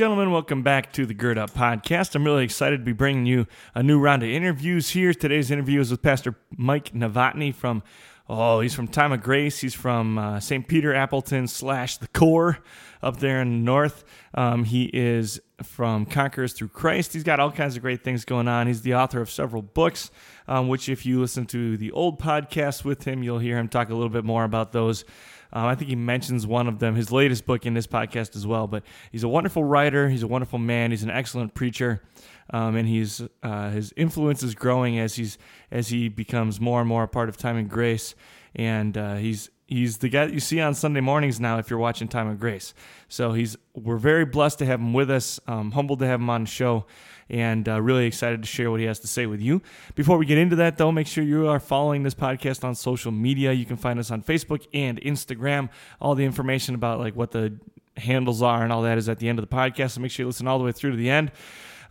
gentlemen, 0.00 0.30
welcome 0.30 0.62
back 0.62 0.94
to 0.94 1.04
the 1.04 1.12
Gird 1.12 1.36
Up 1.36 1.50
Podcast. 1.50 2.14
I'm 2.14 2.24
really 2.24 2.42
excited 2.42 2.78
to 2.78 2.84
be 2.86 2.94
bringing 2.94 3.26
you 3.26 3.46
a 3.74 3.82
new 3.82 3.98
round 3.98 4.22
of 4.22 4.30
interviews 4.30 4.88
here. 4.88 5.12
Today's 5.12 5.50
interview 5.50 5.78
is 5.78 5.90
with 5.90 6.00
Pastor 6.00 6.36
Mike 6.56 6.94
Novotny 6.94 7.54
from, 7.54 7.82
oh, 8.26 8.60
he's 8.60 8.72
from 8.74 8.88
Time 8.88 9.12
of 9.12 9.22
Grace. 9.22 9.58
He's 9.58 9.74
from 9.74 10.16
uh, 10.16 10.40
St. 10.40 10.66
Peter 10.66 10.94
Appleton 10.94 11.46
slash 11.48 11.98
the 11.98 12.08
core 12.08 12.60
up 13.02 13.18
there 13.18 13.42
in 13.42 13.50
the 13.50 13.58
north. 13.58 14.04
Um, 14.32 14.64
he 14.64 14.84
is 14.84 15.38
from 15.62 16.06
Conquerors 16.06 16.54
Through 16.54 16.68
Christ. 16.68 17.12
He's 17.12 17.22
got 17.22 17.38
all 17.38 17.52
kinds 17.52 17.76
of 17.76 17.82
great 17.82 18.02
things 18.02 18.24
going 18.24 18.48
on. 18.48 18.68
He's 18.68 18.80
the 18.80 18.94
author 18.94 19.20
of 19.20 19.30
several 19.30 19.60
books, 19.60 20.10
um, 20.48 20.68
which, 20.68 20.88
if 20.88 21.04
you 21.04 21.20
listen 21.20 21.44
to 21.48 21.76
the 21.76 21.92
old 21.92 22.18
podcast 22.18 22.84
with 22.84 23.04
him, 23.04 23.22
you'll 23.22 23.38
hear 23.38 23.58
him 23.58 23.68
talk 23.68 23.90
a 23.90 23.94
little 23.94 24.08
bit 24.08 24.24
more 24.24 24.44
about 24.44 24.72
those. 24.72 25.04
Um, 25.52 25.66
I 25.66 25.74
think 25.74 25.88
he 25.90 25.96
mentions 25.96 26.46
one 26.46 26.68
of 26.68 26.78
them, 26.78 26.94
his 26.94 27.10
latest 27.10 27.46
book 27.46 27.66
in 27.66 27.74
this 27.74 27.86
podcast 27.86 28.36
as 28.36 28.46
well. 28.46 28.66
But 28.66 28.82
he's 29.10 29.22
a 29.22 29.28
wonderful 29.28 29.64
writer. 29.64 30.08
He's 30.08 30.22
a 30.22 30.28
wonderful 30.28 30.58
man. 30.58 30.90
He's 30.90 31.02
an 31.02 31.10
excellent 31.10 31.54
preacher, 31.54 32.02
um, 32.50 32.76
and 32.76 32.88
he's 32.88 33.22
uh, 33.42 33.70
his 33.70 33.92
influence 33.96 34.42
is 34.42 34.54
growing 34.54 34.98
as 34.98 35.14
he's 35.14 35.38
as 35.70 35.88
he 35.88 36.08
becomes 36.08 36.60
more 36.60 36.80
and 36.80 36.88
more 36.88 37.04
a 37.04 37.08
part 37.08 37.28
of 37.28 37.36
Time 37.36 37.56
and 37.56 37.68
Grace. 37.68 38.14
And 38.54 38.96
uh, 38.96 39.16
he's 39.16 39.50
he's 39.66 39.98
the 39.98 40.08
guy 40.08 40.26
that 40.26 40.34
you 40.34 40.40
see 40.40 40.60
on 40.60 40.74
Sunday 40.74 41.00
mornings 41.00 41.40
now 41.40 41.58
if 41.58 41.70
you're 41.70 41.78
watching 41.78 42.08
Time 42.08 42.28
of 42.28 42.38
Grace. 42.40 42.74
So 43.08 43.32
he's 43.32 43.56
we're 43.74 43.96
very 43.96 44.24
blessed 44.24 44.58
to 44.58 44.66
have 44.66 44.80
him 44.80 44.92
with 44.92 45.10
us. 45.10 45.40
Um, 45.46 45.72
humbled 45.72 46.00
to 46.00 46.06
have 46.06 46.20
him 46.20 46.30
on 46.30 46.42
the 46.44 46.50
show 46.50 46.86
and 47.30 47.68
uh, 47.68 47.80
really 47.80 48.06
excited 48.06 48.42
to 48.42 48.48
share 48.48 48.70
what 48.70 48.80
he 48.80 48.86
has 48.86 48.98
to 49.00 49.06
say 49.06 49.26
with 49.26 49.40
you. 49.40 49.62
Before 49.94 50.18
we 50.18 50.26
get 50.26 50.38
into 50.38 50.56
that, 50.56 50.76
though, 50.76 50.92
make 50.92 51.06
sure 51.06 51.24
you 51.24 51.48
are 51.48 51.60
following 51.60 52.02
this 52.02 52.14
podcast 52.14 52.64
on 52.64 52.74
social 52.74 53.12
media. 53.12 53.52
You 53.52 53.64
can 53.64 53.76
find 53.76 53.98
us 53.98 54.10
on 54.10 54.22
Facebook 54.22 54.66
and 54.74 55.00
Instagram. 55.00 55.70
All 56.00 56.14
the 56.14 56.24
information 56.24 56.74
about 56.74 56.98
like 56.98 57.16
what 57.16 57.30
the 57.30 57.58
handles 57.96 58.42
are 58.42 58.62
and 58.62 58.72
all 58.72 58.82
that 58.82 58.98
is 58.98 59.08
at 59.08 59.18
the 59.18 59.28
end 59.28 59.38
of 59.38 59.48
the 59.48 59.54
podcast. 59.54 59.92
So 59.92 60.00
make 60.00 60.10
sure 60.10 60.24
you 60.24 60.28
listen 60.28 60.46
all 60.46 60.58
the 60.58 60.64
way 60.64 60.72
through 60.72 60.90
to 60.92 60.96
the 60.96 61.10
end. 61.10 61.32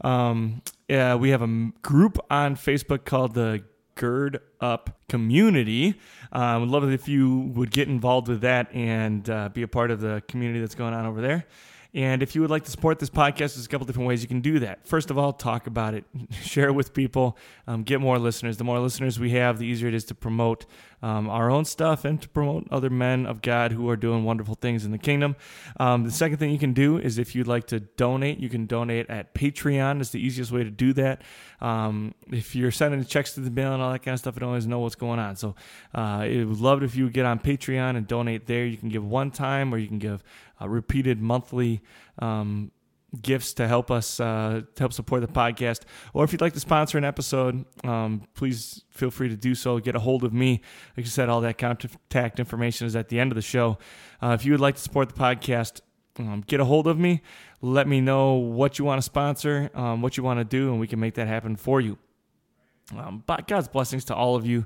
Um, 0.02 0.62
we 0.88 1.30
have 1.30 1.42
a 1.42 1.72
group 1.82 2.20
on 2.30 2.56
Facebook 2.56 3.06
called 3.06 3.34
the 3.34 3.64
Gird 3.96 4.40
Up 4.62 4.98
Community. 5.10 6.00
I 6.32 6.56
um, 6.56 6.62
would 6.62 6.70
love 6.70 6.84
it 6.86 6.94
if 6.94 7.10
you 7.10 7.52
would 7.54 7.70
get 7.70 7.90
involved 7.90 8.30
with 8.30 8.42
that 8.42 8.74
and 8.74 9.30
uh, 9.30 9.50
be 9.50 9.62
a 9.62 9.68
part 9.68 9.92
of 9.92 10.00
the 10.00 10.24
community 10.28 10.62
that's 10.62 10.76
going 10.76 10.94
on 10.94 11.06
over 11.06 11.22
there. 11.22 11.46
And 11.94 12.22
if 12.22 12.36
you 12.36 12.42
would 12.42 12.52
like 12.52 12.66
to 12.66 12.72
support 12.72 13.00
this 13.00 13.10
podcast, 13.10 13.56
there's 13.56 13.66
a 13.66 13.70
couple 13.70 13.88
different 13.88 14.08
ways 14.08 14.22
you 14.22 14.28
can 14.28 14.42
do 14.42 14.60
that. 14.60 14.86
First 14.86 15.10
of 15.10 15.18
all, 15.18 15.34
talk 15.34 15.66
about 15.66 15.96
it, 15.96 16.06
share 16.44 16.68
it 16.68 16.74
with 16.74 16.94
people, 16.94 17.36
um, 17.66 17.82
get 17.82 18.00
more 18.00 18.20
listeners. 18.20 18.58
The 18.58 18.64
more 18.64 18.80
listeners 18.80 19.20
we 19.20 19.32
have, 19.32 19.58
the 19.58 19.66
easier 19.66 19.88
it 19.88 19.96
is 19.96 20.04
to 20.06 20.16
promote 20.16 20.68
um, 21.02 21.30
our 21.30 21.50
own 21.50 21.66
stuff 21.66 22.06
and 22.06 22.22
to 22.22 22.30
promote 22.30 22.68
other 22.70 22.92
men 22.92 23.26
of 23.26 23.42
God 23.42 23.72
who 23.72 23.90
are 23.90 23.96
doing 23.96 24.24
wonderful 24.24 24.54
things 24.56 24.86
in 24.86 24.92
the 24.92 24.98
kingdom. 25.00 25.36
Um, 25.80 26.04
the 26.04 26.12
second 26.12 26.38
thing 26.38 26.52
you 26.52 26.60
can 26.60 26.74
do 26.74 26.98
is 26.98 27.18
if 27.18 27.34
you'd 27.34 27.48
like 27.48 27.66
to 27.68 27.80
donate, 27.80 28.40
you 28.40 28.50
can 28.50 28.68
donate 28.68 29.10
at 29.10 29.34
Patreon. 29.34 30.00
It's 30.00 30.12
the 30.12 30.24
easiest 30.24 30.52
way 30.52 30.64
to 30.64 30.70
do 30.70 30.94
that. 30.94 31.24
Um, 31.62 32.14
if 32.32 32.56
you're 32.56 32.72
sending 32.72 33.04
checks 33.06 33.34
to 33.34 33.40
the 33.40 33.50
mail 33.50 33.74
and 33.74 33.82
all 33.82 33.92
that 33.92 34.04
kind 34.04 34.14
of 34.14 34.20
stuff, 34.20 34.36
I 34.38 34.40
don't 34.42 34.50
always 34.50 34.68
know 34.68 34.80
what's 34.80 34.96
going 34.96 35.20
on. 35.20 35.36
So 35.38 35.56
uh, 35.96 36.22
I 36.22 36.44
would 36.48 36.60
love 36.60 36.84
it 36.84 36.86
if 36.86 36.96
you 36.96 37.06
would 37.06 37.14
get 37.14 37.26
on 37.26 37.40
Patreon 37.40 37.96
and 37.96 38.08
donate 38.08 38.46
there. 38.46 38.66
You 38.66 38.78
can 38.78 38.90
give 38.90 39.06
one 39.06 39.32
time 39.32 39.74
or 39.74 39.78
you 39.78 39.88
can 39.88 40.00
give 40.00 40.24
repeated 40.68 41.22
monthly 41.22 41.82
um, 42.20 42.72
gifts 43.22 43.54
to 43.54 43.68
help 43.68 43.90
us 43.90 44.20
uh, 44.20 44.62
to 44.76 44.84
help 44.84 44.94
support 44.94 45.22
the 45.22 45.28
podcast. 45.28 45.82
Or 46.14 46.24
if 46.24 46.32
you'd 46.32 46.42
like 46.42 46.54
to 46.54 46.60
sponsor 46.60 46.98
an 46.98 47.06
episode, 47.06 47.66
um, 47.84 48.24
please 48.36 48.84
feel 48.90 49.12
free 49.12 49.30
to 49.30 49.36
do 49.36 49.56
so. 49.56 49.80
Get 49.80 49.96
a 49.96 50.00
hold 50.00 50.24
of 50.24 50.34
me. 50.34 50.62
Like 50.96 51.06
I 51.06 51.10
said, 51.10 51.30
all 51.30 51.42
that 51.42 51.58
contact 51.58 52.40
information 52.40 52.88
is 52.88 52.96
at 52.96 53.10
the 53.10 53.20
end 53.20 53.32
of 53.32 53.36
the 53.36 53.42
show. 53.42 53.78
Uh, 54.22 54.38
if 54.40 54.46
you 54.46 54.52
would 54.52 54.62
like 54.62 54.76
to 54.76 54.82
support 54.82 55.10
the 55.10 55.16
podcast, 55.16 55.82
um, 56.18 56.44
get 56.46 56.60
a 56.60 56.66
hold 56.66 56.88
of 56.88 57.00
me. 57.00 57.22
Let 57.62 57.88
me 57.88 58.02
know 58.02 58.34
what 58.34 58.80
you 58.80 58.86
want 58.86 59.00
to 59.00 59.04
sponsor, 59.04 59.70
um, 59.74 60.02
what 60.02 60.18
you 60.18 60.24
want 60.24 60.40
to 60.40 60.44
do, 60.44 60.72
and 60.72 60.80
we 60.80 60.88
can 60.88 61.00
make 61.00 61.16
that 61.16 61.28
happen 61.28 61.56
for 61.56 61.82
you. 61.82 61.98
Um, 62.98 63.24
but 63.26 63.48
God's 63.48 63.68
blessings 63.68 64.06
to 64.06 64.16
all 64.16 64.36
of 64.36 64.46
you. 64.46 64.66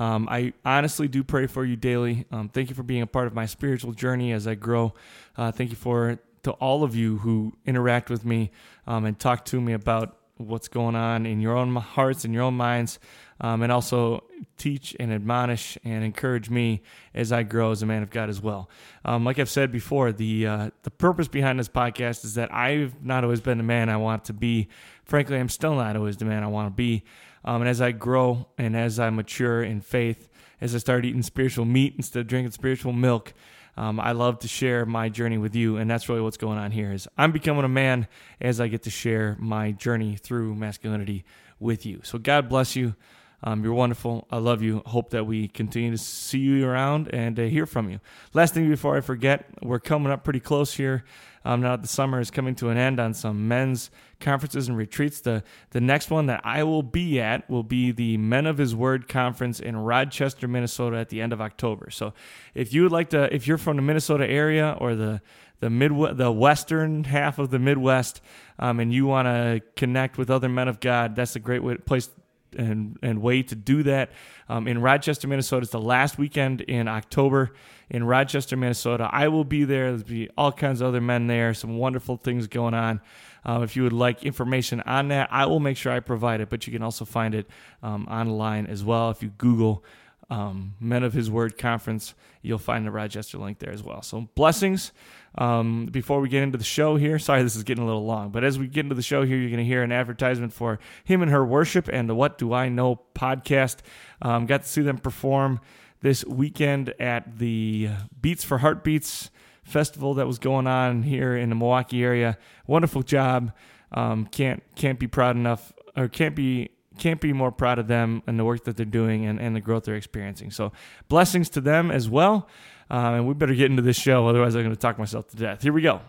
Um, 0.00 0.26
I 0.30 0.54
honestly 0.64 1.06
do 1.06 1.22
pray 1.22 1.46
for 1.46 1.64
you 1.64 1.76
daily. 1.76 2.26
Um, 2.32 2.48
thank 2.48 2.70
you 2.70 2.74
for 2.74 2.82
being 2.82 3.02
a 3.02 3.06
part 3.06 3.26
of 3.26 3.34
my 3.34 3.46
spiritual 3.46 3.92
journey 3.92 4.32
as 4.32 4.48
I 4.48 4.54
grow. 4.54 4.94
Uh, 5.36 5.52
thank 5.52 5.70
you 5.70 5.76
for 5.76 6.18
to 6.42 6.52
all 6.52 6.82
of 6.82 6.96
you 6.96 7.18
who 7.18 7.52
interact 7.66 8.08
with 8.08 8.24
me 8.24 8.50
um, 8.86 9.04
and 9.04 9.18
talk 9.18 9.44
to 9.44 9.60
me 9.60 9.74
about 9.74 10.16
what's 10.38 10.68
going 10.68 10.96
on 10.96 11.26
in 11.26 11.38
your 11.38 11.54
own 11.54 11.76
hearts 11.76 12.24
and 12.24 12.32
your 12.32 12.42
own 12.42 12.54
minds, 12.54 12.98
um, 13.42 13.60
and 13.60 13.70
also 13.70 14.24
teach 14.56 14.96
and 14.98 15.12
admonish 15.12 15.76
and 15.84 16.02
encourage 16.02 16.48
me 16.48 16.80
as 17.14 17.30
I 17.30 17.42
grow 17.42 17.72
as 17.72 17.82
a 17.82 17.86
man 17.86 18.02
of 18.02 18.08
God 18.08 18.30
as 18.30 18.40
well. 18.40 18.70
Um, 19.04 19.24
like 19.24 19.38
I've 19.38 19.50
said 19.50 19.70
before, 19.70 20.12
the 20.12 20.46
uh, 20.46 20.70
the 20.82 20.90
purpose 20.90 21.28
behind 21.28 21.58
this 21.58 21.68
podcast 21.68 22.24
is 22.24 22.34
that 22.34 22.52
I've 22.54 23.04
not 23.04 23.22
always 23.22 23.42
been 23.42 23.58
the 23.58 23.64
man 23.64 23.90
I 23.90 23.98
want 23.98 24.24
to 24.26 24.32
be. 24.32 24.68
Frankly, 25.04 25.38
I'm 25.38 25.50
still 25.50 25.74
not 25.74 25.94
always 25.94 26.16
the 26.16 26.24
man 26.24 26.42
I 26.42 26.46
want 26.46 26.68
to 26.68 26.74
be. 26.74 27.04
Um, 27.44 27.62
and 27.62 27.68
as 27.68 27.80
I 27.80 27.92
grow 27.92 28.48
and 28.58 28.76
as 28.76 28.98
I 28.98 29.10
mature 29.10 29.62
in 29.62 29.80
faith, 29.80 30.28
as 30.60 30.74
I 30.74 30.78
start 30.78 31.04
eating 31.04 31.22
spiritual 31.22 31.64
meat 31.64 31.94
instead 31.96 32.20
of 32.20 32.26
drinking 32.26 32.52
spiritual 32.52 32.92
milk, 32.92 33.32
um, 33.76 33.98
I 33.98 34.12
love 34.12 34.40
to 34.40 34.48
share 34.48 34.84
my 34.84 35.08
journey 35.08 35.38
with 35.38 35.54
you, 35.54 35.76
and 35.76 35.90
that's 35.90 36.08
really 36.08 36.20
what's 36.20 36.36
going 36.36 36.58
on 36.58 36.70
here. 36.70 36.92
Is 36.92 37.08
I'm 37.16 37.32
becoming 37.32 37.64
a 37.64 37.68
man 37.68 38.08
as 38.40 38.60
I 38.60 38.68
get 38.68 38.82
to 38.82 38.90
share 38.90 39.36
my 39.38 39.72
journey 39.72 40.16
through 40.16 40.54
masculinity 40.54 41.24
with 41.58 41.86
you. 41.86 42.00
So 42.02 42.18
God 42.18 42.48
bless 42.48 42.76
you. 42.76 42.94
Um, 43.42 43.64
you're 43.64 43.74
wonderful. 43.74 44.26
I 44.30 44.38
love 44.38 44.62
you. 44.62 44.82
Hope 44.86 45.10
that 45.10 45.26
we 45.26 45.48
continue 45.48 45.90
to 45.90 45.98
see 45.98 46.38
you 46.38 46.66
around 46.66 47.08
and 47.12 47.38
uh, 47.38 47.44
hear 47.44 47.66
from 47.66 47.88
you. 47.90 48.00
Last 48.34 48.54
thing 48.54 48.68
before 48.68 48.96
I 48.96 49.00
forget, 49.00 49.46
we're 49.62 49.80
coming 49.80 50.12
up 50.12 50.24
pretty 50.24 50.40
close 50.40 50.74
here. 50.74 51.04
Um, 51.42 51.62
now 51.62 51.70
that 51.70 51.82
the 51.82 51.88
summer 51.88 52.20
is 52.20 52.30
coming 52.30 52.54
to 52.56 52.68
an 52.68 52.76
end 52.76 53.00
on 53.00 53.14
some 53.14 53.48
men's 53.48 53.90
conferences 54.20 54.68
and 54.68 54.76
retreats, 54.76 55.22
the 55.22 55.42
the 55.70 55.80
next 55.80 56.10
one 56.10 56.26
that 56.26 56.42
I 56.44 56.64
will 56.64 56.82
be 56.82 57.18
at 57.18 57.48
will 57.48 57.62
be 57.62 57.92
the 57.92 58.18
Men 58.18 58.46
of 58.46 58.58
His 58.58 58.74
Word 58.74 59.08
conference 59.08 59.58
in 59.58 59.74
Rochester, 59.76 60.46
Minnesota, 60.46 60.98
at 60.98 61.08
the 61.08 61.22
end 61.22 61.32
of 61.32 61.40
October. 61.40 61.88
So, 61.88 62.12
if 62.54 62.74
you 62.74 62.82
would 62.82 62.92
like 62.92 63.10
to, 63.10 63.34
if 63.34 63.46
you're 63.46 63.56
from 63.56 63.76
the 63.76 63.82
Minnesota 63.82 64.28
area 64.28 64.76
or 64.78 64.94
the 64.94 65.22
the 65.60 65.70
mid 65.70 65.92
the 66.18 66.30
western 66.30 67.04
half 67.04 67.38
of 67.38 67.50
the 67.50 67.58
Midwest, 67.58 68.20
um, 68.58 68.78
and 68.78 68.92
you 68.92 69.06
want 69.06 69.24
to 69.24 69.62
connect 69.76 70.18
with 70.18 70.28
other 70.30 70.48
men 70.50 70.68
of 70.68 70.78
God, 70.78 71.16
that's 71.16 71.36
a 71.36 71.40
great 71.40 71.62
way, 71.62 71.76
place 71.76 72.10
and, 72.56 72.98
and 73.02 73.22
way 73.22 73.42
to 73.42 73.54
do 73.54 73.82
that. 73.84 74.10
Um, 74.48 74.66
in 74.66 74.80
Rochester, 74.80 75.28
Minnesota, 75.28 75.62
it's 75.62 75.72
the 75.72 75.80
last 75.80 76.18
weekend 76.18 76.60
in 76.62 76.88
October 76.88 77.52
in 77.90 78.04
Rochester, 78.04 78.56
Minnesota. 78.56 79.08
I 79.10 79.28
will 79.28 79.44
be 79.44 79.64
there. 79.64 79.90
There'll 79.90 80.04
be 80.04 80.30
all 80.38 80.52
kinds 80.52 80.80
of 80.80 80.88
other 80.88 81.00
men 81.00 81.26
there, 81.26 81.52
some 81.54 81.76
wonderful 81.76 82.16
things 82.16 82.46
going 82.46 82.74
on. 82.74 83.00
Um, 83.44 83.62
if 83.62 83.74
you 83.74 83.82
would 83.82 83.92
like 83.92 84.22
information 84.22 84.80
on 84.82 85.08
that, 85.08 85.28
I 85.32 85.46
will 85.46 85.60
make 85.60 85.76
sure 85.76 85.92
I 85.92 86.00
provide 86.00 86.40
it, 86.40 86.50
but 86.50 86.66
you 86.66 86.72
can 86.72 86.82
also 86.82 87.04
find 87.04 87.34
it 87.34 87.48
um, 87.82 88.06
online 88.08 88.66
as 88.66 88.84
well. 88.84 89.10
If 89.10 89.22
you 89.22 89.30
Google 89.30 89.84
um, 90.28 90.74
Men 90.78 91.02
of 91.02 91.12
His 91.12 91.30
Word 91.30 91.58
Conference, 91.58 92.14
you'll 92.42 92.58
find 92.58 92.86
the 92.86 92.90
Rochester 92.90 93.38
link 93.38 93.58
there 93.58 93.72
as 93.72 93.82
well. 93.82 94.02
So, 94.02 94.28
blessings. 94.34 94.92
Um, 95.36 95.86
before 95.86 96.20
we 96.20 96.28
get 96.28 96.42
into 96.42 96.58
the 96.58 96.64
show 96.64 96.96
here, 96.96 97.18
sorry 97.18 97.42
this 97.42 97.54
is 97.54 97.62
getting 97.62 97.84
a 97.84 97.86
little 97.86 98.04
long, 98.04 98.30
but 98.30 98.42
as 98.42 98.58
we 98.58 98.66
get 98.66 98.84
into 98.84 98.96
the 98.96 99.02
show 99.02 99.24
here, 99.24 99.36
you're 99.36 99.50
going 99.50 99.58
to 99.58 99.64
hear 99.64 99.82
an 99.82 99.92
advertisement 99.92 100.52
for 100.52 100.80
Him 101.04 101.22
and 101.22 101.30
Her 101.30 101.44
Worship 101.44 101.88
and 101.92 102.08
the 102.08 102.14
What 102.14 102.36
Do 102.36 102.52
I 102.52 102.68
Know 102.68 103.00
podcast. 103.14 103.76
Um, 104.20 104.46
got 104.46 104.62
to 104.62 104.68
see 104.68 104.82
them 104.82 104.98
perform 104.98 105.60
this 106.00 106.24
weekend 106.24 106.94
at 106.98 107.38
the 107.38 107.90
Beats 108.20 108.42
for 108.42 108.58
Heartbeats 108.58 109.30
festival 109.62 110.14
that 110.14 110.26
was 110.26 110.38
going 110.38 110.66
on 110.66 111.02
here 111.02 111.36
in 111.36 111.48
the 111.48 111.54
Milwaukee 111.54 112.02
area. 112.02 112.36
Wonderful 112.66 113.02
job. 113.02 113.52
Um, 113.92 114.26
can't 114.26 114.62
can't 114.76 114.98
be 114.98 115.06
proud 115.06 115.36
enough 115.36 115.72
or 115.96 116.08
can't 116.08 116.34
be 116.34 116.70
can't 116.98 117.20
be 117.20 117.32
more 117.32 117.50
proud 117.50 117.78
of 117.78 117.88
them 117.88 118.22
and 118.26 118.38
the 118.38 118.44
work 118.44 118.64
that 118.64 118.76
they're 118.76 118.86
doing 118.86 119.26
and, 119.26 119.40
and 119.40 119.56
the 119.56 119.60
growth 119.60 119.84
they're 119.84 119.94
experiencing. 119.94 120.50
So 120.50 120.72
blessings 121.08 121.48
to 121.50 121.60
them 121.60 121.90
as 121.90 122.08
well. 122.08 122.48
Uh, 122.90 123.14
and 123.14 123.28
we 123.28 123.34
better 123.34 123.54
get 123.54 123.70
into 123.70 123.82
this 123.82 123.96
show, 123.96 124.26
otherwise 124.26 124.56
I'm 124.56 124.62
going 124.62 124.74
to 124.74 124.80
talk 124.80 124.98
myself 124.98 125.28
to 125.28 125.36
death. 125.36 125.62
Here 125.62 125.72
we 125.72 125.82
go. 125.82 126.00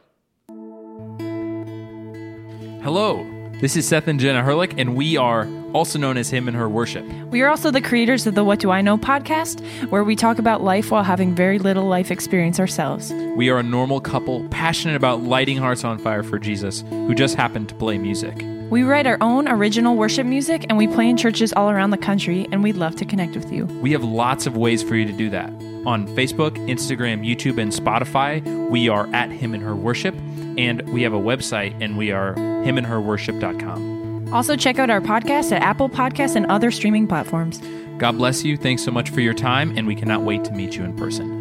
Hello, 2.84 3.24
this 3.62 3.76
is 3.76 3.88
Seth 3.88 4.08
and 4.08 4.20
Jenna 4.20 4.42
Herlick, 4.42 4.74
and 4.80 4.96
we 4.96 5.16
are 5.16 5.48
also 5.74 6.00
known 6.00 6.18
as 6.18 6.32
Him 6.32 6.48
and 6.48 6.58
Her 6.58 6.68
Worship. 6.68 7.06
We 7.30 7.44
are 7.44 7.50
also 7.50 7.70
the 7.70 7.80
creators 7.80 8.26
of 8.26 8.34
the 8.34 8.44
What 8.44 8.60
Do 8.60 8.72
I 8.72 8.82
Know 8.82 8.98
podcast, 8.98 9.62
where 9.92 10.04
we 10.04 10.16
talk 10.16 10.40
about 10.40 10.64
life 10.64 10.90
while 10.90 11.04
having 11.04 11.36
very 11.36 11.60
little 11.60 11.86
life 11.86 12.10
experience 12.10 12.60
ourselves. 12.60 13.14
We 13.36 13.52
are 13.52 13.60
a 13.60 13.64
normal 13.64 14.02
couple 14.02 14.48
passionate 14.50 14.96
about 14.96 15.22
lighting 15.22 15.58
hearts 15.58 15.84
on 15.84 16.00
fire 16.00 16.24
for 16.24 16.40
Jesus, 16.40 16.84
who 16.90 17.14
just 17.14 17.36
happened 17.36 17.70
to 17.70 17.76
play 17.76 18.00
music. 18.00 18.44
We 18.72 18.82
write 18.82 19.06
our 19.06 19.20
own 19.22 19.48
original 19.48 19.96
worship 19.96 20.26
music 20.26 20.66
and 20.70 20.78
we 20.78 20.88
play 20.88 21.08
in 21.08 21.18
churches 21.18 21.54
all 21.54 21.70
around 21.70 21.92
the 21.92 21.98
country, 22.00 22.48
and 22.52 22.64
we'd 22.64 22.78
love 22.78 22.96
to 22.96 23.06
connect 23.06 23.36
with 23.36 23.52
you. 23.52 23.66
We 23.66 23.92
have 23.92 24.04
lots 24.04 24.48
of 24.48 24.58
ways 24.58 24.82
for 24.82 24.96
you 24.96 25.06
to 25.06 25.14
do 25.14 25.30
that. 25.30 25.54
On 25.86 26.08
Facebook, 26.10 26.52
Instagram, 26.70 27.26
YouTube, 27.26 27.58
and 27.60 27.72
Spotify, 27.72 28.70
we 28.70 28.88
are 28.88 29.08
at 29.14 29.32
Him 29.32 29.54
and 29.54 29.64
Her 29.64 29.76
Worship, 29.76 30.16
and 30.58 30.82
we 30.94 31.02
have 31.04 31.14
a 31.14 31.20
website, 31.20 31.76
and 31.82 31.98
we 31.98 32.12
are 32.12 32.36
himandherworship.com. 32.36 34.34
Also, 34.34 34.56
check 34.56 34.80
out 34.80 34.90
our 34.90 35.02
podcast 35.02 35.52
at 35.52 35.62
Apple 35.62 35.90
Podcasts 35.90 36.36
and 36.36 36.46
other 36.48 36.72
streaming 36.72 37.08
platforms. 37.08 37.60
God 37.98 38.18
bless 38.18 38.44
you. 38.44 38.58
Thanks 38.58 38.84
so 38.84 38.92
much 38.92 39.10
for 39.10 39.22
your 39.22 39.34
time, 39.34 39.76
and 39.78 39.88
we 39.88 39.96
cannot 39.96 40.22
wait 40.22 40.44
to 40.46 40.52
meet 40.52 40.76
you 40.76 40.84
in 40.84 40.96
person. 40.96 41.41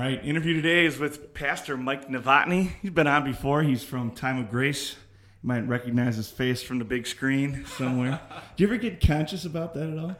Right, 0.00 0.24
interview 0.24 0.54
today 0.54 0.86
is 0.86 0.98
with 0.98 1.34
Pastor 1.34 1.76
Mike 1.76 2.08
Novotny. 2.08 2.70
He's 2.80 2.90
been 2.90 3.06
on 3.06 3.22
before. 3.24 3.62
He's 3.62 3.84
from 3.84 4.12
Time 4.12 4.38
of 4.38 4.50
Grace. 4.50 4.96
You 5.42 5.48
might 5.48 5.66
recognize 5.68 6.16
his 6.16 6.30
face 6.30 6.62
from 6.62 6.78
the 6.78 6.84
big 6.86 7.06
screen 7.06 7.66
somewhere. 7.66 8.18
Do 8.56 8.64
you 8.64 8.68
ever 8.68 8.78
get 8.78 9.06
conscious 9.06 9.44
about 9.44 9.74
that 9.74 9.90
at 9.90 9.98
all? 9.98 10.16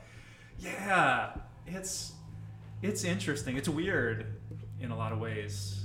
Yeah, 0.58 1.30
it's 1.66 2.12
it's 2.82 3.04
interesting. 3.04 3.56
It's 3.56 3.68
weird 3.68 4.26
in 4.80 4.90
a 4.90 4.96
lot 4.96 5.12
of 5.12 5.18
ways. 5.18 5.84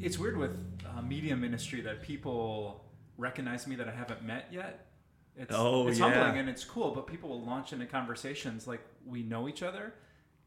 It's 0.00 0.18
weird 0.18 0.38
with 0.38 0.56
uh, 0.86 1.02
media 1.02 1.36
ministry 1.36 1.82
that 1.82 2.02
people 2.02 2.84
recognize 3.18 3.66
me 3.66 3.76
that 3.76 3.88
I 3.88 3.92
haven't 3.92 4.24
met 4.24 4.46
yet. 4.50 4.86
It's, 5.36 5.54
Oh, 5.54 5.88
it's 5.88 5.98
yeah. 5.98 6.10
humbling 6.10 6.38
and 6.38 6.48
it's 6.48 6.64
cool, 6.64 6.92
but 6.92 7.06
people 7.06 7.28
will 7.28 7.42
launch 7.42 7.72
into 7.74 7.86
conversations 7.86 8.66
like 8.66 8.80
we 9.06 9.22
know 9.22 9.48
each 9.48 9.62
other. 9.62 9.94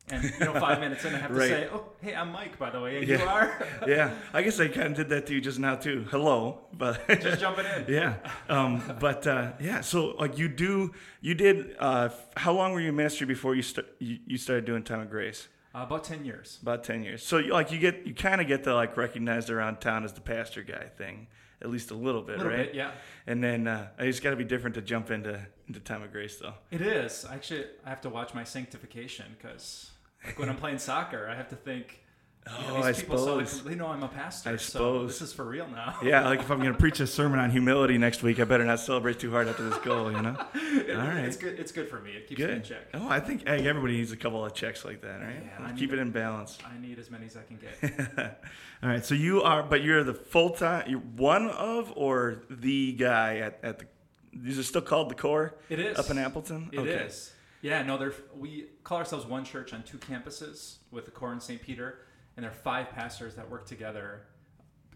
And 0.09 0.23
you 0.23 0.39
know, 0.45 0.53
five 0.59 0.79
minutes 0.79 1.03
in, 1.03 1.15
I 1.15 1.17
have 1.17 1.31
to 1.33 1.39
say, 1.39 1.67
"Oh, 1.73 1.85
hey, 1.99 2.13
I'm 2.13 2.31
Mike, 2.31 2.59
by 2.59 2.69
the 2.69 2.79
way, 2.79 2.97
and 2.99 3.07
Yeah. 3.07 3.17
you 3.23 3.27
are." 3.27 3.67
yeah, 3.87 4.13
I 4.33 4.43
guess 4.43 4.59
I 4.59 4.67
kind 4.67 4.87
of 4.89 4.93
did 4.95 5.09
that 5.09 5.25
to 5.27 5.33
you 5.33 5.41
just 5.41 5.57
now 5.57 5.75
too. 5.75 6.05
Hello, 6.11 6.59
but 6.73 7.07
Just 7.21 7.39
jumping 7.41 7.65
in. 7.65 7.85
yeah, 7.93 8.15
um, 8.47 8.83
but 8.99 9.25
uh, 9.25 9.53
yeah. 9.59 9.81
So 9.81 10.09
like 10.19 10.37
you 10.37 10.47
do, 10.47 10.93
you 11.21 11.33
did. 11.33 11.75
Uh, 11.79 12.09
how 12.37 12.53
long 12.53 12.71
were 12.73 12.81
you 12.81 12.89
in 12.89 12.95
ministry 12.95 13.25
before 13.25 13.55
you 13.55 13.63
st- 13.63 13.87
you, 13.97 14.19
you 14.27 14.37
started 14.37 14.65
doing 14.65 14.83
Time 14.83 14.99
of 14.99 15.09
Grace? 15.09 15.47
Uh, 15.73 15.79
about 15.83 16.03
ten 16.03 16.23
years. 16.23 16.59
About 16.61 16.83
ten 16.83 17.01
years. 17.03 17.23
So 17.25 17.37
like 17.39 17.71
you 17.71 17.79
get 17.79 18.05
you 18.05 18.13
kind 18.13 18.39
of 18.41 18.47
get 18.47 18.63
the 18.63 18.75
like 18.75 18.95
recognized 18.97 19.49
around 19.49 19.81
town 19.81 20.03
as 20.03 20.13
the 20.13 20.21
pastor 20.21 20.61
guy 20.61 20.85
thing, 20.97 21.25
at 21.63 21.69
least 21.71 21.89
a 21.89 21.95
little 21.95 22.21
bit, 22.21 22.35
A 22.35 22.37
little 22.43 22.53
right? 22.53 22.67
bit, 22.67 22.75
yeah. 22.75 22.91
And 23.25 23.43
then 23.43 23.67
uh, 23.67 23.87
it's 23.97 24.19
got 24.19 24.29
to 24.29 24.35
be 24.35 24.43
different 24.45 24.75
to 24.75 24.83
jump 24.83 25.09
into 25.09 25.41
into 25.67 25.79
Time 25.79 26.03
of 26.03 26.11
Grace 26.11 26.37
though. 26.37 26.53
It 26.69 26.81
is. 26.81 27.25
Actually, 27.27 27.65
I 27.83 27.89
have 27.89 28.01
to 28.01 28.09
watch 28.09 28.35
my 28.35 28.43
sanctification 28.43 29.25
because 29.35 29.89
like 30.25 30.39
when 30.39 30.49
I'm 30.49 30.57
playing 30.57 30.79
soccer, 30.79 31.27
I 31.29 31.35
have 31.35 31.49
to 31.49 31.55
think. 31.55 32.01
yeah, 32.47 32.53
Oh, 32.69 32.75
these 32.75 32.85
I 32.85 32.93
people 33.01 33.17
saw 33.17 33.37
the- 33.37 33.45
suppose. 33.47 33.63
they 33.63 33.75
know 33.75 33.87
I'm 33.87 34.03
a 34.03 34.07
pastor, 34.07 34.49
I 34.51 34.55
so 34.57 34.57
suppose. 34.71 35.19
this 35.19 35.29
is 35.29 35.33
for 35.33 35.43
real 35.45 35.67
now. 35.67 35.97
Yeah, 36.03 36.27
like 36.27 36.41
if 36.41 36.51
I'm 36.51 36.59
going 36.59 36.73
to 36.73 36.77
preach 36.77 36.99
a 36.99 37.07
sermon 37.07 37.39
on 37.39 37.49
humility 37.49 37.97
next 37.97 38.21
week, 38.21 38.39
I 38.39 38.43
better 38.43 38.63
not 38.65 38.79
celebrate 38.79 39.19
too 39.19 39.31
hard 39.31 39.47
after 39.47 39.67
this 39.67 39.79
goal, 39.79 40.11
you 40.11 40.21
know? 40.21 40.35
It- 40.55 40.95
All 40.95 41.07
right. 41.07 41.25
It's 41.25 41.37
good. 41.37 41.59
It's 41.59 41.71
good 41.71 41.89
for 41.89 41.99
me. 41.99 42.11
It 42.11 42.27
keeps 42.27 42.39
me 42.39 42.45
in 42.45 42.51
Good. 42.55 42.63
check. 42.65 42.81
Oh, 42.93 43.07
I 43.09 43.19
think 43.19 43.47
hey, 43.47 43.67
everybody 43.67 43.97
needs 43.97 44.11
a 44.11 44.17
couple 44.17 44.45
of 44.45 44.53
checks 44.53 44.85
like 44.85 45.01
that, 45.01 45.21
right? 45.21 45.43
Yeah, 45.59 45.71
Keep 45.75 45.93
it 45.93 45.99
in 45.99 46.11
balance. 46.11 46.57
I 46.65 46.79
need 46.79 46.99
as 46.99 47.09
many 47.09 47.25
as 47.25 47.35
I 47.35 47.41
can 47.43 47.57
get. 47.57 48.41
All 48.83 48.89
right, 48.89 49.03
so 49.03 49.15
you 49.15 49.41
are, 49.41 49.63
but 49.63 49.81
you're 49.83 50.03
the 50.03 50.13
full 50.13 50.51
time, 50.51 50.87
you're 50.87 50.99
one 50.99 51.49
of 51.49 51.91
or 51.95 52.43
the 52.51 52.93
guy 52.93 53.37
at, 53.37 53.59
at 53.63 53.79
the, 53.79 53.85
these 54.33 54.59
are 54.59 54.63
still 54.63 54.81
called 54.81 55.09
the 55.09 55.15
core? 55.15 55.55
It 55.69 55.79
is 55.79 55.97
Up 55.97 56.09
in 56.11 56.19
Appleton? 56.19 56.69
It 56.73 56.85
is. 56.85 57.31
Yeah. 57.65 57.81
No, 57.81 57.97
they're 57.97 58.13
we 58.37 58.67
call 58.83 58.99
ourselves 58.99 59.25
one 59.25 59.43
church 59.43 59.73
on 59.73 59.81
two 59.83 59.97
campuses 59.97 60.77
with 60.91 61.05
the 61.05 61.11
core 61.11 61.33
in 61.33 61.39
St. 61.39 61.59
Peter, 61.59 61.99
and 62.37 62.43
there 62.43 62.51
are 62.51 62.53
five 62.53 62.91
pastors 62.91 63.33
that 63.35 63.49
work 63.49 63.65
together. 63.65 64.27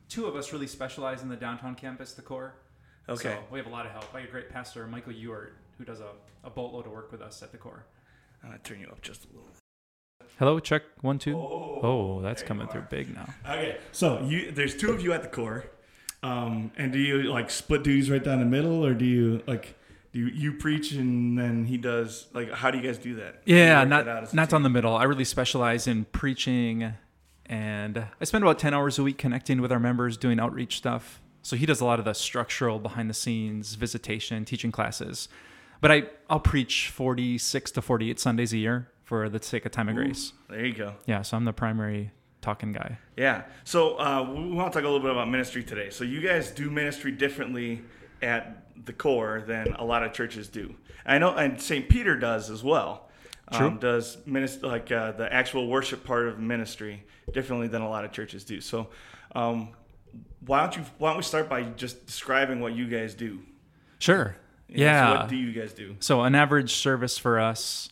Two 0.07 0.27
of 0.27 0.35
us 0.35 0.53
really 0.53 0.67
specialize 0.67 1.23
in 1.23 1.29
the 1.29 1.35
downtown 1.35 1.73
campus, 1.73 2.13
the 2.13 2.21
core. 2.21 2.53
Okay. 3.07 3.33
So 3.33 3.39
we 3.51 3.57
have 3.57 3.67
a 3.67 3.71
lot 3.71 3.87
of 3.87 3.91
help. 3.91 4.05
I 4.13 4.19
have 4.19 4.29
a 4.29 4.31
great 4.31 4.49
pastor, 4.49 4.85
Michael 4.85 5.13
Ewart, 5.13 5.55
who 5.79 5.83
does 5.83 5.99
a, 5.99 6.11
a 6.43 6.49
boatload 6.51 6.85
of 6.85 6.91
work 6.91 7.11
with 7.11 7.21
us 7.21 7.41
at 7.41 7.51
the 7.51 7.57
core. 7.57 7.85
I'm 8.43 8.49
going 8.49 8.61
to 8.61 8.69
turn 8.69 8.79
you 8.79 8.87
up 8.87 9.01
just 9.01 9.25
a 9.25 9.27
little. 9.27 9.49
Hello, 10.37 10.59
check 10.59 10.83
one, 11.01 11.17
two. 11.17 11.35
Oh, 11.37 11.79
Oh, 11.81 12.21
that's 12.21 12.43
coming 12.43 12.67
through 12.67 12.85
big 12.89 13.13
now. 13.13 13.27
Okay, 13.49 13.77
so 13.91 14.21
you 14.21 14.51
there's 14.51 14.75
two 14.75 14.91
of 14.91 15.01
you 15.01 15.11
at 15.13 15.23
the 15.23 15.27
core, 15.29 15.65
um, 16.21 16.71
and 16.77 16.91
do 16.91 16.99
you 16.99 17.23
like 17.23 17.49
split 17.49 17.83
duties 17.83 18.11
right 18.11 18.23
down 18.23 18.39
the 18.39 18.45
middle, 18.45 18.85
or 18.85 18.93
do 18.93 19.05
you 19.05 19.41
like 19.47 19.75
do 20.11 20.19
you, 20.19 20.27
you 20.27 20.53
preach 20.53 20.91
and 20.91 21.37
then 21.37 21.65
he 21.65 21.77
does 21.77 22.27
like 22.33 22.51
how 22.51 22.71
do 22.71 22.77
you 22.77 22.83
guys 22.83 22.97
do 22.97 23.15
that? 23.15 23.41
Yeah, 23.45 23.83
not 23.83 24.05
that 24.05 24.17
out 24.17 24.23
as 24.23 24.33
a 24.33 24.35
not 24.35 24.53
on 24.53 24.63
the 24.63 24.69
middle. 24.69 24.95
I 24.95 25.03
really 25.03 25.25
specialize 25.25 25.87
in 25.87 26.05
preaching, 26.05 26.93
and 27.45 28.05
I 28.19 28.25
spend 28.25 28.43
about 28.43 28.59
ten 28.59 28.73
hours 28.73 28.97
a 28.97 29.03
week 29.03 29.17
connecting 29.17 29.61
with 29.61 29.71
our 29.71 29.79
members, 29.79 30.17
doing 30.17 30.39
outreach 30.39 30.77
stuff. 30.77 31.21
So 31.41 31.55
he 31.55 31.65
does 31.65 31.79
a 31.79 31.85
lot 31.85 31.99
of 31.99 32.05
the 32.05 32.13
structural, 32.13 32.79
behind 32.79 33.09
the 33.09 33.13
scenes, 33.13 33.75
visitation, 33.75 34.45
teaching 34.45 34.71
classes. 34.71 35.29
But 35.81 35.91
I 35.91 36.03
I'll 36.29 36.39
preach 36.39 36.89
forty 36.89 37.37
six 37.37 37.71
to 37.71 37.81
forty 37.81 38.09
eight 38.09 38.19
Sundays 38.19 38.51
a 38.51 38.57
year 38.57 38.89
for 39.03 39.29
the 39.29 39.41
sake 39.41 39.65
of 39.65 39.71
time 39.71 39.89
of 39.89 39.95
grace. 39.95 40.33
There 40.49 40.65
you 40.65 40.73
go. 40.73 40.95
Yeah, 41.05 41.21
so 41.21 41.37
I'm 41.37 41.45
the 41.45 41.53
primary 41.53 42.11
talking 42.41 42.71
guy. 42.71 42.97
Yeah. 43.17 43.43
So 43.63 43.99
uh, 43.99 44.23
we 44.23 44.51
want 44.51 44.71
to 44.71 44.79
talk 44.79 44.83
a 44.83 44.89
little 44.89 44.99
bit 44.99 45.11
about 45.11 45.29
ministry 45.29 45.63
today. 45.63 45.89
So 45.89 46.03
you 46.03 46.21
guys 46.21 46.51
do 46.51 46.69
ministry 46.69 47.11
differently 47.11 47.81
at 48.21 48.68
the 48.85 48.93
core 48.93 49.43
than 49.45 49.73
a 49.73 49.83
lot 49.83 50.03
of 50.03 50.13
churches 50.13 50.47
do. 50.47 50.75
I 51.05 51.17
know, 51.17 51.35
and 51.35 51.61
St. 51.61 51.89
Peter 51.89 52.15
does 52.17 52.49
as 52.49 52.63
well. 52.63 53.09
True. 53.51 53.67
Um, 53.67 53.77
does 53.79 54.17
minister 54.27 54.67
like 54.67 54.91
uh, 54.91 55.11
the 55.13 55.31
actual 55.33 55.67
worship 55.67 56.03
part 56.03 56.27
of 56.27 56.39
ministry 56.39 57.03
differently 57.33 57.67
than 57.67 57.81
a 57.81 57.89
lot 57.89 58.05
of 58.05 58.11
churches 58.11 58.43
do. 58.43 58.61
So 58.61 58.89
um, 59.35 59.69
why 60.45 60.61
don't 60.61 60.77
you 60.77 60.83
why 60.99 61.09
don't 61.09 61.17
we 61.17 61.23
start 61.23 61.49
by 61.49 61.63
just 61.63 62.05
describing 62.05 62.59
what 62.59 62.73
you 62.73 62.87
guys 62.87 63.15
do? 63.15 63.39
Sure. 63.97 64.35
You 64.67 64.77
know, 64.77 64.83
so 64.83 64.85
Yeah. 64.85 65.19
what 65.21 65.29
do 65.29 65.35
you 65.35 65.51
guys 65.51 65.73
do? 65.73 65.95
So 65.99 66.21
an 66.21 66.35
average 66.35 66.73
service 66.75 67.17
for 67.17 67.39
us, 67.39 67.89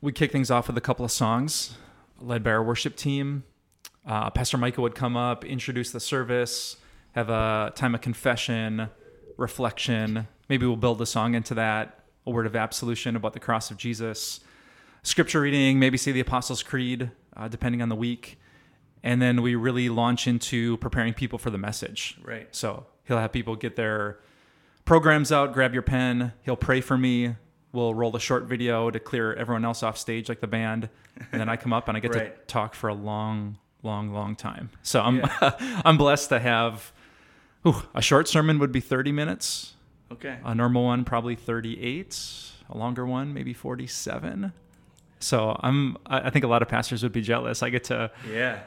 we 0.00 0.12
kick 0.12 0.30
things 0.30 0.48
off 0.50 0.68
with 0.68 0.76
a 0.78 0.80
couple 0.80 1.04
of 1.04 1.10
songs, 1.10 1.76
led 2.20 2.44
by 2.44 2.50
our 2.52 2.62
worship 2.62 2.94
team. 2.94 3.42
Uh, 4.06 4.30
Pastor 4.30 4.58
Michael 4.58 4.84
would 4.84 4.94
come 4.94 5.16
up, 5.16 5.44
introduce 5.44 5.90
the 5.90 5.98
service, 5.98 6.76
have 7.16 7.28
a 7.30 7.72
time 7.74 7.96
of 7.96 8.00
confession, 8.00 8.90
reflection. 9.36 10.28
Maybe 10.48 10.66
we'll 10.66 10.76
build 10.76 11.00
a 11.02 11.06
song 11.06 11.34
into 11.34 11.54
that, 11.54 12.00
a 12.26 12.30
word 12.30 12.46
of 12.46 12.56
absolution 12.56 13.16
about 13.16 13.32
the 13.32 13.40
cross 13.40 13.70
of 13.70 13.76
Jesus, 13.76 14.40
scripture 15.02 15.40
reading, 15.40 15.78
maybe 15.78 15.96
say 15.98 16.12
the 16.12 16.20
Apostles' 16.20 16.62
Creed, 16.62 17.10
uh, 17.36 17.48
depending 17.48 17.82
on 17.82 17.88
the 17.88 17.96
week. 17.96 18.38
And 19.02 19.22
then 19.22 19.42
we 19.42 19.54
really 19.54 19.88
launch 19.88 20.26
into 20.26 20.76
preparing 20.78 21.14
people 21.14 21.38
for 21.38 21.50
the 21.50 21.58
message. 21.58 22.18
Right. 22.24 22.48
So 22.50 22.86
he'll 23.04 23.18
have 23.18 23.32
people 23.32 23.54
get 23.54 23.76
their 23.76 24.18
programs 24.84 25.30
out, 25.30 25.52
grab 25.52 25.72
your 25.74 25.82
pen. 25.82 26.32
He'll 26.42 26.56
pray 26.56 26.80
for 26.80 26.98
me. 26.98 27.36
We'll 27.72 27.94
roll 27.94 28.16
a 28.16 28.20
short 28.20 28.44
video 28.44 28.90
to 28.90 28.98
clear 28.98 29.34
everyone 29.34 29.64
else 29.64 29.82
off 29.82 29.98
stage, 29.98 30.28
like 30.28 30.40
the 30.40 30.46
band. 30.46 30.88
And 31.30 31.40
then 31.40 31.48
I 31.48 31.56
come 31.56 31.72
up 31.72 31.88
and 31.88 31.96
I 31.96 32.00
get 32.00 32.10
Right. 32.14 32.36
to 32.36 32.44
talk 32.46 32.74
for 32.74 32.88
a 32.88 32.94
long, 32.94 33.58
long, 33.82 34.12
long 34.12 34.34
time. 34.34 34.70
So 34.82 35.00
I'm 35.02 35.16
Yeah. 35.18 35.52
I'm 35.84 35.96
blessed 35.98 36.30
to 36.30 36.40
have. 36.40 36.92
Ooh, 37.66 37.82
a 37.94 38.02
short 38.02 38.28
sermon 38.28 38.58
would 38.58 38.72
be 38.72 38.80
30 38.80 39.12
minutes. 39.12 39.74
Okay. 40.12 40.38
A 40.44 40.54
normal 40.54 40.84
one 40.84 41.04
probably 41.04 41.34
38. 41.34 42.52
A 42.70 42.76
longer 42.78 43.04
one 43.04 43.34
maybe 43.34 43.52
47. 43.52 44.52
So 45.18 45.58
I'm. 45.60 45.96
I 46.06 46.26
I 46.26 46.30
think 46.30 46.44
a 46.44 46.48
lot 46.48 46.62
of 46.62 46.68
pastors 46.68 47.02
would 47.02 47.12
be 47.12 47.22
jealous. 47.22 47.62
I 47.62 47.70
get 47.70 47.84
to. 47.84 48.10
Yeah. 48.30 48.60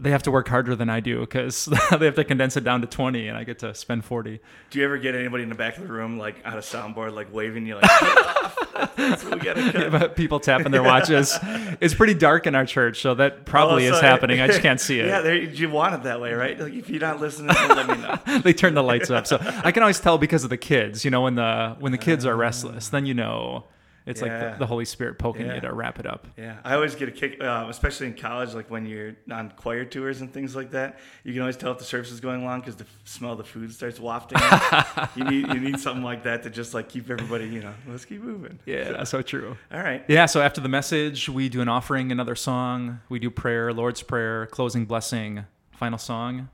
They 0.00 0.10
have 0.10 0.22
to 0.24 0.30
work 0.30 0.48
harder 0.48 0.74
than 0.76 0.88
I 0.88 1.00
do 1.00 1.20
because 1.20 1.64
they 1.98 2.04
have 2.06 2.14
to 2.14 2.24
condense 2.24 2.56
it 2.56 2.64
down 2.64 2.80
to 2.82 2.86
20, 2.86 3.28
and 3.28 3.36
I 3.36 3.44
get 3.44 3.58
to 3.60 3.74
spend 3.74 4.04
40. 4.04 4.40
Do 4.70 4.78
you 4.78 4.84
ever 4.84 4.98
get 4.98 5.14
anybody 5.14 5.42
in 5.42 5.48
the 5.48 5.54
back 5.54 5.76
of 5.76 5.82
the 5.86 5.92
room 5.92 6.18
like 6.18 6.36
out 6.44 6.56
of 6.58 6.64
soundboard 6.64 7.14
like 7.14 7.32
waving 7.32 7.66
you 7.66 7.74
like 7.76 7.84
"Cut 7.84 8.18
it 8.18 8.26
off. 8.26 8.94
That's 8.96 9.24
what 9.24 9.34
we 9.34 9.40
gotta 9.40 9.72
cut. 9.90 9.90
But 9.92 10.16
people 10.16 10.38
tapping 10.40 10.70
their 10.72 10.82
watches. 10.82 11.36
it's 11.80 11.94
pretty 11.94 12.14
dark 12.14 12.46
in 12.46 12.54
our 12.54 12.66
church, 12.66 13.00
so 13.00 13.14
that 13.14 13.44
probably 13.44 13.88
Oh, 13.88 13.94
is 13.94 14.00
happening. 14.00 14.40
I 14.40 14.46
just 14.46 14.60
can't 14.60 14.80
see 14.80 15.00
it. 15.00 15.06
Yeah, 15.06 15.32
you 15.32 15.68
want 15.70 15.94
it 15.94 16.02
that 16.04 16.20
way, 16.20 16.32
right? 16.32 16.58
Like 16.58 16.72
if 16.74 16.88
you're 16.88 17.00
not 17.00 17.20
listening, 17.20 17.54
then 17.54 17.68
let 17.76 17.88
me 17.88 17.96
know. 17.96 18.38
they 18.40 18.52
turn 18.52 18.74
the 18.74 18.82
lights 18.82 19.10
up, 19.10 19.26
so 19.26 19.38
I 19.64 19.72
can 19.72 19.82
always 19.82 19.98
tell 20.00 20.18
because 20.18 20.44
of 20.44 20.50
the 20.50 20.56
kids. 20.56 21.04
You 21.04 21.10
know, 21.10 21.22
when 21.22 21.34
the 21.34 21.76
when 21.80 21.92
the 21.92 21.98
kids 21.98 22.24
are 22.24 22.36
restless, 22.36 22.88
then 22.88 23.04
you 23.06 23.14
know 23.14 23.64
it's 24.08 24.22
like 24.22 24.30
the, 24.30 24.56
the 24.58 24.66
Holy 24.66 24.84
Spirit 24.84 25.18
poking 25.18 25.46
Yeah. 25.46 25.54
you 25.56 25.60
to 25.62 25.72
wrap 25.72 25.98
it 25.98 26.06
up. 26.06 26.26
Yeah, 26.36 26.56
I 26.64 26.74
always 26.74 26.94
get 26.94 27.08
a 27.08 27.12
kick, 27.12 27.40
uh, 27.42 27.66
especially 27.68 28.06
in 28.08 28.14
college, 28.14 28.54
like 28.54 28.70
when 28.70 28.86
you're 28.86 29.14
on 29.30 29.52
choir 29.56 29.84
tours 29.84 30.20
and 30.20 30.32
things 30.32 30.56
like 30.56 30.70
that. 30.72 30.98
You 31.24 31.32
can 31.32 31.42
always 31.42 31.56
tell 31.56 31.72
if 31.72 31.78
the 31.78 31.84
service 31.84 32.10
is 32.10 32.20
going 32.20 32.44
long 32.44 32.60
because 32.60 32.76
the 32.76 32.86
smell 33.04 33.32
of 33.32 33.38
the 33.38 33.44
food 33.44 33.72
starts 33.72 34.00
wafting. 34.00 34.38
you 35.16 35.24
need 35.24 35.48
you 35.48 35.60
need 35.60 35.78
something 35.80 36.02
like 36.04 36.22
that 36.24 36.42
to 36.44 36.50
just 36.50 36.74
like 36.74 36.88
keep 36.88 37.10
everybody, 37.10 37.46
you 37.46 37.60
know, 37.60 37.74
let's 37.86 38.04
keep 38.04 38.22
moving. 38.22 38.58
Yeah, 38.66 38.92
that's 38.92 39.10
so 39.10 39.22
true. 39.22 39.56
All 39.72 39.80
right. 39.82 40.04
Yeah, 40.08 40.26
so 40.26 40.40
after 40.40 40.60
the 40.60 40.68
message, 40.68 41.28
we 41.28 41.48
do 41.48 41.60
an 41.60 41.68
offering, 41.68 42.10
another 42.10 42.34
song. 42.34 43.00
We 43.08 43.18
do 43.18 43.30
prayer, 43.30 43.72
Lord's 43.72 44.02
Prayer, 44.02 44.46
closing 44.46 44.84
blessing, 44.86 45.44
final 45.72 45.98
song, 45.98 46.48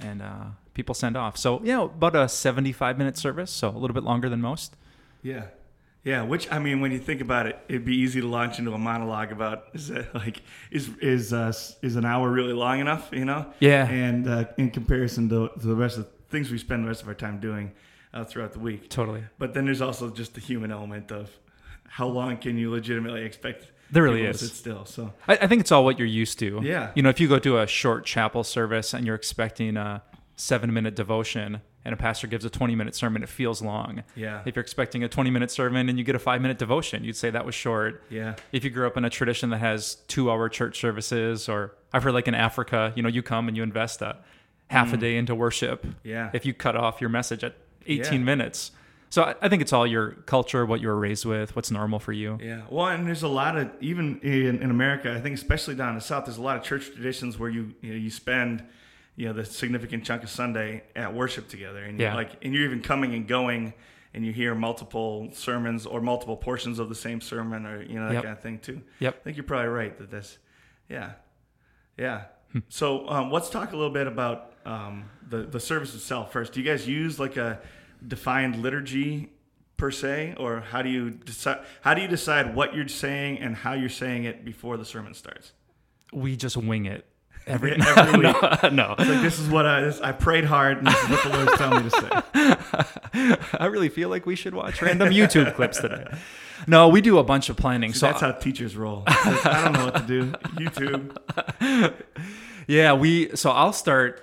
and 0.00 0.20
uh, 0.22 0.44
people 0.74 0.94
send 0.94 1.16
off. 1.16 1.36
So, 1.36 1.60
yeah, 1.64 1.82
about 1.82 2.14
a 2.16 2.28
75 2.28 2.98
minute 2.98 3.16
service, 3.16 3.50
so 3.50 3.68
a 3.68 3.78
little 3.78 3.94
bit 3.94 4.02
longer 4.04 4.28
than 4.28 4.40
most. 4.40 4.76
Yeah. 5.22 5.44
Yeah, 6.06 6.22
which 6.22 6.50
I 6.52 6.60
mean, 6.60 6.80
when 6.80 6.92
you 6.92 7.00
think 7.00 7.20
about 7.20 7.46
it, 7.46 7.58
it'd 7.68 7.84
be 7.84 7.96
easy 7.96 8.20
to 8.20 8.28
launch 8.28 8.60
into 8.60 8.72
a 8.72 8.78
monologue 8.78 9.32
about 9.32 9.64
is 9.74 9.88
that 9.88 10.14
like 10.14 10.40
is 10.70 10.88
is 11.02 11.32
uh, 11.32 11.52
is 11.82 11.96
an 11.96 12.04
hour 12.04 12.30
really 12.30 12.52
long 12.52 12.78
enough? 12.78 13.08
You 13.12 13.24
know? 13.24 13.52
Yeah. 13.58 13.88
And 13.88 14.28
uh, 14.28 14.44
in 14.56 14.70
comparison 14.70 15.28
to, 15.30 15.50
to 15.60 15.66
the 15.66 15.74
rest 15.74 15.98
of 15.98 16.04
the 16.04 16.10
things 16.30 16.48
we 16.52 16.58
spend 16.58 16.84
the 16.84 16.88
rest 16.88 17.02
of 17.02 17.08
our 17.08 17.14
time 17.14 17.40
doing 17.40 17.72
uh, 18.14 18.22
throughout 18.22 18.52
the 18.52 18.60
week. 18.60 18.88
Totally. 18.88 19.24
But 19.38 19.52
then 19.52 19.64
there's 19.64 19.82
also 19.82 20.08
just 20.08 20.34
the 20.34 20.40
human 20.40 20.70
element 20.70 21.10
of 21.10 21.28
how 21.88 22.06
long 22.06 22.36
can 22.36 22.56
you 22.56 22.70
legitimately 22.70 23.24
expect? 23.24 23.72
There 23.90 24.04
really 24.04 24.24
is. 24.24 24.38
sit 24.38 24.50
still. 24.50 24.84
So 24.84 25.12
I, 25.26 25.38
I 25.38 25.46
think 25.48 25.60
it's 25.60 25.72
all 25.72 25.84
what 25.84 25.98
you're 25.98 26.06
used 26.06 26.38
to. 26.38 26.60
Yeah. 26.62 26.92
You 26.94 27.02
know, 27.02 27.08
if 27.08 27.18
you 27.18 27.26
go 27.26 27.40
to 27.40 27.58
a 27.58 27.66
short 27.66 28.06
chapel 28.06 28.44
service 28.44 28.94
and 28.94 29.04
you're 29.04 29.16
expecting 29.16 29.76
a 29.76 30.04
seven 30.36 30.72
minute 30.72 30.94
devotion 30.94 31.62
and 31.86 31.94
a 31.94 31.96
pastor 31.96 32.26
gives 32.26 32.44
a 32.44 32.50
20 32.50 32.74
minute 32.74 32.94
sermon, 32.94 33.22
it 33.22 33.28
feels 33.30 33.62
long. 33.62 34.02
Yeah. 34.14 34.42
If 34.44 34.56
you're 34.56 34.62
expecting 34.62 35.04
a 35.04 35.08
20 35.08 35.30
minute 35.30 35.50
sermon 35.50 35.88
and 35.88 35.96
you 35.96 36.04
get 36.04 36.14
a 36.16 36.18
five 36.18 36.42
minute 36.42 36.58
devotion, 36.58 37.04
you'd 37.04 37.16
say 37.16 37.30
that 37.30 37.46
was 37.46 37.54
short. 37.54 38.02
yeah, 38.10 38.34
If 38.52 38.64
you 38.64 38.70
grew 38.70 38.86
up 38.86 38.96
in 38.98 39.04
a 39.04 39.10
tradition 39.10 39.50
that 39.50 39.58
has 39.58 39.94
two 40.08 40.30
hour 40.30 40.48
church 40.50 40.78
services, 40.80 41.48
or 41.48 41.72
I've 41.92 42.02
heard 42.02 42.12
like 42.12 42.28
in 42.28 42.34
Africa, 42.34 42.92
you 42.96 43.02
know, 43.02 43.08
you 43.08 43.22
come 43.22 43.48
and 43.48 43.56
you 43.56 43.62
invest 43.62 44.02
a 44.02 44.18
half 44.68 44.92
a 44.92 44.96
day 44.96 45.16
into 45.16 45.34
worship. 45.34 45.86
Mm. 45.86 45.94
Yeah. 46.02 46.30
If 46.34 46.44
you 46.44 46.52
cut 46.52 46.76
off 46.76 47.00
your 47.00 47.08
message 47.08 47.44
at 47.44 47.54
18 47.86 48.12
Yeah. 48.12 48.18
minutes. 48.18 48.72
So 49.08 49.22
I, 49.22 49.36
I 49.40 49.48
think 49.48 49.62
it's 49.62 49.72
all 49.72 49.86
your 49.86 50.10
culture, 50.26 50.66
what 50.66 50.80
you 50.80 50.88
were 50.88 50.98
raised 50.98 51.24
with, 51.24 51.54
what's 51.54 51.70
normal 51.70 52.00
for 52.00 52.12
you. 52.12 52.36
Yeah. 52.42 52.62
Well, 52.68 52.88
and 52.88 53.06
there's 53.06 53.22
a 53.22 53.28
lot 53.28 53.56
of 53.56 53.70
even 53.80 54.18
in, 54.24 54.58
in 54.60 54.70
America, 54.70 55.14
I 55.14 55.20
think 55.20 55.36
especially 55.36 55.76
down 55.76 55.90
in 55.90 55.94
the 55.94 56.00
South, 56.00 56.24
there's 56.24 56.36
a 56.38 56.42
lot 56.42 56.56
of 56.56 56.64
church 56.64 56.86
traditions 56.92 57.38
where 57.38 57.48
you 57.48 57.72
you, 57.80 57.90
know, 57.92 57.96
you 57.96 58.10
spend 58.10 58.64
you 59.16 59.26
know 59.26 59.32
the 59.32 59.44
significant 59.44 60.04
chunk 60.04 60.22
of 60.22 60.30
Sunday 60.30 60.82
at 60.94 61.14
worship 61.14 61.48
together, 61.48 61.82
and 61.82 61.98
Yeah. 61.98 62.08
you're 62.08 62.16
like, 62.22 62.32
and 62.44 62.54
you're 62.54 62.64
even 62.64 62.82
coming 62.82 63.14
and 63.14 63.26
going, 63.26 63.72
and 64.14 64.24
you 64.24 64.32
hear 64.32 64.54
multiple 64.54 65.30
sermons 65.32 65.86
or 65.86 66.00
multiple 66.00 66.36
portions 66.36 66.78
of 66.78 66.88
the 66.88 66.94
same 66.94 67.20
sermon, 67.20 67.66
or 67.66 67.82
you 67.82 67.94
know 67.98 68.06
that 68.08 68.14
Yep. 68.14 68.22
kind 68.24 68.36
of 68.36 68.42
thing 68.42 68.58
too. 68.58 68.82
Yep. 69.00 69.16
I 69.20 69.22
think 69.24 69.36
you're 69.36 69.44
probably 69.44 69.68
right 69.68 69.96
that 69.98 70.10
this, 70.10 70.38
yeah, 70.88 71.12
yeah. 71.98 72.24
Hmm. 72.52 72.60
so 72.68 73.08
um, 73.08 73.30
let's 73.32 73.50
talk 73.50 73.72
a 73.72 73.76
little 73.76 73.92
bit 73.92 74.06
about 74.06 74.52
um, 74.64 75.10
the 75.28 75.38
the 75.38 75.60
service 75.60 75.94
itself 75.94 76.32
first. 76.32 76.52
Do 76.52 76.60
you 76.60 76.66
guys 76.66 76.86
use 76.86 77.18
like 77.18 77.36
a 77.36 77.60
defined 78.06 78.56
liturgy 78.62 79.30
per 79.76 79.90
se, 79.90 80.34
or 80.38 80.60
how 80.60 80.82
do 80.82 80.88
you 80.88 81.10
decide? 81.10 81.60
How 81.82 81.94
do 81.94 82.02
you 82.02 82.08
decide 82.08 82.54
what 82.54 82.74
you're 82.74 82.88
saying 82.88 83.38
and 83.40 83.56
how 83.56 83.72
you're 83.72 83.88
saying 83.88 84.24
it 84.24 84.44
before 84.44 84.76
the 84.76 84.84
sermon 84.84 85.14
starts? 85.14 85.52
We 86.12 86.36
just 86.36 86.56
wing 86.56 86.86
it. 86.86 87.04
Every, 87.46 87.76
Every 87.80 88.18
week. 88.18 88.22
no. 88.72 88.94
It's 88.98 89.08
like 89.08 89.22
this 89.22 89.38
is 89.38 89.48
what 89.48 89.66
I 89.66 89.82
this, 89.82 90.00
I 90.00 90.12
prayed 90.12 90.44
hard, 90.44 90.78
and 90.78 90.86
this 90.86 91.02
is 91.02 91.08
what 91.08 91.22
the 91.22 91.28
Lord's 91.30 91.58
telling 91.58 91.84
me 91.84 91.90
to 91.90 92.00
say. 92.00 93.36
I 93.60 93.66
really 93.66 93.88
feel 93.88 94.08
like 94.08 94.26
we 94.26 94.34
should 94.34 94.54
watch 94.54 94.82
random 94.82 95.10
YouTube 95.10 95.54
clips 95.54 95.78
today. 95.78 96.06
No, 96.66 96.88
we 96.88 97.00
do 97.00 97.18
a 97.18 97.24
bunch 97.24 97.48
of 97.48 97.56
planning. 97.56 97.92
See, 97.92 98.00
so 98.00 98.06
that's 98.06 98.20
how 98.20 98.32
teachers 98.32 98.76
roll. 98.76 99.04
Like, 99.06 99.46
I 99.46 99.64
don't 99.64 99.72
know 99.74 99.84
what 99.84 99.94
to 99.96 100.02
do. 100.02 100.30
YouTube. 100.56 101.92
yeah, 102.66 102.94
we. 102.94 103.36
So 103.36 103.50
I'll 103.50 103.72
start 103.72 104.22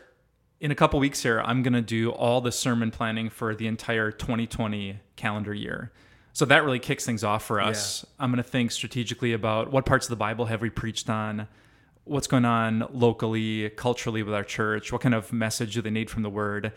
in 0.60 0.72
a 0.72 0.76
couple 0.76 1.00
weeks 1.00 1.24
here. 1.24 1.42
I'm 1.42 1.64
gonna 1.64 1.82
do 1.82 2.12
all 2.12 2.42
the 2.42 2.52
sermon 2.52 2.92
planning 2.92 3.30
for 3.30 3.56
the 3.56 3.68
entire 3.68 4.12
2020 4.12 5.00
calendar 5.16 5.54
year. 5.54 5.92
So 6.34 6.46
that 6.46 6.66
really 6.66 6.80
kicks 6.80 7.06
things 7.06 7.24
off 7.24 7.46
for 7.46 7.62
us. 7.62 8.06
I'm 8.20 8.32
gonna 8.32 8.44
think 8.44 8.72
strategically 8.72 9.32
about 9.34 9.72
what 9.72 9.86
parts 9.86 10.08
of 10.08 10.10
the 10.10 10.16
Bible 10.18 10.46
have 10.46 10.62
we 10.62 10.70
preached 10.70 11.10
on, 11.10 11.48
what's 12.06 12.28
going 12.28 12.46
on 12.46 12.88
locally, 12.92 13.70
culturally 13.72 14.24
with 14.24 14.34
our 14.34 14.44
church, 14.44 14.92
what 14.92 15.02
kind 15.02 15.16
of 15.16 15.32
message 15.32 15.74
do 15.74 15.82
they 15.82 15.90
need 15.90 16.10
from 16.10 16.24
the 16.24 16.30
Word, 16.30 16.74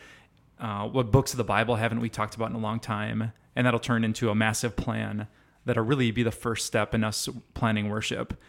uh, 0.61 0.87
what 0.89 1.11
books 1.11 1.33
of 1.33 1.37
the 1.37 1.45
Bible 1.45 1.77
haven't 1.77 2.01
we 2.01 2.09
talked 2.09 2.35
about 2.35 2.51
in 2.51 2.57
a 2.57 2.61
long 2.61 2.81
time, 2.81 3.33
and 3.55 3.67
that'll 3.67 3.81
turn 3.81 4.05
into 4.05 4.31
a 4.31 4.35
massive 4.35 4.77
plan 4.77 5.27
that'll 5.65 5.85
really 5.85 6.11
be 6.11 6.23
the 6.23 6.31
first 6.31 6.65
step 6.65 6.95
in 6.95 7.03
us 7.03 7.29
planning 7.55 7.89
worship. 7.89 8.41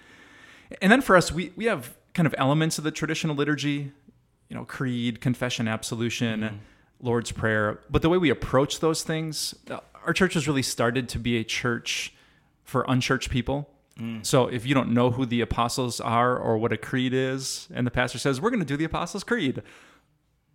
And 0.81 0.91
then 0.91 1.01
for 1.01 1.15
us, 1.15 1.31
we, 1.31 1.51
we 1.55 1.65
have 1.65 1.97
kind 2.13 2.27
of 2.27 2.35
elements 2.37 2.77
of 2.77 2.83
the 2.83 2.91
traditional 2.91 3.35
liturgy, 3.35 3.91
you 4.49 4.55
know, 4.55 4.65
creed, 4.65 5.19
confession, 5.19 5.67
absolution, 5.67 6.61
Lord's 7.01 7.31
Prayer. 7.31 7.79
But 7.89 8.01
the 8.01 8.09
way 8.09 8.17
we 8.17 8.29
approach 8.29 8.79
those 8.79 9.03
things, 9.03 9.55
our 10.05 10.13
church 10.13 10.35
has 10.35 10.47
really 10.47 10.61
started 10.61 11.09
to 11.09 11.19
be 11.19 11.37
a 11.37 11.43
church 11.43 12.13
for 12.63 12.85
unchurched 12.87 13.29
people. 13.29 13.69
So 14.21 14.47
if 14.47 14.65
you 14.65 14.73
don't 14.73 14.93
know 14.93 15.11
who 15.11 15.25
the 15.25 15.41
apostles 15.41 15.99
are 15.99 16.37
or 16.37 16.57
what 16.57 16.71
a 16.71 16.77
creed 16.77 17.13
is, 17.13 17.67
and 17.73 17.85
the 17.85 17.91
pastor 17.91 18.19
says, 18.19 18.39
we're 18.39 18.49
going 18.49 18.59
to 18.59 18.65
do 18.65 18.77
the 18.77 18.85
Apostles' 18.85 19.23
Creed, 19.23 19.63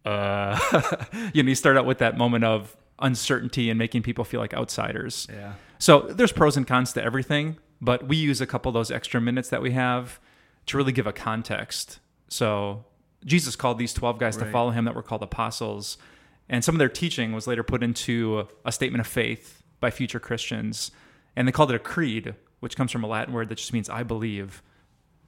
uh, 0.05 0.59
you 1.35 1.43
know, 1.43 1.49
you 1.49 1.55
start 1.55 1.77
out 1.77 1.87
with 1.87 1.99
that 1.99 2.17
moment 2.17 2.45
of 2.45 2.77
uncertainty 2.99 3.69
and 3.71 3.79
making 3.79 4.03
people 4.03 4.25
feel 4.25 4.41
like 4.41 4.55
outsiders. 4.55 5.27
Yeah. 5.31 5.55
So 5.79 6.01
there's 6.01 6.33
pros 6.33 6.57
and 6.57 6.67
cons 6.67 6.93
to 6.93 7.03
everything, 7.03 7.59
but 7.81 8.07
we 8.07 8.17
use 8.17 8.41
a 8.41 8.47
couple 8.47 8.71
of 8.71 8.75
those 8.75 8.91
extra 8.91 9.21
minutes 9.21 9.49
that 9.49 9.61
we 9.61 9.73
have 9.73 10.21
to 10.67 10.77
really 10.77 10.93
give 10.93 11.07
a 11.07 11.13
context. 11.13 11.99
So 12.29 12.85
Jesus 13.25 13.57
called 13.57 13.79
these 13.79 13.93
12 13.93 14.19
guys 14.19 14.37
to 14.37 14.45
follow 14.47 14.71
him 14.71 14.85
that 14.85 14.95
were 14.95 15.03
called 15.03 15.23
apostles, 15.23 15.99
and 16.49 16.65
some 16.65 16.75
of 16.75 16.79
their 16.79 16.89
teaching 16.89 17.33
was 17.33 17.47
later 17.47 17.63
put 17.63 17.83
into 17.83 18.47
a 18.65 18.73
statement 18.73 19.01
of 19.01 19.07
faith 19.07 19.63
by 19.81 19.91
future 19.91 20.21
Christians, 20.21 20.91
and 21.35 21.47
they 21.47 21.53
called 21.53 21.71
it 21.71 21.77
a 21.77 21.81
creed, 21.81 22.35
which 22.63 22.77
comes 22.77 22.91
from 22.93 23.03
a 23.03 23.07
Latin 23.09 23.35
word 23.35 23.49
that 23.49 23.57
just 23.59 23.73
means 23.73 23.91
I 23.91 24.03
believe. 24.05 24.63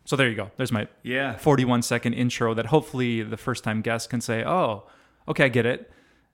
So 0.04 0.14
there 0.16 0.28
you 0.28 0.36
go. 0.36 0.50
There's 0.56 0.70
my 0.72 0.86
Yeah. 1.02 1.36
41 1.36 1.82
second 1.82 2.14
intro 2.14 2.54
that 2.54 2.66
hopefully 2.66 3.22
the 3.22 3.36
first 3.36 3.64
time 3.64 3.82
guest 3.82 4.08
can 4.08 4.20
say, 4.20 4.44
"Oh, 4.44 4.86
okay, 5.26 5.46
I 5.46 5.48
get 5.48 5.66
it." 5.66 5.90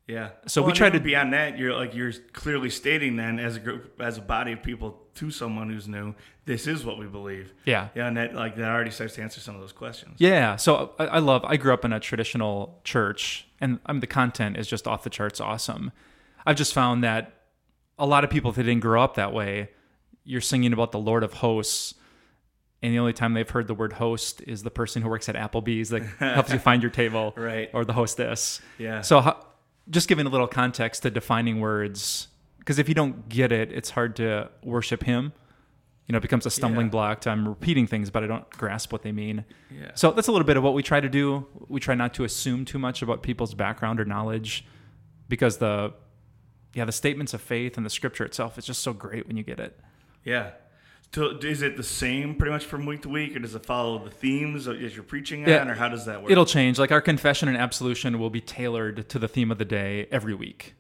Yeah. 0.06 0.30
So 0.46 0.60
Well, 0.62 0.72
we 0.72 0.76
try 0.76 0.90
to- 0.90 0.98
beyond 1.00 1.32
that. 1.32 1.56
You're 1.56 1.74
like 1.74 1.94
you're 1.94 2.12
clearly 2.32 2.68
stating 2.68 3.14
then 3.16 3.38
as 3.38 3.56
a 3.56 3.60
group, 3.60 4.00
as 4.00 4.18
a 4.18 4.20
body 4.20 4.52
of 4.52 4.62
people 4.62 5.00
to 5.14 5.30
someone 5.30 5.70
who's 5.70 5.86
new, 5.86 6.14
this 6.46 6.66
is 6.66 6.84
what 6.84 6.98
we 6.98 7.06
believe. 7.06 7.52
Yeah. 7.64 7.88
Yeah, 7.94 8.08
and 8.08 8.16
that 8.16 8.34
like 8.34 8.56
that 8.56 8.68
already 8.68 8.90
starts 8.90 9.14
to 9.14 9.22
answer 9.22 9.40
some 9.40 9.54
of 9.54 9.60
those 9.60 9.72
questions. 9.72 10.16
Yeah, 10.18 10.56
so 10.56 10.94
I, 10.98 11.06
I 11.06 11.18
love. 11.20 11.44
I 11.44 11.56
grew 11.56 11.72
up 11.72 11.84
in 11.84 11.92
a 11.92 12.00
traditional 12.00 12.80
church, 12.84 13.46
and 13.60 13.78
I 13.86 13.92
mean 13.92 14.00
the 14.00 14.06
content 14.08 14.56
is 14.56 14.66
just 14.66 14.86
off 14.88 15.04
the 15.04 15.10
charts 15.10 15.40
awesome. 15.40 15.92
I've 16.44 16.56
just 16.56 16.74
found 16.74 17.04
that 17.04 17.32
a 17.98 18.06
lot 18.06 18.24
of 18.24 18.30
people 18.30 18.50
that 18.52 18.62
didn't 18.64 18.80
grow 18.80 19.02
up 19.04 19.14
that 19.14 19.32
way, 19.32 19.68
you're 20.24 20.40
singing 20.40 20.72
about 20.72 20.92
the 20.92 20.98
Lord 20.98 21.22
of 21.24 21.34
Hosts, 21.34 21.94
and 22.82 22.92
the 22.94 22.98
only 22.98 23.12
time 23.12 23.34
they've 23.34 23.48
heard 23.48 23.66
the 23.66 23.74
word 23.74 23.94
host 23.94 24.42
is 24.46 24.62
the 24.62 24.70
person 24.70 25.02
who 25.02 25.08
works 25.08 25.28
at 25.28 25.34
Applebee's 25.34 25.90
that 25.90 26.02
helps 26.18 26.52
you 26.52 26.58
find 26.58 26.82
your 26.82 26.90
table, 26.90 27.34
Right. 27.36 27.68
Or 27.74 27.84
the 27.84 27.92
hostess. 27.92 28.60
Yeah. 28.78 29.02
So 29.02 29.20
ho- 29.20 29.44
just 29.88 30.08
giving 30.08 30.26
a 30.26 30.30
little 30.30 30.46
context 30.46 31.02
to 31.02 31.10
defining 31.10 31.60
words, 31.60 32.28
because 32.58 32.78
if 32.78 32.88
you 32.88 32.94
don't 32.94 33.28
get 33.28 33.52
it, 33.52 33.72
it's 33.72 33.90
hard 33.90 34.16
to 34.16 34.50
worship 34.62 35.02
Him. 35.02 35.32
You 36.06 36.12
know, 36.12 36.18
it 36.18 36.22
becomes 36.22 36.44
a 36.46 36.50
stumbling 36.50 36.86
Yeah. 36.86 36.90
block 36.90 37.20
to 37.22 37.30
I'm 37.30 37.46
repeating 37.48 37.86
things, 37.86 38.10
but 38.10 38.24
I 38.24 38.26
don't 38.26 38.48
grasp 38.50 38.92
what 38.92 39.02
they 39.02 39.12
mean. 39.12 39.44
Yeah. 39.70 39.92
So 39.94 40.10
that's 40.10 40.26
a 40.28 40.32
little 40.32 40.46
bit 40.46 40.56
of 40.56 40.62
what 40.62 40.74
we 40.74 40.82
try 40.82 41.00
to 41.00 41.08
do. 41.08 41.46
We 41.68 41.78
try 41.80 41.94
not 41.94 42.14
to 42.14 42.24
assume 42.24 42.64
too 42.64 42.78
much 42.78 43.00
about 43.02 43.22
people's 43.22 43.54
background 43.54 44.00
or 44.00 44.04
knowledge 44.04 44.64
because 45.28 45.58
the 45.58 45.92
yeah, 46.74 46.84
the 46.84 46.92
statements 46.92 47.34
of 47.34 47.40
faith 47.40 47.76
and 47.76 47.84
the 47.86 47.90
scripture 47.90 48.24
itself 48.24 48.56
is 48.58 48.64
just 48.64 48.80
so 48.82 48.92
great 48.92 49.26
when 49.26 49.36
you 49.36 49.42
get 49.42 49.58
it. 49.60 49.78
Yeah. 50.24 50.50
So 51.12 51.30
is 51.38 51.62
it 51.62 51.76
the 51.76 51.82
same 51.82 52.36
pretty 52.36 52.52
much 52.52 52.64
from 52.64 52.86
week 52.86 53.02
to 53.02 53.08
week, 53.08 53.34
or 53.34 53.40
does 53.40 53.54
it 53.54 53.66
follow 53.66 53.98
the 54.04 54.10
themes 54.10 54.68
as 54.68 54.94
you're 54.94 55.02
preaching 55.02 55.46
Yeah. 55.46 55.62
on, 55.62 55.68
or 55.70 55.74
how 55.74 55.88
does 55.88 56.04
that 56.06 56.22
work? 56.22 56.30
It'll 56.30 56.46
change. 56.46 56.78
Like 56.78 56.92
our 56.92 57.00
confession 57.00 57.48
and 57.48 57.56
absolution 57.56 58.18
will 58.20 58.30
be 58.30 58.40
tailored 58.40 59.08
to 59.08 59.18
the 59.18 59.26
theme 59.26 59.50
of 59.50 59.58
the 59.58 59.64
day 59.64 60.06
every 60.12 60.34
week. 60.34 60.74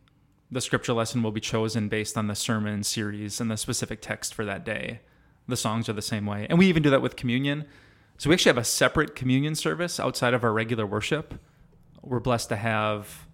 The 0.52 0.60
scripture 0.60 0.92
lesson 0.92 1.22
will 1.22 1.32
be 1.32 1.40
chosen 1.40 1.88
based 1.88 2.16
on 2.16 2.28
the 2.28 2.34
sermon 2.36 2.84
series 2.84 3.40
and 3.40 3.50
the 3.50 3.56
specific 3.56 4.00
text 4.02 4.34
for 4.34 4.44
that 4.44 4.64
day. 4.64 5.00
The 5.48 5.56
songs 5.56 5.88
are 5.88 5.92
the 5.94 6.02
same 6.02 6.26
way. 6.26 6.46
And 6.48 6.58
we 6.58 6.66
even 6.66 6.82
do 6.82 6.90
that 6.90 7.02
with 7.02 7.16
communion. 7.16 7.64
So 8.18 8.30
we 8.30 8.34
actually 8.34 8.50
have 8.50 8.58
a 8.58 8.64
separate 8.64 9.16
communion 9.16 9.54
service 9.56 9.98
outside 9.98 10.34
of 10.34 10.44
our 10.44 10.52
regular 10.52 10.86
worship. 10.86 11.34
We're 12.02 12.20
blessed 12.20 12.50
to 12.50 12.56
have 12.56 13.26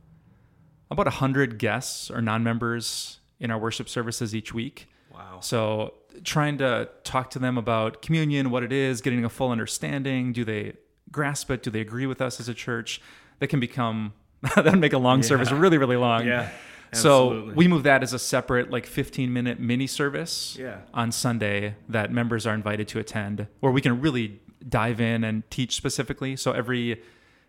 about 0.91 1.07
100 1.07 1.59
guests 1.59 2.11
or 2.11 2.23
non 2.23 2.43
members 2.43 3.21
in 3.39 3.51
our 3.51 3.59
worship 3.59 3.89
services 3.89 4.35
each 4.35 4.55
week. 4.55 4.87
Wow. 5.17 5.41
So 5.41 5.95
trying 6.25 6.59
to 6.59 6.89
talk 7.05 7.31
to 7.31 7.39
them 7.39 7.59
about 7.59 8.03
communion, 8.03 8.51
what 8.51 8.63
it 8.63 8.73
is, 8.73 9.01
getting 9.01 9.25
a 9.25 9.29
full 9.29 9.51
understanding. 9.51 10.33
Do 10.33 10.45
they 10.45 10.75
grasp 11.11 11.51
it? 11.51 11.63
Do 11.63 11.71
they 11.71 11.81
agree 11.81 12.07
with 12.07 12.21
us 12.21 12.41
as 12.41 12.49
a 12.49 12.55
church? 12.55 13.01
That 13.39 13.49
can 13.49 13.61
become 13.61 14.13
that 14.55 14.65
would 14.65 14.79
make 14.81 14.93
a 14.93 14.99
long 14.99 15.23
service 15.23 15.51
Yeah. 15.51 15.59
really, 15.59 15.79
really 15.79 15.97
long. 15.97 16.27
Yeah. 16.27 16.51
So 16.93 17.53
we 17.55 17.69
move 17.69 17.83
that 17.83 18.03
as 18.03 18.13
a 18.15 18.19
separate 18.19 18.71
like 18.71 18.87
15 18.87 19.31
minute 19.33 19.59
mini 19.61 19.87
service 19.87 20.57
Yeah. 20.59 20.79
on 20.95 21.13
Sunday 21.13 21.75
that 21.89 22.11
members 22.13 22.47
are 22.47 22.55
invited 22.55 22.89
to 22.89 22.99
attend 22.99 23.47
where 23.61 23.73
we 23.73 23.81
can 23.83 24.01
really 24.01 24.41
dive 24.67 25.01
in 25.01 25.23
and 25.25 25.49
teach 25.51 25.75
specifically. 25.77 26.37
So 26.37 26.53
every 26.53 27.03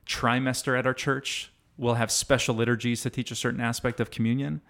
trimester 0.06 0.78
at 0.78 0.86
our 0.86 0.94
church, 0.94 1.52
we'll 1.78 1.96
have 1.96 2.12
special 2.12 2.56
liturgies 2.56 3.02
to 3.04 3.10
teach 3.10 3.32
a 3.32 3.36
certain 3.36 3.62
aspect 3.62 4.00
of 4.00 4.12
communion. 4.12 4.62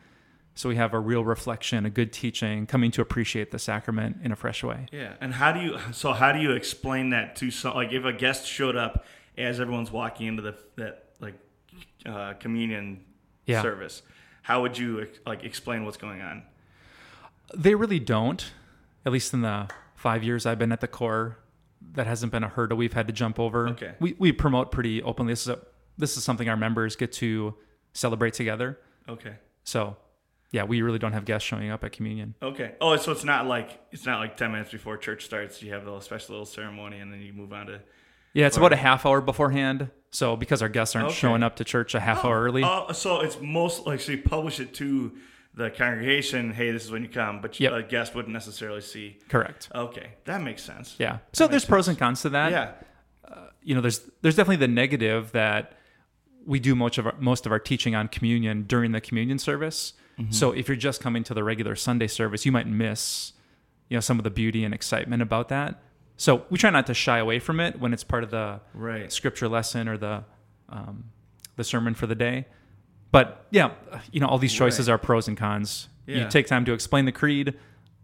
So 0.57 0.69
we 0.69 0.75
have 0.75 0.95
a 0.95 0.99
real 0.99 1.23
reflection, 1.23 1.85
a 1.85 1.89
good 1.91 2.11
teaching, 2.11 2.65
coming 2.65 2.89
to 2.91 3.01
appreciate 3.01 3.51
the 3.51 3.59
sacrament 3.59 4.17
in 4.23 4.31
a 4.31 4.35
fresh 4.35 4.63
way. 4.63 4.87
Yeah, 4.91 5.13
and 5.21 5.31
how 5.35 5.51
do 5.51 5.59
you? 5.59 5.77
So 5.91 6.13
how 6.13 6.31
do 6.31 6.39
you 6.39 6.53
explain 6.53 7.11
that 7.11 7.35
to 7.37 7.51
some? 7.51 7.75
Like, 7.75 7.91
if 7.93 8.03
a 8.05 8.11
guest 8.11 8.47
showed 8.47 8.75
up 8.75 9.05
as 9.37 9.59
everyone's 9.59 9.91
walking 9.91 10.25
into 10.25 10.41
the 10.41 10.55
that 10.77 11.09
like 11.19 11.35
uh, 12.07 12.33
communion 12.39 13.05
Yeah. 13.45 13.61
service, 13.61 14.01
how 14.41 14.63
would 14.63 14.75
you 14.79 15.07
like 15.27 15.43
explain 15.43 15.85
what's 15.85 15.97
going 15.97 16.21
on? 16.21 16.41
They 17.55 17.75
really 17.75 17.99
don't. 17.99 18.51
At 19.05 19.11
least 19.13 19.33
in 19.35 19.41
the 19.41 19.69
five 19.95 20.23
years 20.23 20.47
I've 20.47 20.57
been 20.59 20.71
at 20.71 20.81
the 20.81 20.87
core, 20.87 21.37
that 21.93 22.07
hasn't 22.07 22.31
been 22.31 22.43
a 22.43 22.49
hurdle 22.49 22.77
we've 22.79 22.93
had 22.93 23.05
to 23.07 23.13
jump 23.13 23.39
over. 23.39 23.69
Okay. 23.69 23.93
We 23.99 24.15
we 24.17 24.31
promote 24.31 24.71
pretty 24.71 25.03
openly. 25.03 25.33
This 25.33 25.43
is 25.43 25.49
a, 25.49 25.59
this 25.99 26.17
is 26.17 26.23
something 26.23 26.49
our 26.49 26.57
members 26.57 26.95
get 26.95 27.11
to 27.13 27.53
celebrate 27.93 28.33
together. 28.33 28.79
Okay. 29.07 29.35
So, 29.63 29.97
yeah, 30.51 30.63
we 30.63 30.81
really 30.81 30.99
don't 30.99 31.13
have 31.13 31.25
guests 31.25 31.47
showing 31.47 31.69
up 31.69 31.83
at 31.83 31.91
communion. 31.91 32.35
Okay. 32.41 32.75
Oh, 32.79 32.95
so 32.97 33.11
it's 33.11 33.23
not 33.23 33.47
like 33.47 33.79
it's 33.91 34.05
not 34.05 34.19
like 34.19 34.37
ten 34.37 34.51
minutes 34.51 34.71
before 34.71 34.97
church 34.97 35.25
starts. 35.25 35.61
You 35.61 35.73
have 35.73 35.85
the 35.85 35.99
special 35.99 36.33
little 36.33 36.45
ceremony, 36.45 36.99
and 36.99 37.11
then 37.11 37.21
you 37.21 37.33
move 37.33 37.51
on 37.53 37.67
to. 37.67 37.81
Yeah, 38.33 38.45
it's 38.47 38.57
about 38.57 38.73
a 38.73 38.77
half 38.77 39.05
hour 39.05 39.19
beforehand. 39.19 39.89
So 40.11 40.35
because 40.35 40.61
our 40.61 40.69
guests 40.69 40.95
aren't 40.95 41.09
Okay. 41.09 41.17
showing 41.17 41.43
up 41.43 41.57
to 41.57 41.63
church 41.63 41.95
a 41.95 41.99
half 41.99 42.23
oh, 42.23 42.29
hour 42.29 42.43
early. 42.43 42.63
Oh, 42.63 42.91
so 42.93 43.21
it's 43.21 43.39
most 43.41 43.85
like 43.85 43.99
so 43.99 44.13
you 44.13 44.21
publish 44.21 44.59
it 44.59 44.73
to 44.75 45.13
the 45.53 45.69
congregation. 45.69 46.51
Hey, 46.51 46.71
this 46.71 46.85
is 46.85 46.91
when 46.91 47.03
you 47.03 47.09
come, 47.09 47.41
but 47.41 47.59
Yep. 47.59 47.73
a 47.73 47.83
guest 47.83 48.15
wouldn't 48.15 48.33
necessarily 48.33 48.81
see. 48.81 49.17
Correct. 49.27 49.69
Okay, 49.75 50.11
that 50.25 50.41
makes 50.41 50.63
sense. 50.63 50.95
Yeah. 50.97 51.17
So 51.33 51.47
there's 51.47 51.65
pros 51.65 51.87
and 51.87 51.97
cons 51.97 52.21
to 52.21 52.29
that. 52.29 52.51
Yeah. 52.51 52.71
Uh, 53.27 53.47
you 53.61 53.75
know, 53.75 53.81
there's 53.81 53.99
there's 54.21 54.35
definitely 54.35 54.65
the 54.65 54.71
negative 54.71 55.31
that 55.33 55.73
we 56.45 56.59
do 56.59 56.75
much 56.75 56.97
of 56.97 57.07
our, 57.07 57.15
most 57.19 57.45
of 57.45 57.51
our 57.51 57.59
teaching 57.59 57.95
on 57.95 58.07
communion 58.07 58.63
during 58.63 58.93
the 58.93 59.01
communion 59.01 59.39
service. 59.39 59.93
Mm-hmm. 60.19 60.31
So 60.31 60.51
if 60.51 60.67
you're 60.67 60.77
just 60.77 61.01
coming 61.01 61.23
to 61.25 61.33
the 61.33 61.43
regular 61.43 61.75
Sunday 61.75 62.07
service, 62.07 62.45
you 62.45 62.51
might 62.51 62.67
miss, 62.67 63.33
you 63.89 63.95
know, 63.97 64.01
some 64.01 64.17
of 64.19 64.23
the 64.23 64.29
beauty 64.31 64.63
and 64.63 64.73
excitement 64.73 65.21
about 65.21 65.49
that. 65.49 65.81
So 66.17 66.45
we 66.49 66.57
try 66.57 66.71
not 66.71 66.87
to 66.87 66.93
shy 66.95 67.19
away 67.19 67.37
from 67.39 67.59
it 67.59 67.79
when 67.79 67.93
it's 67.93 68.03
part 68.03 68.23
of 68.23 68.31
the 68.31 68.59
Right. 68.73 69.11
scripture 69.11 69.47
lesson 69.47 69.87
or 69.87 69.97
the 69.97 70.23
um, 70.69 71.05
the 71.55 71.63
sermon 71.63 71.93
for 71.93 72.07
the 72.07 72.15
day. 72.15 72.45
But 73.11 73.45
yeah, 73.51 73.71
you 74.11 74.19
know, 74.19 74.27
all 74.27 74.37
these 74.37 74.53
choices 74.53 74.87
Right. 74.89 74.95
are 74.95 74.97
pros 74.97 75.27
and 75.27 75.37
cons. 75.37 75.87
Yeah. 76.07 76.23
You 76.23 76.29
take 76.29 76.47
time 76.47 76.65
to 76.65 76.73
explain 76.73 77.05
the 77.05 77.11
creed, 77.11 77.53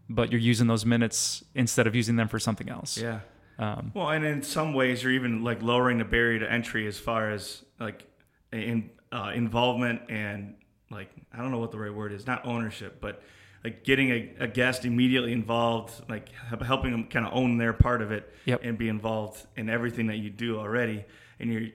but 0.08 0.30
you're 0.32 0.40
using 0.40 0.66
those 0.66 0.86
minutes 0.86 1.44
instead 1.54 1.86
of 1.86 1.94
using 1.94 2.16
them 2.16 2.28
for 2.28 2.38
something 2.38 2.68
else. 2.68 2.96
Yeah. 2.96 3.20
Um, 3.58 3.90
Well, 3.94 4.08
and 4.10 4.24
in 4.24 4.42
some 4.42 4.72
ways, 4.74 5.02
you're 5.02 5.12
even 5.12 5.44
like 5.44 5.62
lowering 5.62 5.98
the 5.98 6.04
barrier 6.04 6.38
to 6.40 6.50
entry 6.50 6.86
as 6.86 6.98
far 6.98 7.30
as 7.30 7.64
like 7.78 8.06
in 8.52 8.90
uh, 9.12 9.32
involvement 9.34 10.02
and 10.08 10.54
like 10.94 11.10
I 11.32 11.38
don't 11.38 11.50
know 11.50 11.58
what 11.58 11.70
the 11.72 11.78
right 11.78 11.92
word 11.94 12.12
is, 12.12 12.26
not 12.26 12.46
ownership, 12.46 12.98
but 13.00 13.22
like 13.62 13.82
getting 13.84 14.10
a, 14.10 14.30
a 14.40 14.46
guest 14.46 14.84
immediately 14.84 15.32
involved, 15.32 15.92
like 16.08 16.28
helping 16.62 16.90
them 16.92 17.04
kind 17.04 17.26
of 17.26 17.32
own 17.34 17.58
their 17.58 17.72
part 17.72 18.00
of 18.02 18.12
it 18.12 18.32
Yep. 18.46 18.60
and 18.62 18.78
be 18.78 18.88
involved 18.88 19.46
in 19.56 19.68
everything 19.68 20.06
that 20.08 20.16
you 20.18 20.30
do 20.30 20.58
already. 20.58 21.04
And 21.40 21.52
you're 21.52 21.68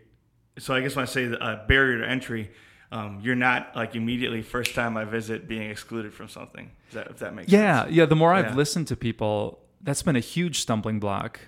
so 0.58 0.74
I 0.74 0.82
guess 0.82 0.96
when 0.96 1.04
I 1.04 1.06
say 1.08 1.26
the 1.28 1.40
uh, 1.42 1.68
barrier 1.68 2.00
to 2.00 2.08
entry. 2.10 2.52
Um, 2.92 3.20
you're 3.22 3.36
not 3.36 3.76
like 3.76 3.96
immediately 3.96 4.42
first 4.42 4.74
time 4.74 4.98
I 4.98 5.06
visit 5.06 5.48
being 5.48 5.70
excluded 5.70 6.12
from 6.12 6.28
something. 6.28 6.72
Is 6.88 6.96
that 6.96 7.06
if 7.12 7.20
that 7.20 7.36
makes 7.36 7.52
Yeah, 7.52 7.84
sense? 7.84 7.92
yeah. 7.96 8.02
Yeah. 8.02 8.06
The 8.08 8.16
more 8.16 8.34
I've 8.34 8.56
listened 8.56 8.88
to 8.88 8.96
people, 8.96 9.60
that's 9.80 10.02
been 10.02 10.16
a 10.16 10.20
huge 10.22 10.60
stumbling 10.60 11.00
block. 11.00 11.40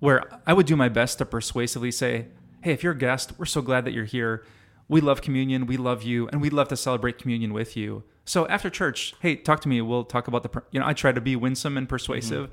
Where 0.00 0.22
I 0.46 0.54
would 0.54 0.64
do 0.64 0.76
my 0.76 0.88
best 0.88 1.18
to 1.18 1.26
persuasively 1.26 1.90
say, 1.90 2.28
"Hey, 2.62 2.72
if 2.72 2.82
you're 2.82 2.94
a 2.94 2.98
guest, 2.98 3.32
we're 3.38 3.44
so 3.44 3.60
glad 3.60 3.84
that 3.84 3.92
you're 3.92 4.06
here. 4.06 4.46
We 4.88 5.00
love 5.00 5.20
communion. 5.20 5.66
We 5.66 5.76
love 5.76 6.02
you, 6.02 6.28
and 6.28 6.40
we'd 6.40 6.52
love 6.52 6.68
to 6.68 6.76
celebrate 6.76 7.18
communion 7.18 7.52
with 7.52 7.76
you. 7.76 8.04
So 8.24 8.46
after 8.48 8.70
church, 8.70 9.14
hey, 9.20 9.36
talk 9.36 9.60
to 9.60 9.68
me. 9.68 9.80
We'll 9.80 10.04
talk 10.04 10.28
about 10.28 10.42
the. 10.42 10.48
per-" 10.48 10.64
You 10.70 10.80
know, 10.80 10.86
I 10.86 10.92
try 10.94 11.12
to 11.12 11.20
be 11.20 11.36
winsome 11.36 11.76
and 11.76 11.88
persuasive, 11.88 12.50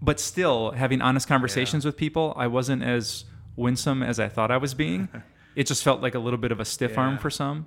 but 0.00 0.20
still 0.20 0.70
having 0.72 1.00
honest 1.00 1.26
conversations 1.28 1.84
with 1.84 1.96
people. 1.96 2.32
I 2.36 2.46
wasn't 2.46 2.82
as 2.82 3.24
winsome 3.56 4.02
as 4.02 4.20
I 4.20 4.28
thought 4.28 4.50
I 4.50 4.56
was 4.56 4.74
being. 4.74 5.08
it 5.56 5.66
just 5.66 5.82
felt 5.82 6.00
like 6.00 6.14
a 6.14 6.18
little 6.20 6.38
bit 6.38 6.52
of 6.52 6.60
a 6.60 6.64
stiff 6.64 6.96
arm 6.96 7.18
for 7.18 7.30
some. 7.30 7.66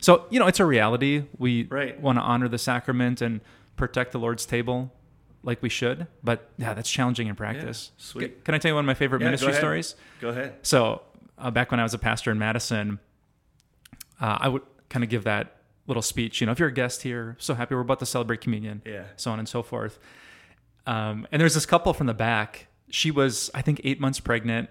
So 0.00 0.26
you 0.30 0.38
know, 0.38 0.46
it's 0.46 0.60
a 0.60 0.64
reality. 0.66 1.24
We 1.38 1.64
Right. 1.64 1.98
want 2.00 2.18
to 2.18 2.22
honor 2.22 2.48
the 2.48 2.58
sacrament 2.58 3.20
and 3.22 3.40
protect 3.76 4.12
the 4.12 4.18
Lord's 4.18 4.44
table 4.44 4.92
like 5.42 5.62
we 5.62 5.70
should. 5.70 6.06
But 6.22 6.50
yeah, 6.58 6.74
that's 6.74 6.90
challenging 6.90 7.26
in 7.28 7.34
practice. 7.36 7.92
Yeah, 7.96 8.02
sweet. 8.04 8.30
C- 8.30 8.34
Can 8.44 8.54
I 8.54 8.58
tell 8.58 8.70
you 8.70 8.74
one 8.74 8.84
of 8.84 8.86
my 8.86 8.94
favorite 8.94 9.20
Yeah, 9.22 9.28
ministry 9.28 9.48
ahead. 9.50 9.60
stories? 9.60 9.94
Go 10.20 10.28
ahead. 10.28 10.54
So 10.62 11.02
uh, 11.38 11.50
back 11.50 11.70
when 11.70 11.80
I 11.80 11.82
was 11.82 11.94
a 11.94 11.98
pastor 11.98 12.30
in 12.30 12.38
Madison, 12.38 12.98
uh, 14.20 14.38
I 14.40 14.48
would 14.48 14.62
kind 14.88 15.02
of 15.04 15.10
give 15.10 15.24
that 15.24 15.56
little 15.86 16.02
speech. 16.02 16.40
You 16.40 16.46
know, 16.46 16.52
if 16.52 16.58
you're 16.58 16.68
a 16.68 16.72
guest 16.74 17.02
here, 17.02 17.36
so 17.38 17.54
happy 17.54 17.74
we're 17.74 17.80
about 17.80 17.98
to 18.00 18.06
celebrate 18.06 18.40
communion, 18.40 18.82
Yeah. 18.84 19.04
so 19.16 19.30
on 19.32 19.38
and 19.38 19.48
so 19.48 19.62
forth. 19.62 19.98
Um, 20.86 21.26
and 21.32 21.40
there's 21.40 21.54
this 21.54 21.66
couple 21.66 21.92
from 21.92 22.06
the 22.06 22.14
back. 22.14 22.66
She 22.90 23.10
was, 23.10 23.50
I 23.54 23.62
think, 23.62 23.80
eight 23.84 24.00
months 24.00 24.20
pregnant, 24.20 24.68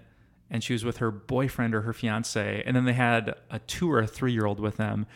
and 0.50 0.62
she 0.64 0.72
was 0.72 0.84
with 0.84 0.98
her 0.98 1.10
boyfriend 1.10 1.74
or 1.74 1.82
her 1.82 1.92
fiance, 1.92 2.62
and 2.66 2.74
then 2.76 2.84
they 2.84 2.92
had 2.92 3.34
a 3.50 3.58
two 3.60 3.90
or 3.90 4.00
a 4.00 4.06
three 4.06 4.32
year 4.32 4.46
old 4.46 4.60
with 4.60 4.76
them. 4.76 5.06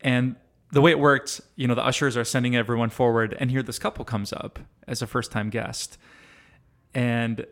And 0.00 0.36
the 0.70 0.80
way 0.80 0.90
it 0.90 0.98
worked, 0.98 1.40
you 1.56 1.66
know, 1.66 1.74
the 1.74 1.84
ushers 1.84 2.16
are 2.16 2.24
sending 2.24 2.54
everyone 2.54 2.90
forward, 2.90 3.36
and 3.40 3.50
here 3.50 3.62
this 3.62 3.78
couple 3.78 4.04
comes 4.04 4.32
up 4.32 4.58
as 4.86 5.02
a 5.02 5.06
first 5.06 5.32
time 5.32 5.50
guest. 5.50 5.98
And, 6.94 7.46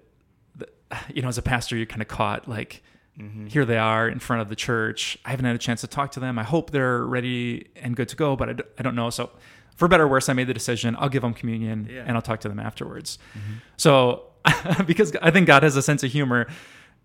the, 0.54 0.68
you 1.12 1.22
know, 1.22 1.28
as 1.28 1.38
a 1.38 1.42
pastor, 1.42 1.76
you're 1.76 1.86
kind 1.86 2.02
of 2.02 2.08
caught 2.08 2.46
like, 2.48 2.82
Mm-hmm. 3.18 3.46
here 3.46 3.64
they 3.64 3.78
are 3.78 4.08
in 4.08 4.18
front 4.18 4.42
of 4.42 4.48
the 4.48 4.56
church. 4.56 5.16
I 5.24 5.30
haven't 5.30 5.46
had 5.46 5.54
a 5.56 5.58
chance 5.58 5.80
to 5.80 5.86
talk 5.86 6.12
to 6.12 6.20
them. 6.20 6.38
I 6.38 6.42
hope 6.42 6.70
they're 6.70 7.02
ready 7.04 7.68
and 7.76 7.96
good 7.96 8.08
to 8.10 8.16
go, 8.16 8.36
but 8.36 8.48
I, 8.48 8.52
d- 8.52 8.64
I 8.78 8.82
don't 8.82 8.94
know. 8.94 9.08
So, 9.10 9.30
for 9.74 9.88
better 9.88 10.04
or 10.04 10.08
worse, 10.08 10.28
I 10.28 10.32
made 10.34 10.46
the 10.48 10.54
decision. 10.54 10.96
I'll 10.98 11.08
give 11.08 11.22
them 11.22 11.32
communion 11.34 11.88
Yeah. 11.90 12.04
and 12.06 12.16
I'll 12.16 12.22
talk 12.22 12.40
to 12.40 12.48
them 12.48 12.58
afterwards. 12.60 13.18
Mm-hmm. 13.36 13.52
So, 13.76 14.24
because 14.86 15.14
I 15.22 15.30
think 15.30 15.46
God 15.46 15.62
has 15.62 15.76
a 15.76 15.82
sense 15.82 16.02
of 16.02 16.12
humor, 16.12 16.46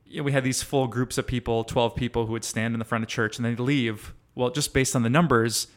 you 0.06 0.18
know, 0.18 0.24
we 0.24 0.32
had 0.34 0.44
these 0.44 0.62
full 0.62 0.88
groups 0.88 1.18
of 1.18 1.26
people, 1.28 1.64
12 1.64 1.96
people 1.96 2.26
who 2.26 2.34
would 2.34 2.44
stand 2.44 2.74
in 2.76 2.80
the 2.80 2.86
front 2.86 3.04
of 3.04 3.10
church 3.10 3.38
and 3.38 3.46
they'd 3.46 3.60
leave. 3.60 4.14
Well, 4.36 4.50
just 4.50 4.74
based 4.74 4.96
on 4.96 5.04
the 5.04 5.10
numbers, 5.10 5.68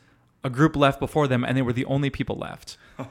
a 0.42 0.50
group 0.50 0.74
left 0.76 0.98
before 1.00 1.26
them 1.28 1.44
and 1.44 1.56
they 1.56 1.62
were 1.62 1.72
the 1.72 1.84
only 1.86 2.10
people 2.10 2.36
left. 2.36 2.76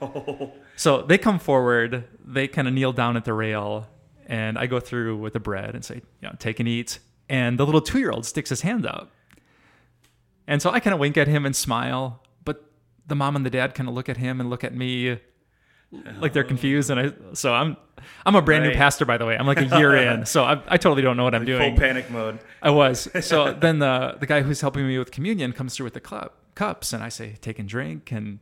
So 0.76 1.02
they 1.04 1.18
come 1.20 1.38
forward, 1.40 2.06
they 2.26 2.48
kind 2.48 2.68
of 2.68 2.74
kneel 2.74 2.94
down 2.94 3.16
at 3.16 3.26
the 3.26 3.34
rail, 3.34 3.88
and 4.26 4.58
I 4.58 4.66
go 4.66 4.80
through 4.80 5.18
with 5.18 5.34
the 5.34 5.40
bread 5.40 5.76
and 5.76 5.86
say, 5.86 5.96
you 5.96 6.28
know, 6.28 6.34
take 6.40 6.60
and 6.60 6.68
eat. 6.68 6.98
And 7.30 7.58
the 7.60 7.66
little 7.66 7.82
two 7.82 8.00
year 8.00 8.12
old 8.12 8.26
sticks 8.26 8.50
his 8.50 8.62
hand 8.62 8.86
up. 8.86 9.12
And 10.48 10.62
so 10.62 10.70
I 10.72 10.80
kind 10.80 10.94
of 10.94 11.00
wink 11.00 11.18
at 11.18 11.28
him 11.28 11.46
and 11.46 11.56
smile, 11.56 12.22
but 12.44 12.70
the 13.08 13.16
mom 13.16 13.36
and 13.36 13.46
the 13.46 13.50
dad 13.50 13.74
kind 13.74 13.88
of 13.88 13.96
look 13.96 14.10
at 14.10 14.18
him 14.18 14.42
and 14.42 14.50
look 14.50 14.64
at 14.64 14.76
me 14.76 15.20
like 16.20 16.34
they're 16.34 16.44
confused. 16.44 16.90
And 16.90 17.00
I, 17.00 17.34
so 17.34 17.54
I'm, 17.54 17.78
I'm 18.26 18.36
a 18.36 18.42
brand 18.42 18.64
new 18.64 18.74
pastor, 18.74 19.06
by 19.06 19.18
the 19.18 19.26
way. 19.26 19.38
I'm 19.38 19.48
like 19.48 19.62
a 19.62 19.78
year 19.78 19.96
in, 20.12 20.26
so 20.26 20.44
I, 20.44 20.62
I 20.68 20.78
totally 20.78 21.02
don't 21.02 21.18
know 21.18 21.24
what 21.24 21.36
I'm 21.36 21.46
doing. 21.46 21.76
Full 21.76 21.80
panic 21.80 22.10
mode. 22.10 22.40
I 22.62 22.70
was. 22.70 23.08
So 23.24 23.54
then 23.54 23.80
the 23.80 24.18
the 24.20 24.26
guy 24.26 24.42
who's 24.42 24.60
helping 24.60 24.86
me 24.86 24.98
with 25.00 25.12
communion 25.12 25.54
comes 25.54 25.76
through 25.76 25.86
with 25.86 25.94
the 25.94 26.02
cup 26.02 26.36
cups, 26.56 26.92
and 26.92 27.02
I 27.02 27.10
say, 27.10 27.36
"Take 27.40 27.58
and 27.58 27.70
drink." 27.70 28.12
And 28.12 28.40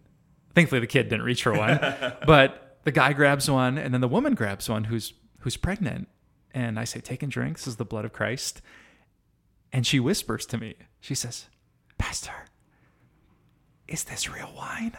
thankfully, 0.56 0.82
the 0.82 0.88
kid 0.88 1.10
didn't 1.10 1.24
reach 1.24 1.44
for 1.44 1.54
one, 1.54 1.80
but 2.26 2.80
the 2.84 2.92
guy 2.92 3.14
grabs 3.14 3.50
one, 3.50 3.78
and 3.78 3.94
then 3.94 4.02
the 4.02 4.08
woman 4.08 4.34
grabs 4.34 4.68
one 4.68 4.86
who's 4.86 5.14
who's 5.40 5.56
pregnant, 5.56 6.08
and 6.54 6.80
I 6.80 6.84
say, 6.84 7.00
"Take 7.00 7.24
and 7.24 7.32
drink. 7.32 7.58
This 7.58 7.68
is 7.68 7.76
the 7.78 7.86
blood 7.86 8.06
of 8.06 8.14
Christ." 8.14 8.62
And 9.74 9.88
she 9.88 10.00
whispers 10.00 10.46
to 10.48 10.58
me. 10.58 10.76
She 11.00 11.16
says, 11.16 11.48
"Pastor, 11.98 12.46
is 13.88 14.04
this 14.04 14.30
real 14.30 14.52
wine?" 14.56 14.98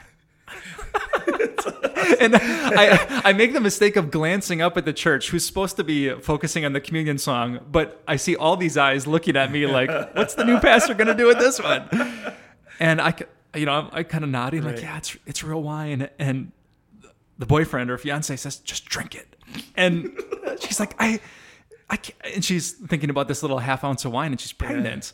and 2.20 2.36
I, 2.36 3.22
I 3.24 3.32
make 3.32 3.52
the 3.52 3.60
mistake 3.60 3.96
of 3.96 4.10
glancing 4.10 4.60
up 4.60 4.76
at 4.76 4.84
the 4.84 4.92
church 4.92 5.30
who's 5.30 5.44
supposed 5.44 5.76
to 5.76 5.84
be 5.84 6.10
focusing 6.20 6.64
on 6.64 6.72
the 6.72 6.80
communion 6.80 7.18
song, 7.18 7.60
but 7.70 8.02
I 8.06 8.16
see 8.16 8.36
all 8.36 8.56
these 8.56 8.76
eyes 8.76 9.06
looking 9.06 9.36
at 9.36 9.50
me 9.50 9.66
like, 9.66 9.90
what's 10.14 10.34
the 10.34 10.44
new 10.44 10.58
pastor 10.58 10.94
going 10.94 11.08
to 11.08 11.14
do 11.14 11.26
with 11.26 11.38
this 11.38 11.60
one? 11.60 11.88
And 12.80 13.00
I, 13.00 13.14
you 13.54 13.66
know, 13.66 13.72
I'm 13.72 13.88
I 13.92 14.02
kind 14.02 14.24
of 14.24 14.30
nodding 14.30 14.64
like, 14.64 14.80
yeah, 14.80 14.98
it's, 14.98 15.16
it's 15.26 15.44
real 15.44 15.62
wine. 15.62 16.08
And 16.18 16.52
the 17.38 17.46
boyfriend 17.46 17.90
or 17.90 17.98
fiance 17.98 18.36
says, 18.36 18.56
just 18.58 18.86
drink 18.86 19.14
it. 19.14 19.36
And 19.76 20.18
she's 20.60 20.80
like, 20.80 20.94
I, 20.98 21.20
I 21.92 21.96
can't. 21.96 22.34
And 22.34 22.44
she's 22.44 22.72
thinking 22.72 23.10
about 23.10 23.28
this 23.28 23.42
little 23.42 23.58
half 23.58 23.84
ounce 23.84 24.06
of 24.06 24.12
wine 24.12 24.32
and 24.32 24.40
she's 24.40 24.52
pregnant. 24.52 25.12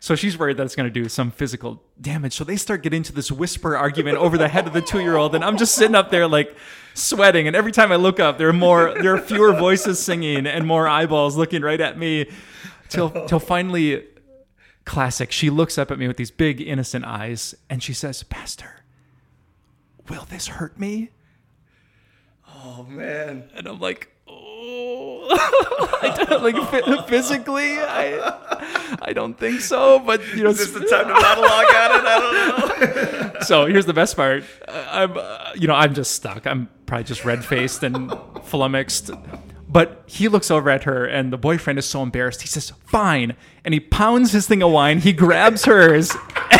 So 0.00 0.16
she's 0.16 0.38
worried 0.38 0.56
that 0.56 0.64
it's 0.64 0.74
going 0.74 0.88
to 0.88 1.02
do 1.02 1.06
some 1.10 1.30
physical 1.30 1.82
damage. 2.00 2.32
So 2.32 2.44
they 2.44 2.56
start 2.56 2.82
getting 2.82 2.98
into 2.98 3.12
this 3.12 3.30
whisper 3.30 3.76
argument 3.76 4.16
over 4.16 4.38
the 4.38 4.48
head 4.48 4.66
of 4.66 4.72
the 4.72 4.80
two 4.80 5.00
year 5.00 5.16
old. 5.16 5.34
And 5.34 5.44
I'm 5.44 5.58
just 5.58 5.74
sitting 5.74 5.94
up 5.94 6.10
there 6.10 6.26
like 6.26 6.56
sweating. 6.94 7.46
And 7.46 7.54
every 7.54 7.72
time 7.72 7.92
I 7.92 7.96
look 7.96 8.20
up, 8.20 8.38
there 8.38 8.48
are 8.48 8.54
more, 8.54 8.94
there 8.94 9.14
are 9.14 9.20
fewer 9.20 9.52
voices 9.52 9.98
singing 9.98 10.46
and 10.46 10.66
more 10.66 10.88
eyeballs 10.88 11.36
looking 11.36 11.60
right 11.60 11.80
at 11.80 11.98
me 11.98 12.30
till, 12.88 13.10
till 13.26 13.38
finally, 13.38 14.06
classic. 14.86 15.30
She 15.30 15.50
looks 15.50 15.76
up 15.76 15.90
at 15.90 15.98
me 15.98 16.08
with 16.08 16.16
these 16.16 16.30
big 16.30 16.58
innocent 16.62 17.04
eyes 17.04 17.54
and 17.68 17.82
she 17.82 17.92
says, 17.92 18.22
Pastor, 18.22 18.82
will 20.08 20.24
this 20.24 20.46
hurt 20.46 20.78
me? 20.78 21.10
Oh 22.46 22.86
man. 22.88 23.50
And 23.54 23.66
I'm 23.66 23.78
like, 23.78 24.13
I 25.30 26.24
don't, 26.28 26.42
like 26.42 26.56
phy- 26.56 27.06
physically, 27.06 27.78
I, 27.78 28.98
I 29.02 29.12
don't 29.12 29.38
think 29.38 29.60
so. 29.60 29.98
But 29.98 30.26
you 30.34 30.44
know, 30.44 30.50
Is 30.50 30.58
this 30.58 30.70
the 30.70 30.80
time 30.80 31.06
to 31.06 31.12
monologue 31.12 31.74
on 31.74 31.90
it? 31.92 32.04
I 32.06 32.18
don't 32.20 33.34
know. 33.34 33.40
so 33.42 33.66
here's 33.66 33.86
the 33.86 33.92
best 33.92 34.16
part. 34.16 34.44
Uh, 34.66 34.86
I'm, 34.90 35.16
uh, 35.16 35.50
you 35.54 35.66
know, 35.66 35.74
I'm 35.74 35.94
just 35.94 36.12
stuck. 36.12 36.46
I'm 36.46 36.68
probably 36.86 37.04
just 37.04 37.24
red 37.24 37.44
faced 37.44 37.82
and 37.82 38.12
flummoxed. 38.44 39.10
But 39.68 40.04
he 40.06 40.28
looks 40.28 40.50
over 40.50 40.70
at 40.70 40.84
her, 40.84 41.04
and 41.04 41.32
the 41.32 41.38
boyfriend 41.38 41.78
is 41.78 41.86
so 41.86 42.02
embarrassed. 42.02 42.42
He 42.42 42.48
says, 42.48 42.70
"Fine," 42.86 43.34
and 43.64 43.74
he 43.74 43.80
pounds 43.80 44.32
his 44.32 44.46
thing 44.46 44.62
of 44.62 44.70
wine. 44.70 45.00
He 45.00 45.12
grabs 45.12 45.64
hers. 45.64 46.12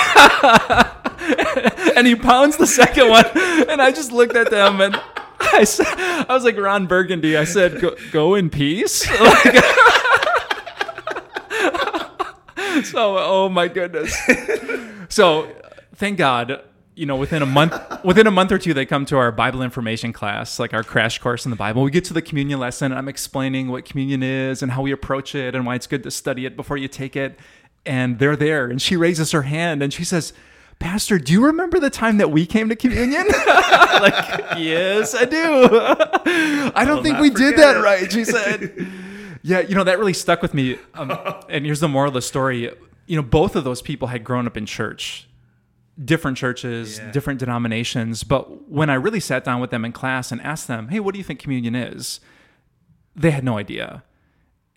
and 1.96 2.06
he 2.06 2.16
pounds 2.16 2.56
the 2.56 2.66
second 2.66 3.08
one, 3.08 3.26
and 3.68 3.80
I 3.80 3.92
just 3.92 4.10
looked 4.10 4.34
at 4.34 4.50
them 4.50 4.80
and 4.80 5.00
I 5.60 5.64
said, 5.64 5.86
I 5.86 6.34
was 6.34 6.44
like 6.44 6.56
Ron 6.58 6.86
Burgundy. 6.86 7.36
I 7.36 7.44
said, 7.44 7.80
"Go, 7.80 7.94
go 8.10 8.34
in 8.34 8.50
peace." 8.50 9.08
Like- 9.20 9.64
so, 12.84 13.16
oh 13.18 13.48
my 13.48 13.68
goodness. 13.68 14.16
So, 15.08 15.48
thank 15.94 16.18
God, 16.18 16.60
you 16.96 17.06
know, 17.06 17.16
within 17.16 17.42
a 17.42 17.46
month, 17.46 17.74
within 18.04 18.26
a 18.26 18.30
month 18.30 18.50
or 18.52 18.58
two, 18.58 18.74
they 18.74 18.84
come 18.84 19.04
to 19.06 19.16
our 19.16 19.30
Bible 19.30 19.62
information 19.62 20.12
class, 20.12 20.58
like 20.58 20.74
our 20.74 20.82
crash 20.82 21.18
course 21.18 21.44
in 21.44 21.50
the 21.50 21.56
Bible. 21.56 21.82
We 21.82 21.90
get 21.90 22.04
to 22.06 22.14
the 22.14 22.22
communion 22.22 22.58
lesson, 22.58 22.90
and 22.92 22.98
I'm 22.98 23.08
explaining 23.08 23.68
what 23.68 23.84
communion 23.84 24.22
is 24.22 24.62
and 24.62 24.72
how 24.72 24.82
we 24.82 24.90
approach 24.92 25.34
it 25.34 25.54
and 25.54 25.64
why 25.64 25.76
it's 25.76 25.86
good 25.86 26.02
to 26.02 26.10
study 26.10 26.46
it 26.46 26.56
before 26.56 26.76
you 26.76 26.88
take 26.88 27.14
it. 27.16 27.38
And 27.86 28.18
they're 28.18 28.36
there, 28.36 28.66
and 28.66 28.80
she 28.82 28.96
raises 28.96 29.30
her 29.32 29.42
hand 29.42 29.82
and 29.82 29.92
she 29.92 30.04
says, 30.04 30.32
Pastor, 30.78 31.18
do 31.18 31.32
you 31.32 31.44
remember 31.46 31.78
the 31.80 31.90
time 31.90 32.18
that 32.18 32.30
we 32.30 32.44
came 32.46 32.68
to 32.68 32.76
communion? 32.76 33.26
like, 33.46 34.14
yes, 34.58 35.14
I 35.14 35.24
do. 35.24 35.38
I 36.74 36.84
don't 36.84 36.96
will 36.96 37.02
think 37.02 37.18
we 37.20 37.30
did 37.30 37.56
that 37.56 37.76
it. 37.76 37.80
right. 37.80 38.10
She 38.12 38.24
said. 38.24 38.86
Yeah, 39.46 39.60
you 39.60 39.74
know 39.74 39.84
that 39.84 39.98
really 39.98 40.14
stuck 40.14 40.40
with 40.40 40.54
me. 40.54 40.78
Um, 40.94 41.10
and 41.50 41.66
here's 41.66 41.80
the 41.80 41.86
moral 41.88 42.08
of 42.08 42.14
the 42.14 42.22
story. 42.22 42.72
You 43.06 43.16
know, 43.16 43.20
both 43.22 43.56
of 43.56 43.64
those 43.64 43.82
people 43.82 44.08
had 44.08 44.24
grown 44.24 44.46
up 44.46 44.56
in 44.56 44.64
church, 44.64 45.28
different 46.02 46.38
churches, 46.38 46.96
Yeah. 46.96 47.10
different 47.10 47.40
denominations. 47.40 48.24
But 48.24 48.70
when 48.70 48.88
I 48.88 48.94
really 48.94 49.20
sat 49.20 49.44
down 49.44 49.60
with 49.60 49.68
them 49.68 49.84
in 49.84 49.92
class 49.92 50.32
and 50.32 50.40
asked 50.40 50.66
them, 50.66 50.88
"Hey, 50.88 50.98
what 50.98 51.12
do 51.12 51.18
you 51.18 51.24
think 51.24 51.40
communion 51.40 51.74
is?" 51.74 52.20
They 53.14 53.32
had 53.32 53.44
no 53.44 53.58
idea, 53.58 54.02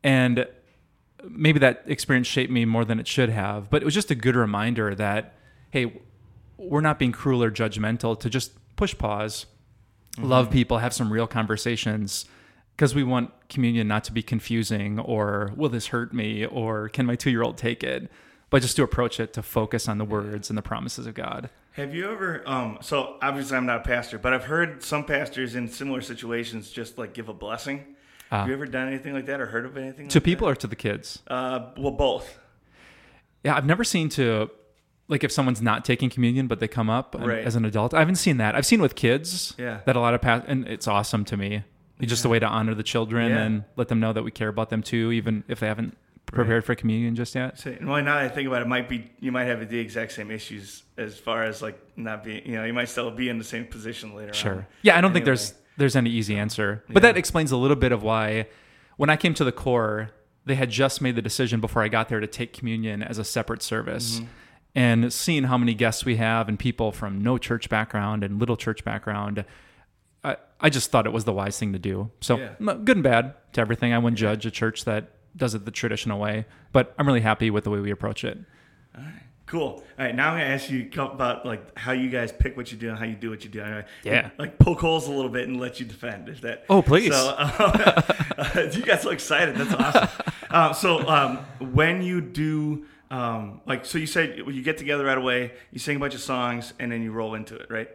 and 0.03 0.45
maybe 1.23 1.59
that 1.59 1.83
experience 1.85 2.27
shaped 2.27 2.51
me 2.51 2.65
more 2.65 2.83
than 2.83 2.99
it 2.99 3.07
should 3.07 3.29
have. 3.29 3.69
But 3.69 3.83
it 3.83 3.85
was 3.85 3.93
just 3.93 4.11
a 4.11 4.15
good 4.15 4.35
reminder 4.35 4.93
that, 4.95 5.36
hey, 5.69 6.01
we're 6.57 6.81
not 6.81 6.99
being 6.99 7.11
cruel 7.11 7.43
or 7.43 7.51
judgmental. 7.51 8.19
To 8.19 8.29
just 8.29 8.51
push 8.75 8.97
pause, 8.97 9.45
love 10.17 10.49
people, 10.49 10.79
have 10.79 10.93
some 10.93 11.11
real 11.11 11.27
conversations 11.27 12.25
because 12.75 12.93
we 12.93 13.03
want 13.03 13.31
communion 13.49 13.87
not 13.87 14.03
to 14.05 14.11
be 14.11 14.21
confusing 14.21 14.99
or 14.99 15.51
will 15.55 15.69
this 15.69 15.87
hurt 15.87 16.13
me 16.13 16.45
or 16.45 16.89
can 16.89 17.05
my 17.05 17.15
two 17.15 17.31
year 17.31 17.41
old 17.41 17.57
take 17.57 17.83
it, 17.83 18.09
but 18.49 18.61
just 18.61 18.75
to 18.75 18.83
approach 18.83 19.19
it 19.19 19.33
to 19.33 19.41
focus 19.41 19.87
on 19.87 19.97
the 19.97 20.05
words 20.05 20.49
and 20.49 20.57
the 20.57 20.61
promises 20.61 21.07
of 21.07 21.13
God. 21.13 21.49
Have 21.73 21.93
you 21.93 22.11
ever? 22.11 22.41
Um, 22.47 22.79
so 22.81 23.17
obviously, 23.21 23.55
I'm 23.55 23.67
not 23.67 23.81
a 23.81 23.83
pastor, 23.83 24.17
but 24.17 24.33
I've 24.33 24.45
heard 24.45 24.83
some 24.83 25.03
pastors 25.05 25.53
in 25.53 25.67
similar 25.67 26.01
situations 26.01 26.71
just 26.71 26.97
like 26.97 27.13
give 27.13 27.29
a 27.29 27.33
blessing. 27.33 27.95
Ah. 28.31 28.39
Have 28.39 28.47
you 28.47 28.53
ever 28.53 28.65
done 28.65 28.87
anything 28.87 29.13
like 29.13 29.27
that 29.27 29.39
or 29.39 29.45
heard 29.45 29.65
of 29.65 29.77
anything 29.77 30.07
To 30.07 30.17
like 30.17 30.23
people 30.23 30.47
or 30.47 30.55
to 30.55 30.67
the 30.67 30.75
kids? 30.75 31.21
Uh, 31.27 31.69
well, 31.77 31.91
both. 31.91 32.39
Yeah, 33.43 33.55
I've 33.55 33.65
never 33.65 33.83
seen 33.83 34.09
to 34.09 34.49
like 35.07 35.23
if 35.23 35.31
someone's 35.31 35.61
not 35.61 35.85
taking 35.85 36.09
communion 36.09 36.47
but 36.47 36.59
they 36.59 36.67
come 36.67 36.89
up 36.89 37.15
and- 37.15 37.25
Right. 37.25 37.43
as 37.43 37.55
an 37.55 37.65
adult. 37.65 37.93
I 37.93 37.99
haven't 37.99 38.15
seen 38.15 38.37
that. 38.37 38.55
I've 38.55 38.65
seen 38.65 38.81
with 38.81 38.95
kids. 38.95 39.53
Yeah. 39.57 39.79
That 39.85 39.95
a 39.95 39.99
lot 39.99 40.13
of 40.13 40.21
past 40.21 40.45
and 40.47 40.67
it's 40.67 40.87
awesome 40.87 41.23
to 41.25 41.37
me. 41.37 41.63
It's 41.99 42.09
just 42.09 42.25
a 42.25 42.29
way 42.29 42.39
to 42.39 42.45
honor 42.45 42.75
the 42.75 42.83
children 42.83 43.31
Yeah. 43.31 43.43
and 43.43 43.63
let 43.75 43.87
them 43.87 43.99
know 43.99 44.13
that 44.13 44.23
we 44.23 44.31
care 44.31 44.49
about 44.49 44.69
them 44.69 44.83
too, 44.83 45.11
even 45.11 45.43
if 45.47 45.59
they 45.59 45.67
haven't 45.67 45.97
prepared 46.25 46.65
for 46.65 46.75
communion 46.75 47.15
just 47.15 47.33
yet. 47.35 47.57
So, 47.57 47.73
well, 47.81 48.03
now 48.03 48.15
that 48.15 48.25
I 48.25 48.27
think 48.27 48.47
about 48.47 48.61
it, 48.61 48.65
it 48.65 48.67
might 48.67 48.89
be 48.89 49.09
you 49.21 49.31
might 49.31 49.45
have 49.45 49.67
the 49.69 49.79
exact 49.79 50.11
same 50.11 50.29
issues 50.29 50.83
as 50.97 51.17
far 51.17 51.43
as 51.43 51.61
like 51.61 51.79
not 51.95 52.23
being. 52.25 52.45
You 52.45 52.57
know, 52.57 52.65
you 52.65 52.73
might 52.73 52.89
still 52.89 53.09
be 53.11 53.29
in 53.29 53.37
the 53.37 53.45
same 53.45 53.65
position 53.65 54.13
later. 54.13 54.29
on. 54.29 54.33
Sure. 54.33 54.67
Yeah, 54.81 54.97
I 54.97 55.01
don't 55.01 55.13
think 55.13 55.23
there's 55.25 55.53
there's 55.77 55.95
any 55.95 56.09
easy 56.09 56.35
answer. 56.35 56.83
But 56.89 57.01
that 57.03 57.15
explains 57.17 57.51
a 57.53 57.57
little 57.57 57.77
bit 57.77 57.91
of 57.93 58.03
why 58.03 58.47
when 58.97 59.09
I 59.09 59.15
came 59.15 59.33
to 59.35 59.43
the 59.45 59.51
core, 59.53 60.09
they 60.45 60.55
had 60.55 60.69
just 60.69 61.01
made 61.01 61.15
the 61.15 61.21
decision 61.21 61.61
before 61.61 61.81
I 61.81 61.87
got 61.87 62.09
there 62.09 62.19
to 62.19 62.27
take 62.27 62.51
communion 62.51 63.01
as 63.01 63.17
a 63.17 63.23
separate 63.23 63.61
service. 63.63 64.17
Mm-hmm. 64.17 64.25
And 64.75 65.11
seeing 65.11 65.45
how 65.45 65.57
many 65.57 65.73
guests 65.73 66.05
we 66.05 66.17
have 66.17 66.47
and 66.47 66.59
people 66.59 66.91
from 66.91 67.21
no 67.21 67.37
church 67.37 67.67
background 67.69 68.23
and 68.23 68.39
little 68.39 68.57
church 68.57 68.83
background, 68.83 69.43
I, 70.23 70.37
I 70.61 70.69
just 70.69 70.91
thought 70.91 71.05
it 71.07 71.13
was 71.13 71.25
the 71.25 71.33
wise 71.33 71.57
thing 71.57 71.73
to 71.73 71.79
do. 71.79 72.11
So 72.21 72.37
Yeah. 72.37 72.75
good 72.83 72.97
and 72.97 73.03
bad 73.03 73.33
to 73.53 73.61
everything. 73.61 73.93
I 73.93 73.97
wouldn't 73.97 74.19
judge 74.19 74.45
a 74.45 74.51
church 74.51 74.85
that 74.85 75.11
does 75.35 75.55
it 75.55 75.65
the 75.65 75.71
traditional 75.71 76.19
way, 76.19 76.45
but 76.73 76.93
I'm 76.99 77.07
really 77.07 77.21
happy 77.21 77.49
with 77.49 77.63
the 77.63 77.69
way 77.71 77.79
we 77.79 77.91
approach 77.91 78.23
it. 78.23 78.37
all 78.95 79.03
right 79.03 79.23
Cool. 79.47 79.61
All 79.97 80.05
right, 80.05 80.13
now 80.13 80.31
I'm 80.33 80.39
gonna 80.39 80.53
ask 80.53 80.69
you 80.69 80.89
about 80.97 81.45
like 81.45 81.79
how 81.79 81.93
you 81.93 82.09
guys 82.09 82.33
pick 82.33 82.57
what 82.57 82.69
you 82.69 82.77
do 82.77 82.89
and 82.89 82.97
how 82.99 83.05
you 83.05 83.15
do 83.15 83.29
what 83.29 83.45
you 83.45 83.49
do. 83.49 83.59
Gonna, 83.59 83.85
Yeah. 84.03 84.29
Like 84.37 84.59
poke 84.59 84.81
holes 84.81 85.07
a 85.07 85.11
little 85.11 85.31
bit 85.31 85.47
and 85.47 85.57
let 85.57 85.79
you 85.79 85.85
defend. 85.85 86.27
If 86.27 86.41
that. 86.41 86.65
Oh, 86.69 86.81
please. 86.81 87.13
So 87.13 87.29
uh, 87.37 88.69
you 88.73 88.81
got 88.83 89.01
so 89.01 89.11
excited. 89.11 89.55
That's 89.55 89.73
awesome. 89.73 90.09
um, 90.49 90.73
so 90.73 91.07
um, 91.07 91.37
when 91.73 92.01
you 92.01 92.19
do. 92.19 92.85
Um, 93.09 93.61
like 93.65 93.85
so, 93.85 93.97
you 93.97 94.07
said 94.07 94.37
you 94.37 94.61
get 94.61 94.77
together 94.77 95.05
right 95.05 95.17
away, 95.17 95.53
you 95.71 95.79
sing 95.79 95.95
a 95.95 95.99
bunch 95.99 96.13
of 96.13 96.21
songs, 96.21 96.73
and 96.79 96.91
then 96.91 97.01
you 97.01 97.11
roll 97.11 97.35
into 97.35 97.55
it, 97.55 97.67
right? 97.69 97.89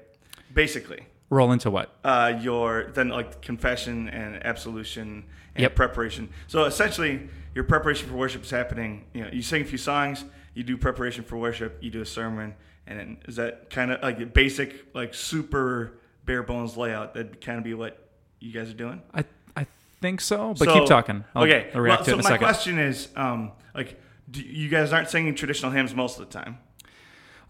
Basically, 0.55 1.07
Roll 1.31 1.53
into 1.53 1.71
what? 1.71 1.95
uh, 2.05 2.39
your 2.41 2.91
then 2.95 3.09
like 3.09 3.41
confession 3.43 4.09
and 4.09 4.45
absolution 4.45 5.25
and 5.55 5.63
Yep. 5.63 5.75
preparation. 5.75 6.29
So 6.47 6.65
essentially, 6.65 7.29
your 7.55 7.65
preparation 7.65 8.09
for 8.09 8.17
worship 8.17 8.43
is 8.45 8.51
happening. 8.51 9.05
You 9.13 9.25
know, 9.25 9.31
you 9.33 9.43
sing 9.43 9.63
a 9.63 9.65
few 9.65 9.79
songs, 9.79 10.25
you 10.55 10.63
do 10.63 10.77
preparation 10.79 11.25
for 11.25 11.37
worship, 11.37 11.79
you 11.83 11.91
do 11.91 12.01
a 12.03 12.07
sermon, 12.07 12.55
and 12.87 12.99
then 12.99 13.19
is 13.29 13.37
that 13.37 13.69
kind 13.71 13.93
of 13.93 14.03
like 14.03 14.19
a 14.21 14.27
basic, 14.27 14.87
like 14.95 15.13
super 15.15 15.99
bare 16.25 16.43
bones 16.43 16.77
layout? 16.77 17.15
That'd 17.15 17.41
kind 17.41 17.59
of 17.59 17.65
be 17.65 17.75
what 17.75 17.99
you 18.41 18.53
guys 18.53 18.71
are 18.71 18.75
doing. 18.75 19.03
I 19.15 19.25
I 19.57 19.67
think 20.01 20.21
so, 20.23 20.55
but 20.59 20.67
So- 20.69 20.75
keep 20.75 20.87
talking. 20.87 21.25
I'll, 21.35 21.45
okay. 21.45 21.71
I'll 21.75 21.81
react 21.81 22.01
well, 22.01 22.05
to 22.05 22.05
so 22.05 22.11
it 22.11 22.15
in 22.15 22.21
a 22.21 22.23
my 22.25 22.29
second. 22.31 22.45
question 22.47 22.79
is, 22.79 23.09
um, 23.15 23.53
like, 23.75 24.01
do, 24.33 24.41
you 24.43 24.69
guys 24.69 24.93
aren't 24.93 25.09
singing 25.09 25.35
traditional 25.35 25.71
hymns 25.71 25.95
most 25.95 26.19
of 26.19 26.27
the 26.29 26.33
time. 26.33 26.59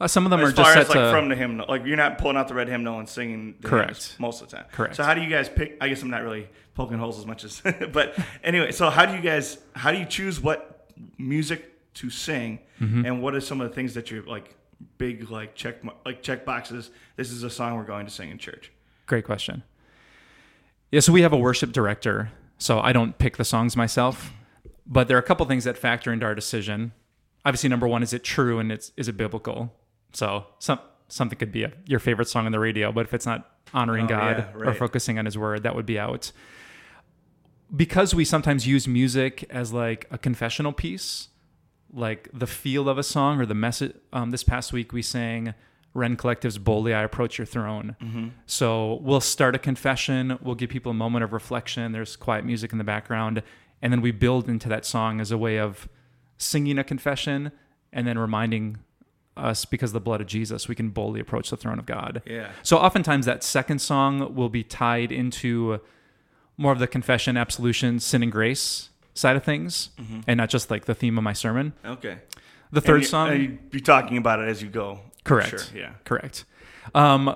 Uh, 0.00 0.08
some 0.08 0.24
of 0.26 0.30
them 0.30 0.40
as 0.40 0.48
are 0.50 0.52
just 0.52 0.72
set 0.72 0.82
as 0.82 0.88
like 0.88 0.98
to 0.98 1.10
from 1.12 1.28
the 1.28 1.36
hymnal, 1.36 1.64
like 1.68 1.84
you're 1.86 1.96
not 1.96 2.18
pulling 2.18 2.36
out 2.36 2.48
the 2.48 2.54
red 2.54 2.68
hymnal 2.68 2.98
and 2.98 3.08
singing 3.08 3.54
the 3.60 3.68
Correct. 3.68 4.16
most 4.18 4.42
of 4.42 4.50
the 4.50 4.56
time. 4.56 4.66
Correct. 4.72 4.96
So 4.96 5.04
how 5.04 5.14
do 5.14 5.20
you 5.22 5.30
guys 5.30 5.48
pick? 5.48 5.76
I 5.80 5.88
guess 5.88 6.02
I'm 6.02 6.10
not 6.10 6.22
really 6.24 6.48
poking 6.74 6.98
holes 6.98 7.18
as 7.20 7.26
much 7.26 7.44
as, 7.44 7.62
but 7.92 8.18
anyway. 8.42 8.72
So 8.72 8.90
how 8.90 9.06
do 9.06 9.14
you 9.14 9.20
guys? 9.20 9.58
How 9.76 9.92
do 9.92 9.98
you 9.98 10.04
choose 10.06 10.40
what 10.40 10.88
music 11.18 11.92
to 11.94 12.10
sing, 12.10 12.58
Mm-hmm. 12.80 13.06
and 13.06 13.22
what 13.22 13.34
are 13.36 13.40
some 13.40 13.60
of 13.60 13.68
the 13.68 13.74
things 13.76 13.94
that 13.94 14.10
you're 14.10 14.24
like 14.24 14.56
big 14.98 15.30
like 15.30 15.54
check 15.54 15.76
like 16.04 16.20
check 16.22 16.44
boxes? 16.44 16.90
This 17.14 17.30
is 17.30 17.44
a 17.44 17.50
song 17.50 17.76
we're 17.76 17.84
going 17.84 18.06
to 18.06 18.10
sing 18.12 18.28
in 18.30 18.38
church. 18.38 18.72
Great 19.06 19.24
question. 19.24 19.62
Yeah, 20.90 20.98
so 21.00 21.12
we 21.12 21.22
have 21.22 21.32
a 21.32 21.36
worship 21.38 21.70
director, 21.70 22.32
so 22.58 22.80
I 22.80 22.92
don't 22.92 23.16
pick 23.18 23.36
the 23.36 23.44
songs 23.44 23.76
myself, 23.76 24.32
but 24.86 25.08
there 25.08 25.16
are 25.16 25.20
a 25.20 25.24
couple 25.24 25.44
things 25.46 25.64
that 25.64 25.76
factor 25.76 26.12
into 26.12 26.26
our 26.26 26.34
decision. 26.34 26.92
Obviously, 27.44 27.68
number 27.68 27.88
one 27.88 28.02
is 28.02 28.12
it 28.12 28.22
true 28.24 28.58
and 28.58 28.70
it's 28.72 28.92
is 28.96 29.08
it 29.08 29.16
biblical? 29.16 29.72
So 30.12 30.46
some 30.58 30.78
something 31.08 31.38
could 31.38 31.52
be 31.52 31.64
a, 31.64 31.72
your 31.86 31.98
favorite 32.00 32.28
song 32.28 32.46
on 32.46 32.52
the 32.52 32.58
radio, 32.58 32.90
but 32.92 33.04
if 33.06 33.12
it's 33.14 33.26
not 33.26 33.50
honoring 33.74 34.06
Oh, 34.06 34.08
God 34.08 34.48
yeah, 34.56 34.68
or 34.68 34.74
focusing 34.74 35.18
on 35.18 35.24
His 35.24 35.36
Word, 35.36 35.62
that 35.64 35.74
would 35.74 35.86
be 35.86 35.98
out. 35.98 36.32
Because 37.74 38.14
we 38.14 38.24
sometimes 38.24 38.66
use 38.66 38.86
music 38.86 39.46
as 39.48 39.72
like 39.72 40.06
a 40.10 40.18
confessional 40.18 40.72
piece, 40.72 41.28
like 41.92 42.28
the 42.32 42.46
feel 42.46 42.86
of 42.88 42.98
a 42.98 43.02
song 43.02 43.40
or 43.40 43.46
the 43.46 43.54
message. 43.54 43.94
Um, 44.12 44.30
this 44.30 44.42
past 44.42 44.72
week 44.74 44.92
we 44.92 45.00
sang 45.00 45.54
Rend 45.94 46.18
Collective's 46.18 46.58
"Boldly 46.58 46.92
I 46.92 47.02
Approach 47.02 47.38
Your 47.38 47.46
Throne." 47.46 47.96
So 48.46 48.98
we'll 49.02 49.20
start 49.22 49.54
a 49.54 49.58
confession. 49.58 50.38
We'll 50.42 50.54
give 50.54 50.68
people 50.68 50.90
a 50.90 50.94
moment 50.94 51.24
of 51.24 51.32
reflection. 51.32 51.92
There's 51.92 52.14
quiet 52.16 52.44
music 52.44 52.72
in 52.72 52.78
the 52.78 52.84
background, 52.84 53.42
and 53.82 53.92
then 53.92 54.00
we 54.00 54.10
build 54.12 54.48
into 54.48 54.68
that 54.68 54.84
song 54.86 55.20
as 55.20 55.30
a 55.30 55.36
way 55.38 55.58
of 55.58 55.88
singing 56.38 56.78
a 56.78 56.84
confession 56.84 57.52
and 57.92 58.06
then 58.06 58.18
reminding 58.18 58.78
us 59.36 59.64
because 59.64 59.90
of 59.90 59.94
the 59.94 60.00
blood 60.00 60.20
of 60.20 60.26
Jesus, 60.26 60.68
we 60.68 60.74
can 60.74 60.90
boldly 60.90 61.18
approach 61.20 61.50
the 61.50 61.56
throne 61.56 61.78
of 61.78 61.86
God. 61.86 62.22
Yeah. 62.26 62.50
So 62.62 62.76
oftentimes 62.78 63.26
that 63.26 63.42
second 63.42 63.80
song 63.80 64.34
will 64.34 64.48
be 64.48 64.62
tied 64.62 65.10
into 65.10 65.80
more 66.56 66.72
of 66.72 66.78
the 66.78 66.86
confession, 66.86 67.36
absolution, 67.36 67.98
sin 67.98 68.22
and 68.22 68.30
grace 68.30 68.90
side 69.14 69.36
of 69.36 69.42
things, 69.44 69.90
and 70.26 70.36
not 70.38 70.48
just 70.48 70.70
like 70.70 70.84
the 70.86 70.94
theme 70.94 71.18
of 71.18 71.24
my 71.24 71.32
sermon. 71.32 71.72
Okay. 71.84 72.18
The 72.70 72.80
third 72.80 72.94
And 72.96 73.02
you- 73.02 73.08
song, 73.08 73.30
and 73.30 73.42
you'd 73.42 73.70
be 73.70 73.80
talking 73.80 74.16
about 74.16 74.38
it 74.40 74.48
as 74.48 74.62
you 74.62 74.68
go. 74.68 75.00
correct? 75.24 75.50
Sure. 75.50 75.60
Yeah. 75.74 75.92
correct. 76.04 76.44
Um, 76.94 77.34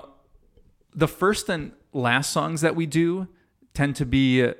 the 0.95 1.07
first 1.07 1.49
and 1.49 1.71
last 1.93 2.31
songs 2.31 2.61
that 2.61 2.75
we 2.75 2.85
do 2.85 3.27
tend 3.73 3.95
to 3.97 4.05
be. 4.05 4.51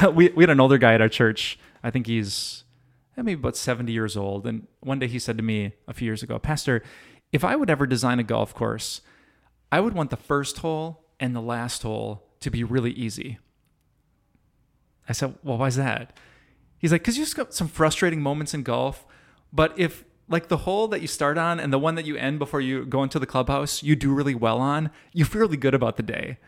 we 0.14 0.28
we 0.30 0.42
had 0.42 0.50
an 0.50 0.60
older 0.60 0.78
guy 0.78 0.94
at 0.94 1.00
our 1.00 1.08
church. 1.08 1.58
I 1.82 1.90
think 1.90 2.06
he's 2.06 2.64
maybe 3.16 3.34
about 3.34 3.56
seventy 3.56 3.92
years 3.92 4.16
old, 4.16 4.46
and 4.46 4.66
one 4.80 4.98
day 4.98 5.06
he 5.06 5.18
said 5.18 5.36
to 5.36 5.42
me 5.42 5.72
a 5.86 5.94
few 5.94 6.06
years 6.06 6.22
ago, 6.22 6.38
Pastor, 6.38 6.82
if 7.32 7.44
I 7.44 7.56
would 7.56 7.70
ever 7.70 7.86
design 7.86 8.18
a 8.18 8.22
golf 8.22 8.54
course, 8.54 9.00
I 9.70 9.80
would 9.80 9.94
want 9.94 10.10
the 10.10 10.16
first 10.16 10.58
hole 10.58 11.04
and 11.18 11.34
the 11.34 11.40
last 11.40 11.82
hole 11.82 12.24
to 12.40 12.50
be 12.50 12.64
really 12.64 12.92
easy. 12.92 13.38
I 15.08 15.12
said, 15.12 15.34
Well, 15.42 15.58
why's 15.58 15.76
that? 15.76 16.16
He's 16.78 16.92
like, 16.92 17.02
Because 17.02 17.16
you 17.16 17.24
just 17.24 17.36
got 17.36 17.54
some 17.54 17.68
frustrating 17.68 18.20
moments 18.20 18.54
in 18.54 18.62
golf, 18.62 19.06
but 19.52 19.78
if 19.78 20.04
like 20.28 20.48
the 20.48 20.58
hole 20.58 20.88
that 20.88 21.00
you 21.00 21.06
start 21.06 21.36
on 21.36 21.60
and 21.60 21.72
the 21.72 21.78
one 21.78 21.94
that 21.94 22.06
you 22.06 22.16
end 22.16 22.38
before 22.38 22.60
you 22.60 22.84
go 22.84 23.02
into 23.02 23.18
the 23.18 23.26
clubhouse, 23.26 23.82
you 23.82 23.96
do 23.96 24.12
really 24.12 24.34
well 24.34 24.58
on, 24.58 24.90
you 25.12 25.24
feel 25.24 25.42
really 25.42 25.56
good 25.56 25.74
about 25.74 25.96
the 25.96 26.02
day. 26.02 26.38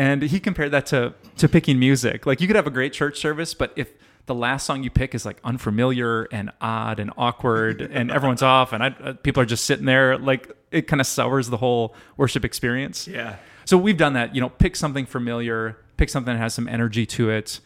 And 0.00 0.22
he 0.22 0.40
compared 0.40 0.70
that 0.72 0.86
to 0.86 1.14
to 1.36 1.48
picking 1.48 1.78
music. 1.78 2.24
Like 2.26 2.40
you 2.40 2.46
could 2.46 2.56
have 2.56 2.66
a 2.66 2.70
great 2.78 2.92
church 2.94 3.18
service, 3.18 3.52
but 3.54 3.72
if 3.76 3.88
the 4.26 4.34
last 4.34 4.64
song 4.64 4.82
you 4.82 4.90
pick 4.90 5.14
is 5.14 5.24
like 5.26 5.38
unfamiliar 5.44 6.26
and 6.32 6.50
odd 6.60 7.00
and 7.00 7.10
awkward 7.18 7.80
and 7.98 8.10
everyone's 8.10 8.42
off 8.42 8.72
and 8.72 8.82
I, 8.82 8.88
uh, 9.02 9.12
people 9.14 9.42
are 9.42 9.46
just 9.46 9.64
sitting 9.64 9.86
there 9.86 10.16
like 10.18 10.52
it 10.70 10.82
kind 10.86 11.00
of 11.00 11.06
sours 11.06 11.50
the 11.50 11.56
whole 11.56 11.94
worship 12.16 12.44
experience 12.44 13.08
Yeah. 13.08 13.36
so 13.64 13.76
we've 13.76 13.96
done 13.96 14.12
that 14.12 14.32
you 14.34 14.40
know 14.40 14.48
pick 14.50 14.76
something 14.76 15.04
familiar 15.04 15.76
pick 15.96 16.08
something 16.10 16.34
that 16.34 16.38
has 16.40 16.54
some 16.54 16.68
energy 16.68 17.06
to 17.06 17.28
it 17.30 17.58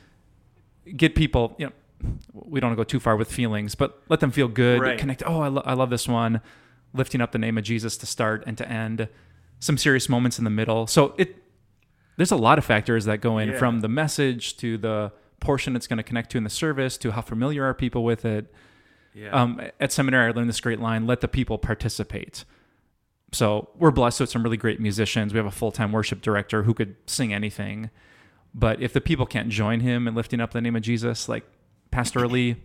get 0.96 1.14
people 1.14 1.54
you 1.58 1.66
know 1.66 1.72
we 2.32 2.60
don't 2.60 2.70
want 2.70 2.78
to 2.78 2.80
go 2.80 2.84
too 2.84 3.00
far 3.00 3.16
with 3.16 3.30
feelings 3.30 3.74
but 3.74 4.00
let 4.08 4.20
them 4.20 4.30
feel 4.30 4.48
good 4.48 4.80
Right. 4.80 4.98
connect 4.98 5.22
oh 5.26 5.40
I, 5.42 5.48
lo- 5.48 5.62
I 5.66 5.74
love 5.74 5.90
this 5.90 6.08
one 6.08 6.40
lifting 6.94 7.20
up 7.20 7.32
the 7.32 7.38
name 7.38 7.58
of 7.58 7.64
jesus 7.64 7.98
to 7.98 8.06
start 8.06 8.42
and 8.46 8.56
to 8.56 8.66
end 8.66 9.08
some 9.60 9.76
serious 9.76 10.08
moments 10.08 10.38
in 10.38 10.44
the 10.44 10.50
middle 10.50 10.86
so 10.86 11.14
it 11.18 11.36
there's 12.16 12.30
a 12.32 12.36
lot 12.36 12.58
of 12.58 12.64
factors 12.64 13.04
that 13.06 13.20
go 13.20 13.38
in 13.38 13.50
Yeah. 13.50 13.58
from 13.58 13.80
the 13.80 13.88
message 13.88 14.56
to 14.58 14.78
the 14.78 15.12
portion 15.40 15.76
it's 15.76 15.86
going 15.86 15.96
to 15.98 16.02
connect 16.02 16.30
to 16.32 16.38
in 16.38 16.44
the 16.44 16.50
service 16.50 16.96
to 16.98 17.10
how 17.12 17.20
familiar 17.20 17.64
are 17.64 17.74
people 17.74 18.02
with 18.04 18.24
it 18.24 18.52
Yeah. 19.14 19.30
um, 19.30 19.60
at 19.80 19.92
seminary, 19.92 20.28
I 20.28 20.30
learned 20.30 20.48
this 20.48 20.60
great 20.60 20.80
line: 20.80 21.06
"Let 21.06 21.20
the 21.20 21.28
people 21.28 21.58
participate." 21.58 22.44
So 23.32 23.68
we're 23.76 23.90
blessed 23.90 24.20
with 24.20 24.30
some 24.30 24.42
really 24.44 24.56
great 24.56 24.80
musicians. 24.80 25.32
We 25.32 25.38
have 25.38 25.46
a 25.46 25.50
full-time 25.50 25.90
worship 25.92 26.22
director 26.22 26.62
who 26.62 26.72
could 26.74 26.94
sing 27.06 27.32
anything, 27.34 27.90
but 28.54 28.80
if 28.80 28.92
the 28.92 29.00
people 29.00 29.26
can't 29.26 29.48
join 29.48 29.80
him 29.80 30.06
in 30.06 30.14
lifting 30.14 30.40
up 30.40 30.52
the 30.52 30.60
name 30.60 30.76
of 30.76 30.82
Jesus, 30.82 31.28
like 31.28 31.44
pastorally, 31.92 32.56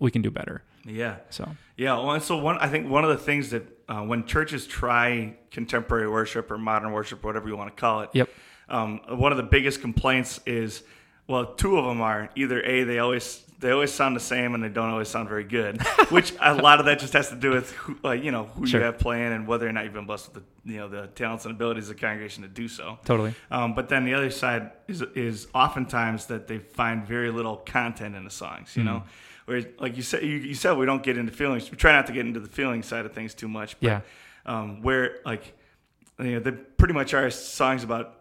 we 0.00 0.10
can 0.10 0.20
do 0.22 0.30
better. 0.30 0.62
Yeah. 0.84 1.16
So 1.30 1.48
Yeah, 1.76 1.94
well, 1.94 2.12
and 2.12 2.22
so 2.22 2.36
one, 2.38 2.58
I 2.58 2.68
think 2.68 2.88
one 2.88 3.04
of 3.04 3.10
the 3.10 3.18
things 3.24 3.50
that 3.50 3.64
uh, 3.88 4.02
when 4.02 4.24
churches 4.26 4.66
try 4.66 5.36
contemporary 5.50 6.08
worship 6.08 6.50
or 6.50 6.58
modern 6.58 6.92
worship, 6.92 7.24
whatever 7.24 7.48
you 7.48 7.56
want 7.56 7.74
to 7.74 7.80
call 7.80 8.02
it, 8.02 8.10
Yep. 8.12 8.28
um, 8.68 9.00
one 9.08 9.32
of 9.32 9.38
the 9.38 9.44
biggest 9.44 9.80
complaints 9.80 10.40
is, 10.46 10.82
well, 11.26 11.54
two 11.54 11.78
of 11.78 11.84
them 11.84 12.00
are 12.00 12.30
either 12.36 12.62
a 12.64 12.84
they 12.84 12.98
always 12.98 13.44
they 13.60 13.72
always 13.72 13.92
sound 13.92 14.14
the 14.14 14.20
same 14.20 14.54
and 14.54 14.62
they 14.62 14.68
don't 14.68 14.88
always 14.90 15.08
sound 15.08 15.28
very 15.28 15.42
good, 15.42 15.82
which 16.10 16.32
a 16.40 16.54
lot 16.54 16.78
of 16.78 16.86
that 16.86 17.00
just 17.00 17.12
has 17.14 17.28
to 17.30 17.34
do 17.34 17.50
with 17.50 17.72
who, 17.72 17.96
like 18.04 18.22
you 18.22 18.30
know 18.30 18.44
who 18.44 18.66
Sure. 18.66 18.78
you 18.80 18.86
have 18.86 18.98
playing 18.98 19.32
and 19.32 19.48
whether 19.48 19.66
or 19.68 19.72
not 19.72 19.82
you've 19.84 19.92
been 19.92 20.06
blessed 20.06 20.32
with 20.32 20.44
the 20.64 20.72
you 20.72 20.78
know 20.78 20.88
the 20.88 21.08
talents 21.08 21.44
and 21.44 21.54
abilities 21.54 21.88
of 21.90 21.96
the 21.96 22.00
congregation 22.00 22.42
to 22.44 22.48
do 22.48 22.68
so. 22.68 22.98
totally. 23.04 23.34
Um, 23.50 23.74
but 23.74 23.88
then 23.88 24.04
the 24.04 24.14
other 24.14 24.30
side 24.30 24.70
is 24.86 25.02
is 25.14 25.48
oftentimes 25.54 26.26
that 26.26 26.46
they 26.46 26.58
find 26.58 27.04
very 27.06 27.30
little 27.30 27.56
content 27.56 28.14
in 28.14 28.24
the 28.24 28.30
songs. 28.30 28.76
You 28.76 28.84
know, 28.84 29.02
where 29.48 29.62
like 29.78 29.96
you 29.96 30.02
said, 30.02 30.22
you, 30.22 30.36
you 30.36 30.54
said 30.54 30.76
we 30.76 30.86
don't 30.86 31.02
get 31.02 31.16
into 31.18 31.32
feelings. 31.32 31.70
We 31.70 31.76
try 31.76 31.92
not 31.92 32.06
to 32.06 32.12
get 32.12 32.26
into 32.26 32.40
the 32.40 32.48
feeling 32.48 32.82
side 32.82 33.06
of 33.06 33.12
things 33.12 33.34
too 33.34 33.48
much. 33.48 33.78
But, 33.80 33.86
Yeah. 33.86 34.00
Um, 34.46 34.82
where 34.82 35.18
like 35.26 35.52
you 36.18 36.32
know 36.34 36.40
they 36.40 36.52
pretty 36.52 36.94
much 36.94 37.14
are 37.14 37.30
songs 37.30 37.82
about 37.84 38.14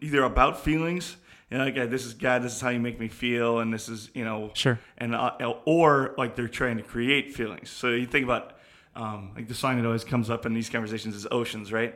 either 0.00 0.22
about 0.22 0.62
feelings. 0.62 1.16
You 1.50 1.58
know, 1.58 1.64
like 1.64 1.74
this 1.90 2.04
is 2.06 2.14
God. 2.14 2.42
This 2.42 2.54
is 2.54 2.60
how 2.60 2.70
you 2.70 2.80
make 2.80 2.98
me 2.98 3.08
feel, 3.08 3.58
and 3.60 3.72
this 3.72 3.88
is 3.88 4.10
you 4.14 4.24
know 4.24 4.50
Sure. 4.54 4.78
and 4.98 5.14
uh, 5.14 5.32
or 5.64 6.14
like 6.18 6.36
they're 6.36 6.48
trying 6.48 6.76
to 6.78 6.82
create 6.82 7.34
feelings. 7.34 7.70
So 7.70 7.88
you 7.90 8.06
think 8.06 8.24
about 8.24 8.56
um, 8.96 9.32
like 9.36 9.46
the 9.48 9.54
song 9.54 9.76
that 9.76 9.86
always 9.86 10.04
comes 10.04 10.30
up 10.30 10.46
in 10.46 10.54
these 10.54 10.68
conversations 10.70 11.14
is 11.14 11.26
"Oceans," 11.30 11.72
right? 11.72 11.94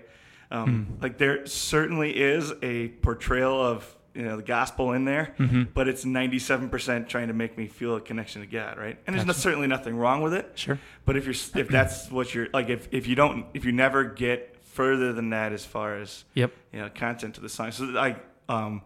Um, 0.51 0.99
Like 1.03 1.19
there 1.19 1.47
certainly 1.47 2.19
is 2.19 2.53
a 2.63 2.89
portrayal 3.03 3.61
of 3.61 3.97
you 4.19 4.25
know 4.25 4.37
the 4.37 4.43
gospel 4.43 4.93
in 4.95 5.05
there, 5.05 5.35
but 5.73 5.87
it's 5.87 6.05
ninety 6.05 6.41
seven 6.41 6.69
percent 6.69 7.09
trying 7.09 7.29
to 7.29 7.35
make 7.35 7.57
me 7.57 7.69
feel 7.69 7.95
a 7.95 8.01
connection 8.01 8.41
to 8.43 8.49
God, 8.49 8.77
right? 8.77 8.99
And 9.07 9.15
there's 9.15 9.25
no, 9.25 9.33
certainly 9.33 9.69
nothing 9.69 9.97
wrong 9.97 10.23
with 10.23 10.35
it. 10.35 10.51
Sure. 10.57 10.77
But 11.05 11.17
if 11.17 11.25
you're 11.25 11.63
if 11.63 11.69
that's 11.69 12.11
what 12.11 12.35
you're 12.35 12.49
like, 12.53 12.69
if 12.69 12.89
if 12.91 13.07
you 13.07 13.15
don't 13.15 13.47
if 13.55 13.65
you 13.65 13.71
never 13.71 14.03
get 14.05 14.57
further 14.61 15.13
than 15.13 15.31
that 15.31 15.53
as 15.53 15.65
far 15.65 15.95
as 15.95 16.25
Yep. 16.35 16.53
you 16.73 16.81
know 16.81 16.91
content 16.93 17.37
to 17.37 17.41
the 17.41 17.49
song, 17.49 17.71
so 17.71 17.85
like 17.85 18.19
um, 18.49 18.83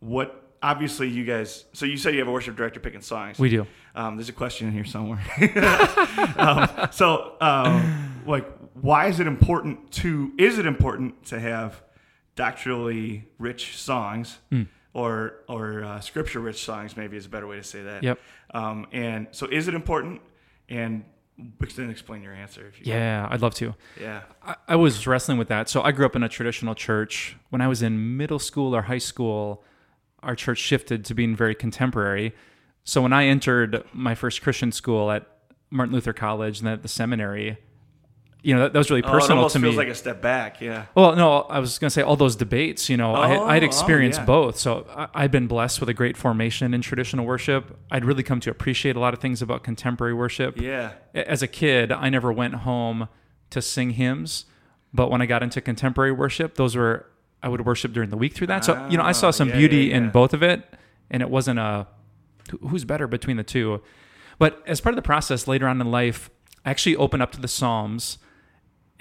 what 0.00 0.42
obviously 0.60 1.08
you 1.08 1.24
guys. 1.24 1.64
So 1.72 1.86
you 1.86 1.96
say 1.96 2.12
you 2.12 2.18
have 2.18 2.28
a 2.28 2.32
worship 2.32 2.56
director 2.56 2.80
picking 2.80 3.00
songs. 3.00 3.38
We 3.38 3.48
do. 3.48 3.64
Um, 3.94 4.16
there's 4.16 4.28
a 4.28 4.32
question 4.32 4.66
in 4.66 4.74
here 4.74 4.84
somewhere. 4.84 5.20
um, 6.36 6.88
so, 6.90 7.36
um, 7.40 8.22
like, 8.26 8.50
why 8.74 9.06
is 9.06 9.20
it 9.20 9.28
important 9.28 9.92
to? 9.92 10.32
Is 10.36 10.58
it 10.58 10.66
important 10.66 11.26
to 11.26 11.38
have 11.38 11.80
doctrinally 12.34 13.28
rich 13.38 13.76
songs, 13.76 14.38
Hmm. 14.50 14.62
or 14.94 15.34
or 15.48 15.84
uh, 15.84 16.00
scripture 16.00 16.40
rich 16.40 16.62
songs? 16.64 16.96
Maybe 16.96 17.16
is 17.16 17.26
a 17.26 17.28
better 17.28 17.46
way 17.46 17.56
to 17.56 17.62
say 17.62 17.82
that. 17.82 18.02
Yep. 18.02 18.18
Um, 18.54 18.86
and 18.92 19.28
so, 19.32 19.46
is 19.46 19.68
it 19.68 19.74
important? 19.74 20.20
And 20.68 21.04
then 21.76 21.90
explain 21.90 22.22
your 22.22 22.34
answer 22.34 22.66
if 22.68 22.78
you. 22.78 22.92
Yeah, 22.92 23.26
I'd 23.30 23.40
love 23.42 23.54
to. 23.56 23.74
Yeah. 24.00 24.22
I, 24.44 24.54
I 24.68 24.76
was 24.76 25.06
wrestling 25.06 25.38
with 25.38 25.48
that. 25.48 25.68
So 25.68 25.82
I 25.82 25.90
grew 25.92 26.06
up 26.06 26.14
in 26.14 26.22
a 26.22 26.28
traditional 26.28 26.74
church. 26.74 27.36
When 27.50 27.60
I 27.60 27.68
was 27.68 27.82
in 27.82 28.16
middle 28.16 28.38
school 28.38 28.76
or 28.76 28.82
high 28.82 28.98
school, 28.98 29.64
our 30.22 30.36
church 30.36 30.58
shifted 30.58 31.04
to 31.06 31.14
being 31.14 31.34
very 31.34 31.54
contemporary. 31.54 32.34
So 32.84 33.00
when 33.02 33.12
I 33.12 33.24
entered 33.26 33.82
my 33.92 34.14
first 34.14 34.42
Christian 34.42 34.72
school 34.72 35.10
at 35.10 35.26
Martin 35.70 35.94
Luther 35.94 36.12
College 36.12 36.58
and 36.58 36.66
then 36.66 36.74
at 36.74 36.82
the 36.82 36.88
seminary, 36.88 37.58
you 38.42 38.54
know, 38.54 38.62
that, 38.62 38.72
that 38.72 38.78
was 38.78 38.90
really 38.90 39.02
Oh, 39.04 39.08
it 39.08 39.12
personal 39.12 39.38
almost 39.38 39.52
to 39.52 39.58
me. 39.60 39.68
feels 39.68 39.76
like 39.76 39.88
a 39.88 39.94
step 39.94 40.20
back. 40.20 40.60
Yeah. 40.60 40.86
Well, 40.96 41.14
no, 41.14 41.42
I 41.42 41.60
was 41.60 41.78
going 41.78 41.86
to 41.88 41.94
say 41.94 42.02
all 42.02 42.16
those 42.16 42.34
debates, 42.34 42.88
you 42.88 42.96
know, 42.96 43.14
I, 43.14 43.28
had- 43.28 43.38
I 43.38 43.54
had 43.54 43.62
Oh, 43.62 43.66
oh, 43.66 43.68
experienced 43.68 44.18
yeah. 44.20 44.24
both. 44.24 44.58
So 44.58 44.84
I, 44.90 45.08
I'd 45.14 45.30
been 45.30 45.46
blessed 45.46 45.78
with 45.80 45.88
a 45.88 45.94
great 45.94 46.16
formation 46.16 46.74
in 46.74 46.80
traditional 46.82 47.24
worship. 47.24 47.78
I'd 47.90 48.04
really 48.04 48.22
come 48.24 48.40
to 48.40 48.50
appreciate 48.50 48.96
a 48.96 49.00
lot 49.00 49.14
of 49.14 49.20
things 49.20 49.42
about 49.42 49.62
contemporary 49.62 50.14
worship. 50.14 50.60
Yeah. 50.60 50.92
As 51.14 51.42
a 51.42 51.46
kid, 51.46 51.92
I 51.92 52.08
never 52.08 52.32
went 52.32 52.54
home 52.54 53.08
to 53.50 53.62
sing 53.62 53.90
hymns, 53.90 54.46
but 54.92 55.10
when 55.10 55.22
I 55.22 55.26
got 55.26 55.42
into 55.44 55.60
contemporary 55.60 56.12
worship, 56.12 56.56
those 56.56 56.74
were, 56.74 57.06
I 57.44 57.48
would 57.48 57.64
worship 57.64 57.92
during 57.92 58.10
the 58.10 58.16
week 58.16 58.34
through 58.34 58.48
that. 58.48 58.64
So, 58.64 58.86
you 58.88 58.96
know, 58.96 59.04
I 59.04 59.12
saw 59.12 59.28
Ah, 59.28 59.30
some 59.32 59.50
yeah, 59.50 59.56
beauty 59.56 59.76
yeah, 59.84 59.98
in 59.98 60.10
both 60.10 60.32
of 60.34 60.42
it, 60.42 60.64
and 61.10 61.22
it 61.22 61.30
wasn't 61.30 61.58
a 61.60 61.86
who's 62.68 62.84
better 62.84 63.06
between 63.06 63.36
the 63.36 63.44
two. 63.44 63.82
But 64.38 64.62
as 64.66 64.80
part 64.80 64.92
of 64.94 64.96
the 64.96 65.02
process 65.06 65.46
later 65.46 65.68
on 65.68 65.80
in 65.80 65.90
life, 65.90 66.28
I 66.64 66.70
actually 66.70 66.96
opened 66.96 67.22
up 67.22 67.30
to 67.32 67.40
the 67.40 67.46
Psalms 67.48 68.18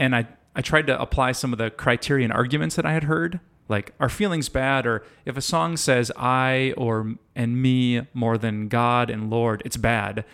and 0.01 0.15
I, 0.15 0.27
I 0.55 0.61
tried 0.61 0.87
to 0.87 0.99
apply 0.99 1.31
some 1.33 1.53
of 1.53 1.59
the 1.59 1.69
criterion 1.69 2.31
arguments 2.31 2.75
that 2.75 2.85
I 2.85 2.93
had 2.93 3.03
heard, 3.03 3.39
like 3.69 3.93
are 3.99 4.09
feelings 4.09 4.49
bad, 4.49 4.85
or 4.87 5.03
if 5.25 5.37
a 5.37 5.41
song 5.41 5.77
says 5.77 6.11
I 6.17 6.73
or 6.75 7.15
and 7.35 7.61
me 7.61 8.07
more 8.13 8.37
than 8.37 8.67
God 8.67 9.09
and 9.11 9.29
Lord, 9.29 9.61
it's 9.63 9.77
bad. 9.77 10.25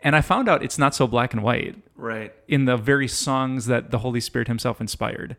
And 0.00 0.16
I 0.16 0.22
found 0.22 0.48
out 0.48 0.62
it's 0.62 0.78
not 0.78 0.94
so 0.94 1.06
black 1.06 1.32
and 1.34 1.42
white 1.42 1.76
Right. 1.96 2.32
in 2.48 2.64
the 2.64 2.76
very 2.76 3.06
songs 3.08 3.66
that 3.66 3.90
the 3.90 3.98
Holy 3.98 4.20
Spirit 4.20 4.48
Himself 4.48 4.80
inspired. 4.80 5.36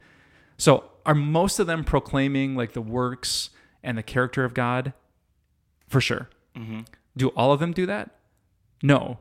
So 0.58 0.84
are 1.06 1.16
most 1.16 1.60
of 1.60 1.68
them 1.68 1.84
proclaiming 1.84 2.56
like 2.56 2.74
the 2.74 2.82
works 2.82 3.50
and 3.84 3.98
the 3.98 4.04
character 4.04 4.44
of 4.46 4.54
God? 4.54 4.94
For 5.88 6.00
sure. 6.02 6.30
Mm-hmm. 6.56 6.82
Do 7.18 7.30
all 7.30 7.52
of 7.52 7.60
them 7.60 7.74
do 7.74 7.86
that? 7.88 8.12
No. 8.84 9.18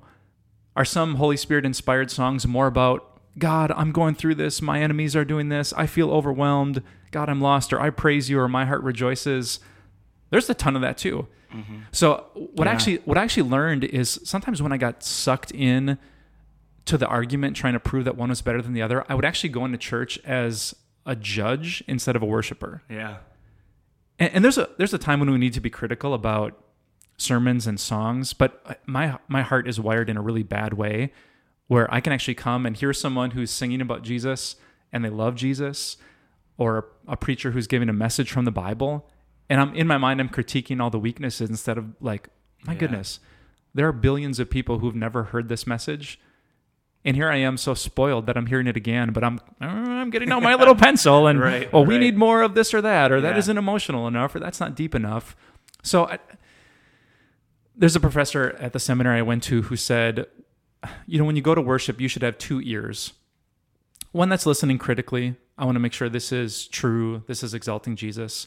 Are 0.76 0.84
some 0.84 1.16
Holy 1.16 1.36
Spirit 1.36 1.64
inspired 1.66 2.10
songs 2.10 2.46
more 2.46 2.66
about 2.66 3.13
God, 3.38 3.72
I'm 3.72 3.90
going 3.92 4.14
through 4.14 4.36
this, 4.36 4.62
my 4.62 4.80
enemies 4.80 5.16
are 5.16 5.24
doing 5.24 5.48
this, 5.48 5.72
I 5.72 5.86
feel 5.86 6.10
overwhelmed, 6.10 6.82
God, 7.10 7.28
I'm 7.28 7.40
lost, 7.40 7.72
or 7.72 7.80
I 7.80 7.90
praise 7.90 8.30
you, 8.30 8.38
or 8.38 8.48
my 8.48 8.64
heart 8.64 8.82
rejoices? 8.82 9.60
There's 10.30 10.48
a 10.50 10.54
ton 10.54 10.76
of 10.76 10.82
that 10.82 10.98
too. 10.98 11.26
Mm-hmm. 11.52 11.78
So 11.92 12.26
what 12.34 12.66
I 12.66 12.70
Yeah. 12.70 12.74
actually 12.74 12.96
what 13.04 13.16
I 13.18 13.22
actually 13.22 13.48
learned 13.48 13.84
is 13.84 14.20
sometimes 14.24 14.60
when 14.60 14.72
I 14.72 14.76
got 14.76 15.02
sucked 15.04 15.52
in 15.52 15.98
to 16.86 16.98
the 16.98 17.06
argument 17.06 17.56
trying 17.56 17.72
to 17.74 17.80
prove 17.80 18.04
that 18.04 18.16
one 18.16 18.28
was 18.28 18.42
better 18.42 18.60
than 18.60 18.72
the 18.72 18.82
other, 18.82 19.04
I 19.08 19.14
would 19.14 19.24
actually 19.24 19.50
go 19.50 19.64
into 19.64 19.78
church 19.78 20.18
as 20.24 20.74
a 21.06 21.14
judge 21.14 21.82
instead 21.86 22.16
of 22.16 22.22
a 22.22 22.26
worshiper. 22.26 22.82
Yeah. 22.90 23.18
And, 24.18 24.30
and 24.34 24.44
there's 24.44 24.58
a 24.58 24.68
there's 24.78 24.94
a 24.94 24.98
time 24.98 25.20
when 25.20 25.30
we 25.30 25.38
need 25.38 25.52
to 25.54 25.60
be 25.60 25.70
critical 25.70 26.14
about 26.14 26.60
sermons 27.16 27.66
and 27.66 27.78
songs, 27.78 28.32
but 28.32 28.60
uh, 28.66 28.74
my 28.86 29.18
my 29.28 29.42
heart 29.42 29.68
is 29.68 29.78
wired 29.78 30.10
in 30.10 30.16
a 30.16 30.22
really 30.22 30.42
bad 30.42 30.74
way 30.74 31.12
where 31.68 31.92
I 31.92 32.00
can 32.00 32.12
actually 32.12 32.34
come 32.34 32.66
and 32.66 32.76
hear 32.76 32.92
someone 32.92 33.32
who's 33.32 33.50
singing 33.50 33.80
about 33.80 34.02
Jesus 34.02 34.56
and 34.92 35.04
they 35.04 35.08
love 35.10 35.34
Jesus 35.34 35.96
or 36.58 36.86
a, 37.08 37.16
preacher 37.16 37.50
who's 37.52 37.66
giving 37.66 37.88
a 37.88 37.92
message 37.92 38.30
from 38.30 38.44
the 38.44 38.50
Bible 38.52 39.08
and 39.48 39.60
I'm 39.60 39.74
in 39.74 39.86
my 39.86 39.98
mind 39.98 40.20
I'm 40.20 40.28
critiquing 40.28 40.80
all 40.80 40.90
the 40.90 40.98
weaknesses 40.98 41.48
instead 41.50 41.78
of 41.78 41.86
like 42.00 42.28
my 42.66 42.72
Yeah. 42.74 42.78
goodness 42.80 43.18
there 43.74 43.88
are 43.88 43.92
billions 43.92 44.38
of 44.38 44.48
people 44.50 44.78
who've 44.78 44.94
never 44.94 45.24
heard 45.24 45.48
this 45.48 45.66
message 45.66 46.20
and 47.06 47.16
here 47.16 47.28
I 47.28 47.36
am 47.36 47.56
so 47.58 47.74
spoiled 47.74 48.24
that 48.26 48.36
I'm 48.38 48.46
hearing 48.46 48.66
it 48.66 48.78
again, 48.78 49.12
but 49.12 49.22
I'm 49.22 49.38
uh, 49.60 49.64
I'm 49.66 50.08
getting 50.10 50.30
out 50.32 50.42
my 50.42 50.54
little 50.54 50.74
pencil 50.86 51.26
and 51.26 51.38
Right, 51.40 51.68
oh 51.72 51.82
we 51.82 51.94
right. 51.96 52.00
need 52.00 52.16
more 52.16 52.40
of 52.42 52.54
this 52.54 52.72
or 52.72 52.80
that 52.82 53.10
or 53.12 53.20
that 53.20 53.32
Yeah. 53.32 53.38
isn't 53.38 53.58
emotional 53.58 54.06
enough 54.08 54.34
or 54.34 54.38
that's 54.38 54.60
not 54.60 54.74
deep 54.74 54.94
enough. 54.94 55.34
So 55.82 56.06
I, 56.06 56.18
there's 57.76 57.96
a 57.96 58.00
professor 58.00 58.56
at 58.60 58.72
the 58.72 58.78
seminary 58.78 59.18
I 59.18 59.22
went 59.22 59.42
to 59.44 59.62
who 59.62 59.76
said, 59.76 60.26
you 61.06 61.18
know, 61.18 61.24
when 61.24 61.36
you 61.36 61.42
go 61.42 61.54
to 61.54 61.60
worship, 61.60 62.00
you 62.00 62.08
should 62.08 62.22
have 62.22 62.38
two 62.38 62.60
ears. 62.62 63.12
One 64.12 64.28
that's 64.28 64.46
listening 64.46 64.78
critically. 64.78 65.36
I 65.58 65.64
want 65.64 65.76
to 65.76 65.80
make 65.80 65.92
sure 65.92 66.08
this 66.08 66.32
is 66.32 66.66
true. 66.68 67.22
This 67.26 67.42
is 67.42 67.54
exalting 67.54 67.96
Jesus. 67.96 68.46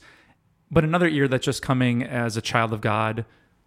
But 0.71 0.83
another 0.83 1.07
ear 1.07 1.27
that's 1.27 1.45
just 1.45 1.61
coming 1.61 2.03
as 2.03 2.35
a 2.37 2.41
child 2.41 2.73
of 2.73 2.81
God 2.81 3.25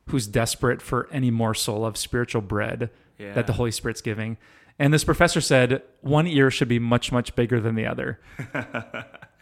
who's 0.08 0.26
desperate 0.26 0.82
for 0.82 1.08
any 1.12 1.30
morsel 1.30 1.84
of 1.86 1.96
spiritual 1.96 2.42
bread 2.42 2.90
Yeah. 3.18 3.32
that 3.34 3.46
the 3.46 3.54
Holy 3.54 3.70
Spirit's 3.70 4.00
giving. 4.00 4.36
And 4.78 4.92
this 4.94 5.04
professor 5.04 5.40
said 5.40 5.82
one 6.00 6.26
ear 6.26 6.50
should 6.50 6.68
be 6.68 6.78
much, 6.78 7.12
much 7.12 7.34
bigger 7.36 7.60
than 7.60 7.74
the 7.74 7.86
other. 7.86 8.18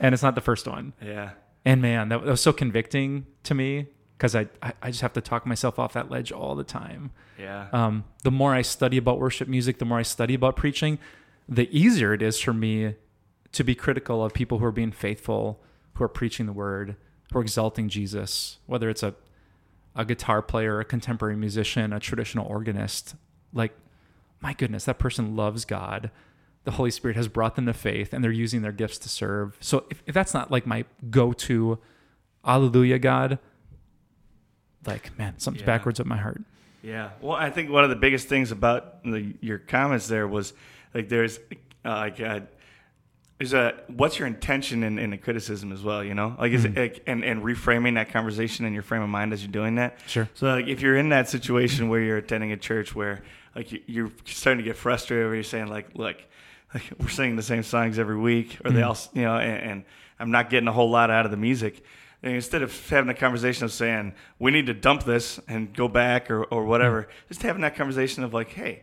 and 0.01 0.13
it's 0.13 0.23
not 0.23 0.35
the 0.35 0.41
first 0.41 0.67
one. 0.67 0.93
Yeah. 1.03 1.31
And 1.65 1.81
man, 1.83 2.09
that, 2.09 2.25
that 2.25 2.31
was 2.31 2.41
so 2.41 2.53
convicting 2.53 3.27
to 3.45 3.55
me 3.55 3.87
because 4.19 4.35
I, 4.35 4.49
I 4.83 4.91
just 4.91 5.01
have 5.01 5.13
to 5.13 5.21
talk 5.21 5.47
myself 5.47 5.79
off 5.79 5.93
that 5.93 6.11
ledge 6.11 6.33
all 6.33 6.57
the 6.57 6.65
time. 6.65 7.13
Yeah. 7.39 7.69
Um, 7.73 8.05
the 8.25 8.33
more 8.33 8.53
I 8.53 8.63
study 8.63 8.97
about 8.97 9.21
worship 9.21 9.47
music, 9.47 9.79
the 9.79 9.85
more 9.85 9.99
I 9.99 10.03
study 10.03 10.35
about 10.35 10.57
preaching, 10.57 10.99
the 11.49 11.69
easier 11.71 12.13
it 12.13 12.21
is 12.21 12.39
for 12.41 12.53
me 12.53 12.97
to 13.53 13.65
be 13.65 13.77
critical 13.77 14.25
of 14.25 14.35
people 14.35 14.59
who 14.59 14.65
are 14.65 14.73
being 14.73 14.91
faithful, 14.91 15.63
who 15.95 16.05
are 16.05 16.09
preaching 16.09 16.47
the 16.47 16.53
word, 16.53 16.97
who 17.33 17.39
are 17.39 17.43
exalting 17.43 17.89
Jesus, 17.89 18.59
whether 18.67 18.91
it's 18.91 19.05
a 19.05 19.15
a 19.99 20.05
guitar 20.05 20.41
player, 20.41 20.79
a 20.79 20.85
contemporary 20.85 21.37
musician, 21.37 21.93
a 21.93 21.99
traditional 21.99 22.47
organist. 22.47 23.17
Like, 23.53 23.73
my 24.41 24.53
goodness, 24.53 24.85
that 24.85 25.01
person 25.01 25.35
loves 25.35 25.65
God. 25.65 26.13
The 26.63 26.73
Holy 26.73 26.93
Spirit 26.93 27.17
has 27.17 27.27
brought 27.27 27.57
them 27.57 27.67
to 27.67 27.73
faith 27.73 28.13
and 28.13 28.23
they're 28.23 28.31
using 28.31 28.63
their 28.63 28.73
gifts 28.73 28.99
to 28.99 29.09
serve. 29.09 29.57
So 29.61 29.87
if, 29.91 30.03
if 30.07 30.15
that's 30.15 30.33
not 30.33 30.53
like 30.53 30.67
my 30.67 30.85
go 31.11 31.33
to, 31.33 31.79
Alleluia, 32.47 33.01
God, 33.01 33.41
like, 34.89 35.17
man, 35.19 35.35
something's 35.39 35.63
Yeah. 35.63 35.67
backwards 35.67 35.99
with 35.99 36.09
my 36.09 36.17
heart. 36.17 36.41
Yeah. 36.83 37.11
Well, 37.21 37.37
I 37.37 37.51
think 37.51 37.71
one 37.71 37.85
of 37.85 37.91
the 37.91 37.97
biggest 37.97 38.29
things 38.29 38.51
about 38.53 39.03
the, 39.05 39.35
your 39.41 39.59
comments 39.59 40.07
there 40.09 40.27
was 40.29 40.53
like 40.95 41.09
there's 41.09 41.39
uh, 41.85 41.89
like 41.91 42.21
uh, 42.21 42.41
is 43.41 43.53
a 43.53 43.75
what's 43.89 44.19
your 44.19 44.27
intention 44.27 44.83
in, 44.83 44.99
in 44.99 45.11
the 45.11 45.17
criticism 45.17 45.71
as 45.73 45.83
well, 45.83 46.03
you 46.03 46.15
know? 46.15 46.35
Like 46.39 46.53
is 46.53 46.65
it 46.65 46.77
like, 46.77 47.03
and 47.07 47.25
and 47.25 47.43
reframing 47.43 47.95
that 47.95 48.11
conversation 48.11 48.65
in 48.65 48.73
your 48.75 48.83
frame 48.83 49.03
of 49.03 49.09
mind 49.09 49.33
as 49.33 49.43
you're 49.43 49.53
doing 49.53 49.77
that. 49.77 49.99
Sure. 50.07 50.29
So 50.35 50.47
like 50.47 50.67
if 50.67 50.81
you're 50.81 50.97
in 50.97 51.11
that 51.11 51.29
situation 51.29 51.89
where 51.89 52.01
you're 52.01 52.17
attending 52.17 52.53
a 52.53 52.57
church 52.57 52.95
where 52.95 53.23
like 53.55 53.71
you- 53.73 53.83
you're 53.87 54.11
starting 54.25 54.59
to 54.59 54.69
get 54.69 54.77
frustrated 54.77 55.27
where 55.27 55.35
you're 55.35 55.45
saying 55.45 55.69
like 55.69 55.95
look 55.95 56.17
like 56.75 56.83
we're 56.99 57.09
singing 57.09 57.37
the 57.37 57.43
same 57.43 57.63
songs 57.63 57.99
every 57.99 58.17
week 58.19 58.59
or 58.65 58.71
they 58.71 58.83
all 58.83 58.97
you 59.15 59.23
know 59.23 59.37
and, 59.37 59.71
and 59.71 59.85
I'm 60.19 60.31
not 60.33 60.51
getting 60.51 60.69
a 60.69 60.73
whole 60.73 60.91
lot 60.91 61.11
out 61.11 61.25
of 61.25 61.31
the 61.31 61.37
music. 61.37 61.85
And 62.23 62.35
instead 62.35 62.63
of 62.63 62.89
having 62.89 63.11
a 63.11 63.15
conversation 63.15 63.65
of 63.65 63.73
saying 63.73 64.15
we 64.39 64.51
need 64.51 64.67
to 64.67 64.75
dump 64.75 65.05
this 65.05 65.39
and 65.47 65.73
go 65.73 65.87
back 65.87 66.31
or, 66.31 66.45
or 66.45 66.65
whatever, 66.65 67.03
mm-hmm. 67.03 67.29
just 67.29 67.43
having 67.43 67.63
that 67.63 67.77
conversation 67.77 68.25
of 68.25 68.35
like, 68.35 68.51
hey, 68.51 68.83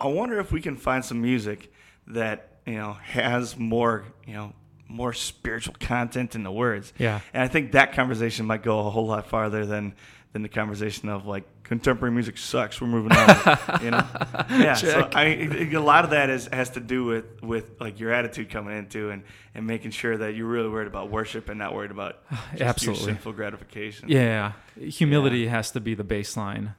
I 0.00 0.06
wonder 0.06 0.38
if 0.38 0.52
we 0.52 0.60
can 0.60 0.76
find 0.76 1.04
some 1.04 1.20
music 1.20 1.72
that 2.08 2.58
you 2.64 2.74
know 2.74 2.92
has 2.92 3.56
more 3.56 4.04
you 4.26 4.34
know 4.34 4.52
more 4.88 5.12
spiritual 5.12 5.74
content 5.80 6.34
in 6.34 6.42
the 6.42 6.52
words. 6.52 6.92
Yeah. 6.98 7.20
And 7.34 7.42
I 7.42 7.48
think 7.48 7.72
that 7.72 7.92
conversation 7.92 8.46
might 8.46 8.62
go 8.62 8.86
a 8.86 8.90
whole 8.90 9.06
lot 9.06 9.26
farther 9.26 9.66
than 9.66 9.94
than 10.36 10.42
the 10.42 10.48
conversation 10.50 11.08
of 11.08 11.26
like 11.26 11.44
contemporary 11.62 12.12
music 12.14 12.36
sucks. 12.36 12.78
We're 12.78 12.88
moving 12.88 13.12
on. 13.12 13.82
you 13.82 13.90
know. 13.90 14.04
Yeah. 14.50 14.74
So 14.74 15.02
Check. 15.02 15.16
I 15.16 15.24
it- 15.24 15.72
a 15.74 15.80
lot 15.80 16.04
of 16.04 16.10
that 16.10 16.28
is 16.30 16.46
has 16.52 16.70
to 16.70 16.80
do 16.80 17.04
with 17.04 17.42
with 17.42 17.80
like 17.80 17.98
your 17.98 18.12
attitude 18.12 18.50
coming 18.50 18.76
into 18.76 19.10
and 19.10 19.22
and 19.54 19.66
making 19.66 19.92
sure 19.92 20.16
that 20.18 20.34
you're 20.34 20.46
really 20.46 20.68
worried 20.68 20.86
about 20.88 21.10
worship 21.10 21.48
and 21.48 21.58
not 21.58 21.74
worried 21.74 21.90
about 21.90 22.18
Absolutely. 22.60 23.04
sinful 23.06 23.32
gratification. 23.32 24.08
Yeah, 24.10 24.52
humility 24.78 25.46
has 25.46 25.70
to 25.72 25.80
be 25.80 25.94
the 25.94 26.04
baseline. 26.04 26.74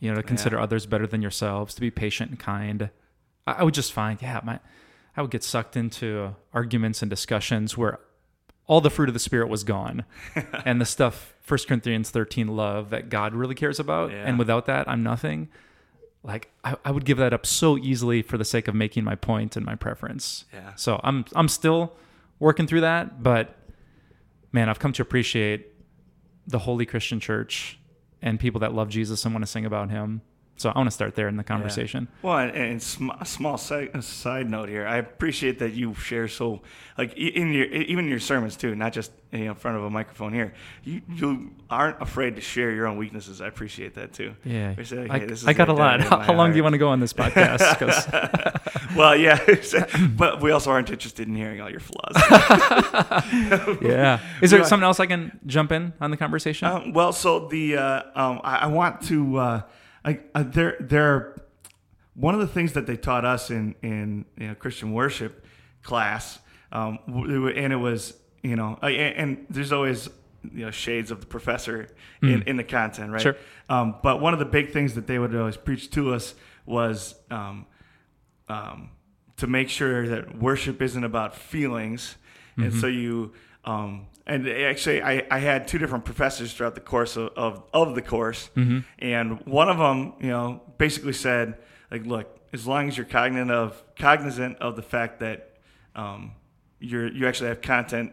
You 0.00 0.10
know, 0.10 0.16
to 0.16 0.22
consider 0.24 0.56
Yeah. 0.56 0.64
others 0.64 0.84
better 0.86 1.06
than 1.06 1.22
yourselves, 1.22 1.74
to 1.74 1.80
be 1.80 1.90
patient 1.92 2.30
and 2.30 2.38
kind. 2.38 2.90
I, 3.46 3.52
I 3.52 3.62
would 3.62 3.74
just 3.74 3.92
find, 3.92 4.20
yeah, 4.20 4.40
my, 4.42 4.58
I 5.16 5.22
would 5.22 5.30
get 5.30 5.44
sucked 5.44 5.76
into 5.76 6.34
arguments 6.52 7.02
and 7.02 7.08
discussions 7.10 7.78
where 7.78 8.00
all 8.66 8.80
the 8.80 8.90
fruit 8.90 9.08
of 9.08 9.12
the 9.14 9.18
spirit 9.20 9.48
was 9.48 9.64
gone, 9.64 10.04
and 10.64 10.80
the 10.80 10.84
stuff, 10.84 11.34
1 11.46 11.60
Corinthians 11.68 12.10
thirteen, 12.10 12.48
love 12.48 12.90
that 12.90 13.08
God 13.10 13.34
really 13.34 13.54
cares 13.54 13.78
about, 13.80 14.10
Yeah. 14.10 14.24
and 14.26 14.38
without 14.38 14.66
that, 14.66 14.88
I'm 14.88 15.02
nothing. 15.02 15.48
Like 16.22 16.50
I, 16.64 16.76
I 16.84 16.90
would 16.92 17.04
give 17.04 17.18
that 17.18 17.32
up 17.32 17.44
so 17.44 17.76
easily 17.76 18.22
for 18.22 18.38
the 18.38 18.44
sake 18.44 18.68
of 18.68 18.74
making 18.76 19.02
my 19.02 19.16
point 19.16 19.56
and 19.56 19.66
my 19.66 19.74
preference. 19.74 20.44
Yeah. 20.52 20.74
So 20.76 21.00
I'm 21.02 21.24
I'm 21.34 21.48
still 21.48 21.94
working 22.38 22.66
through 22.68 22.82
that, 22.82 23.22
but 23.22 23.56
man, 24.52 24.68
I've 24.68 24.78
come 24.78 24.92
to 24.92 25.02
appreciate 25.02 25.66
the 26.46 26.60
holy 26.60 26.86
Christian 26.86 27.18
church 27.20 27.78
and 28.20 28.38
people 28.38 28.60
that 28.60 28.72
love 28.72 28.88
Jesus 28.88 29.24
and 29.24 29.34
want 29.34 29.42
to 29.44 29.50
sing 29.50 29.64
about 29.66 29.90
him. 29.90 30.22
So 30.56 30.70
I 30.70 30.78
want 30.78 30.86
to 30.86 30.92
start 30.92 31.16
there 31.16 31.26
in 31.28 31.36
the 31.36 31.42
conversation. 31.42 32.06
Well, 32.22 32.38
and, 32.38 32.52
and 32.54 32.82
sm- 32.82 33.10
a 33.18 33.24
small 33.24 33.58
side, 33.58 34.04
side 34.04 34.48
note 34.48 34.68
here, 34.68 34.86
I 34.86 34.98
appreciate 34.98 35.58
that 35.58 35.72
you 35.72 35.94
share 35.94 36.28
so 36.28 36.62
like 36.96 37.14
in 37.14 37.52
your 37.52 37.64
even 37.66 38.04
in 38.04 38.10
your 38.10 38.20
sermons 38.20 38.56
too, 38.56 38.74
not 38.76 38.92
just 38.92 39.10
you 39.32 39.46
know, 39.46 39.50
in 39.52 39.54
front 39.56 39.76
of 39.78 39.82
a 39.84 39.90
microphone 39.90 40.32
here. 40.32 40.52
You 40.84 41.00
you 41.08 41.50
aren't 41.68 42.00
afraid 42.00 42.36
to 42.36 42.42
share 42.42 42.70
your 42.70 42.86
own 42.86 42.96
weaknesses. 42.96 43.40
I 43.40 43.48
appreciate 43.48 43.94
that 43.94 44.12
too. 44.12 44.36
Yeah, 44.44 44.74
I, 44.78 45.26
I 45.46 45.52
got 45.52 45.68
a 45.68 45.72
lot. 45.72 46.00
How, 46.00 46.34
long 46.34 46.50
do 46.50 46.56
you 46.58 46.62
want 46.62 46.74
to 46.74 46.78
go 46.78 46.88
on 46.88 47.00
this 47.00 47.12
podcast? 47.12 48.58
Well, 48.94 49.16
yeah, 49.16 49.38
but 50.18 50.42
we 50.42 50.50
also 50.50 50.70
aren't 50.70 50.90
interested 50.90 51.26
in 51.26 51.34
hearing 51.34 51.62
all 51.62 51.70
your 51.70 51.80
flaws. 51.80 52.14
yeah, 53.80 54.20
is 54.42 54.50
there 54.50 54.60
Yeah. 54.60 54.66
something 54.66 54.84
else 54.84 55.00
I 55.00 55.06
can 55.06 55.38
jump 55.46 55.72
in 55.72 55.94
on 55.98 56.10
the 56.10 56.16
conversation? 56.18 56.68
Um, 56.68 56.92
well, 56.92 57.12
so 57.12 57.48
the 57.48 57.76
uh, 57.78 58.02
um, 58.14 58.40
I, 58.44 58.56
I 58.58 58.66
want 58.66 59.00
to 59.04 59.36
uh, 59.38 59.62
I, 60.04 60.20
I, 60.34 60.42
there 60.42 60.76
there 60.80 61.42
one 62.14 62.34
of 62.34 62.40
the 62.40 62.46
things 62.46 62.72
that 62.74 62.86
they 62.86 62.96
taught 62.96 63.24
us 63.24 63.50
in 63.50 63.74
in 63.82 64.24
you 64.36 64.48
know, 64.48 64.54
Christian 64.54 64.92
worship 64.92 65.44
class, 65.82 66.38
um, 66.70 66.98
and 67.06 67.72
it 67.72 67.76
was 67.76 68.14
you 68.42 68.56
know, 68.56 68.78
and 68.82 68.94
and 68.94 69.46
there's 69.48 69.72
always 69.72 70.08
you 70.42 70.64
know 70.64 70.70
shades 70.70 71.10
of 71.10 71.20
the 71.20 71.26
professor 71.26 71.88
in, 72.20 72.42
in 72.42 72.56
the 72.56 72.64
content, 72.64 73.12
right? 73.12 73.22
Sure. 73.22 73.36
Um, 73.68 73.96
but 74.02 74.20
one 74.20 74.32
of 74.32 74.38
the 74.40 74.44
big 74.44 74.72
things 74.72 74.94
that 74.94 75.06
they 75.06 75.18
would 75.18 75.34
always 75.34 75.56
preach 75.56 75.90
to 75.92 76.12
us 76.14 76.34
was 76.66 77.14
um, 77.30 77.66
um, 78.48 78.90
to 79.36 79.46
make 79.46 79.68
sure 79.68 80.08
that 80.08 80.38
worship 80.38 80.82
isn't 80.82 81.04
about 81.04 81.36
feelings, 81.36 82.16
and 82.56 82.74
so 82.74 82.86
you. 82.86 83.32
Um, 83.64 84.06
and 84.26 84.48
actually, 84.48 85.02
I, 85.02 85.26
I 85.30 85.38
had 85.38 85.66
two 85.66 85.78
different 85.78 86.04
professors 86.04 86.52
throughout 86.54 86.74
the 86.74 86.80
course 86.80 87.16
of, 87.16 87.30
of, 87.36 87.62
of 87.72 87.94
the 87.94 88.02
course, 88.02 88.50
and 88.98 89.44
one 89.46 89.68
of 89.68 89.78
them, 89.78 90.14
you 90.20 90.28
know, 90.28 90.62
basically 90.78 91.12
said, 91.12 91.58
like, 91.90 92.06
look, 92.06 92.38
as 92.52 92.66
long 92.66 92.88
as 92.88 92.96
you're 92.96 93.06
cognizant 93.06 93.50
of 93.50 93.82
cognizant 93.96 94.58
of 94.58 94.76
the 94.76 94.82
fact 94.82 95.20
that 95.20 95.56
um, 95.96 96.32
you're 96.80 97.08
you 97.08 97.26
actually 97.26 97.48
have 97.48 97.60
content 97.62 98.12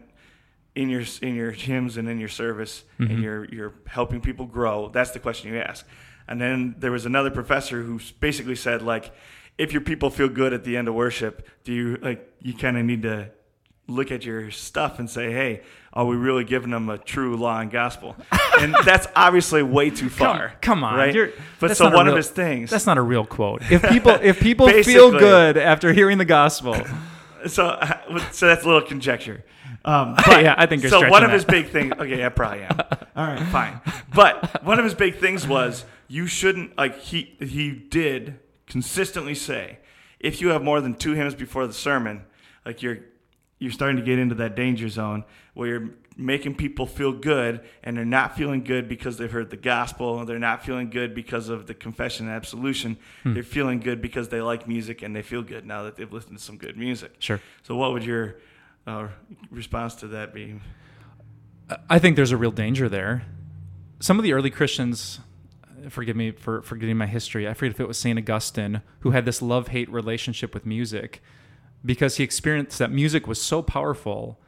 in 0.74 0.88
your 0.88 1.02
in 1.22 1.34
your 1.34 1.50
hymns 1.50 1.96
and 1.96 2.08
in 2.08 2.18
your 2.18 2.28
service, 2.28 2.84
and 2.98 3.22
you're 3.22 3.44
you're 3.46 3.74
helping 3.86 4.20
people 4.20 4.46
grow. 4.46 4.88
That's 4.88 5.10
the 5.10 5.18
question 5.18 5.52
you 5.52 5.60
ask. 5.60 5.86
And 6.28 6.40
then 6.40 6.76
there 6.78 6.92
was 6.92 7.06
another 7.06 7.30
professor 7.30 7.82
who 7.82 8.00
basically 8.20 8.54
said, 8.56 8.82
like, 8.82 9.12
if 9.58 9.72
your 9.72 9.82
people 9.82 10.10
feel 10.10 10.28
good 10.28 10.52
at 10.52 10.64
the 10.64 10.76
end 10.76 10.88
of 10.88 10.94
worship, 10.94 11.46
do 11.64 11.72
you 11.72 11.96
like 12.00 12.32
you 12.40 12.54
kind 12.54 12.78
of 12.78 12.84
need 12.84 13.02
to 13.02 13.30
look 13.90 14.10
at 14.10 14.24
your 14.24 14.50
stuff 14.50 14.98
and 14.98 15.08
say, 15.10 15.32
hey, 15.32 15.62
are 15.92 16.06
we 16.06 16.16
really 16.16 16.44
giving 16.44 16.70
them 16.70 16.88
a 16.88 16.98
true 16.98 17.36
law 17.36 17.58
and 17.60 17.70
gospel? 17.70 18.16
and 18.60 18.74
that's 18.84 19.06
obviously 19.16 19.62
way 19.62 19.90
too 19.90 20.08
far. 20.08 20.52
come 20.60 20.84
on, 20.84 20.96
right? 20.96 21.14
you're- 21.14 21.32
but 21.58 21.76
so 21.76 21.90
one 21.90 22.08
of 22.08 22.16
his 22.16 22.30
things. 22.30 22.70
That's 22.70 22.86
not 22.86 22.98
a 22.98 23.02
real 23.02 23.26
quote. 23.26 23.62
If 23.70 23.82
people 23.88 24.12
if 24.12 24.40
people 24.40 24.68
feel 24.82 25.10
good 25.10 25.56
after 25.56 25.92
hearing 25.92 26.18
the 26.18 26.24
gospel, 26.24 26.74
so 27.46 27.78
so 28.30 28.46
that's 28.46 28.64
a 28.64 28.66
little 28.66 28.82
conjecture. 28.82 29.44
Um, 29.82 30.14
but, 30.14 30.42
Yeah, 30.42 30.54
I 30.58 30.66
think 30.66 30.84
so. 30.86 31.08
One 31.08 31.24
of 31.24 31.30
his 31.32 31.44
big 31.44 31.70
things. 31.70 31.94
Okay, 31.98 32.24
I 32.24 32.28
probably 32.28 32.62
am. 32.64 32.78
All 33.16 33.26
right, 33.26 33.42
fine. 33.48 33.80
But 34.14 34.62
one 34.62 34.78
of 34.78 34.84
his 34.84 34.94
big 34.94 35.16
things 35.16 35.46
was 35.48 35.84
you 36.06 36.26
shouldn't 36.26 36.76
like 36.76 36.98
he 36.98 37.34
he 37.40 37.72
did 37.72 38.38
consistently 38.66 39.34
say 39.34 39.78
if 40.20 40.40
you 40.40 40.48
have 40.48 40.62
more 40.62 40.80
than 40.80 40.94
two 40.94 41.12
hymns 41.14 41.34
before 41.34 41.66
the 41.66 41.72
sermon, 41.72 42.24
like 42.64 42.82
you're 42.82 42.98
you're 43.60 43.70
starting 43.70 43.96
to 43.98 44.02
get 44.02 44.18
into 44.18 44.34
that 44.34 44.56
danger 44.56 44.88
zone 44.88 45.22
where 45.54 45.68
you're 45.68 45.90
making 46.16 46.54
people 46.56 46.84
feel 46.86 47.12
good 47.12 47.60
and 47.84 47.96
they're 47.96 48.04
not 48.04 48.36
feeling 48.36 48.64
good 48.64 48.88
because 48.88 49.16
they've 49.16 49.30
heard 49.30 49.48
the 49.50 49.56
gospel 49.56 50.24
they're 50.26 50.38
not 50.40 50.64
feeling 50.64 50.90
good 50.90 51.14
because 51.14 51.48
of 51.48 51.66
the 51.68 51.72
confession 51.74 52.26
and 52.26 52.34
absolution 52.34 52.96
Hmm. 53.22 53.34
they're 53.34 53.42
feeling 53.44 53.78
good 53.80 54.02
because 54.02 54.28
they 54.28 54.40
like 54.42 54.66
music 54.66 55.00
and 55.02 55.14
they 55.14 55.22
feel 55.22 55.42
good 55.42 55.64
now 55.64 55.84
that 55.84 55.94
they've 55.96 56.12
listened 56.12 56.36
to 56.38 56.42
some 56.44 56.56
good 56.56 56.76
music 56.76 57.14
Sure. 57.20 57.40
so 57.62 57.76
what 57.76 57.92
would 57.92 58.04
your 58.04 58.36
uh, 58.86 59.08
response 59.50 59.94
to 59.96 60.08
that 60.08 60.34
be 60.34 60.58
I 61.88 61.98
think 62.00 62.16
there's 62.16 62.32
a 62.32 62.36
real 62.36 62.50
danger 62.50 62.88
there. 62.88 63.22
Some 64.00 64.18
of 64.18 64.24
the 64.24 64.32
early 64.32 64.50
Christians, 64.50 65.20
forgive 65.88 66.16
me 66.16 66.32
for 66.32 66.62
forgetting 66.62 66.96
my 66.96 67.06
history. 67.06 67.46
I 67.48 67.54
forget 67.54 67.74
if 67.74 67.80
it 67.80 67.86
was 67.86 67.96
Saint 67.96 68.18
Augustine 68.18 68.82
who 69.00 69.12
had 69.12 69.24
this 69.24 69.40
love-hate 69.40 69.88
relationship 69.88 70.52
with 70.52 70.66
music 70.66 71.22
because 71.84 72.16
he 72.16 72.24
experienced 72.24 72.78
that 72.78 72.90
music 72.90 73.26
was 73.26 73.40
so 73.40 73.62
powerful 73.62 74.38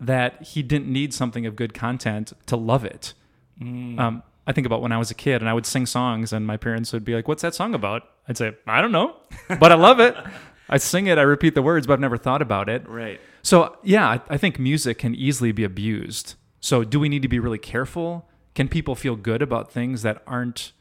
that 0.00 0.42
he 0.42 0.62
didn't 0.62 0.88
need 0.92 1.14
something 1.14 1.46
of 1.46 1.56
good 1.56 1.74
content 1.74 2.32
to 2.46 2.56
love 2.56 2.84
it. 2.84 3.14
Um, 3.60 4.22
I 4.46 4.52
think 4.52 4.66
about 4.66 4.82
when 4.82 4.92
I 4.92 4.98
was 4.98 5.10
a 5.10 5.14
kid 5.14 5.40
and 5.42 5.48
I 5.48 5.54
would 5.54 5.66
sing 5.66 5.86
songs 5.86 6.32
and 6.32 6.46
my 6.46 6.56
parents 6.56 6.92
would 6.92 7.04
be 7.04 7.14
like, 7.14 7.26
"What's 7.26 7.42
that 7.42 7.54
song 7.54 7.74
about?" 7.74 8.02
I'd 8.28 8.36
say, 8.36 8.54
"I 8.66 8.80
don't 8.80 8.92
know, 8.92 9.16
but 9.48 9.72
I 9.72 9.74
love 9.74 10.00
it." 10.00 10.14
I 10.68 10.78
sing 10.78 11.06
it, 11.06 11.16
I 11.16 11.22
repeat 11.22 11.54
the 11.54 11.62
words, 11.62 11.86
but 11.86 11.94
I've 11.94 12.00
never 12.00 12.16
thought 12.16 12.42
about 12.42 12.68
it. 12.68 12.88
right 12.88 13.20
So 13.42 13.76
yeah, 13.84 14.08
I, 14.08 14.20
I 14.30 14.36
think 14.36 14.58
music 14.58 14.98
can 14.98 15.14
easily 15.14 15.52
be 15.52 15.64
abused. 15.64 16.34
So 16.60 16.82
do 16.82 16.98
we 16.98 17.08
need 17.08 17.22
to 17.22 17.28
be 17.28 17.38
really 17.38 17.58
careful? 17.58 18.28
Can 18.54 18.68
people 18.68 18.94
feel 18.94 19.16
good 19.16 19.42
about 19.42 19.70
things 19.70 20.02
that 20.02 20.22
aren't 20.26 20.72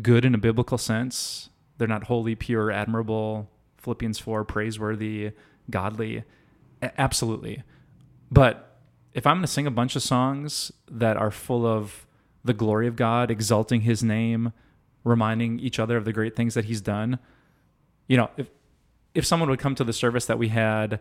good 0.00 0.24
in 0.24 0.34
a 0.34 0.38
biblical 0.38 0.78
sense? 0.78 1.50
They're 1.78 1.88
not 1.88 2.04
holy, 2.04 2.36
pure, 2.36 2.70
admirable. 2.70 3.50
Philippians 3.82 4.18
four, 4.18 4.44
praiseworthy, 4.44 5.32
godly. 5.70 6.24
A- 6.80 7.00
absolutely. 7.00 7.62
But 8.30 8.78
if 9.12 9.26
I'm 9.26 9.36
going 9.36 9.42
to 9.42 9.48
sing 9.48 9.66
a 9.66 9.70
bunch 9.70 9.96
of 9.96 10.02
songs 10.02 10.72
that 10.90 11.16
are 11.16 11.30
full 11.30 11.66
of 11.66 12.06
the 12.44 12.54
glory 12.54 12.86
of 12.86 12.96
God, 12.96 13.30
exalting 13.30 13.82
his 13.82 14.02
name, 14.02 14.52
reminding 15.04 15.60
each 15.60 15.78
other 15.78 15.96
of 15.96 16.04
the 16.04 16.12
great 16.12 16.36
things 16.36 16.54
that 16.54 16.66
he's 16.66 16.80
done. 16.80 17.18
You 18.08 18.16
know, 18.16 18.30
if 18.36 18.48
if 19.14 19.26
someone 19.26 19.50
would 19.50 19.58
come 19.58 19.74
to 19.74 19.84
the 19.84 19.92
service 19.92 20.24
that 20.26 20.38
we 20.38 20.48
had 20.48 20.98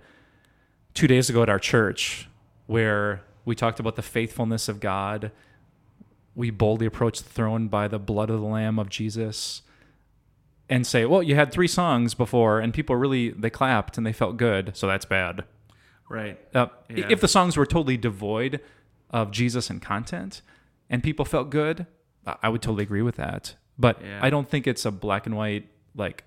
2 0.95 1.07
days 1.07 1.29
ago 1.29 1.43
at 1.43 1.49
our 1.49 1.59
church 1.59 2.27
where 2.67 3.21
we 3.45 3.55
talked 3.55 3.79
about 3.79 3.95
the 3.95 4.01
faithfulness 4.01 4.67
of 4.67 4.81
God, 4.81 5.31
we 6.35 6.49
boldly 6.49 6.85
approach 6.85 7.23
the 7.23 7.29
throne 7.29 7.69
by 7.69 7.87
the 7.87 7.99
blood 7.99 8.29
of 8.29 8.41
the 8.41 8.45
lamb 8.45 8.77
of 8.79 8.89
Jesus 8.89 9.61
and 10.71 10.87
say, 10.87 11.05
"Well, 11.05 11.21
you 11.21 11.35
had 11.35 11.51
3 11.51 11.67
songs 11.67 12.15
before 12.15 12.59
and 12.59 12.73
people 12.73 12.95
really 12.95 13.29
they 13.29 13.49
clapped 13.51 13.97
and 13.97 14.05
they 14.07 14.13
felt 14.13 14.37
good, 14.37 14.71
so 14.75 14.87
that's 14.87 15.05
bad." 15.05 15.43
Right. 16.09 16.39
Uh, 16.55 16.67
Yeah. 16.89 17.05
If 17.09 17.21
the 17.21 17.27
songs 17.27 17.55
were 17.57 17.65
totally 17.65 17.97
devoid 17.97 18.59
of 19.11 19.31
Jesus 19.31 19.69
and 19.69 19.81
content, 19.81 20.41
and 20.89 21.03
people 21.03 21.25
felt 21.25 21.49
good, 21.49 21.85
I 22.25 22.49
would 22.49 22.61
totally 22.61 22.83
agree 22.83 23.01
with 23.01 23.15
that. 23.17 23.55
But 23.77 24.01
Yeah. 24.03 24.19
I 24.21 24.29
don't 24.29 24.49
think 24.49 24.67
it's 24.67 24.85
a 24.85 24.91
black 24.91 25.25
and 25.25 25.35
white 25.35 25.67
like 25.95 26.23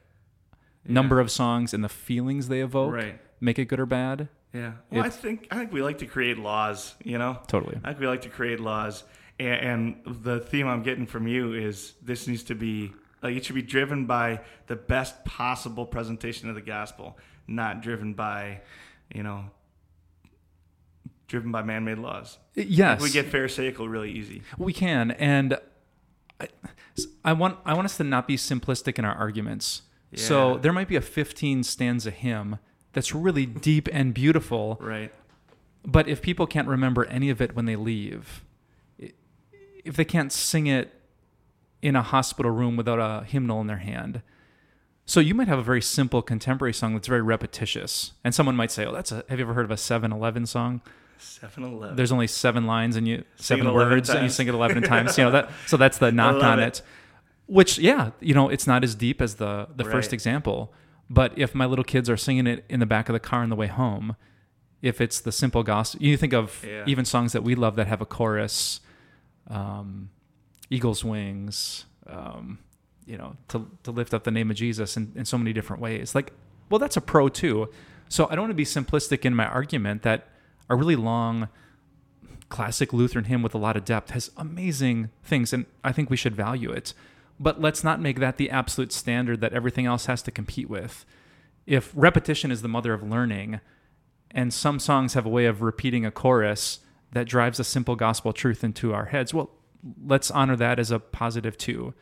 number 0.86 1.18
of 1.20 1.30
songs 1.30 1.72
and 1.74 1.82
the 1.82 1.88
feelings 1.88 2.48
they 2.48 2.60
evoke 2.60 2.92
Right. 2.94 3.20
make 3.40 3.58
it 3.58 3.66
good 3.66 3.80
or 3.80 3.86
bad. 3.86 4.28
Yeah. 4.52 4.72
Well, 4.90 5.04
I 5.04 5.08
think 5.10 5.48
I 5.50 5.56
think 5.56 5.72
we 5.72 5.82
like 5.82 5.98
to 5.98 6.06
create 6.06 6.38
laws. 6.38 6.94
You 7.02 7.18
know. 7.18 7.38
Totally. 7.46 7.78
I 7.82 7.88
think 7.88 8.00
we 8.00 8.06
like 8.06 8.22
to 8.22 8.28
create 8.28 8.60
laws, 8.60 9.04
and, 9.40 9.96
and 10.06 10.24
the 10.24 10.38
theme 10.40 10.66
I'm 10.68 10.82
getting 10.82 11.06
from 11.06 11.26
you 11.26 11.52
is 11.54 11.94
this 12.02 12.28
needs 12.28 12.42
to 12.44 12.54
be 12.54 12.92
like 13.24 13.34
it 13.36 13.44
should 13.44 13.54
be 13.56 13.62
driven 13.62 14.06
by 14.06 14.40
the 14.68 14.76
best 14.76 15.24
possible 15.24 15.86
presentation 15.86 16.48
of 16.48 16.54
the 16.54 16.60
gospel, 16.60 17.18
not 17.48 17.80
driven 17.82 18.12
by, 18.14 18.60
you 19.12 19.22
know, 19.24 19.46
driven 21.26 21.50
by 21.50 21.62
man-made 21.62 21.98
laws. 21.98 22.38
Yes, 22.54 23.00
We 23.02 23.10
get 23.10 23.26
pharisaical 23.26 23.88
really 23.90 24.12
easy. 24.12 24.42
We 24.58 24.72
can, 24.72 25.10
and 25.12 25.58
I, 26.40 26.48
I 27.24 27.32
want 27.32 27.58
I 27.64 27.74
want 27.74 27.86
us 27.86 27.96
to 27.96 28.04
not 28.04 28.28
be 28.28 28.36
simplistic 28.36 28.98
in 28.98 29.04
our 29.04 29.14
arguments. 29.14 29.82
So 30.16 30.58
there 30.58 30.72
might 30.72 30.86
be 30.86 30.94
a 30.94 31.00
15 31.00 31.64
stanza 31.64 32.12
hymn 32.12 32.60
that's 32.92 33.12
really 33.12 33.46
deep 33.46 33.88
and 33.92 34.14
beautiful, 34.14 34.78
Right. 34.80 35.12
but 35.84 36.06
if 36.06 36.22
people 36.22 36.46
can't 36.46 36.68
remember 36.68 37.04
any 37.06 37.30
of 37.30 37.40
it 37.40 37.56
when 37.56 37.64
they 37.64 37.74
leave, 37.74 38.44
if 39.84 39.96
they 39.96 40.04
can't 40.04 40.30
sing 40.30 40.68
it 40.68 40.92
in 41.84 41.94
a 41.94 42.02
hospital 42.02 42.50
room 42.50 42.76
without 42.76 42.98
a 42.98 43.24
hymnal 43.26 43.60
in 43.60 43.66
their 43.66 43.76
hand. 43.78 44.22
So 45.04 45.20
you 45.20 45.34
might 45.34 45.48
have 45.48 45.58
a 45.58 45.62
very 45.62 45.82
simple 45.82 46.22
contemporary 46.22 46.72
song 46.72 46.94
that's 46.94 47.06
very 47.08 47.20
repetitious, 47.20 48.12
and 48.24 48.34
someone 48.34 48.56
might 48.56 48.70
say, 48.70 48.86
"Oh, 48.86 48.92
that's 48.92 49.12
a." 49.12 49.22
Have 49.28 49.38
you 49.38 49.44
ever 49.44 49.52
heard 49.52 49.66
of 49.66 49.70
a 49.70 49.76
7-Eleven 49.76 50.46
song? 50.46 50.80
7-Eleven. 51.20 51.94
there's 51.96 52.10
only 52.10 52.26
seven 52.26 52.66
lines 52.66 52.96
and 52.96 53.06
you 53.06 53.18
Sing 53.36 53.58
seven 53.58 53.66
11 53.66 53.92
words 53.92 54.10
and 54.10 54.22
you 54.24 54.28
sing 54.28 54.48
it 54.48 54.54
11 54.54 54.82
times 54.82 55.16
you 55.16 55.24
know 55.24 55.30
that 55.30 55.48
so 55.66 55.76
that's 55.76 55.96
the 55.98 56.10
knock 56.10 56.42
on 56.42 56.58
it. 56.58 56.66
it. 56.78 56.82
which 57.46 57.78
yeah 57.78 58.10
you 58.20 58.34
know 58.34 58.48
it's 58.48 58.66
not 58.66 58.82
as 58.84 58.94
deep 58.96 59.22
as 59.22 59.36
the 59.36 59.68
the 59.74 59.84
first 59.84 60.12
example 60.12 60.72
but 61.08 61.32
if 61.38 61.54
my 61.54 61.64
little 61.66 61.84
kids 61.84 62.10
are 62.10 62.16
singing 62.16 62.46
it 62.48 62.64
in 62.68 62.80
the 62.80 62.84
back 62.86 63.08
of 63.08 63.12
the 63.14 63.20
car 63.20 63.42
on 63.42 63.48
the 63.48 63.56
way 63.56 63.68
home 63.68 64.16
if 64.82 65.00
it's 65.00 65.20
the 65.20 65.32
simple 65.32 65.62
gospel 65.62 66.02
you 66.02 66.16
think 66.16 66.34
of 66.34 66.62
Yeah. 66.66 66.82
even 66.86 67.04
songs 67.04 67.32
that 67.32 67.42
we 67.44 67.54
love 67.54 67.76
that 67.76 67.86
have 67.86 68.00
a 68.02 68.06
chorus 68.06 68.80
um, 69.48 70.10
eagles 70.70 71.04
wings 71.04 71.84
um, 72.06 72.58
you 73.06 73.16
know 73.16 73.36
to, 73.48 73.68
to 73.82 73.90
lift 73.90 74.14
up 74.14 74.24
the 74.24 74.30
name 74.30 74.50
of 74.50 74.56
jesus 74.56 74.96
in, 74.96 75.12
in 75.14 75.24
so 75.24 75.38
many 75.38 75.52
different 75.52 75.80
ways 75.80 76.14
like 76.14 76.32
well 76.70 76.78
that's 76.78 76.96
a 76.96 77.00
pro 77.00 77.28
too 77.28 77.68
so 78.08 78.26
i 78.26 78.34
don't 78.34 78.44
want 78.44 78.50
to 78.50 78.54
be 78.54 78.64
simplistic 78.64 79.24
in 79.24 79.34
my 79.34 79.46
argument 79.46 80.02
that 80.02 80.28
a 80.68 80.76
really 80.76 80.96
long 80.96 81.48
classic 82.48 82.92
Lutheran 82.92 83.24
hymn 83.24 83.42
with 83.42 83.54
a 83.54 83.58
lot 83.58 83.76
of 83.76 83.84
depth 83.84 84.10
has 84.10 84.30
amazing 84.36 85.10
things, 85.22 85.52
and 85.52 85.66
I 85.82 85.92
think 85.92 86.10
we 86.10 86.16
should 86.16 86.36
value 86.36 86.70
it. 86.70 86.94
But 87.40 87.60
let's 87.60 87.82
not 87.82 88.00
make 88.00 88.20
that 88.20 88.36
the 88.36 88.50
absolute 88.50 88.92
standard 88.92 89.40
that 89.40 89.52
everything 89.52 89.86
else 89.86 90.06
has 90.06 90.22
to 90.22 90.30
compete 90.30 90.70
with. 90.70 91.04
If 91.66 91.90
repetition 91.94 92.50
is 92.50 92.62
the 92.62 92.68
mother 92.68 92.92
of 92.92 93.02
learning, 93.02 93.60
and 94.30 94.52
some 94.52 94.78
songs 94.78 95.14
have 95.14 95.26
a 95.26 95.30
way 95.30 95.46
of 95.46 95.62
repeating 95.62 96.06
a 96.06 96.10
chorus 96.10 96.80
that 97.12 97.26
drives 97.26 97.58
a 97.58 97.64
simple 97.64 97.96
gospel 97.96 98.32
truth 98.32 98.62
into 98.62 98.94
our 98.94 99.06
heads, 99.06 99.34
well, 99.34 99.50
let's 100.04 100.30
honor 100.30 100.56
that 100.56 100.78
as 100.78 100.90
a 100.90 100.98
positive 100.98 101.56
too. 101.58 101.94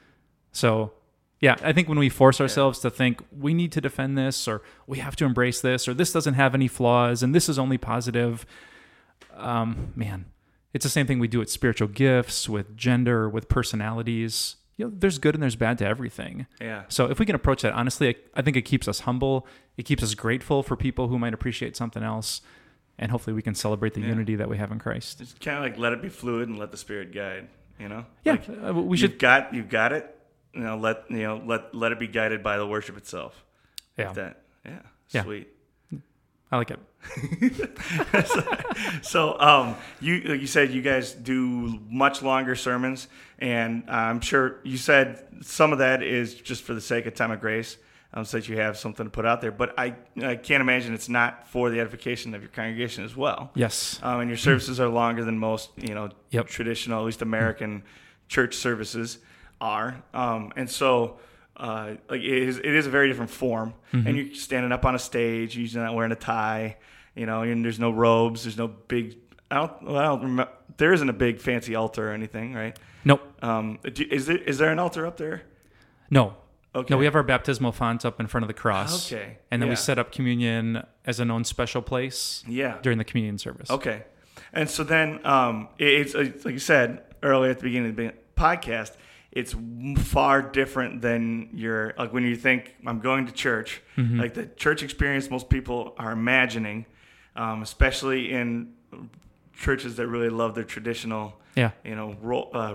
So, 0.53 0.93
yeah, 1.41 1.57
I 1.63 1.73
think 1.73 1.89
when 1.89 1.99
we 1.99 2.09
force 2.09 2.41
ourselves 2.41 2.79
to 2.81 2.91
think 2.91 3.23
we 3.37 3.53
need 3.55 3.73
to 3.73 3.81
defend 3.81 4.17
this, 4.17 4.47
or 4.47 4.63
we 4.87 4.99
have 4.99 5.17
to 5.17 5.25
embrace 5.25 5.61
this, 5.61 5.89
or 5.89 5.95
this 5.95 6.13
doesn't 6.13 6.35
have 6.35 6.55
any 6.55 6.69
flaws, 6.69 7.23
and 7.23 7.35
this 7.35 7.49
is 7.49 7.59
only 7.59 7.79
positive, 7.79 8.47
um, 9.35 9.93
man, 9.97 10.27
it's 10.73 10.85
the 10.85 10.89
same 10.91 11.07
thing 11.07 11.19
we 11.19 11.29
do 11.29 11.39
with 11.39 11.51
spiritual 11.51 11.89
gifts, 11.89 12.49
with 12.49 12.77
gender, 12.77 13.29
with 13.29 13.49
personalities. 13.49 14.57
You 14.77 14.87
know, 14.87 14.93
there's 14.97 15.19
good 15.19 15.35
and 15.35 15.43
there's 15.43 15.57
bad 15.57 15.79
to 15.79 15.87
everything. 15.87 16.47
Yeah. 16.61 16.85
So 16.89 17.07
if 17.11 17.19
we 17.19 17.27
can 17.27 17.35
approach 17.35 17.63
that 17.63 17.73
honestly, 17.75 18.09
I, 18.09 18.15
I 18.37 18.43
think 18.43 18.57
it 18.57 18.63
keeps 18.63 18.89
us 18.89 19.01
humble. 19.01 19.47
It 19.77 19.85
keeps 19.85 20.03
us 20.03 20.15
grateful 20.15 20.63
for 20.63 20.77
people 20.77 21.09
who 21.09 21.19
might 21.19 21.35
appreciate 21.35 21.77
something 21.77 22.03
else, 22.03 22.41
and 22.99 23.11
hopefully 23.11 23.35
we 23.35 23.43
can 23.43 23.55
celebrate 23.55 23.95
the 23.95 24.01
Yeah. 24.01 24.09
unity 24.09 24.37
that 24.37 24.49
we 24.49 24.57
have 24.59 24.71
in 24.73 24.79
Christ. 24.79 25.19
Just 25.19 25.41
kind 25.41 25.57
of 25.59 25.63
like 25.63 25.77
let 25.79 25.93
it 25.93 26.01
be 26.03 26.09
fluid 26.09 26.49
and 26.49 26.59
let 26.59 26.71
the 26.71 26.77
spirit 26.79 27.13
guide. 27.13 27.49
You 27.79 27.89
know. 27.89 28.05
Yeah, 28.25 28.33
Like, 28.33 28.49
uh, 28.49 28.75
we 28.75 28.99
You've 28.99 29.11
should. 29.13 29.19
got 29.19 29.55
you've 29.55 29.69
got 29.69 29.93
it. 29.93 30.09
You 30.55 30.61
know, 30.61 30.77
let 30.77 31.11
you 31.11 31.19
know 31.23 31.43
let 31.45 31.75
let 31.75 31.93
it 31.93 31.99
be 31.99 32.07
guided 32.09 32.43
by 32.43 32.59
the 32.59 32.67
worship 32.67 32.97
itself. 32.97 33.43
Yeah, 33.99 34.13
That 34.13 34.43
yeah, 34.65 34.79
Yeah. 35.11 35.23
sweet. 35.23 35.49
I 36.51 36.57
like 36.59 36.71
it. 36.71 36.79
So 39.03 39.39
um, 39.41 39.75
you 40.01 40.21
like 40.21 40.41
you 40.41 40.47
said 40.47 40.71
you 40.71 40.83
guys 40.83 41.13
do 41.13 41.81
much 41.89 42.23
longer 42.23 42.55
sermons, 42.55 43.09
and 43.39 43.85
I'm 43.89 44.21
sure 44.21 44.61
you 44.63 44.77
said 44.77 45.25
some 45.43 45.73
of 45.73 45.79
that 45.79 46.03
is 46.03 46.35
just 46.35 46.63
for 46.63 46.75
the 46.75 46.81
sake 46.81 47.07
of 47.07 47.15
time 47.15 47.31
of 47.31 47.41
grace, 47.41 47.77
um, 48.15 48.25
so 48.25 48.37
that 48.39 48.49
you 48.49 48.57
have 48.59 48.77
something 48.77 49.05
to 49.07 49.11
put 49.11 49.25
out 49.27 49.41
there. 49.41 49.51
But 49.53 49.75
I 49.79 49.95
I 50.23 50.37
can't 50.37 50.61
imagine 50.61 50.95
it's 50.95 51.09
not 51.09 51.49
for 51.49 51.71
the 51.71 51.81
edification 51.81 52.35
of 52.35 52.43
your 52.43 52.51
congregation 52.51 53.05
as 53.05 53.17
well. 53.17 53.51
Yes. 53.55 53.99
Um, 54.03 54.21
and 54.21 54.29
your 54.31 54.37
services 54.37 54.81
are 54.81 54.89
longer 54.89 55.25
than 55.25 55.39
most, 55.39 55.71
you 55.77 55.95
know, 55.95 56.11
Yep. 56.31 56.47
traditional, 56.49 57.01
at 57.01 57.07
least 57.07 57.23
American 57.23 57.83
church 58.29 58.55
services 58.55 59.19
are. 59.61 60.03
Um, 60.15 60.53
and 60.57 60.69
so, 60.71 61.19
uh, 61.57 61.95
like 62.09 62.21
it 62.23 62.27
is, 62.49 62.59
it 62.59 62.67
is 62.67 62.87
a 62.87 62.91
very 62.91 63.09
different 63.09 63.31
form. 63.31 63.75
And 63.93 64.17
you're 64.17 64.35
standing 64.35 64.73
up 64.73 64.85
on 64.85 64.95
a 64.95 64.99
stage, 64.99 65.57
you're 65.57 65.83
not 65.83 65.95
wearing 65.95 66.13
a 66.13 66.17
tie, 66.17 66.77
you 67.15 67.27
know, 67.27 67.43
and 67.43 67.65
there's 67.65 67.79
no 67.79 67.91
robes, 67.91 68.45
there's 68.45 68.57
no 68.57 68.69
big. 68.69 69.17
I 69.51 69.57
don't. 69.57 69.83
Well, 69.83 69.97
I 69.99 70.05
don't 70.05 70.23
remember. 70.23 70.51
There 70.79 70.95
isn't 70.95 71.09
a 71.09 71.13
big 71.13 71.41
fancy 71.41 71.75
altar 71.75 72.09
or 72.11 72.13
anything, 72.15 72.55
right? 72.55 72.77
Nope. 73.05 73.21
Um, 73.45 73.79
is 73.85 74.25
there 74.27 74.39
is 74.39 74.57
there 74.59 74.71
an 74.73 74.79
altar 74.79 75.07
up 75.07 75.19
there? 75.19 75.43
No. 76.11 76.35
Okay. 76.75 76.93
No, 76.95 76.97
we 76.99 77.05
have 77.05 77.15
our 77.15 77.23
baptismal 77.23 77.73
font 77.73 78.05
up 78.07 78.19
in 78.19 78.27
front 78.27 78.45
of 78.45 78.49
the 78.49 78.55
cross. 78.55 79.13
Okay. 79.13 79.39
And 79.51 79.61
then 79.61 79.67
Yeah. 79.69 79.73
we 79.73 79.77
set 79.77 79.99
up 79.99 80.11
communion 80.11 80.83
as 81.05 81.21
an 81.21 81.31
own 81.31 81.45
special 81.45 81.83
place 81.83 82.43
Yeah. 82.47 82.79
during 82.83 82.97
the 82.99 83.05
communion 83.05 83.37
service. 83.39 83.71
Okay. 83.71 84.05
And 84.55 84.69
so 84.71 84.83
then, 84.83 85.21
um, 85.27 85.69
it- 85.79 85.89
it's, 85.89 86.15
it's 86.15 86.45
like 86.45 86.53
you 86.53 86.59
said 86.59 87.03
earlier 87.23 87.51
at 87.51 87.59
the 87.59 87.65
beginning 87.65 87.91
of 87.91 87.97
the 87.97 88.15
podcast, 88.37 88.97
it's 89.33 89.55
far 89.99 90.41
different 90.43 91.01
than 91.03 91.51
your, 91.55 91.93
like 91.99 92.13
when 92.13 92.25
you 92.25 92.37
think, 92.37 92.75
I'm 92.87 93.01
going 93.01 93.27
to 93.27 93.33
church, 93.33 93.83
Mm-hmm. 93.99 94.21
like 94.21 94.35
the 94.35 94.47
church 94.47 94.83
experience 94.83 95.31
most 95.31 95.51
people 95.51 95.95
are 95.99 96.13
imagining, 96.13 96.87
um, 97.37 97.63
especially 97.63 98.33
in 98.33 98.73
churches 99.55 99.97
that 99.97 100.07
really 100.07 100.29
love 100.31 100.55
their 100.55 100.65
traditional, 100.65 101.39
Yeah. 101.55 101.71
you 101.85 101.95
know, 101.95 102.17
role, 102.21 102.51
uh, 102.55 102.75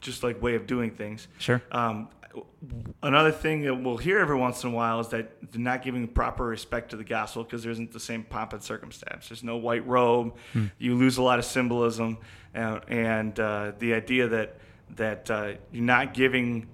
just 0.00 0.22
like 0.22 0.40
way 0.42 0.54
of 0.54 0.66
doing 0.66 0.90
things. 0.90 1.28
Sure. 1.38 1.60
Um, 1.72 2.08
another 3.02 3.32
thing 3.32 3.62
that 3.62 3.74
we'll 3.74 3.96
hear 3.96 4.18
every 4.18 4.36
once 4.36 4.64
in 4.64 4.70
a 4.70 4.72
while 4.72 5.00
is 5.00 5.08
that 5.08 5.52
they're 5.52 5.60
not 5.60 5.82
giving 5.82 6.06
proper 6.08 6.44
respect 6.44 6.90
to 6.90 6.96
the 6.96 7.04
gospel 7.04 7.44
because 7.44 7.62
there 7.62 7.72
isn't 7.72 7.92
the 7.92 8.00
same 8.00 8.24
pomp 8.24 8.52
and 8.52 8.62
circumstance. 8.62 9.28
There's 9.28 9.44
no 9.44 9.56
white 9.56 9.86
robe. 9.86 10.34
You 10.78 10.94
lose 10.94 11.18
a 11.18 11.22
lot 11.22 11.38
of 11.38 11.44
symbolism, 11.44 12.18
uh, 12.54 12.80
and 12.88 13.38
uh, 13.38 13.72
the 13.78 13.94
idea 13.94 14.28
that 14.28 14.56
that 14.96 15.30
uh, 15.30 15.52
you're 15.72 15.84
not 15.84 16.14
giving 16.14 16.68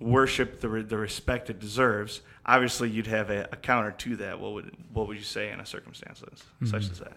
worship 0.00 0.60
the, 0.60 0.68
the 0.68 0.98
respect 0.98 1.50
it 1.50 1.60
deserves. 1.60 2.22
Obviously, 2.44 2.90
you'd 2.90 3.06
have 3.06 3.30
a, 3.30 3.48
a 3.52 3.56
counter 3.56 3.92
to 3.92 4.16
that. 4.16 4.40
What 4.40 4.52
would 4.54 4.76
what 4.92 5.06
would 5.08 5.16
you 5.16 5.22
say 5.22 5.50
in 5.50 5.60
a 5.60 5.66
circumstance 5.66 6.22
such 6.64 6.90
as 6.90 6.98
that? 6.98 7.16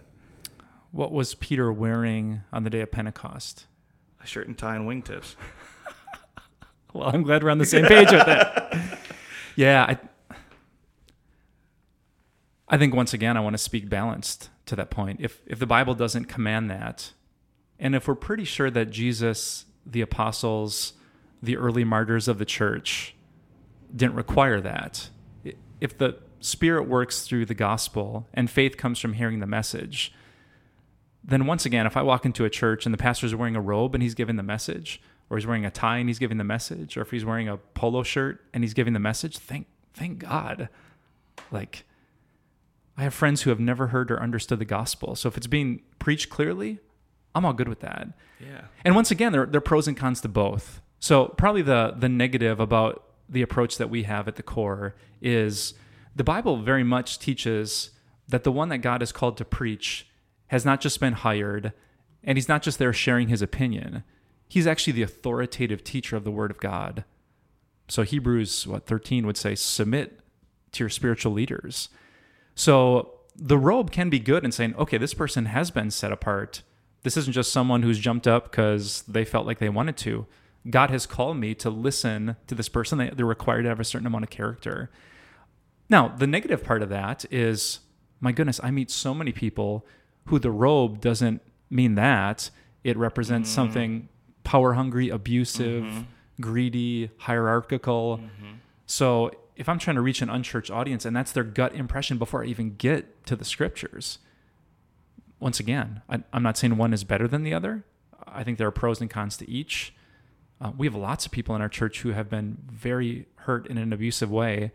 What 0.92 1.12
was 1.12 1.34
Peter 1.34 1.72
wearing 1.72 2.42
on 2.52 2.64
the 2.64 2.70
day 2.70 2.80
of 2.80 2.90
Pentecost? 2.90 3.66
A 4.22 4.26
shirt 4.26 4.46
and 4.46 4.56
tie 4.56 4.76
and 4.76 4.88
wingtips. 4.88 5.34
Well, 6.96 7.10
I'm 7.12 7.22
glad 7.22 7.44
we're 7.44 7.50
on 7.50 7.58
the 7.58 7.66
same 7.66 7.84
page 7.84 8.10
with 8.10 8.24
that. 8.26 8.62
Yeah, 9.58 9.84
I, 9.88 9.98
I 12.68 12.76
think 12.76 12.94
once 12.94 13.14
again 13.14 13.38
I 13.38 13.40
want 13.40 13.54
to 13.54 13.58
speak 13.58 13.88
balanced 13.88 14.50
to 14.66 14.76
that 14.76 14.90
point. 14.90 15.20
If 15.22 15.40
if 15.46 15.58
the 15.58 15.66
Bible 15.66 15.94
doesn't 15.94 16.26
command 16.26 16.70
that, 16.70 17.12
and 17.78 17.94
if 17.94 18.06
we're 18.06 18.16
pretty 18.16 18.44
sure 18.44 18.70
that 18.70 18.90
Jesus, 18.90 19.64
the 19.86 20.02
apostles, 20.02 20.92
the 21.42 21.56
early 21.56 21.84
martyrs 21.84 22.28
of 22.28 22.36
the 22.36 22.44
church 22.44 23.14
didn't 23.94 24.14
require 24.14 24.60
that, 24.60 25.08
if 25.80 25.96
the 25.96 26.18
Spirit 26.40 26.86
works 26.86 27.22
through 27.26 27.46
the 27.46 27.54
gospel 27.54 28.28
and 28.34 28.50
faith 28.50 28.76
comes 28.76 28.98
from 28.98 29.14
hearing 29.14 29.40
the 29.40 29.46
message, 29.46 30.12
then 31.24 31.46
once 31.46 31.64
again, 31.64 31.86
if 31.86 31.96
I 31.96 32.02
walk 32.02 32.26
into 32.26 32.44
a 32.44 32.50
church 32.50 32.84
and 32.84 32.92
the 32.92 32.98
pastor's 32.98 33.34
wearing 33.34 33.56
a 33.56 33.60
robe 33.62 33.94
and 33.94 34.02
he's 34.02 34.14
giving 34.14 34.36
the 34.36 34.42
message, 34.42 35.00
or 35.28 35.36
he's 35.36 35.46
wearing 35.46 35.64
a 35.64 35.70
tie 35.70 35.98
and 35.98 36.08
he's 36.08 36.18
giving 36.18 36.38
the 36.38 36.44
message, 36.44 36.96
or 36.96 37.02
if 37.02 37.10
he's 37.10 37.24
wearing 37.24 37.48
a 37.48 37.56
polo 37.56 38.02
shirt 38.02 38.44
and 38.54 38.62
he's 38.62 38.74
giving 38.74 38.92
the 38.92 39.00
message, 39.00 39.38
thank 39.38 39.66
thank 39.94 40.18
God. 40.18 40.68
Like 41.50 41.84
I 42.96 43.02
have 43.02 43.14
friends 43.14 43.42
who 43.42 43.50
have 43.50 43.60
never 43.60 43.88
heard 43.88 44.10
or 44.10 44.20
understood 44.22 44.58
the 44.58 44.64
gospel. 44.64 45.16
So 45.16 45.28
if 45.28 45.36
it's 45.36 45.46
being 45.46 45.82
preached 45.98 46.30
clearly, 46.30 46.78
I'm 47.34 47.44
all 47.44 47.52
good 47.52 47.68
with 47.68 47.80
that. 47.80 48.08
Yeah. 48.40 48.62
And 48.84 48.94
once 48.94 49.10
again, 49.10 49.32
there, 49.32 49.46
there 49.46 49.58
are 49.58 49.62
pros 49.62 49.86
and 49.88 49.96
cons 49.96 50.20
to 50.22 50.28
both. 50.28 50.80
So 50.98 51.26
probably 51.26 51.62
the 51.62 51.94
the 51.96 52.08
negative 52.08 52.60
about 52.60 53.02
the 53.28 53.42
approach 53.42 53.78
that 53.78 53.90
we 53.90 54.04
have 54.04 54.28
at 54.28 54.36
the 54.36 54.42
core 54.42 54.94
is 55.20 55.74
the 56.14 56.24
Bible 56.24 56.58
very 56.58 56.84
much 56.84 57.18
teaches 57.18 57.90
that 58.28 58.44
the 58.44 58.52
one 58.52 58.68
that 58.68 58.78
God 58.78 59.00
has 59.00 59.12
called 59.12 59.36
to 59.38 59.44
preach 59.44 60.06
has 60.48 60.64
not 60.64 60.80
just 60.80 61.00
been 61.00 61.12
hired 61.12 61.72
and 62.22 62.38
he's 62.38 62.48
not 62.48 62.62
just 62.62 62.78
there 62.78 62.92
sharing 62.92 63.28
his 63.28 63.42
opinion. 63.42 64.02
He's 64.48 64.66
actually 64.66 64.92
the 64.92 65.02
authoritative 65.02 65.82
teacher 65.82 66.16
of 66.16 66.24
the 66.24 66.30
word 66.30 66.50
of 66.50 66.58
God. 66.58 67.04
So 67.88 68.02
Hebrews 68.02 68.66
what 68.66 68.86
13 68.86 69.26
would 69.26 69.36
say 69.36 69.54
submit 69.54 70.20
to 70.72 70.84
your 70.84 70.88
spiritual 70.88 71.32
leaders. 71.32 71.88
So 72.54 73.16
the 73.34 73.58
robe 73.58 73.90
can 73.90 74.08
be 74.10 74.18
good 74.18 74.44
in 74.44 74.52
saying, 74.52 74.74
okay, 74.76 74.98
this 74.98 75.14
person 75.14 75.46
has 75.46 75.70
been 75.70 75.90
set 75.90 76.12
apart. 76.12 76.62
This 77.02 77.16
isn't 77.16 77.32
just 77.32 77.52
someone 77.52 77.82
who's 77.82 77.98
jumped 77.98 78.26
up 78.26 78.50
because 78.50 79.02
they 79.02 79.24
felt 79.24 79.46
like 79.46 79.58
they 79.58 79.68
wanted 79.68 79.96
to. 79.98 80.26
God 80.68 80.90
has 80.90 81.06
called 81.06 81.36
me 81.36 81.54
to 81.56 81.70
listen 81.70 82.36
to 82.46 82.54
this 82.54 82.68
person. 82.68 82.98
They, 82.98 83.10
they're 83.10 83.26
required 83.26 83.62
to 83.62 83.68
have 83.68 83.78
a 83.78 83.84
certain 83.84 84.06
amount 84.06 84.24
of 84.24 84.30
character. 84.30 84.90
Now, 85.88 86.08
the 86.08 86.26
negative 86.26 86.64
part 86.64 86.82
of 86.82 86.88
that 86.88 87.24
is, 87.30 87.80
my 88.20 88.32
goodness, 88.32 88.60
I 88.62 88.70
meet 88.72 88.90
so 88.90 89.14
many 89.14 89.30
people 89.30 89.86
who 90.26 90.38
the 90.40 90.50
robe 90.50 91.00
doesn't 91.00 91.42
mean 91.70 91.94
that. 91.94 92.50
It 92.82 92.96
represents 92.96 93.50
mm. 93.50 93.54
something 93.54 94.08
power 94.46 94.74
hungry, 94.74 95.08
abusive, 95.10 96.04
greedy, 96.40 97.10
hierarchical. 97.18 98.20
So 98.86 99.30
if 99.56 99.68
I'm 99.68 99.78
trying 99.78 99.96
to 99.96 100.02
reach 100.02 100.22
an 100.22 100.30
unchurched 100.30 100.70
audience 100.70 101.04
and 101.04 101.14
that's 101.16 101.32
their 101.32 101.44
gut 101.44 101.74
impression 101.74 102.16
before 102.18 102.42
I 102.44 102.46
even 102.46 102.76
get 102.76 103.26
to 103.26 103.34
the 103.36 103.44
scriptures, 103.44 104.18
once 105.40 105.58
again, 105.60 106.02
I, 106.08 106.22
I'm 106.32 106.42
not 106.42 106.56
saying 106.56 106.76
one 106.76 106.92
is 106.94 107.04
better 107.04 107.26
than 107.28 107.42
the 107.42 107.52
other. 107.52 107.84
I 108.26 108.44
think 108.44 108.58
there 108.58 108.68
are 108.68 108.72
pros 108.72 109.00
and 109.00 109.10
cons 109.10 109.36
to 109.38 109.50
each. 109.50 109.92
Uh, 110.60 110.70
we 110.76 110.86
have 110.86 110.94
lots 110.94 111.26
of 111.26 111.32
people 111.32 111.54
in 111.56 111.60
our 111.60 111.68
church 111.68 112.00
who 112.02 112.10
have 112.12 112.30
been 112.30 112.56
very 112.70 113.26
hurt 113.46 113.66
in 113.66 113.76
an 113.78 113.92
abusive 113.92 114.30
way 114.30 114.72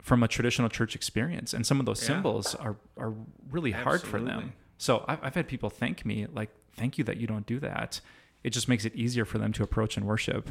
from 0.00 0.22
a 0.22 0.28
traditional 0.28 0.68
church 0.68 0.94
experience, 0.94 1.52
and 1.54 1.66
some 1.66 1.78
of 1.80 1.86
those 1.86 2.00
Yeah. 2.02 2.08
symbols 2.08 2.54
are 2.54 2.76
are 2.96 3.12
really 3.50 3.72
hard 3.72 4.00
for 4.02 4.18
them. 4.20 4.52
So 4.78 5.04
I've, 5.06 5.22
I've 5.22 5.34
had 5.34 5.46
people 5.48 5.70
thank 5.70 6.04
me, 6.04 6.26
like, 6.32 6.50
"Thank 6.76 6.98
you 6.98 7.04
that 7.04 7.16
you 7.16 7.26
don't 7.26 7.46
do 7.46 7.58
that." 7.60 8.00
It 8.44 8.50
just 8.50 8.68
makes 8.68 8.84
it 8.84 8.94
easier 8.94 9.24
for 9.24 9.38
them 9.38 9.52
to 9.52 9.62
approach 9.62 9.96
and 9.96 10.06
worship. 10.06 10.50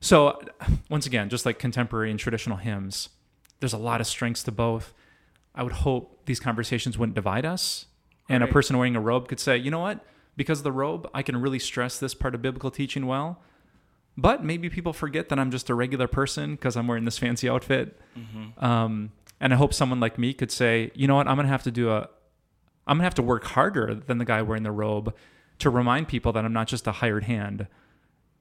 So 0.00 0.40
once 0.88 1.06
again, 1.06 1.28
just 1.28 1.46
like 1.46 1.58
contemporary 1.58 2.10
and 2.10 2.18
traditional 2.18 2.58
hymns, 2.58 3.10
there's 3.60 3.72
a 3.72 3.78
lot 3.78 4.00
of 4.00 4.06
strengths 4.06 4.42
to 4.44 4.52
both. 4.52 4.92
I 5.54 5.62
would 5.62 5.72
hope 5.72 6.26
these 6.26 6.40
conversations 6.40 6.98
wouldn't 6.98 7.14
divide 7.14 7.44
us. 7.46 7.86
And 8.28 8.42
a 8.42 8.46
person 8.46 8.76
wearing 8.78 8.96
a 8.96 9.00
robe 9.00 9.28
could 9.28 9.38
say, 9.38 9.56
you 9.56 9.70
know 9.70 9.80
what? 9.80 10.04
Because 10.36 10.60
of 10.60 10.64
the 10.64 10.72
robe, 10.72 11.08
I 11.14 11.22
can 11.22 11.36
really 11.40 11.58
stress 11.58 11.98
this 11.98 12.14
part 12.14 12.34
of 12.34 12.42
biblical 12.42 12.70
teaching 12.70 13.06
well. 13.06 13.40
But 14.16 14.42
maybe 14.44 14.70
people 14.70 14.92
forget 14.92 15.28
that 15.28 15.38
I'm 15.38 15.50
just 15.50 15.68
a 15.68 15.74
regular 15.74 16.08
person 16.08 16.52
because 16.54 16.76
I'm 16.76 16.86
wearing 16.86 17.04
this 17.04 17.18
fancy 17.18 17.48
outfit. 17.48 18.00
Um, 18.58 19.12
and 19.40 19.52
I 19.52 19.56
hope 19.56 19.74
someone 19.74 20.00
like 20.00 20.18
me 20.18 20.32
could 20.32 20.50
say, 20.50 20.90
you 20.94 21.06
know 21.06 21.16
what? 21.16 21.28
I'm 21.28 21.36
going 21.36 21.46
to 21.46 21.52
have 21.52 21.64
to 21.64 21.70
do 21.70 21.90
a, 21.90 22.08
I'm 22.86 22.98
to 22.98 23.04
have 23.04 23.14
to 23.14 23.22
work 23.22 23.44
harder 23.44 23.94
than 23.94 24.18
the 24.18 24.24
guy 24.24 24.42
wearing 24.42 24.62
the 24.62 24.72
robe 24.72 25.14
to 25.60 25.70
remind 25.70 26.08
people 26.08 26.32
that 26.32 26.44
I'm 26.44 26.52
not 26.52 26.66
just 26.66 26.86
a 26.86 26.92
hired 26.92 27.24
hand 27.24 27.66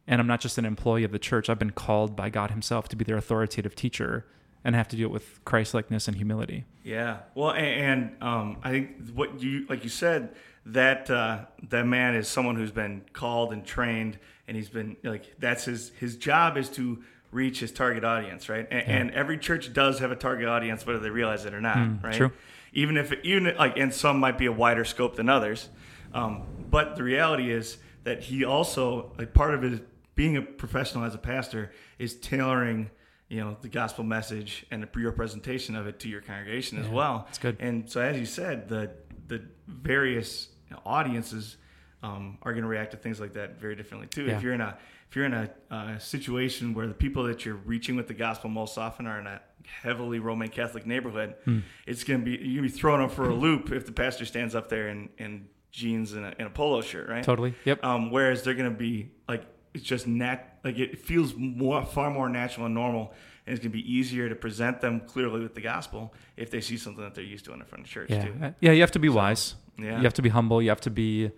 and 0.08 0.20
I'm 0.20 0.28
not 0.28 0.42
just 0.42 0.58
an 0.58 0.66
employee 0.66 1.04
of 1.04 1.12
the 1.12 1.20
church. 1.20 1.50
I've 1.50 1.60
been 1.60 1.72
called 1.72 2.16
by 2.16 2.30
God 2.30 2.52
Himself 2.52 2.90
to 2.90 2.96
be 2.96 3.06
their 3.06 3.18
authoritative 3.18 3.76
teacher 3.76 4.26
and 4.64 4.76
have 4.76 4.88
to 4.90 4.96
do 4.96 5.04
it 5.04 5.12
with 5.12 5.44
Christlikeness 5.46 6.08
and 6.08 6.18
humility. 6.18 6.66
Yeah. 6.84 7.20
Well, 7.36 7.52
and, 7.52 7.66
and 8.12 8.24
um, 8.24 8.58
I 8.64 8.72
think 8.72 9.10
what 9.14 9.42
you 9.42 9.66
like 9.68 9.84
you 9.84 9.90
said 9.90 10.36
that 10.66 11.10
uh, 11.10 11.46
that 11.70 11.86
man 11.86 12.16
is 12.16 12.28
someone 12.28 12.56
who's 12.56 12.72
been 12.72 13.04
called 13.14 13.52
and 13.52 13.66
trained, 13.66 14.18
and 14.48 14.56
he's 14.56 14.70
been 14.70 14.96
like 15.04 15.34
that's 15.40 15.66
his 15.66 15.92
his 16.00 16.16
job 16.16 16.58
is 16.58 16.70
to 16.70 17.04
reach 17.32 17.60
his 17.60 17.72
target 17.72 18.04
audience, 18.04 18.48
right? 18.48 18.68
And, 18.70 18.88
and 18.88 19.12
every 19.12 19.38
church 19.38 19.74
does 19.74 20.00
have 20.00 20.12
a 20.12 20.16
target 20.16 20.48
audience, 20.48 20.86
whether 20.86 21.00
they 21.00 21.10
realize 21.10 21.46
it 21.46 21.54
or 21.54 21.62
not, 21.62 22.04
right? 22.04 22.14
true. 22.14 22.32
Even 22.74 22.98
if 22.98 23.14
even 23.24 23.56
like, 23.58 23.78
and 23.78 23.94
some 23.94 24.20
might 24.20 24.38
be 24.38 24.46
a 24.48 24.52
wider 24.52 24.84
scope 24.86 25.16
than 25.16 25.30
others, 25.30 25.70
um, 26.14 26.44
but 26.70 26.96
the 26.96 27.04
reality 27.04 27.52
is 27.52 27.78
that 28.04 28.22
he 28.24 28.44
also 28.44 29.12
like 29.18 29.34
part 29.34 29.54
of 29.54 29.62
his 29.62 29.80
being 30.16 30.38
a 30.38 30.42
professional 30.42 31.04
as 31.04 31.16
a 31.16 31.20
pastor 31.20 31.72
is 32.00 32.16
tailoring 32.16 32.90
you 33.30 33.40
know 33.40 33.58
the 33.62 33.70
gospel 33.70 34.04
message 34.04 34.66
and 34.70 34.88
your 34.96 35.12
presentation 35.12 35.76
of 35.76 35.88
it 35.88 36.00
to 36.00 36.08
your 36.10 36.22
congregation 36.22 36.78
as 36.78 36.88
well 36.88 37.24
that's 37.26 37.40
good. 37.40 37.58
and 37.60 37.90
so 37.90 38.00
as 38.02 38.18
you 38.20 38.26
said 38.26 38.68
the 38.70 38.92
the 39.28 39.42
various 39.68 40.50
audiences 40.86 41.58
um, 42.04 42.38
are 42.44 42.52
going 42.52 42.64
to 42.64 42.68
react 42.70 42.92
to 42.92 42.98
things 42.98 43.20
like 43.20 43.34
that 43.34 43.60
very 43.60 43.76
differently 43.76 44.08
too 44.08 44.26
Yeah. 44.26 44.38
if 44.38 44.44
you're 44.44 44.54
in 44.54 44.62
a 44.62 44.78
if 45.14 45.18
you're 45.18 45.26
in 45.26 45.34
a 45.36 45.48
uh, 45.70 46.00
situation 46.00 46.74
where 46.74 46.88
the 46.88 46.94
people 46.96 47.24
that 47.26 47.46
you're 47.46 47.54
reaching 47.54 47.96
with 47.96 48.08
the 48.08 48.16
gospel 48.16 48.50
most 48.50 48.80
often 48.80 49.06
are 49.06 49.20
in 49.20 49.28
a 49.28 49.40
heavily 49.84 50.18
Roman 50.18 50.48
Catholic 50.50 50.88
neighborhood, 50.88 51.36
Hmm. 51.46 51.60
it's 51.86 52.04
going 52.04 52.22
to 52.22 52.26
be 52.26 52.32
you're 52.32 52.62
going 52.62 52.68
to 52.68 52.74
be 52.74 52.80
thrown 52.80 53.00
them 53.00 53.10
for 53.12 53.30
a 53.30 53.34
loop 53.36 53.72
if 53.72 53.86
the 53.86 53.92
pastor 53.92 54.26
stands 54.26 54.56
up 54.56 54.70
there 54.70 54.90
in, 54.90 55.10
in 55.20 55.50
jeans 55.72 56.14
and 56.14 56.26
a, 56.26 56.34
and 56.40 56.48
a 56.48 56.50
polo 56.50 56.82
shirt, 56.82 57.08
right? 57.10 57.24
Totally. 57.24 57.54
Yep. 57.64 57.86
Um, 57.86 58.10
whereas 58.10 58.42
they're 58.42 58.56
going 58.56 58.72
to 58.72 58.76
be 58.76 59.12
like 59.30 59.44
it's 59.76 59.84
just 59.84 60.08
nat 60.08 60.58
like 60.64 60.80
it 60.80 60.98
feels 60.98 61.36
more 61.36 61.86
far 61.86 62.10
more 62.10 62.28
natural 62.28 62.66
and 62.66 62.74
normal, 62.74 63.14
and 63.46 63.54
it's 63.56 63.64
going 63.64 63.72
to 63.72 63.78
be 63.78 63.94
easier 63.94 64.30
to 64.30 64.36
present 64.36 64.82
them 64.82 65.00
clearly 65.02 65.42
with 65.42 65.54
the 65.54 65.62
gospel 65.62 66.12
if 66.38 66.50
they 66.50 66.60
see 66.60 66.76
something 66.76 67.04
that 67.04 67.14
they're 67.14 67.24
used 67.24 67.46
to 67.46 67.54
in 67.54 67.60
the 67.60 67.66
front 67.66 67.84
of 67.86 67.90
church 67.92 68.10
Yeah. 68.10 68.26
too. 68.26 68.54
Yeah, 68.62 68.72
you 68.72 68.82
have 68.82 68.90
to 68.94 69.00
be 69.00 69.10
wise. 69.10 69.54
yeah. 69.78 69.98
You 69.98 70.04
have 70.06 70.14
to 70.16 70.24
be 70.24 70.30
humble. 70.30 70.60
You 70.60 70.70
have 70.70 70.82
to 70.82 70.90
be 70.90 71.30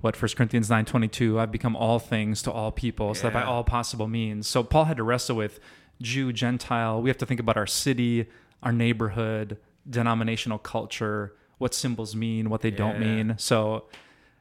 what 0.00 0.16
First 0.16 0.36
Corinthians 0.36 0.68
9:22, 0.68 1.38
I've 1.38 1.52
become 1.52 1.76
all 1.76 1.98
things 1.98 2.42
to 2.42 2.52
all 2.52 2.72
people, 2.72 3.14
so 3.14 3.24
that 3.24 3.32
by 3.32 3.42
all 3.42 3.64
possible 3.64 4.08
means. 4.08 4.46
So 4.46 4.62
Paul 4.62 4.84
had 4.84 4.96
to 4.96 5.02
wrestle 5.02 5.36
with 5.36 5.60
Jew, 6.00 6.32
Gentile. 6.32 7.02
We 7.02 7.10
have 7.10 7.18
to 7.18 7.26
think 7.26 7.40
about 7.40 7.56
our 7.56 7.66
city, 7.66 8.26
our 8.62 8.72
neighborhood, 8.72 9.58
denominational 9.88 10.58
culture, 10.58 11.34
what 11.58 11.74
symbols 11.74 12.16
mean, 12.16 12.48
what 12.48 12.62
they 12.62 12.70
don't 12.70 12.98
mean. 12.98 13.34
So 13.38 13.84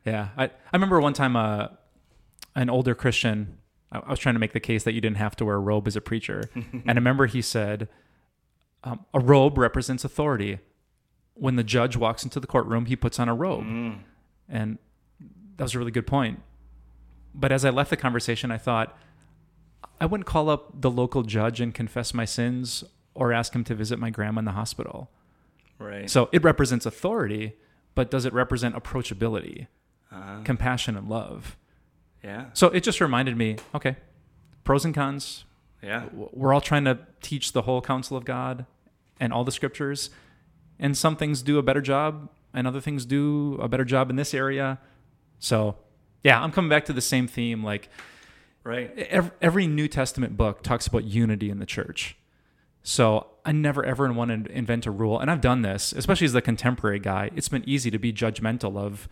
yeah, 0.05 0.29
I, 0.37 0.45
I 0.45 0.51
remember 0.73 0.99
one 1.01 1.13
time 1.13 1.35
uh, 1.35 1.67
an 2.55 2.69
older 2.69 2.95
Christian, 2.95 3.57
I, 3.91 3.99
I 3.99 4.09
was 4.09 4.19
trying 4.19 4.35
to 4.35 4.39
make 4.39 4.53
the 4.53 4.59
case 4.59 4.83
that 4.83 4.93
you 4.93 5.01
didn't 5.01 5.17
have 5.17 5.35
to 5.37 5.45
wear 5.45 5.55
a 5.55 5.59
robe 5.59 5.87
as 5.87 5.95
a 5.95 6.01
preacher. 6.01 6.49
and 6.55 6.83
I 6.87 6.93
remember 6.93 7.25
he 7.25 7.41
said, 7.41 7.89
um, 8.83 9.05
a 9.13 9.19
robe 9.19 9.57
represents 9.57 10.05
authority. 10.05 10.59
When 11.33 11.55
the 11.55 11.63
judge 11.63 11.95
walks 11.97 12.23
into 12.23 12.39
the 12.39 12.47
courtroom, 12.47 12.85
he 12.85 12.95
puts 12.95 13.19
on 13.19 13.29
a 13.29 13.35
robe. 13.35 13.65
And 14.47 14.77
that 15.59 15.63
was 15.65 15.75
a 15.75 15.77
really 15.79 15.91
good 15.91 16.07
point. 16.07 16.41
But 17.35 17.51
as 17.51 17.63
I 17.63 17.69
left 17.69 17.89
the 17.91 17.97
conversation, 17.97 18.49
I 18.49 18.57
thought, 18.57 18.97
I 20.01 20.05
wouldn't 20.07 20.25
call 20.25 20.49
up 20.49 20.81
the 20.81 20.89
local 20.89 21.21
judge 21.23 21.61
and 21.61 21.73
confess 21.73 22.13
my 22.13 22.25
sins 22.25 22.83
or 23.13 23.31
ask 23.33 23.53
him 23.53 23.63
to 23.65 23.75
visit 23.75 23.99
my 23.99 24.09
grandma 24.09 24.39
in 24.39 24.45
the 24.45 24.53
hospital. 24.53 25.11
Right. 25.77 26.09
So 26.09 26.29
it 26.31 26.43
represents 26.43 26.85
authority, 26.85 27.53
but 27.93 28.09
does 28.09 28.25
it 28.25 28.33
represent 28.33 28.75
approachability, 28.75 29.67
Uh, 30.11 30.41
compassion, 30.43 30.97
and 30.97 31.07
love? 31.07 31.55
yeah. 32.23 32.45
So 32.53 32.67
it 32.67 32.81
just 32.83 32.99
reminded 32.99 33.37
me 33.37 33.57
okay, 33.75 33.97
pros 34.63 34.85
and 34.85 34.95
cons. 34.95 35.43
Yeah. 35.83 36.07
We're 36.13 36.53
all 36.53 36.61
trying 36.61 36.85
to 36.85 36.99
teach 37.21 37.51
the 37.53 37.61
whole 37.63 37.81
counsel 37.81 38.17
of 38.17 38.25
God 38.25 38.65
and 39.19 39.31
all 39.31 39.43
the 39.43 39.51
scriptures. 39.51 40.09
And 40.79 40.97
some 40.97 41.15
things 41.15 41.41
do 41.41 41.57
a 41.59 41.61
better 41.63 41.81
job, 41.81 42.29
and 42.53 42.65
other 42.65 42.81
things 42.81 43.05
do 43.05 43.57
a 43.61 43.67
better 43.67 43.85
job 43.85 44.09
in 44.09 44.15
this 44.15 44.33
area. 44.33 44.79
So, 45.39 45.77
yeah, 46.23 46.41
I'm 46.41 46.51
coming 46.51 46.69
back 46.69 46.85
to 46.85 46.93
the 46.93 47.01
same 47.01 47.27
theme. 47.27 47.63
Like, 47.63 47.89
Right. 48.63 48.95
every, 48.97 49.31
every 49.41 49.67
New 49.67 49.87
Testament 49.87 50.37
book 50.37 50.61
talks 50.61 50.85
about 50.85 51.05
unity 51.05 51.49
in 51.49 51.59
the 51.59 51.65
church. 51.65 52.17
So 52.83 53.27
I 53.45 53.51
never 53.51 53.83
ever 53.83 54.11
want 54.11 54.45
to 54.45 54.51
invent 54.51 54.85
a 54.85 54.91
rule, 54.91 55.19
and 55.19 55.31
I've 55.31 55.41
done 55.41 55.61
this, 55.61 55.93
especially 55.93 56.25
as 56.25 56.33
the 56.33 56.41
contemporary 56.41 56.99
guy. 56.99 57.31
It's 57.35 57.49
been 57.49 57.67
easy 57.67 57.89
to 57.91 57.97
be 57.97 58.13
judgmental 58.13 58.77
of, 58.77 59.07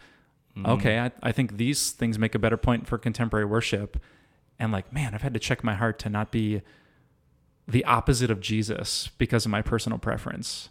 mm-hmm. 0.56 0.66
okay, 0.66 1.00
I, 1.00 1.12
I 1.24 1.32
think 1.32 1.58
these 1.58 1.92
things 1.92 2.20
make 2.20 2.36
a 2.36 2.40
better 2.40 2.58
point 2.58 2.88
for 2.88 2.98
contemporary 2.98 3.46
worship, 3.46 3.98
and 4.60 4.72
like, 4.72 4.92
man, 4.94 5.14
I've 5.14 5.22
had 5.22 5.34
to 5.34 5.40
check 5.40 5.64
my 5.64 5.76
heart 5.76 6.00
to 6.00 6.10
not 6.10 6.32
be 6.32 6.62
the 7.68 7.84
opposite 7.86 8.32
of 8.32 8.40
Jesus 8.40 9.10
because 9.18 9.46
of 9.46 9.52
my 9.52 9.62
personal 9.62 9.98
preference. 9.98 10.70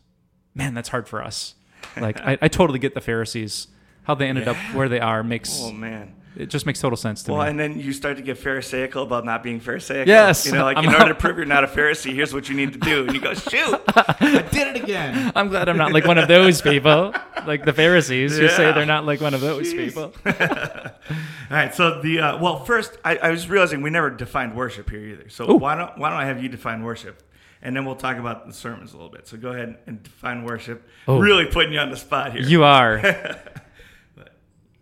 Man, 0.54 0.74
that's 0.74 0.88
hard 0.88 1.06
for 1.08 1.22
us. 1.22 1.54
Like, 1.96 2.20
I, 2.20 2.38
I 2.40 2.48
totally 2.48 2.78
get 2.78 2.94
the 2.94 3.00
Pharisees. 3.00 3.68
How 4.06 4.14
they 4.14 4.28
ended 4.28 4.46
up 4.46 4.56
where 4.72 4.88
they 4.88 5.00
are 5.00 5.22
makes 5.22 5.58
Oh 5.60 5.72
man. 5.72 6.14
It 6.36 6.50
just 6.50 6.66
makes 6.66 6.80
total 6.80 6.98
sense 6.98 7.22
to 7.24 7.32
Well, 7.32 7.38
me. 7.38 7.40
Well, 7.40 7.48
and 7.48 7.58
then 7.58 7.80
you 7.80 7.94
start 7.94 8.18
to 8.18 8.22
get 8.22 8.36
pharisaical 8.36 9.02
about 9.02 9.24
not 9.24 9.42
being 9.42 9.58
pharisaical. 9.58 10.06
Yes. 10.06 10.44
You 10.44 10.52
know, 10.52 10.64
like 10.64 10.76
I'm 10.76 10.84
in 10.84 10.94
order 10.94 11.08
to 11.08 11.14
prove 11.14 11.38
you're 11.38 11.46
not 11.46 11.64
a 11.64 11.66
Pharisee, 11.66 12.12
here's 12.12 12.34
what 12.34 12.48
you 12.48 12.54
need 12.54 12.74
to 12.74 12.78
do. 12.78 13.04
And 13.04 13.14
you 13.14 13.20
go, 13.20 13.32
shoot, 13.32 13.80
I 13.88 14.46
did 14.52 14.76
it 14.76 14.82
again. 14.82 15.32
I'm 15.36 15.48
glad 15.48 15.68
I'm 15.68 15.78
not 15.78 15.92
like 15.92 16.04
one 16.06 16.18
of 16.18 16.28
those 16.28 16.60
people, 16.60 17.14
like 17.46 17.64
the 17.64 17.72
Pharisees 17.72 18.36
who 18.36 18.48
say 18.48 18.70
they're 18.72 18.84
not 18.84 19.06
like 19.06 19.22
one 19.22 19.32
of 19.32 19.40
those 19.40 19.72
Jeez. 19.72 19.86
people. 19.86 20.12
All 20.26 21.56
right. 21.56 21.74
So 21.74 22.02
the 22.02 22.20
uh, 22.20 22.38
well, 22.38 22.64
first 22.64 22.98
I, 23.02 23.16
I 23.16 23.30
was 23.30 23.48
realizing 23.48 23.80
we 23.80 23.90
never 23.90 24.10
defined 24.10 24.54
worship 24.54 24.90
here 24.90 25.00
either. 25.00 25.30
So 25.30 25.50
Ooh. 25.50 25.56
why 25.56 25.74
don't 25.74 25.96
why 25.96 26.10
don't 26.10 26.18
I 26.18 26.26
have 26.26 26.42
you 26.42 26.50
define 26.50 26.82
worship, 26.82 27.22
and 27.62 27.74
then 27.74 27.86
we'll 27.86 27.96
talk 27.96 28.18
about 28.18 28.46
the 28.46 28.52
sermons 28.52 28.92
a 28.92 28.96
little 28.96 29.10
bit. 29.10 29.26
So 29.26 29.38
go 29.38 29.52
ahead 29.52 29.78
and 29.86 30.02
define 30.02 30.44
worship. 30.44 30.86
Oh. 31.08 31.18
Really 31.18 31.46
putting 31.46 31.72
you 31.72 31.78
on 31.78 31.90
the 31.90 31.96
spot 31.96 32.32
here. 32.32 32.42
You 32.42 32.62
are. 32.64 33.00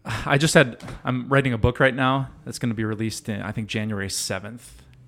I 0.04 0.36
just 0.36 0.52
had. 0.54 0.82
I'm 1.02 1.28
writing 1.28 1.52
a 1.52 1.58
book 1.58 1.80
right 1.80 1.94
now 1.94 2.28
that's 2.44 2.58
going 2.58 2.68
to 2.70 2.74
be 2.74 2.84
released 2.84 3.28
in 3.28 3.40
I 3.40 3.52
think 3.52 3.68
January 3.68 4.08
7th, 4.08 4.60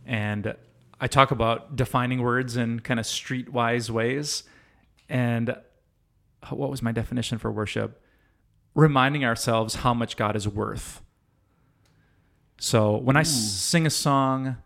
and 0.07 0.55
I 1.01 1.07
talk 1.07 1.31
about 1.31 1.77
defining 1.77 2.23
words 2.23 2.57
in 2.57 2.81
kind 2.81 2.99
of 2.99 3.05
streetwise 3.07 3.91
ways. 3.91 4.45
And 5.09 5.51
uh, 5.51 5.57
what 6.51 6.71
was 6.71 6.81
my 6.83 6.93
definition 6.93 7.37
for 7.39 7.53
worship? 7.53 8.03
Reminding 8.75 9.25
ourselves 9.25 9.77
how 9.77 9.93
much 9.93 10.17
God 10.17 10.35
is 10.35 10.49
worth. 10.49 11.03
So 12.59 12.97
when 12.97 13.17
I 13.17 13.21
s- 13.21 13.31
sing 13.31 13.87
a 13.87 13.91
song 13.91 14.57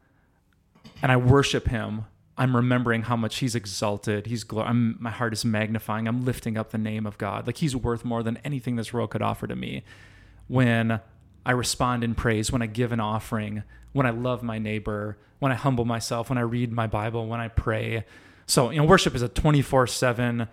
and 1.03 1.11
I 1.11 1.17
worship 1.17 1.67
Him, 1.69 2.05
I'm 2.39 2.55
remembering 2.55 3.03
how 3.03 3.17
much 3.17 3.39
He's 3.39 3.57
exalted. 3.57 4.27
He's 4.27 4.45
glo- 4.45 4.63
I'm, 4.63 4.97
my 5.01 5.11
heart 5.11 5.33
is 5.33 5.45
magnifying. 5.45 6.07
I'm 6.07 6.25
lifting 6.25 6.57
up 6.57 6.71
the 6.71 6.79
name 6.79 7.05
of 7.05 7.19
God. 7.19 7.47
Like 7.49 7.57
He's 7.57 7.75
worth 7.75 8.05
more 8.05 8.23
than 8.23 8.37
anything 8.45 8.77
this 8.77 8.93
world 8.93 9.11
could 9.11 9.23
offer 9.23 9.49
to 9.49 9.57
me. 9.57 9.83
When 10.51 11.01
I 11.47 11.53
respond 11.53 12.03
in 12.03 12.17
praise, 12.17 12.51
when 12.51 12.61
I 12.61 12.67
give 12.67 12.91
an 12.91 12.99
offering, 12.99 13.63
when 13.93 14.05
I 14.05 14.11
love 14.11 14.43
my 14.43 14.59
neighbor, 14.59 15.17
when 15.39 15.53
I 15.53 15.55
humble 15.55 15.85
myself, 15.85 16.29
when 16.29 16.39
I 16.39 16.43
read 16.43 16.73
my 16.73 16.89
Bible, 16.89 17.29
when 17.29 17.39
I 17.39 17.47
pray. 17.47 18.05
So 18.47 18.71
you 18.71 18.79
know, 18.79 18.85
worship 18.85 19.15
is 19.15 19.23
a 19.23 19.29
24 19.29 19.87
seven. 19.87 20.49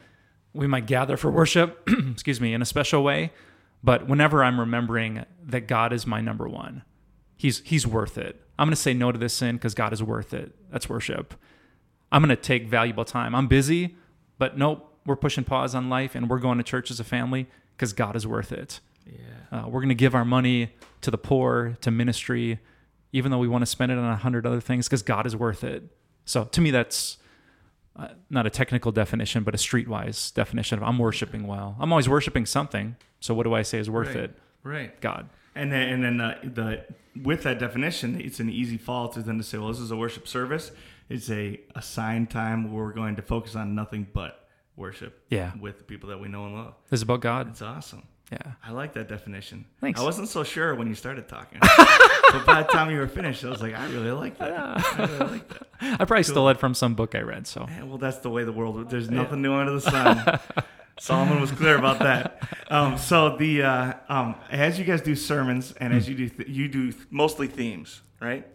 We 0.53 0.67
might 0.67 0.85
gather 0.85 1.17
for 1.17 1.31
worship, 1.31 1.81
excuse 2.11 2.39
me, 2.39 2.53
in 2.53 2.61
a 2.61 2.65
special 2.65 3.03
way, 3.03 3.31
but 3.83 4.07
whenever 4.07 4.43
I'm 4.43 4.59
remembering 4.59 5.25
that 5.47 5.67
God 5.67 5.91
is 5.91 6.05
my 6.05 6.21
number 6.21 6.47
one, 6.47 6.83
He's 7.35 7.61
He's 7.65 7.87
worth 7.87 8.19
it. 8.19 8.39
I'm 8.59 8.67
going 8.67 8.75
to 8.75 8.81
say 8.81 8.93
no 8.93 9.11
to 9.11 9.17
this 9.17 9.33
sin 9.33 9.55
because 9.55 9.73
God 9.73 9.93
is 9.93 10.03
worth 10.03 10.31
it. 10.31 10.53
That's 10.71 10.87
worship. 10.87 11.33
I'm 12.11 12.21
going 12.21 12.35
to 12.35 12.39
take 12.39 12.67
valuable 12.67 13.03
time. 13.03 13.33
I'm 13.33 13.47
busy, 13.47 13.95
but 14.37 14.59
nope, 14.59 14.93
we're 15.07 15.15
pushing 15.15 15.43
pause 15.43 15.73
on 15.73 15.89
life 15.89 16.13
and 16.13 16.29
we're 16.29 16.39
going 16.39 16.59
to 16.59 16.63
church 16.63 16.91
as 16.91 16.99
a 16.99 17.03
family 17.03 17.47
because 17.75 17.93
God 17.93 18.15
is 18.15 18.27
worth 18.27 18.51
it. 18.51 18.79
Yeah. 19.11 19.59
Uh, 19.59 19.67
we're 19.67 19.79
going 19.79 19.89
to 19.89 19.95
give 19.95 20.15
our 20.15 20.25
money 20.25 20.71
to 21.01 21.11
the 21.11 21.17
poor, 21.17 21.77
to 21.81 21.91
ministry, 21.91 22.59
even 23.13 23.31
though 23.31 23.37
we 23.37 23.47
want 23.47 23.61
to 23.61 23.65
spend 23.65 23.91
it 23.91 23.97
on 23.97 24.03
a 24.05 24.15
hundred 24.15 24.45
other 24.45 24.59
things 24.61 24.87
because 24.87 25.01
God 25.03 25.25
is 25.25 25.35
worth 25.35 25.63
it. 25.63 25.83
So 26.25 26.43
to 26.45 26.61
me, 26.61 26.71
that's 26.71 27.17
uh, 27.95 28.09
not 28.29 28.45
a 28.45 28.49
technical 28.49 28.91
definition, 28.91 29.43
but 29.43 29.53
a 29.55 29.57
streetwise 29.57 30.33
definition 30.33 30.77
of 30.77 30.83
I'm 30.83 30.99
worshiping 30.99 31.47
well. 31.47 31.75
I'm 31.79 31.91
always 31.93 32.09
worshiping 32.09 32.45
something. 32.45 32.95
So 33.19 33.33
what 33.33 33.43
do 33.43 33.53
I 33.53 33.61
say 33.61 33.79
is 33.79 33.89
worth 33.89 34.09
Right. 34.09 34.17
it? 34.17 34.37
Right. 34.63 35.01
God. 35.01 35.29
And 35.55 35.71
then, 35.71 35.89
and 35.89 36.03
then 36.03 36.21
uh, 36.21 36.37
the 36.43 36.85
with 37.23 37.41
that 37.43 37.57
definition, 37.57 38.21
it's 38.21 38.39
an 38.39 38.49
easy 38.49 38.77
fall 38.77 39.09
to 39.09 39.21
then 39.23 39.37
to 39.39 39.43
say, 39.43 39.57
well, 39.57 39.69
this 39.69 39.79
is 39.79 39.89
a 39.89 39.95
worship 39.95 40.27
service. 40.27 40.71
It's 41.09 41.31
a 41.31 41.59
assigned 41.75 42.29
time 42.29 42.71
where 42.71 42.83
we're 42.83 42.93
going 42.93 43.15
to 43.15 43.21
focus 43.23 43.55
on 43.55 43.73
nothing 43.73 44.05
but 44.13 44.47
worship. 44.75 45.23
Yeah. 45.29 45.53
With 45.59 45.79
the 45.79 45.83
people 45.83 46.09
that 46.09 46.19
we 46.19 46.27
know 46.27 46.45
and 46.45 46.53
love. 46.55 46.75
This 46.91 46.99
is 46.99 47.01
about 47.03 47.21
God. 47.21 47.49
It's 47.49 47.61
awesome. 47.63 48.03
Yeah. 48.31 48.39
I 48.65 48.71
like 48.71 48.93
that 48.93 49.07
definition. 49.07 49.65
Thanks. 49.79 49.99
I 49.99 50.03
wasn't 50.03 50.27
so 50.27 50.43
sure 50.43 50.75
when 50.75 50.87
you 50.87 50.95
started 50.95 51.29
talking, 51.29 51.59
but 51.77 52.45
by 52.45 52.61
the 52.63 52.67
time 52.69 52.91
you 52.91 52.97
were 52.97 53.07
finished, 53.07 53.45
I 53.45 53.49
was 53.49 53.61
like, 53.61 53.73
I 53.73 53.85
really 53.89 54.11
like 54.11 54.37
that. 54.39 54.53
I 54.99 55.05
really 55.05 55.31
like 55.31 55.47
that. 55.47 55.67
I 56.01 56.05
probably 56.05 56.23
stole 56.23 56.49
it 56.49 56.59
from 56.59 56.73
some 56.73 56.93
book 56.93 57.15
I 57.15 57.21
read. 57.21 57.47
So 57.47 57.65
Yeah, 57.69 57.83
well, 57.83 57.97
that's 57.97 58.17
the 58.17 58.29
way 58.29 58.43
the 58.43 58.51
world. 58.51 58.89
There's 58.89 59.09
nothing 59.09 59.41
new 59.41 59.53
under 59.53 59.71
the 59.73 59.81
sun. 59.81 60.39
Solomon 60.99 61.39
was 61.39 61.51
clear 61.51 61.77
about 61.77 61.99
that. 61.99 62.41
Um, 62.69 62.97
so 62.97 63.37
the 63.37 63.61
uh, 63.63 63.93
um, 64.09 64.35
as 64.49 64.79
you 64.79 64.83
guys 64.83 65.01
do 65.01 65.15
sermons 65.15 65.71
and 65.73 65.93
as 65.93 66.09
you 66.09 66.15
do 66.15 66.27
th- 66.27 66.49
you 66.49 66.67
do 66.67 66.91
th- 66.91 67.05
mostly 67.11 67.47
themes, 67.47 68.01
right? 68.19 68.47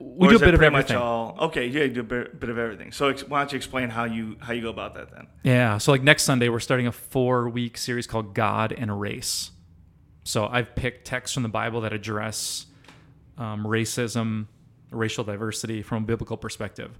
We 0.00 0.26
Or 0.26 0.30
do 0.30 0.36
a 0.36 0.38
bit 0.38 0.54
of 0.54 0.62
everything. 0.62 0.96
all 0.96 1.36
okay. 1.40 1.66
Yeah, 1.66 1.84
you 1.84 1.88
do 1.90 2.00
a 2.00 2.04
bit, 2.04 2.40
bit 2.40 2.50
of 2.50 2.58
everything. 2.58 2.92
So 2.92 3.08
ex- 3.08 3.24
why 3.26 3.40
don't 3.40 3.52
you 3.52 3.56
explain 3.56 3.90
how 3.90 4.04
you 4.04 4.36
how 4.40 4.52
you 4.52 4.62
go 4.62 4.70
about 4.70 4.94
that 4.94 5.10
then? 5.12 5.26
Yeah. 5.42 5.78
So 5.78 5.92
like 5.92 6.02
next 6.02 6.24
Sunday, 6.24 6.48
we're 6.48 6.60
starting 6.60 6.86
a 6.86 6.92
four 6.92 7.48
week 7.48 7.76
series 7.78 8.06
called 8.06 8.34
God 8.34 8.72
and 8.72 9.00
Race. 9.00 9.50
So 10.24 10.46
I've 10.46 10.74
picked 10.74 11.06
texts 11.06 11.34
from 11.34 11.42
the 11.44 11.48
Bible 11.48 11.80
that 11.82 11.92
address 11.92 12.66
um, 13.38 13.64
racism, 13.64 14.46
racial 14.90 15.22
diversity 15.24 15.82
from 15.82 16.02
a 16.02 16.06
biblical 16.06 16.36
perspective. 16.36 16.98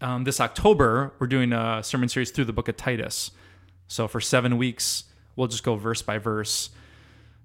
Um, 0.00 0.24
this 0.24 0.40
October, 0.40 1.12
we're 1.18 1.26
doing 1.26 1.52
a 1.52 1.82
sermon 1.82 2.08
series 2.08 2.30
through 2.30 2.44
the 2.44 2.52
book 2.52 2.68
of 2.68 2.76
Titus. 2.76 3.30
So 3.88 4.06
for 4.06 4.20
seven 4.20 4.58
weeks, 4.58 5.04
we'll 5.36 5.48
just 5.48 5.64
go 5.64 5.74
verse 5.76 6.02
by 6.02 6.18
verse. 6.18 6.70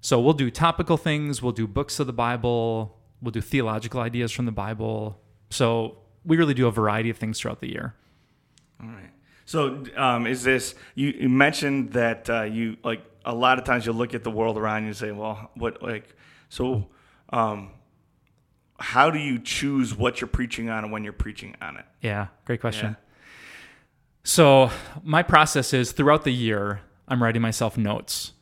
So 0.00 0.20
we'll 0.20 0.34
do 0.34 0.50
topical 0.50 0.96
things, 0.98 1.40
we'll 1.42 1.52
do 1.52 1.66
books 1.66 1.98
of 1.98 2.06
the 2.06 2.12
Bible, 2.12 2.98
we'll 3.24 3.32
do 3.32 3.40
theological 3.40 4.00
ideas 4.00 4.30
from 4.30 4.46
the 4.46 4.52
Bible. 4.52 5.20
So 5.50 5.98
we 6.24 6.36
really 6.36 6.54
do 6.54 6.66
a 6.66 6.70
variety 6.70 7.10
of 7.10 7.16
things 7.16 7.40
throughout 7.40 7.60
the 7.60 7.70
year. 7.70 7.94
All 8.80 8.88
right. 8.88 9.10
So 9.46 9.84
um, 9.96 10.26
is 10.26 10.42
this 10.42 10.74
you, 10.94 11.08
you 11.08 11.28
mentioned 11.28 11.92
that 11.92 12.30
uh, 12.30 12.42
you 12.42 12.76
like 12.84 13.02
a 13.24 13.34
lot 13.34 13.58
of 13.58 13.64
times 13.64 13.86
you'll 13.86 13.94
look 13.94 14.14
at 14.14 14.24
the 14.24 14.30
world 14.30 14.56
around 14.56 14.82
you 14.82 14.88
and 14.88 14.96
say, 14.96 15.12
well, 15.12 15.50
what 15.54 15.82
like 15.82 16.14
so. 16.48 16.88
Um, 17.30 17.70
how 18.78 19.10
do 19.10 19.18
you 19.18 19.38
choose 19.38 19.94
what 19.94 20.20
you're 20.20 20.28
preaching 20.28 20.68
on 20.68 20.84
and 20.84 20.92
when 20.92 21.04
you're 21.04 21.12
preaching 21.12 21.56
on 21.60 21.76
it? 21.76 21.84
Yeah, 22.00 22.28
great 22.44 22.60
question. 22.60 22.90
Yeah. 22.90 23.04
So, 24.24 24.70
my 25.02 25.22
process 25.22 25.72
is 25.72 25.92
throughout 25.92 26.24
the 26.24 26.32
year, 26.32 26.80
I'm 27.06 27.22
writing 27.22 27.42
myself 27.42 27.76
notes. 27.76 28.32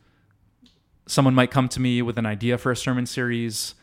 Someone 1.06 1.34
might 1.34 1.50
come 1.50 1.68
to 1.70 1.80
me 1.80 2.02
with 2.02 2.18
an 2.18 2.26
idea 2.26 2.56
for 2.56 2.70
a 2.70 2.76
sermon 2.76 3.06
series. 3.06 3.74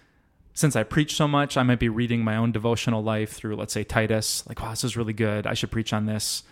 Since 0.60 0.76
I 0.76 0.84
preach 0.84 1.16
so 1.16 1.26
much, 1.26 1.56
I 1.56 1.64
might 1.64 1.80
be 1.80 1.88
reading 1.88 2.22
my 2.22 2.36
own 2.36 2.52
devotional 2.52 3.02
life 3.02 3.32
through, 3.32 3.56
let's 3.56 3.72
say, 3.72 3.86
Titus. 3.86 4.46
Like, 4.46 4.60
wow, 4.60 4.72
this 4.72 4.84
is 4.84 4.98
really 4.98 5.14
good. 5.14 5.48
I 5.48 5.54
should 5.54 5.72
preach 5.72 5.94
on 5.94 6.06
this. 6.06 6.44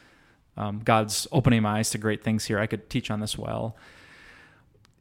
Um, 0.55 0.79
God's 0.79 1.27
opening 1.33 1.61
my 1.63 1.79
eyes 1.79 1.89
to 1.89 1.97
great 1.97 2.23
things 2.23 2.45
here. 2.45 2.57
I 2.57 2.67
could 2.67 2.89
teach 2.89 3.11
on 3.11 3.19
this 3.19 3.37
well. 3.37 3.75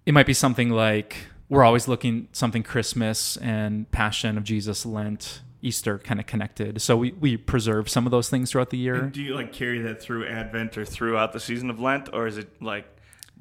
It 0.07 0.13
might 0.13 0.27
be 0.27 0.35
something 0.35 0.71
like 0.71 1.19
we're 1.49 1.63
always 1.63 1.87
looking 1.87 2.27
something 2.33 2.65
Christmas 2.65 3.37
and 3.37 3.89
Passion 3.93 4.37
of 4.37 4.43
Jesus, 4.43 4.85
Lent, 4.85 5.41
Easter 5.63 5.99
kind 6.01 6.19
of 6.19 6.27
connected. 6.27 6.83
So 6.83 6.97
we, 6.97 7.13
we 7.13 7.37
preserve 7.37 7.89
some 7.89 8.07
of 8.07 8.11
those 8.11 8.29
things 8.29 8.51
throughout 8.51 8.71
the 8.71 8.79
year. 8.79 9.03
Do 9.03 9.23
you 9.23 9.37
like 9.37 9.53
carry 9.53 9.79
that 9.83 10.03
through 10.03 10.27
Advent 10.27 10.77
or 10.77 10.85
throughout 10.85 11.33
the 11.33 11.39
season 11.39 11.71
of 11.71 11.79
Lent, 11.79 12.09
or 12.13 12.27
is 12.27 12.39
it 12.39 12.61
like 12.61 12.87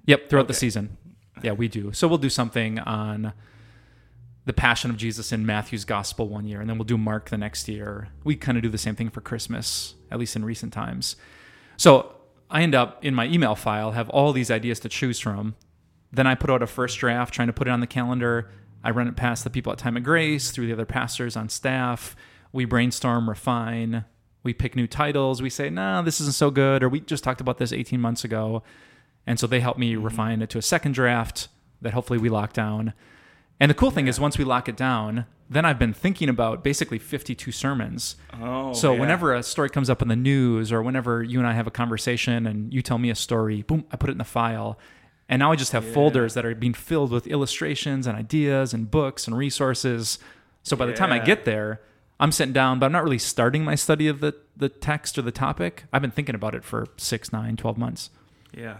Yep, 0.06 0.30
throughout 0.30 0.48
the 0.48 0.54
season. 0.54 0.98
Yeah, 1.42 1.54
we 1.54 1.68
do. 1.68 1.92
So 1.92 2.08
we'll 2.08 2.20
do 2.20 2.30
something 2.30 2.78
on 2.78 3.34
the 4.46 4.54
Passion 4.54 4.92
of 4.92 4.98
Jesus 4.98 5.32
in 5.32 5.46
Matthew's 5.46 5.86
Gospel 5.86 6.30
one 6.30 6.48
year, 6.48 6.62
and 6.62 6.70
then 6.70 6.78
we'll 6.78 6.86
do 6.86 6.98
Mark 6.98 7.30
the 7.30 7.38
next 7.38 7.68
year. 7.68 8.10
We 8.24 8.36
kind 8.36 8.58
of 8.58 8.64
do 8.64 8.70
the 8.70 8.78
same 8.78 8.96
thing 8.96 9.10
for 9.10 9.22
Christmas, 9.22 9.96
at 10.12 10.20
least 10.20 10.36
in 10.36 10.46
recent 10.46 10.72
times. 10.72 11.16
So 11.78 12.16
I 12.50 12.62
end 12.62 12.76
up 12.76 13.04
in 13.04 13.16
my 13.16 13.26
email 13.26 13.56
file 13.56 13.92
have 13.92 14.10
all 14.10 14.32
these 14.34 14.52
ideas 14.52 14.80
to 14.82 14.90
choose 14.90 15.20
from. 15.20 15.56
Then 16.12 16.28
I 16.28 16.36
put 16.36 16.50
out 16.50 16.62
a 16.62 16.68
first 16.68 17.00
draft, 17.00 17.34
trying 17.34 17.48
to 17.48 17.54
put 17.54 17.68
it 17.68 17.72
on 17.72 17.80
the 17.80 17.88
calendar. 17.88 18.50
I 18.84 18.92
run 18.92 19.08
it 19.08 19.16
past 19.16 19.44
the 19.44 19.50
people 19.50 19.72
at 19.72 19.80
Time 19.80 19.98
of 19.98 20.04
Grace, 20.04 20.52
through 20.52 20.68
the 20.68 20.74
other 20.74 20.86
pastors 20.86 21.36
on 21.36 21.50
staff. 21.50 22.16
We 22.54 22.66
brainstorm, 22.66 23.28
refine. 23.28 24.06
We 24.44 24.54
pick 24.54 24.76
new 24.76 24.86
titles. 24.86 25.42
We 25.42 25.50
say, 25.50 25.72
"No, 25.72 26.04
this 26.04 26.22
isn't 26.22 26.36
so 26.36 26.52
good," 26.52 26.84
or 26.84 26.90
"We 26.90 27.00
just 27.00 27.24
talked 27.24 27.42
about 27.42 27.58
this 27.58 27.74
18 27.74 28.00
months 28.00 28.24
ago." 28.24 28.62
And 29.26 29.40
so 29.40 29.48
they 29.48 29.60
help 29.60 29.80
me 29.80 29.94
mm-hmm. 29.94 30.04
refine 30.04 30.42
it 30.44 30.52
to 30.52 30.60
a 30.60 30.62
second 30.62 30.94
draft 30.94 31.48
that 31.82 31.94
hopefully 31.94 32.20
we 32.20 32.30
lock 32.30 32.54
down. 32.54 32.94
And 33.60 33.70
the 33.70 33.76
cool 33.76 33.92
thing 33.92 34.08
is, 34.08 34.20
once 34.20 34.38
we 34.38 34.44
lock 34.44 34.68
it 34.68 34.76
down, 34.76 35.26
then 35.50 35.64
I've 35.64 35.80
been 35.80 35.94
thinking 35.94 36.28
about 36.28 36.64
basically 36.64 37.00
52 37.00 37.52
sermons. 37.52 38.16
oh? 38.34 38.74
so 38.74 38.94
yeah. 38.94 39.00
whenever 39.00 39.34
a 39.34 39.44
story 39.44 39.70
comes 39.70 39.90
up 39.90 40.02
in 40.02 40.08
the 40.08 40.16
news, 40.16 40.72
or 40.72 40.82
whenever 40.82 41.24
you 41.24 41.40
and 41.40 41.48
I 41.48 41.54
have 41.54 41.68
a 41.68 41.72
conversation 41.72 42.46
and 42.48 42.74
you 42.74 42.82
tell 42.82 42.98
me 42.98 43.10
a 43.10 43.16
story, 43.16 43.62
boom, 43.62 43.86
I 43.92 43.96
put 43.96 44.10
it 44.10 44.14
in 44.14 44.18
the 44.18 44.24
file. 44.24 44.78
And 45.28 45.40
now 45.40 45.52
I 45.52 45.56
just 45.56 45.72
have 45.72 45.84
folders 45.86 46.36
that 46.36 46.46
are 46.46 46.54
being 46.54 46.76
filled 46.76 47.12
with 47.12 47.26
illustrations 47.26 48.06
and 48.06 48.16
ideas 48.16 48.74
and 48.74 48.92
books 48.92 49.28
and 49.28 49.36
resources. 49.36 50.20
So 50.62 50.76
by 50.76 50.86
the 50.86 50.94
time 50.94 51.12
I 51.12 51.20
get 51.20 51.46
there, 51.46 51.82
I'm 52.20 52.32
sitting 52.32 52.54
down, 52.54 52.80
but 52.80 52.86
I'm 52.86 52.92
not 52.92 53.04
really 53.04 53.18
starting 53.18 53.64
my 53.64 53.76
study 53.76 54.08
of 54.08 54.20
the, 54.20 54.36
the 54.56 54.70
text 54.70 55.18
or 55.18 55.24
the 55.24 55.32
topic. 55.32 55.86
I've 55.92 56.02
been 56.02 56.12
thinking 56.12 56.36
about 56.36 56.54
it 56.54 56.64
for 56.64 56.88
six, 56.98 57.34
nine, 57.34 57.58
12 57.58 57.78
months. 57.78 58.10
yeah, 58.56 58.78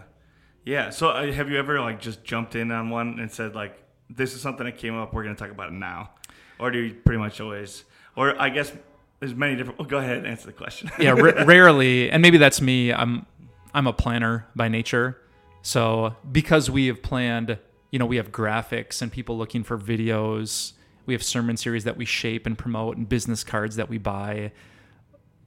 yeah. 0.64 0.90
So 0.90 1.08
uh, 1.08 1.32
have 1.32 1.50
you 1.50 1.58
ever 1.58 1.80
like 1.80 2.00
just 2.00 2.22
jumped 2.24 2.54
in 2.54 2.70
on 2.70 2.90
one 2.90 3.18
and 3.18 3.30
said 3.30 3.54
like, 3.54 3.76
"This 4.10 4.34
is 4.34 4.40
something 4.40 4.66
that 4.66 4.78
came 4.78 4.96
up. 4.96 5.12
We're 5.14 5.24
going 5.24 5.34
to 5.34 5.40
talk 5.42 5.50
about 5.52 5.68
it 5.68 5.74
now," 5.74 6.10
or 6.58 6.70
do 6.70 6.78
you 6.78 6.94
pretty 6.94 7.18
much 7.18 7.40
always? 7.40 7.84
Or 8.16 8.40
I 8.40 8.48
guess 8.50 8.72
there's 9.20 9.34
many 9.34 9.56
different. 9.56 9.78
Well, 9.78 9.88
go 9.88 9.98
ahead 9.98 10.18
and 10.18 10.26
answer 10.26 10.46
the 10.46 10.52
question. 10.52 10.90
yeah, 10.98 11.10
r- 11.12 11.44
rarely, 11.46 12.10
and 12.10 12.22
maybe 12.22 12.38
that's 12.38 12.60
me. 12.60 12.92
I'm 12.92 13.26
I'm 13.74 13.86
a 13.86 13.92
planner 13.92 14.46
by 14.54 14.68
nature. 14.68 15.18
So 15.62 16.14
because 16.30 16.70
we 16.70 16.86
have 16.86 17.02
planned 17.02 17.58
you 17.92 17.98
know, 18.00 18.06
we 18.06 18.16
have 18.16 18.30
graphics 18.32 19.00
and 19.00 19.10
people 19.12 19.38
looking 19.38 19.62
for 19.62 19.78
videos. 19.78 20.72
We 21.06 21.14
have 21.14 21.22
sermon 21.22 21.56
series 21.56 21.84
that 21.84 21.96
we 21.96 22.04
shape 22.04 22.44
and 22.44 22.58
promote 22.58 22.96
and 22.96 23.08
business 23.08 23.44
cards 23.44 23.76
that 23.76 23.88
we 23.88 23.96
buy. 23.96 24.50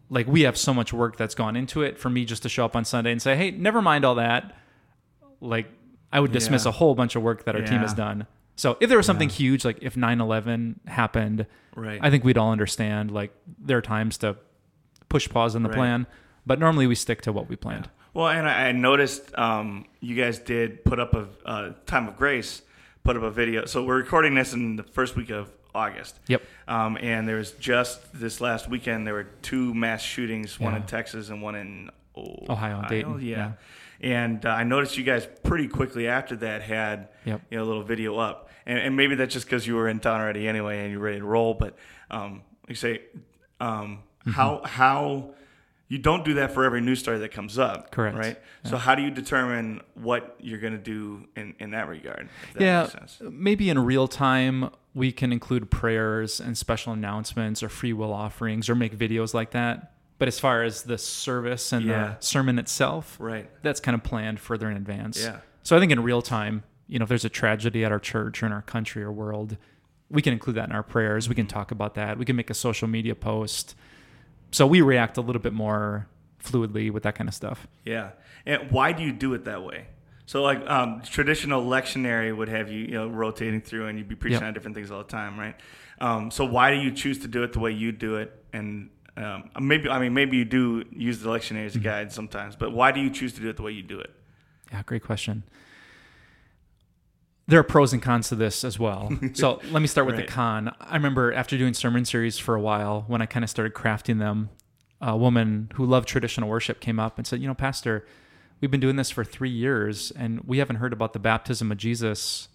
Like 0.10 0.26
we 0.26 0.41
have 0.43 0.57
so 0.57 0.74
much 0.74 0.91
work 0.93 1.18
that's 1.18 1.36
gone 1.36 1.55
into 1.55 1.82
it 1.84 1.99
for 1.99 2.10
me 2.10 2.24
just 2.26 2.41
to 2.43 2.49
show 2.49 2.64
up 2.66 2.76
on 2.78 2.86
Sunday 2.86 3.12
and 3.12 3.22
say, 3.22 3.36
"Hey, 3.36 3.51
never 3.51 3.82
mind 3.82 4.05
all 4.05 4.16
that." 4.16 4.55
Like 5.41 5.68
I 6.12 6.20
would 6.20 6.32
dismiss 6.32 6.64
Yeah. 6.66 6.70
a 6.70 6.72
whole 6.72 6.95
bunch 6.95 7.16
of 7.16 7.22
work 7.22 7.43
that 7.43 7.55
our 7.55 7.62
team 7.62 7.80
has 7.80 7.93
done. 7.93 8.26
So 8.60 8.76
if 8.82 8.89
there 8.89 8.97
was 8.97 9.05
something 9.05 9.30
huge 9.30 9.64
like 9.64 9.78
if 9.82 9.95
9/11 9.95 10.86
happened, 10.88 11.45
Right. 11.76 11.99
I 12.03 12.10
think 12.10 12.24
we'd 12.26 12.38
all 12.38 12.51
understand 12.51 13.10
like 13.12 13.32
there 13.57 13.78
are 13.78 13.82
times 13.82 14.18
to 14.18 14.36
push 15.07 15.30
pause 15.30 15.55
on 15.55 15.64
the 15.64 15.70
Right. 15.70 15.76
plan, 15.78 16.07
but 16.45 16.60
normally 16.60 16.86
we 16.88 16.95
stick 16.95 17.22
to 17.22 17.32
what 17.32 17.47
we 17.47 17.55
planned. 17.55 17.89
Well, 18.14 18.28
and 18.28 18.47
I, 18.49 18.68
I 18.68 18.72
noticed 18.74 19.38
um, 19.38 19.86
you 20.01 20.16
guys 20.16 20.39
did 20.39 20.84
put 20.84 20.99
up 20.99 21.14
a 21.16 21.28
uh, 21.45 21.70
time 21.86 22.07
of 22.10 22.18
grace, 22.18 22.62
put 23.03 23.16
up 23.16 23.24
a 23.24 23.32
video. 23.32 23.66
So 23.66 23.84
we're 23.86 23.95
recording 23.97 24.36
this 24.36 24.51
in 24.53 24.76
the 24.76 24.84
first 24.84 25.16
week 25.16 25.30
of 25.30 25.49
August. 25.74 26.20
Yep. 26.28 26.41
Um, 26.68 26.97
and 26.99 27.30
there 27.30 27.38
was 27.38 27.51
just 27.53 28.20
this 28.20 28.41
last 28.41 28.68
weekend 28.68 29.07
there 29.07 29.14
were 29.14 29.28
two 29.41 29.74
mass 29.74 30.01
shootings, 30.01 30.60
one 30.60 30.74
Yeah. 30.74 30.80
in 30.82 30.86
Texas 30.86 31.30
and 31.30 31.41
one 31.41 31.55
in 31.55 31.91
Ohio. 32.18 32.45
Ohio, 32.80 32.89
Dayton, 32.89 33.20
Yeah. 33.22 33.51
And 34.01 34.45
uh, 34.45 34.49
I 34.49 34.64
noticed 34.64 34.97
you 34.97 35.03
guys 35.03 35.28
pretty 35.43 35.68
quickly 35.68 36.07
after 36.07 36.36
that 36.38 36.62
had 36.62 37.10
Yep. 37.26 37.41
you 37.51 37.57
know 37.57 37.64
a 37.64 37.68
little 37.68 37.84
video 37.84 38.18
up, 38.18 38.49
and, 38.66 38.78
and 38.80 38.95
maybe 38.97 39.16
that's 39.16 39.34
just 39.34 39.45
because 39.45 39.66
you 39.68 39.76
were 39.76 39.88
in 39.88 39.99
town 39.99 40.20
already 40.22 40.47
anyway 40.47 40.82
and 40.84 40.91
you're 40.91 40.99
ready 41.01 41.20
to 41.20 41.26
roll. 41.26 41.53
But 41.53 41.76
um, 42.12 42.43
like 42.64 42.70
you 42.70 42.76
say, 42.76 43.01
um, 43.60 44.03
Mm-hmm. 44.26 44.32
how 44.32 44.62
how 44.66 45.34
you 45.88 45.97
don't 45.97 46.26
do 46.26 46.34
that 46.36 46.51
for 46.51 46.66
every 46.66 46.82
news 46.82 46.99
story 46.99 47.20
that 47.20 47.32
comes 47.32 47.57
up, 47.57 47.89
Correct. 47.89 48.18
Right. 48.18 48.38
So 48.66 48.76
how 48.76 48.95
do 48.95 49.01
you 49.01 49.10
determine 49.10 49.80
what 49.95 50.36
you're 50.41 50.60
going 50.60 50.74
to 50.74 50.78
do 50.78 51.26
in, 51.38 51.55
in 51.57 51.72
that 51.72 51.88
regard? 51.88 52.28
If 52.49 52.53
that 52.55 52.62
yeah, 52.62 52.82
makes 52.82 52.91
sense. 52.91 53.18
maybe 53.32 53.70
in 53.70 53.80
real 53.80 54.10
time 54.10 54.72
we 54.93 55.14
can 55.14 55.32
include 55.32 55.72
prayers 55.72 56.41
and 56.41 56.57
special 56.57 56.91
announcements 56.91 57.64
or 57.64 57.70
free 57.70 57.93
will 57.93 58.12
offerings 58.12 58.70
or 58.70 58.76
make 58.76 58.95
videos 58.95 59.34
like 59.34 59.51
that. 59.51 59.93
But 60.18 60.28
as 60.28 60.38
far 60.38 60.64
as 60.64 60.84
the 60.84 60.97
service 60.97 61.72
and 61.72 61.86
Yeah. 61.86 62.16
the 62.20 62.26
sermon 62.26 62.60
itself, 62.60 63.16
Right. 63.22 63.49
that's 63.64 63.80
kind 63.80 63.95
of 63.95 64.03
planned 64.03 64.41
further 64.41 64.70
in 64.70 64.76
advance. 64.76 65.24
Yeah. 65.24 65.38
So 65.64 65.78
I 65.78 65.80
think 65.80 65.93
in 65.93 66.03
real 66.03 66.22
time, 66.22 66.64
you 66.89 66.99
know, 66.99 67.03
if 67.03 67.09
there's 67.09 67.23
a 67.25 67.29
tragedy 67.29 67.85
at 67.85 67.91
our 67.91 67.99
church 67.99 68.43
or 68.43 68.47
in 68.47 68.51
our 68.51 68.63
country 68.63 69.01
or 69.03 69.11
world, 69.11 69.55
we 70.09 70.21
can 70.21 70.33
include 70.33 70.55
that 70.57 70.67
in 70.69 70.75
our 70.75 70.83
prayers. 70.83 71.29
We 71.29 71.35
can 71.35 71.47
talk 71.47 71.71
about 71.71 71.93
that. 71.95 72.17
We 72.17 72.25
can 72.25 72.35
make 72.35 72.49
a 72.49 72.53
social 72.55 72.87
media 72.87 73.13
post. 73.15 73.75
So 74.51 74.65
we 74.65 74.81
react 74.81 75.17
a 75.17 75.21
little 75.21 75.41
bit 75.41 75.53
more 75.53 76.07
fluidly 76.43 76.91
with 76.91 77.03
that 77.03 77.13
kind 77.15 77.27
of 77.27 77.33
stuff. 77.35 77.67
Yeah. 77.85 78.11
And 78.45 78.71
why 78.71 78.91
do 78.91 79.03
you 79.03 79.11
do 79.13 79.33
it 79.35 79.45
that 79.45 79.63
way? 79.63 79.85
So 80.25 80.41
like 80.41 80.67
um, 80.67 81.01
traditional 81.03 81.63
lectionary 81.63 82.35
would 82.35 82.49
have 82.49 82.71
you, 82.71 82.79
you 82.79 82.91
know, 82.91 83.07
rotating 83.07 83.61
through 83.61 83.87
and 83.87 83.97
you'd 83.97 84.07
be 84.07 84.15
preaching 84.15 84.39
Yep. 84.41 84.47
on 84.47 84.53
different 84.53 84.75
things 84.75 84.89
all 84.91 84.99
the 84.99 85.09
time, 85.09 85.39
right? 85.39 85.55
Um, 86.01 86.31
so 86.31 86.45
why 86.45 86.71
do 86.71 86.77
you 86.77 86.91
choose 86.91 87.19
to 87.19 87.27
do 87.27 87.43
it 87.43 87.53
the 87.53 87.59
way 87.59 87.71
you 87.71 87.91
do 87.91 88.15
it? 88.15 88.43
And 88.53 88.89
um, 89.17 89.49
maybe 89.59 89.89
I 89.89 89.99
mean 89.99 90.13
maybe 90.13 90.37
you 90.37 90.45
do 90.45 90.85
use 90.91 91.19
the 91.19 91.29
lectionary 91.29 91.65
as 91.65 91.75
a 91.75 91.79
guide 91.79 92.11
sometimes, 92.11 92.55
but 92.55 92.71
why 92.71 92.91
do 92.91 93.01
you 93.01 93.09
choose 93.09 93.33
to 93.33 93.41
do 93.41 93.49
it 93.49 93.57
the 93.57 93.63
way 93.63 93.71
you 93.71 93.83
do 93.83 93.99
it? 93.99 94.11
Yeah, 94.71 94.81
great 94.83 95.03
question. 95.03 95.43
There 97.50 97.60
are 97.60 97.64
pros 97.64 97.93
and 97.93 98.02
cons 98.02 98.30
to 98.30 98.36
this 98.36 98.64
as 98.64 98.78
well. 98.80 99.12
So 99.34 99.60
let 99.72 99.82
me 99.82 99.88
start 99.88 100.06
with 100.08 100.16
Right. 100.16 100.28
the 100.28 100.32
con. 100.32 100.74
I 100.80 100.93
remember 100.95 101.34
after 101.34 101.58
doing 101.58 101.74
sermon 101.74 102.06
series 102.06 102.38
for 102.38 102.56
a 102.56 102.62
while, 102.62 103.04
when 103.08 103.22
I 103.22 103.26
kind 103.26 103.43
of 103.43 103.50
started 103.50 103.74
crafting 103.74 104.20
them, 104.20 104.50
a 105.02 105.18
woman 105.18 105.70
who 105.76 105.86
loved 105.86 106.08
traditional 106.08 106.47
worship 106.50 106.80
came 106.80 107.00
up 107.00 107.18
and 107.18 107.26
said, 107.26 107.41
You 107.41 107.47
know, 107.47 107.54
Pastor, 107.56 108.06
we've 108.62 108.70
been 108.72 108.80
doing 108.80 108.97
this 108.97 109.10
for 109.10 109.24
three 109.24 109.50
years 109.50 110.12
and 110.12 110.41
we 110.41 110.60
haven't 110.60 110.76
heard 110.78 110.93
about 110.93 111.14
the 111.14 111.20
baptism 111.20 111.72
of 111.72 111.78
Jesus 111.78 112.50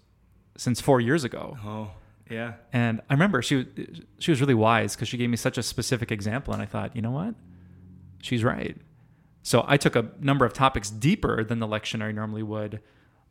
since 0.57 0.81
four 0.81 1.01
years 1.01 1.25
ago. 1.25 1.57
Oh, 1.65 1.91
yeah. 2.31 2.55
And 2.73 3.01
I 3.11 3.15
remember 3.15 3.43
she 3.43 3.67
she 4.19 4.31
was 4.31 4.41
really 4.41 4.55
wise 4.55 4.95
because 4.95 5.09
she 5.09 5.17
gave 5.17 5.29
me 5.29 5.37
such 5.37 5.59
a 5.59 5.63
specific 5.63 6.13
example. 6.13 6.53
And 6.55 6.63
I 6.63 6.67
thought, 6.67 6.95
you 6.95 7.03
know 7.03 7.11
what? 7.11 7.35
She's 8.23 8.45
right. 8.45 8.77
So 9.43 9.65
I 9.67 9.77
took 9.77 9.97
a 9.97 10.11
number 10.21 10.45
of 10.47 10.53
topics 10.53 10.89
deeper 10.89 11.43
than 11.45 11.59
the 11.59 11.67
lectionary 11.67 12.15
normally 12.15 12.43
would. 12.43 12.81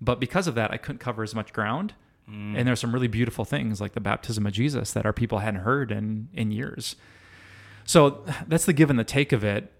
But 0.01 0.19
because 0.19 0.47
of 0.47 0.55
that, 0.55 0.71
I 0.71 0.77
couldn't 0.77 0.99
cover 0.99 1.23
as 1.23 1.33
much 1.33 1.53
ground. 1.53 1.93
Mm. 2.29 2.57
And 2.57 2.67
there's 2.67 2.79
some 2.79 2.93
really 2.93 3.07
beautiful 3.07 3.45
things 3.45 3.81
like 3.81 3.93
the 3.93 3.99
baptism 3.99 4.45
of 4.45 4.53
Jesus 4.53 4.93
that 4.93 5.05
our 5.05 5.13
people 5.13 5.39
hadn't 5.39 5.61
heard 5.61 5.91
in, 5.91 6.29
in 6.33 6.51
years. 6.51 6.95
So 7.85 8.23
that's 8.47 8.65
the 8.65 8.73
give 8.73 8.89
and 8.89 8.97
the 8.97 9.03
take 9.03 9.31
of 9.31 9.43
it. 9.43 9.71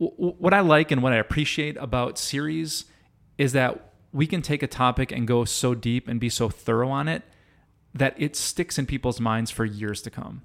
W- 0.00 0.16
w- 0.16 0.36
What 0.38 0.52
I 0.52 0.60
like 0.60 0.90
and 0.90 1.02
what 1.02 1.12
I 1.12 1.16
appreciate 1.16 1.76
about 1.76 2.18
series 2.18 2.86
is 3.38 3.52
that 3.52 3.92
we 4.12 4.26
can 4.26 4.42
take 4.42 4.62
a 4.62 4.66
topic 4.66 5.12
and 5.12 5.28
go 5.28 5.44
so 5.44 5.74
deep 5.74 6.08
and 6.08 6.18
be 6.18 6.28
so 6.28 6.48
thorough 6.48 6.90
on 6.90 7.06
it 7.06 7.22
that 7.94 8.14
it 8.18 8.34
sticks 8.34 8.78
in 8.78 8.86
people's 8.86 9.20
minds 9.20 9.50
for 9.50 9.64
years 9.64 10.02
to 10.02 10.10
come. 10.10 10.42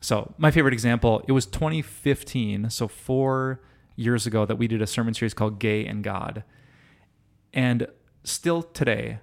So, 0.00 0.34
my 0.38 0.50
favorite 0.52 0.74
example, 0.74 1.24
it 1.26 1.32
was 1.32 1.46
2015, 1.46 2.70
so 2.70 2.86
4 2.86 3.60
years 3.96 4.26
ago 4.26 4.44
that 4.46 4.56
we 4.56 4.68
did 4.68 4.80
a 4.82 4.86
sermon 4.86 5.14
series 5.14 5.34
called 5.34 5.58
Gay 5.58 5.84
and 5.86 6.04
God. 6.04 6.44
And 7.52 7.88
still 8.26 8.62
today, 8.62 9.20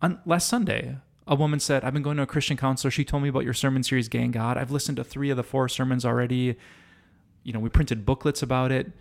on 0.00 0.20
last 0.26 0.48
Sunday, 0.48 0.96
a 1.26 1.34
woman 1.34 1.58
said, 1.58 1.84
I've 1.84 1.94
been 1.94 2.02
going 2.02 2.16
to 2.18 2.22
a 2.22 2.26
Christian 2.26 2.56
counselor. 2.56 2.90
She 2.90 3.04
told 3.04 3.22
me 3.22 3.28
about 3.28 3.44
your 3.44 3.54
sermon 3.54 3.82
series, 3.82 4.08
Gay 4.08 4.22
and 4.22 4.32
God. 4.32 4.58
I've 4.58 4.70
listened 4.70 4.96
to 4.96 5.04
three 5.04 5.30
of 5.30 5.36
the 5.36 5.42
four 5.42 5.68
sermons 5.68 6.04
already. 6.04 6.56
You 7.42 7.52
know, 7.52 7.60
we 7.60 7.68
printed 7.68 8.04
booklets 8.04 8.42
about 8.42 8.72
it. 8.72 8.92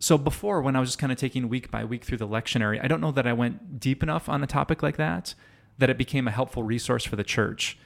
So 0.00 0.18
before, 0.18 0.60
when 0.60 0.76
I 0.76 0.80
was 0.80 0.90
just 0.90 0.98
kind 0.98 1.12
of 1.12 1.18
taking 1.18 1.48
week 1.48 1.70
by 1.70 1.84
week 1.84 2.04
through 2.04 2.18
the 2.18 2.28
lectionary, 2.28 2.82
I 2.82 2.88
don't 2.88 3.00
know 3.00 3.12
that 3.12 3.26
I 3.26 3.32
went 3.32 3.78
deep 3.78 4.02
enough 4.02 4.28
on 4.28 4.42
a 4.42 4.46
topic 4.46 4.82
like 4.82 4.96
that, 4.96 5.34
that 5.78 5.88
it 5.88 5.96
became 5.96 6.26
a 6.26 6.32
helpful 6.32 6.62
resource 6.62 7.04
for 7.04 7.16
the 7.16 7.24
church. 7.24 7.78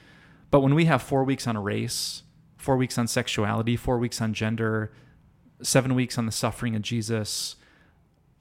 But 0.49 0.61
when 0.61 0.73
we 0.73 0.85
have 0.85 1.01
four 1.01 1.23
weeks 1.23 1.45
on 1.45 1.55
a 1.55 1.61
race, 1.61 2.23
four 2.57 2.77
weeks 2.77 2.97
on 2.97 3.07
sexuality, 3.07 3.77
four 3.77 3.99
weeks 3.99 4.21
on 4.21 4.33
gender, 4.33 4.91
seven 5.61 5.93
weeks 5.93 6.17
on 6.17 6.25
the 6.25 6.31
suffering 6.31 6.75
of 6.75 6.81
Jesus, 6.81 7.55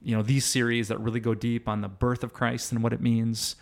you 0.03 0.17
know, 0.17 0.23
these 0.23 0.45
series 0.45 0.89
that 0.89 1.01
really 1.01 1.21
go 1.21 1.35
deep 1.35 1.69
on 1.69 1.81
the 1.81 1.89
birth 1.89 2.23
of 2.23 2.33
Christ 2.33 2.73
and 2.73 2.83
what 2.83 2.93
it 2.93 3.01
means, 3.01 3.57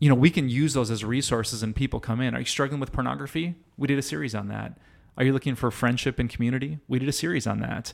you 0.00 0.08
know, 0.08 0.14
we 0.14 0.30
can 0.30 0.48
use 0.48 0.72
those 0.72 0.90
as 0.90 1.04
resources 1.04 1.62
and 1.62 1.76
people 1.76 2.00
come 2.00 2.20
in. 2.20 2.34
Are 2.34 2.40
you 2.40 2.46
struggling 2.46 2.80
with 2.80 2.92
pornography? 2.92 3.54
We 3.76 3.86
did 3.86 3.98
a 3.98 4.02
series 4.02 4.34
on 4.34 4.48
that. 4.48 4.78
Are 5.16 5.24
you 5.24 5.32
looking 5.32 5.54
for 5.54 5.70
friendship 5.70 6.18
and 6.18 6.30
community? 6.30 6.78
We 6.88 6.98
did 6.98 7.08
a 7.08 7.12
series 7.12 7.46
on 7.46 7.60
that. 7.60 7.92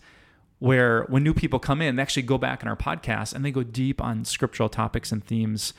Where 0.58 1.02
when 1.08 1.22
new 1.22 1.34
people 1.34 1.58
come 1.58 1.82
in, 1.82 1.96
they 1.96 2.02
actually 2.02 2.22
go 2.22 2.38
back 2.38 2.62
in 2.62 2.68
our 2.68 2.76
podcast 2.76 3.34
and 3.34 3.44
they 3.44 3.50
go 3.50 3.62
deep 3.62 4.00
on 4.00 4.24
scriptural 4.24 4.68
topics 4.68 5.12
and 5.12 5.22
themes. 5.22 5.74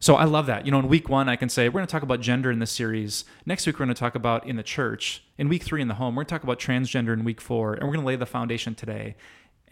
So 0.00 0.16
I 0.16 0.24
love 0.24 0.46
that. 0.46 0.66
You 0.66 0.72
know, 0.72 0.80
in 0.80 0.88
week 0.88 1.08
one, 1.08 1.28
I 1.28 1.36
can 1.36 1.48
say, 1.48 1.68
we're 1.68 1.74
going 1.74 1.86
to 1.86 1.92
talk 1.92 2.02
about 2.02 2.20
gender 2.20 2.50
in 2.50 2.58
this 2.58 2.72
series. 2.72 3.24
Next 3.46 3.64
week, 3.64 3.76
we're 3.76 3.84
going 3.84 3.94
to 3.94 4.00
talk 4.00 4.16
about 4.16 4.44
in 4.44 4.56
the 4.56 4.64
church. 4.64 5.22
In 5.38 5.48
week 5.48 5.62
three, 5.62 5.80
in 5.80 5.86
the 5.86 5.94
home, 5.94 6.16
we're 6.16 6.24
going 6.24 6.26
to 6.26 6.34
talk 6.34 6.42
about 6.42 6.58
transgender 6.58 7.12
in 7.12 7.22
week 7.22 7.40
four. 7.40 7.74
And 7.74 7.82
we're 7.84 7.94
going 7.94 8.00
to 8.00 8.06
lay 8.06 8.16
the 8.16 8.26
foundation 8.26 8.74
today. 8.74 9.14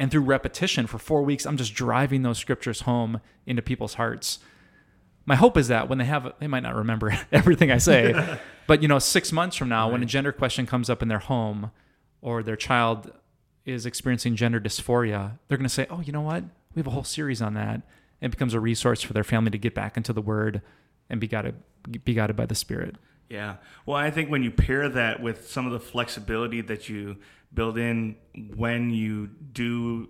And 0.01 0.11
through 0.11 0.22
repetition 0.22 0.88
for 0.88 0.98
four 0.98 1.22
weeks, 1.22 1.46
I'm 1.46 1.57
just 1.57 1.74
driving 1.74 2.22
those 2.22 2.38
scriptures 2.38 2.80
home 2.80 3.20
into 3.46 3.62
people's 3.62 3.94
hearts 3.94 4.40
my 5.30 5.36
hope 5.36 5.57
is 5.57 5.68
that 5.68 5.88
when 5.88 5.98
they 5.98 6.05
have 6.07 6.32
they 6.40 6.48
might 6.48 6.64
not 6.64 6.74
remember 6.74 7.16
everything 7.32 7.70
I 7.70 7.78
say, 7.78 8.38
but 8.66 8.82
you 8.82 8.88
know, 8.88 8.98
six 8.98 9.30
months 9.30 9.57
from 9.57 9.68
now, 9.68 9.90
when 9.90 10.03
a 10.03 10.07
gender 10.07 10.32
question 10.32 10.66
comes 10.66 10.90
up 10.90 11.03
in 11.03 11.09
their 11.09 11.20
home 11.20 11.70
or 12.20 12.42
their 12.42 12.57
child 12.57 13.12
is 13.64 13.86
experiencing 13.86 14.34
gender 14.34 14.61
dysphoria, 14.61 15.38
they're 15.46 15.59
going 15.59 15.68
to 15.68 15.72
say, 15.72 15.86
"Oh, 15.88 16.01
you 16.01 16.12
know 16.12 16.20
what? 16.20 16.42
We 16.74 16.80
have 16.80 16.86
a 16.86 16.90
whole 16.90 17.05
series 17.05 17.40
on 17.40 17.55
that." 17.55 17.82
It 18.20 18.32
becomes 18.32 18.55
a 18.55 18.61
resource 18.61 19.03
for 19.03 19.12
their 19.12 19.24
family 19.24 19.53
to 19.53 19.59
get 19.59 19.74
back 19.74 19.96
into 19.96 20.12
the 20.12 20.20
Word 20.20 20.62
and 21.09 21.20
be 21.20 21.28
guided, 21.28 21.55
be 22.05 22.14
guided 22.14 22.34
by 22.34 22.46
the 22.46 22.57
Spirit. 22.57 22.96
Yeah. 23.31 23.57
Well, 23.87 23.97
I 23.97 24.11
think 24.11 24.28
when 24.28 24.43
you 24.43 24.51
pair 24.51 24.89
that 24.89 25.22
with 25.22 25.49
some 25.49 25.64
of 25.64 25.72
the 25.72 25.81
flexibility 25.81 26.61
that 26.62 26.89
you 26.89 27.16
build 27.55 27.78
in 27.78 28.16
when 28.55 28.91
you 28.91 29.28
do, 29.28 30.09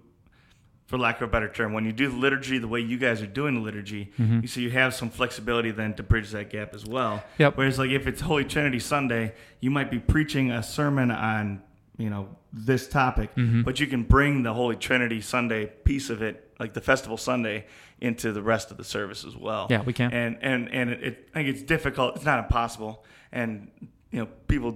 for 0.86 0.98
lack 0.98 1.16
of 1.16 1.28
a 1.28 1.30
better 1.30 1.48
term, 1.48 1.74
when 1.74 1.84
you 1.84 1.92
do 1.92 2.08
the 2.08 2.16
liturgy 2.16 2.58
the 2.58 2.66
way 2.66 2.80
you 2.80 2.98
guys 2.98 3.20
are 3.20 3.26
doing 3.26 3.54
the 3.54 3.60
liturgy, 3.60 4.10
mm-hmm. 4.18 4.40
you 4.40 4.48
see 4.48 4.62
you 4.62 4.70
have 4.70 4.94
some 4.94 5.10
flexibility 5.10 5.70
then 5.70 5.94
to 5.94 6.02
bridge 6.02 6.30
that 6.30 6.48
gap 6.50 6.74
as 6.74 6.86
well. 6.86 7.22
Yep. 7.38 7.58
Whereas, 7.58 7.78
like 7.78 7.90
if 7.90 8.06
it's 8.06 8.22
Holy 8.22 8.44
Trinity 8.44 8.80
Sunday, 8.80 9.34
you 9.60 9.70
might 9.70 9.90
be 9.90 9.98
preaching 9.98 10.50
a 10.50 10.62
sermon 10.62 11.10
on 11.10 11.62
you 12.00 12.10
know 12.10 12.28
this 12.52 12.88
topic, 12.88 13.30
but 13.64 13.78
you 13.80 13.86
can 13.86 14.02
bring 14.04 14.42
the 14.42 14.52
Holy 14.52 14.76
Trinity 14.76 15.20
Sunday 15.20 15.66
piece 15.66 16.10
of 16.10 16.22
it, 16.22 16.34
like 16.58 16.72
the 16.74 16.80
Festival 16.80 17.16
Sunday, 17.16 17.66
into 18.00 18.32
the 18.32 18.42
rest 18.42 18.70
of 18.70 18.76
the 18.76 18.84
service 18.84 19.24
as 19.24 19.36
well. 19.36 19.66
Yeah, 19.70 19.82
we 19.82 19.92
can. 19.92 20.12
And 20.12 20.38
and 20.42 20.68
and 20.72 20.90
it, 20.90 21.02
it, 21.02 21.28
I 21.34 21.38
think 21.38 21.48
it's 21.48 21.62
difficult. 21.62 22.16
It's 22.16 22.24
not 22.24 22.38
impossible, 22.38 23.04
and 23.32 23.70
you 24.10 24.20
know 24.20 24.28
people 24.48 24.72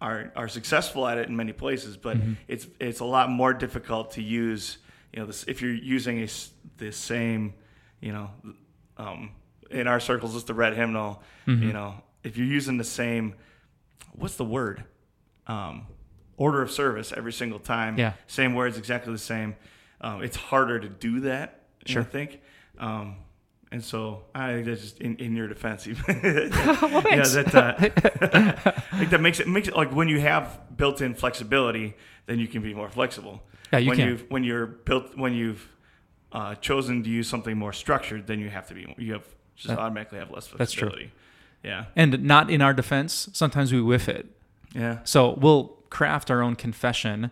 are 0.00 0.32
are 0.36 0.48
successful 0.48 1.06
at 1.06 1.16
it 1.18 1.28
in 1.28 1.36
many 1.36 1.52
places, 1.52 1.96
but 1.96 2.16
Mm-hmm. 2.16 2.32
it's 2.48 2.66
it's 2.80 3.00
a 3.00 3.04
lot 3.04 3.30
more 3.30 3.54
difficult 3.54 4.10
to 4.12 4.22
use. 4.22 4.78
You 5.12 5.20
know, 5.20 5.26
this, 5.26 5.44
if 5.46 5.62
you're 5.62 5.72
using 5.96 6.18
a 6.22 6.28
the 6.78 6.90
same, 6.92 7.54
you 8.00 8.12
know, 8.12 8.30
um, 8.98 9.30
in 9.70 9.86
our 9.86 10.00
circles, 10.00 10.34
it's 10.34 10.44
the 10.44 10.54
red 10.54 10.74
hymnal. 10.74 11.22
Mm-hmm. 11.46 11.62
You 11.62 11.72
know, 11.72 11.94
if 12.24 12.36
you're 12.36 12.52
using 12.58 12.78
the 12.78 12.84
same, 13.02 13.34
what's 14.12 14.36
the 14.36 14.44
word? 14.44 14.84
Um, 15.46 15.86
order 16.36 16.62
of 16.62 16.70
service 16.70 17.12
every 17.16 17.32
single 17.32 17.58
time. 17.58 17.98
Yeah. 17.98 18.14
Same 18.26 18.54
words, 18.54 18.76
exactly 18.78 19.12
the 19.12 19.18
same. 19.18 19.56
Um, 20.00 20.22
it's 20.22 20.36
harder 20.36 20.78
to 20.80 20.88
do 20.88 21.20
that. 21.20 21.60
Sure. 21.86 22.02
I 22.02 22.04
think. 22.04 22.40
Um, 22.78 23.16
and 23.70 23.82
so 23.82 24.22
I 24.34 24.62
that's 24.62 24.80
just 24.82 24.98
in, 25.00 25.16
in 25.16 25.34
your 25.34 25.48
defense, 25.48 25.86
well. 26.08 26.14
Yeah, 26.14 27.22
that 27.22 27.54
uh, 27.54 27.74
I 28.92 28.98
think 28.98 29.10
that 29.10 29.20
makes 29.20 29.40
it 29.40 29.48
makes 29.48 29.68
it 29.68 29.74
like 29.76 29.92
when 29.92 30.08
you 30.08 30.20
have 30.20 30.76
built-in 30.76 31.14
flexibility, 31.14 31.94
then 32.26 32.38
you 32.38 32.46
can 32.46 32.62
be 32.62 32.72
more 32.74 32.88
flexible. 32.88 33.42
Yeah, 33.72 33.78
you 33.80 33.88
when 33.88 33.96
can. 33.98 34.08
You've, 34.08 34.24
when 34.30 34.44
you're 34.44 34.66
built 34.66 35.16
when 35.16 35.34
you've 35.34 35.68
uh, 36.32 36.54
chosen 36.56 37.02
to 37.02 37.10
use 37.10 37.28
something 37.28 37.56
more 37.58 37.72
structured, 37.72 38.26
then 38.26 38.38
you 38.40 38.48
have 38.48 38.66
to 38.68 38.74
be 38.74 38.94
you 38.98 39.12
have 39.14 39.24
just 39.56 39.68
That- 39.68 39.78
automatically 39.78 40.18
have 40.18 40.30
less 40.30 40.46
flexibility. 40.46 41.04
that's 41.04 41.12
true. 41.12 41.20
Yeah, 41.70 41.86
And 41.96 42.22
not 42.24 42.50
in 42.50 42.60
our 42.60 42.74
defense, 42.74 43.30
sometimes 43.32 43.72
we 43.72 43.80
whiff 43.80 44.06
it. 44.08 44.26
yeah, 44.74 44.98
So 45.04 45.30
we'll 45.40 45.78
craft 45.94 46.30
our 46.30 46.42
own 46.42 46.54
confession, 46.56 47.30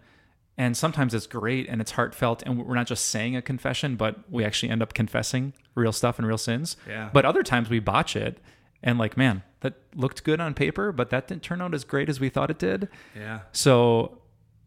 and 0.56 0.76
sometimes 0.76 1.14
it's 1.14 1.26
great 1.26 1.68
and 1.68 1.80
it's 1.80 1.92
heartfelt, 1.92 2.42
and 2.44 2.64
we're 2.64 2.74
not 2.82 2.86
just 2.86 3.06
saying 3.06 3.34
a 3.36 3.42
confession, 3.42 3.96
but 3.96 4.12
we 4.30 4.44
actually 4.44 4.70
end 4.70 4.82
up 4.82 4.94
confessing 4.94 5.52
real 5.74 5.92
stuff 5.92 6.18
and 6.18 6.26
real 6.28 6.38
sins. 6.38 6.76
Yeah. 6.88 7.10
But 7.12 7.24
other 7.24 7.42
times 7.42 7.68
we 7.68 7.80
botch 7.80 8.14
it, 8.16 8.38
and 8.82 8.98
like, 8.98 9.16
man, 9.16 9.42
that 9.60 9.74
looked 9.94 10.22
good 10.24 10.40
on 10.40 10.54
paper, 10.54 10.92
but 10.92 11.10
that 11.10 11.28
didn't 11.28 11.42
turn 11.42 11.60
out 11.62 11.74
as 11.74 11.84
great 11.84 12.08
as 12.08 12.20
we 12.20 12.28
thought 12.28 12.50
it 12.50 12.58
did. 12.58 12.88
yeah, 13.16 13.40
So, 13.52 14.18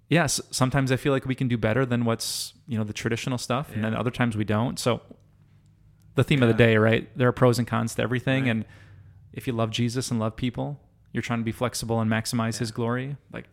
yes, 0.10 0.42
sometimes 0.52 0.92
I 0.92 0.98
feel 0.98 1.14
like 1.14 1.26
we 1.26 1.36
can 1.36 1.48
do 1.48 1.58
better 1.58 1.86
than 1.86 2.04
what's 2.06 2.54
you 2.68 2.78
know 2.78 2.84
the 2.84 2.94
traditional 2.94 3.38
stuff, 3.38 3.72
and 3.74 3.84
then 3.84 3.94
other 3.96 4.12
times 4.12 4.36
we 4.36 4.44
don't. 4.44 4.78
So, 4.80 5.02
the 6.16 6.24
theme 6.24 6.42
of 6.44 6.48
the 6.50 6.54
day, 6.68 6.78
right? 6.78 7.08
There 7.18 7.28
are 7.28 7.34
pros 7.34 7.60
and 7.60 7.68
cons 7.68 7.96
to 7.96 8.02
everything, 8.02 8.44
Right. 8.44 8.52
and 8.52 8.66
if 9.34 9.48
you 9.48 9.54
love 9.54 9.70
Jesus 9.70 10.12
and 10.12 10.20
love 10.20 10.36
people, 10.36 10.80
you're 11.12 11.22
trying 11.22 11.40
to 11.40 11.46
be 11.46 11.52
flexible 11.52 12.00
and 12.02 12.10
maximize 12.10 12.58
His 12.60 12.72
glory. 12.72 13.18
Like 13.32 13.46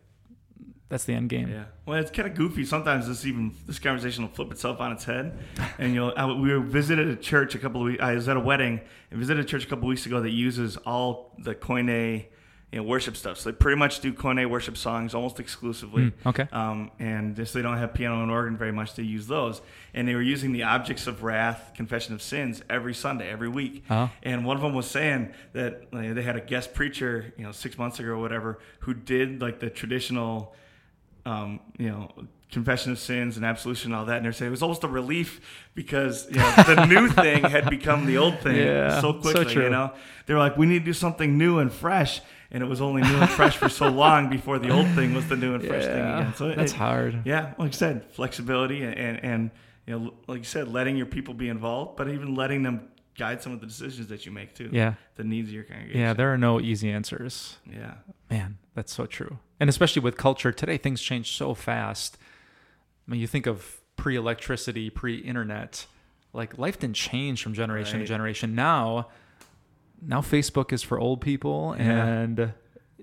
that's 0.93 1.05
the 1.05 1.15
end 1.15 1.31
game. 1.31 1.49
yeah. 1.49 1.65
Well, 1.87 1.99
it's 1.99 2.11
kind 2.11 2.29
of 2.29 2.35
goofy. 2.35 2.67
Sometimes 2.67 3.09
this 3.09 3.25
even 3.25 3.55
this 3.67 3.79
conversation 3.79 4.25
will 4.25 4.31
flip 4.31 4.53
itself 4.53 4.79
on 4.79 4.93
its 4.93 5.05
head. 5.05 5.39
And 5.79 5.95
you'll 5.95 6.13
I, 6.17 6.27
we 6.27 6.53
visited 6.61 7.09
a 7.09 7.17
church 7.17 7.55
a 7.55 7.59
couple 7.59 7.81
of 7.81 7.87
weeks. 7.87 8.03
I 8.03 8.15
was 8.15 8.29
at 8.29 8.37
a 8.37 8.41
wedding 8.41 8.81
and 9.11 9.19
visited 9.19 9.43
a 9.43 9.49
church 9.49 9.65
a 9.65 9.67
couple 9.67 9.85
of 9.85 9.89
weeks 9.89 10.05
ago 10.05 10.21
that 10.21 10.31
uses 10.31 10.77
all 10.77 11.35
the 11.39 11.55
Koine 11.55 12.27
you 12.73 12.79
know, 12.79 12.85
worship 12.85 13.17
stuff. 13.17 13.39
So 13.39 13.51
they 13.51 13.57
pretty 13.57 13.79
much 13.79 14.01
do 14.01 14.13
Koine 14.15 14.49
worship 14.49 14.79
songs 14.79 15.15
almost 15.15 15.39
exclusively. 15.39 16.05
Mm, 16.05 16.13
okay. 16.27 16.49
Um, 16.53 16.91
and 16.99 17.37
just 17.37 17.53
they 17.53 17.61
don't 17.61 17.77
have 17.77 17.93
piano 17.93 18.23
and 18.23 18.31
organ 18.31 18.57
very 18.57 18.73
much. 18.73 18.95
They 18.95 19.03
use 19.03 19.27
those, 19.27 19.61
and 19.93 20.09
they 20.09 20.15
were 20.15 20.23
using 20.23 20.53
the 20.53 20.63
objects 20.63 21.07
of 21.07 21.23
wrath, 21.23 21.73
confession 21.77 22.15
of 22.15 22.23
sins 22.23 22.63
every 22.71 22.95
Sunday, 22.95 23.31
every 23.31 23.49
week. 23.49 23.85
Uh-huh. 23.91 24.09
And 24.23 24.47
one 24.47 24.57
of 24.57 24.63
them 24.63 24.73
was 24.73 24.87
saying 24.87 25.33
that 25.53 25.93
like, 25.93 26.15
they 26.15 26.23
had 26.23 26.37
a 26.37 26.41
guest 26.41 26.73
preacher, 26.73 27.35
you 27.37 27.45
know, 27.45 27.53
six 27.53 27.77
months 27.77 28.01
ago 28.01 28.11
or 28.11 28.19
whatever, 28.19 28.59
who 28.81 28.95
did 28.95 29.43
like 29.43 29.61
the 29.61 29.69
traditional, 29.69 30.55
um, 31.27 31.61
you 31.79 31.89
know, 31.89 32.11
confession 32.51 32.93
of 32.93 32.99
sins 32.99 33.37
and 33.37 33.47
absolution 33.47 33.93
and 33.93 33.99
all 33.99 34.05
that. 34.07 34.17
And 34.17 34.25
they're 34.25 34.33
saying 34.33 34.49
it 34.49 34.51
was 34.51 34.63
almost 34.63 34.85
a 34.85 34.89
relief 34.89 35.41
because 35.75 36.29
you 36.31 36.37
know, 36.37 36.53
the 36.67 36.85
new 36.87 37.09
thing 37.25 37.45
had 37.45 37.71
become 37.71 38.07
the 38.07 38.19
old 38.19 38.39
thing 38.41 38.57
Yeah, 38.57 39.01
so 39.01 39.13
so 39.13 39.21
quickly. 39.21 39.45
true. 39.55 39.65
You 39.65 39.71
know, 39.71 39.93
they 40.27 40.35
were 40.35 40.41
like, 40.41 40.57
we 40.57 40.67
need 40.67 40.81
to 40.81 40.85
do 40.85 40.93
something 40.93 41.39
new 41.39 41.59
and 41.59 41.73
fresh. 41.73 42.21
And 42.51 42.63
it 42.63 42.67
was 42.67 42.83
only 42.83 43.01
new 43.01 43.17
and 43.17 43.31
fresh 43.31 43.57
for 43.57 43.71
so 43.71 43.89
long 43.89 44.29
before 44.29 44.59
the 44.59 44.69
old 44.69 44.87
thing 44.89 45.15
was 45.15 45.27
the 45.29 45.37
new 45.37 45.55
and 45.55 45.65
fresh 45.65 45.85
thing 45.85 45.93
again. 46.05 46.35
So 46.37 46.49
that's 46.55 46.73
it- 46.73 46.77
hard. 46.77 47.23
yeah, 47.25 47.55
like 47.57 47.71
I 47.73 47.75
said, 47.77 48.05
flexibility 48.13 48.83
and, 48.83 48.95
and, 48.99 49.25
and 49.25 49.51
you 49.87 49.99
know, 49.99 50.15
like 50.27 50.39
you 50.41 50.45
said, 50.45 50.69
letting 50.69 50.97
your 50.99 51.07
people 51.07 51.33
be 51.33 51.49
involved, 51.49 51.97
but 51.97 52.09
even 52.11 52.35
letting 52.35 52.63
them 52.63 52.89
guide 53.17 53.43
some 53.43 53.53
of 53.53 53.61
the 53.61 53.67
decisions 53.67 54.09
that 54.09 54.25
you 54.27 54.33
make 54.33 54.55
too. 54.55 54.71
Yeah. 54.73 54.95
The 55.17 55.25
needs 55.25 55.49
of 55.49 55.55
your 55.55 55.65
congregation. 55.65 56.01
Yeah, 56.01 56.13
there 56.15 56.33
are 56.33 56.39
no 56.39 56.61
easy 56.61 56.91
answers. 56.91 57.59
Yeah. 57.71 57.95
Man, 58.31 58.59
that's 58.75 58.93
so 58.93 59.07
true. 59.07 59.39
And 59.61 59.69
especially 59.69 60.01
with 60.01 60.17
culture 60.17 60.53
today, 60.53 60.79
things 60.79 61.03
change 61.03 61.33
so 61.37 61.55
fast. 61.55 62.17
I 63.07 63.11
mean, 63.11 63.21
you 63.21 63.27
think 63.27 63.47
of 63.47 63.81
pre-electricity, 63.97 64.91
pre-internet, 64.91 65.87
like 66.33 66.57
life 66.59 66.79
didn't 66.79 66.97
change 66.97 67.43
from 67.43 67.53
generation 67.53 68.01
to 68.01 68.07
generation. 68.07 68.55
Now, 68.55 69.09
now 70.01 70.21
Facebook 70.21 70.73
is 70.73 70.83
for 70.83 70.99
old 70.99 71.21
people, 71.21 71.77
Yeah. 71.79 72.05
and 72.07 72.55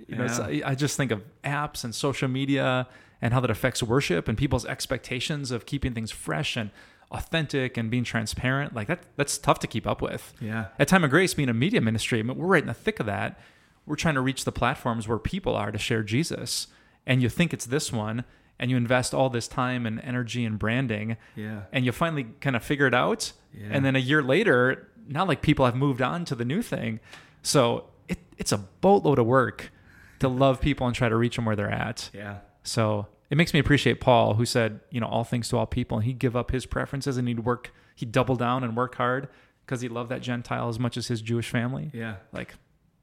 you 0.08 0.16
know, 0.16 0.26
I 0.66 0.74
just 0.74 0.98
think 0.98 1.12
of 1.12 1.24
apps 1.44 1.84
and 1.84 1.94
social 1.94 2.28
media 2.28 2.88
and 3.22 3.34
how 3.34 3.40
that 3.42 3.52
affects 3.52 3.84
worship 3.84 4.28
and 4.28 4.38
people's 4.38 4.66
expectations 4.66 5.52
of 5.52 5.66
keeping 5.68 5.94
things 5.94 6.10
fresh 6.10 6.58
and 6.58 6.72
authentic 7.12 7.78
and 7.78 7.90
being 7.90 8.04
transparent. 8.04 8.74
Like 8.76 8.88
that, 8.88 9.00
that's 9.16 9.38
tough 9.38 9.60
to 9.60 9.68
keep 9.68 9.88
up 9.88 10.02
with 10.02 10.34
Yeah. 10.40 10.68
at 10.78 10.88
Time 10.88 11.04
of 11.04 11.10
Grace 11.10 11.34
being 11.34 11.50
a 11.50 11.54
media 11.54 11.82
ministry, 11.82 12.20
I 12.20 12.24
mean, 12.24 12.38
we're 12.38 12.46
right 12.48 12.62
in 12.64 12.68
the 12.68 12.74
thick 12.74 13.00
of 13.00 13.06
that. 13.08 13.40
We're 13.86 13.96
trying 13.96 14.16
to 14.16 14.22
reach 14.22 14.46
the 14.46 14.52
platforms 14.52 15.08
where 15.08 15.18
people 15.18 15.56
are 15.56 15.72
to 15.72 15.78
share 15.80 16.04
Jesus. 16.04 16.68
And 17.08 17.22
you 17.24 17.30
think 17.30 17.54
it's 17.54 17.66
this 17.66 17.92
one, 17.92 18.24
and 18.60 18.70
you 18.70 18.78
invest 18.78 19.14
all 19.14 19.30
this 19.30 19.48
time 19.48 19.86
and 19.88 20.00
energy 20.02 20.46
and 20.46 20.60
branding, 20.60 21.18
Yeah. 21.36 21.62
and 21.72 21.86
you 21.86 21.92
finally 21.92 22.28
kind 22.42 22.56
of 22.56 22.64
figure 22.64 22.86
it 22.86 22.94
out. 22.94 23.32
Yeah. 23.58 23.68
And 23.72 23.84
then 23.84 23.96
a 23.96 24.00
year 24.00 24.22
later, 24.22 24.90
not 25.08 25.28
like 25.28 25.42
people 25.42 25.66
have 25.66 25.76
moved 25.76 26.02
on 26.04 26.26
to 26.26 26.36
the 26.36 26.46
new 26.46 26.62
thing. 26.62 27.00
So 27.42 27.86
it, 28.08 28.20
it's 28.38 28.52
a 28.52 28.58
boatload 28.60 29.18
of 29.18 29.26
work 29.26 29.72
to 30.20 30.28
love 30.28 30.62
people 30.62 30.86
and 30.86 30.96
try 30.96 31.10
to 31.10 31.16
reach 31.16 31.38
them 31.38 31.46
where 31.46 31.56
they're 31.56 31.72
at. 31.72 32.12
Yeah. 32.14 32.40
So 32.62 33.08
it 33.30 33.38
makes 33.38 33.54
me 33.54 33.60
appreciate 33.60 34.00
Paul, 34.02 34.34
who 34.36 34.46
said, 34.46 34.80
you 34.92 35.00
know, 35.00 35.08
all 35.08 35.24
things 35.24 35.50
to 35.50 35.58
all 35.58 35.66
people, 35.66 35.98
and 35.98 36.06
he'd 36.06 36.20
give 36.20 36.36
up 36.36 36.52
his 36.52 36.66
preferences 36.66 37.18
and 37.18 37.28
he'd 37.28 37.42
work, 37.42 37.72
he'd 37.96 38.12
double 38.12 38.36
down 38.36 38.64
and 38.64 38.76
work 38.76 38.96
hard 38.96 39.28
because 39.66 39.82
he 39.82 39.90
loved 39.90 40.10
that 40.10 40.22
Gentile 40.22 40.68
as 40.70 40.80
much 40.80 40.98
as 40.98 41.08
his 41.08 41.22
Jewish 41.22 41.50
family. 41.50 41.92
Yeah. 41.94 42.16
Like, 42.32 42.56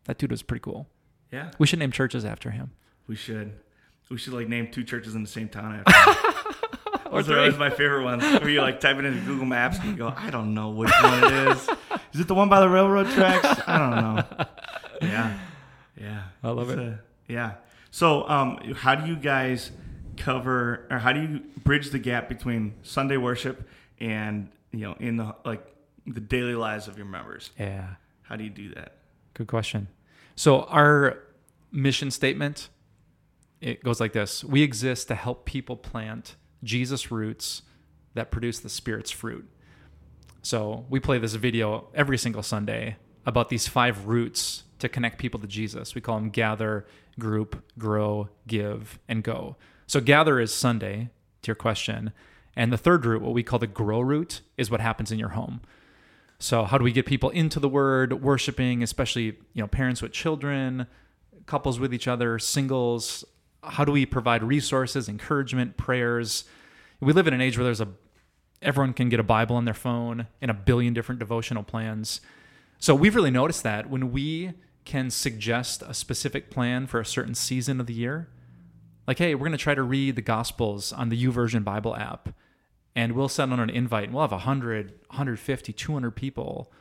that 0.04 0.18
dude 0.18 0.30
was 0.30 0.42
pretty 0.42 0.62
cool. 0.62 0.88
Yeah. 1.32 1.50
We 1.58 1.66
should 1.66 1.78
name 1.78 1.92
churches 1.92 2.24
after 2.24 2.50
him. 2.50 2.70
We 3.06 3.14
should. 3.16 3.52
We 4.10 4.18
should 4.18 4.32
like 4.34 4.48
name 4.48 4.68
two 4.70 4.84
churches 4.84 5.14
in 5.14 5.22
the 5.22 5.28
same 5.28 5.48
town 5.48 5.82
after. 5.86 6.10
him. 6.10 6.34
Or 7.10 7.22
Those 7.22 7.30
are 7.30 7.38
always 7.38 7.56
my 7.56 7.70
favorite 7.70 8.02
ones. 8.02 8.24
Where 8.24 8.50
you 8.50 8.60
like 8.60 8.80
type 8.80 8.96
it 8.98 9.04
into 9.04 9.20
Google 9.24 9.46
Maps 9.46 9.78
and 9.78 9.90
you 9.90 9.96
go, 9.96 10.12
I 10.16 10.28
don't 10.28 10.54
know 10.54 10.70
which 10.70 10.90
one 11.00 11.22
it 11.22 11.32
is. 11.56 11.68
Is 12.14 12.20
it 12.20 12.26
the 12.26 12.34
one 12.34 12.48
by 12.48 12.58
the 12.58 12.68
railroad 12.68 13.06
tracks? 13.10 13.62
I 13.68 13.78
don't 13.78 13.90
know. 13.92 14.46
Yeah. 15.08 15.38
Yeah. 15.96 16.22
I 16.42 16.50
love 16.50 16.68
It's 16.70 16.80
it. 16.80 16.84
a- 16.84 16.98
yeah. 17.28 17.52
So, 17.92 18.28
um, 18.28 18.58
how 18.74 18.96
do 18.96 19.06
you 19.08 19.14
guys 19.14 19.70
cover, 20.16 20.86
or 20.90 20.98
how 20.98 21.12
do 21.12 21.20
you 21.20 21.42
bridge 21.64 21.90
the 21.90 21.98
gap 21.98 22.28
between 22.28 22.74
Sunday 22.82 23.16
worship 23.16 23.68
and 24.00 24.50
you 24.72 24.80
know 24.80 24.96
in 24.98 25.16
the 25.16 25.34
like 25.44 25.66
the 26.06 26.20
daily 26.20 26.54
lives 26.54 26.88
of 26.88 26.96
your 26.96 27.06
members? 27.06 27.50
Yeah. 27.58 27.94
How 28.22 28.36
do 28.36 28.44
you 28.44 28.50
do 28.50 28.74
that? 28.74 28.98
Good 29.34 29.46
question. 29.46 29.88
So 30.34 30.62
our 30.64 31.18
mission 31.72 32.10
statement 32.10 32.68
it 33.60 33.82
goes 33.82 34.00
like 34.00 34.12
this. 34.12 34.44
We 34.44 34.62
exist 34.62 35.08
to 35.08 35.14
help 35.14 35.44
people 35.44 35.76
plant 35.76 36.36
Jesus 36.62 37.10
roots 37.10 37.62
that 38.14 38.30
produce 38.30 38.60
the 38.60 38.68
spirit's 38.68 39.10
fruit. 39.10 39.48
So 40.42 40.86
we 40.88 41.00
play 41.00 41.18
this 41.18 41.34
video 41.34 41.88
every 41.94 42.18
single 42.18 42.42
Sunday 42.42 42.96
about 43.24 43.48
these 43.48 43.66
five 43.66 44.06
roots 44.06 44.64
to 44.78 44.88
connect 44.88 45.18
people 45.18 45.40
to 45.40 45.46
Jesus. 45.46 45.94
We 45.94 46.00
call 46.00 46.16
them 46.16 46.30
gather, 46.30 46.86
group, 47.18 47.64
grow, 47.78 48.28
give, 48.46 48.98
and 49.08 49.22
go. 49.22 49.56
So 49.86 50.00
gather 50.00 50.40
is 50.40 50.52
Sunday, 50.52 51.10
to 51.42 51.48
your 51.48 51.56
question. 51.56 52.12
And 52.56 52.72
the 52.72 52.78
third 52.78 53.04
root, 53.06 53.22
what 53.22 53.34
we 53.34 53.42
call 53.42 53.58
the 53.58 53.66
grow 53.66 54.00
root, 54.00 54.40
is 54.56 54.70
what 54.70 54.80
happens 54.80 55.12
in 55.12 55.18
your 55.18 55.30
home. 55.30 55.60
So 56.38 56.64
how 56.64 56.78
do 56.78 56.84
we 56.84 56.92
get 56.92 57.06
people 57.06 57.30
into 57.30 57.60
the 57.60 57.68
word, 57.68 58.22
worshiping, 58.22 58.82
especially 58.82 59.24
you 59.54 59.62
know 59.62 59.66
parents 59.66 60.02
with 60.02 60.12
children, 60.12 60.86
couples 61.46 61.78
with 61.78 61.94
each 61.94 62.08
other, 62.08 62.38
singles? 62.38 63.24
How 63.62 63.84
do 63.84 63.92
we 63.92 64.06
provide 64.06 64.42
resources, 64.42 65.08
encouragement, 65.08 65.76
prayers? 65.76 66.44
We 67.00 67.12
live 67.12 67.26
in 67.26 67.34
an 67.34 67.40
age 67.40 67.56
where 67.56 67.64
there's 67.64 67.80
a 67.80 67.88
everyone 68.62 68.92
can 68.92 69.08
get 69.08 69.20
a 69.20 69.22
Bible 69.22 69.56
on 69.56 69.64
their 69.64 69.74
phone 69.74 70.26
and 70.40 70.50
a 70.50 70.54
billion 70.54 70.94
different 70.94 71.18
devotional 71.18 71.62
plans. 71.62 72.20
So 72.78 72.94
we've 72.94 73.14
really 73.14 73.30
noticed 73.30 73.62
that 73.62 73.88
when 73.88 74.12
we 74.12 74.52
can 74.84 75.10
suggest 75.10 75.82
a 75.82 75.94
specific 75.94 76.50
plan 76.50 76.86
for 76.86 77.00
a 77.00 77.04
certain 77.04 77.34
season 77.34 77.80
of 77.80 77.86
the 77.86 77.94
year, 77.94 78.28
like, 79.06 79.18
hey, 79.18 79.34
we're 79.34 79.40
going 79.46 79.52
to 79.52 79.58
try 79.58 79.74
to 79.74 79.82
read 79.82 80.16
the 80.16 80.22
Gospels 80.22 80.92
on 80.92 81.08
the 81.08 81.24
YouVersion 81.24 81.62
Bible 81.64 81.94
app, 81.96 82.30
and 82.94 83.12
we'll 83.12 83.28
send 83.28 83.52
on 83.52 83.60
an 83.60 83.70
invite, 83.70 84.04
and 84.04 84.14
we'll 84.14 84.22
have 84.22 84.32
100, 84.32 84.92
150, 85.08 85.72
200 85.72 86.10
people 86.12 86.72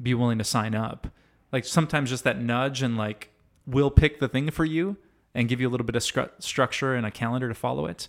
be 0.00 0.14
willing 0.14 0.38
to 0.38 0.44
sign 0.44 0.74
up. 0.74 1.08
Like 1.52 1.64
sometimes 1.64 2.10
just 2.10 2.24
that 2.24 2.40
nudge 2.40 2.82
and 2.82 2.96
like, 2.96 3.30
we'll 3.66 3.90
pick 3.90 4.18
the 4.20 4.28
thing 4.28 4.50
for 4.50 4.64
you 4.64 4.96
and 5.34 5.48
give 5.48 5.60
you 5.60 5.68
a 5.68 5.70
little 5.70 5.86
bit 5.86 5.96
of 5.96 6.02
stru- 6.02 6.30
structure 6.38 6.94
and 6.94 7.06
a 7.06 7.10
calendar 7.10 7.48
to 7.48 7.54
follow 7.54 7.86
it. 7.86 8.08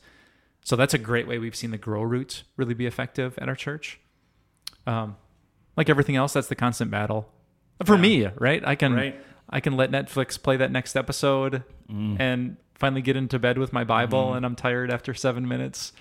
So 0.64 0.76
that's 0.76 0.94
a 0.94 0.98
great 0.98 1.28
way 1.28 1.38
we've 1.38 1.56
seen 1.56 1.72
the 1.72 1.78
grow 1.78 2.02
root 2.02 2.44
really 2.58 2.74
be 2.74 2.86
effective 2.88 3.38
at 3.38 3.48
our 3.48 3.56
church. 3.56 4.00
Um, 4.88 5.16
like 5.78 5.90
everything 5.90 6.16
else, 6.16 6.34
that's 6.34 6.48
the 6.48 6.56
constant 6.56 6.90
battle 6.92 7.30
for 7.86 7.96
Yeah. 7.96 8.02
me, 8.02 8.28
right? 8.40 8.64
I 8.66 8.76
can 8.76 8.94
Right. 8.94 9.22
I 9.50 9.60
can 9.60 9.78
let 9.78 9.92
Netflix 9.92 10.42
play 10.42 10.58
that 10.58 10.72
next 10.72 10.96
episode 10.96 11.64
and 11.88 12.58
finally 12.76 13.02
get 13.02 13.16
into 13.16 13.40
bed 13.40 13.58
with 13.58 13.72
my 13.74 13.84
Bible, 13.84 14.34
and 14.34 14.46
I'm 14.46 14.56
tired 14.56 14.92
after 14.92 15.14
seven 15.14 15.48
minutes 15.48 15.94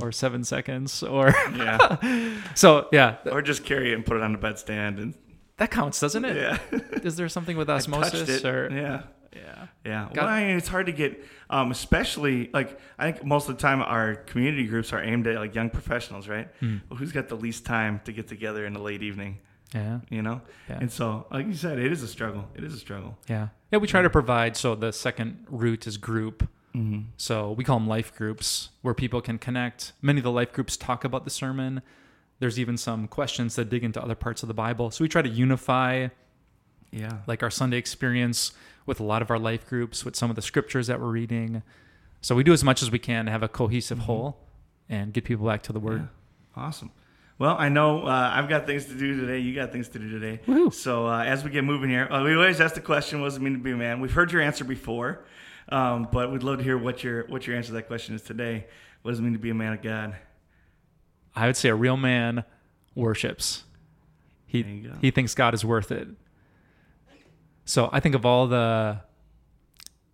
or 0.00 0.12
seven 0.12 0.44
seconds, 0.44 1.02
or 1.02 1.28
Yeah. 1.54 2.36
so 2.54 2.88
yeah, 2.92 3.16
or 3.30 3.42
just 3.42 3.64
carry 3.64 3.92
it 3.92 3.94
and 3.94 4.04
put 4.04 4.16
it 4.16 4.22
on 4.22 4.32
the 4.32 4.38
bedstand 4.38 4.98
and 5.00 5.14
that 5.58 5.70
counts, 5.70 5.98
doesn't 6.00 6.24
it? 6.24 6.36
yeah. 6.36 6.58
Is 7.02 7.16
there 7.16 7.28
something 7.30 7.56
with 7.56 7.70
osmosis 7.76 8.44
or 8.44 8.68
yeah. 8.70 9.02
Yeah. 9.34 9.66
Yeah, 9.84 10.08
God- 10.14 10.16
well, 10.24 10.26
I 10.28 10.44
mean, 10.46 10.56
it's 10.56 10.68
hard 10.68 10.86
to 10.86 10.92
get, 10.92 11.22
um, 11.50 11.70
especially 11.70 12.48
like 12.52 12.78
I 12.98 13.10
think 13.12 13.24
most 13.24 13.48
of 13.48 13.56
the 13.56 13.60
time 13.62 13.82
our 13.82 14.14
community 14.16 14.66
groups 14.66 14.92
are 14.92 15.02
aimed 15.02 15.26
at 15.26 15.36
like 15.36 15.54
young 15.54 15.68
professionals, 15.70 16.26
right? 16.26 16.48
Hmm. 16.60 16.78
Well, 16.88 16.96
who's 16.98 17.12
got 17.12 17.28
the 17.28 17.36
least 17.36 17.64
time 17.66 18.00
to 18.04 18.12
get 18.12 18.28
together 18.28 18.64
in 18.66 18.72
the 18.72 18.80
late 18.80 19.02
evening, 19.02 19.38
Yeah. 19.74 20.00
you 20.10 20.22
know? 20.22 20.40
Yeah. 20.68 20.78
And 20.80 20.90
so, 20.90 21.26
like 21.30 21.46
you 21.46 21.54
said, 21.54 21.78
it 21.78 21.90
is 21.92 22.02
a 22.02 22.08
struggle. 22.08 22.48
It 22.54 22.64
is 22.64 22.72
a 22.74 22.78
struggle. 22.78 23.18
Yeah. 23.28 23.48
Yeah. 23.70 23.78
We 23.78 23.86
try 23.86 24.02
to 24.02 24.10
provide. 24.10 24.56
So 24.56 24.74
the 24.74 24.92
second 24.92 25.46
root 25.50 25.86
is 25.86 25.96
group. 25.96 26.48
Mm-hmm. 26.74 27.00
So 27.16 27.52
we 27.52 27.64
call 27.64 27.78
them 27.78 27.88
life 27.88 28.14
groups 28.14 28.70
where 28.82 28.94
people 28.94 29.20
can 29.20 29.38
connect. 29.38 29.92
Many 30.02 30.18
of 30.20 30.24
the 30.24 30.30
life 30.30 30.52
groups 30.52 30.76
talk 30.76 31.04
about 31.04 31.24
the 31.24 31.30
sermon. 31.30 31.82
There's 32.38 32.58
even 32.60 32.76
some 32.76 33.08
questions 33.08 33.56
that 33.56 33.68
dig 33.70 33.82
into 33.82 34.00
other 34.02 34.14
parts 34.14 34.42
of 34.42 34.46
the 34.48 34.54
Bible. 34.54 34.90
So 34.90 35.02
we 35.02 35.08
try 35.08 35.22
to 35.22 35.28
unify 35.28 36.08
Yeah. 36.92 37.18
like 37.26 37.42
our 37.42 37.50
Sunday 37.50 37.78
experience 37.78 38.52
with 38.84 39.00
a 39.00 39.02
lot 39.04 39.20
of 39.22 39.30
our 39.30 39.38
life 39.38 39.66
groups, 39.66 40.04
with 40.04 40.14
some 40.16 40.30
of 40.30 40.36
the 40.36 40.42
scriptures 40.42 40.86
that 40.86 41.00
we're 41.00 41.10
reading. 41.10 41.62
So 42.20 42.34
we 42.36 42.44
do 42.44 42.52
as 42.52 42.62
much 42.62 42.82
as 42.82 42.90
we 42.90 42.98
can 42.98 43.24
to 43.26 43.32
have 43.32 43.42
a 43.42 43.48
cohesive 43.48 44.00
whole 44.00 44.38
and 44.88 45.12
get 45.12 45.24
people 45.24 45.46
back 45.46 45.62
to 45.64 45.72
the 45.72 45.80
word. 45.80 46.02
Yeah. 46.56 46.62
Awesome. 46.64 46.90
Well, 47.38 47.54
I 47.58 47.68
know 47.68 48.06
uh, 48.06 48.30
I've 48.34 48.48
got 48.48 48.64
things 48.66 48.86
to 48.86 48.94
do 48.94 49.20
today. 49.20 49.38
You 49.40 49.54
got 49.54 49.70
things 49.70 49.88
to 49.90 49.98
do 49.98 50.08
today. 50.08 50.40
Woohoo. 50.46 50.72
So 50.72 51.06
uh, 51.06 51.22
as 51.22 51.44
we 51.44 51.50
get 51.50 51.64
moving 51.64 51.90
here, 51.90 52.10
uh, 52.10 52.22
we 52.24 52.34
always 52.34 52.60
ask 52.60 52.74
the 52.74 52.80
question, 52.80 53.20
"What 53.20 53.26
does 53.28 53.36
it 53.36 53.42
mean 53.42 53.52
to 53.52 53.58
be 53.58 53.72
a 53.72 53.76
man?" 53.76 54.00
We've 54.00 54.12
heard 54.12 54.32
your 54.32 54.40
answer 54.40 54.64
before, 54.64 55.24
um, 55.68 56.08
but 56.10 56.32
we'd 56.32 56.42
love 56.42 56.58
to 56.58 56.64
hear 56.64 56.78
what 56.78 57.04
your 57.04 57.26
what 57.26 57.46
your 57.46 57.56
answer 57.56 57.68
to 57.68 57.72
that 57.74 57.88
question 57.88 58.14
is 58.14 58.22
today. 58.22 58.66
What 59.02 59.10
does 59.10 59.18
it 59.20 59.22
mean 59.22 59.34
to 59.34 59.38
be 59.38 59.50
a 59.50 59.54
man 59.54 59.74
of 59.74 59.82
God? 59.82 60.16
I 61.34 61.46
would 61.46 61.56
say 61.56 61.68
a 61.68 61.74
real 61.74 61.98
man 61.98 62.44
worships. 62.94 63.64
He 64.46 64.62
There 64.62 64.72
you 64.72 64.88
go. 64.88 64.94
he 65.02 65.10
thinks 65.10 65.34
God 65.34 65.52
is 65.52 65.64
worth 65.64 65.92
it. 65.92 66.08
So 67.66 67.90
I 67.92 68.00
think 68.00 68.14
of 68.14 68.24
all 68.24 68.46
the 68.46 69.00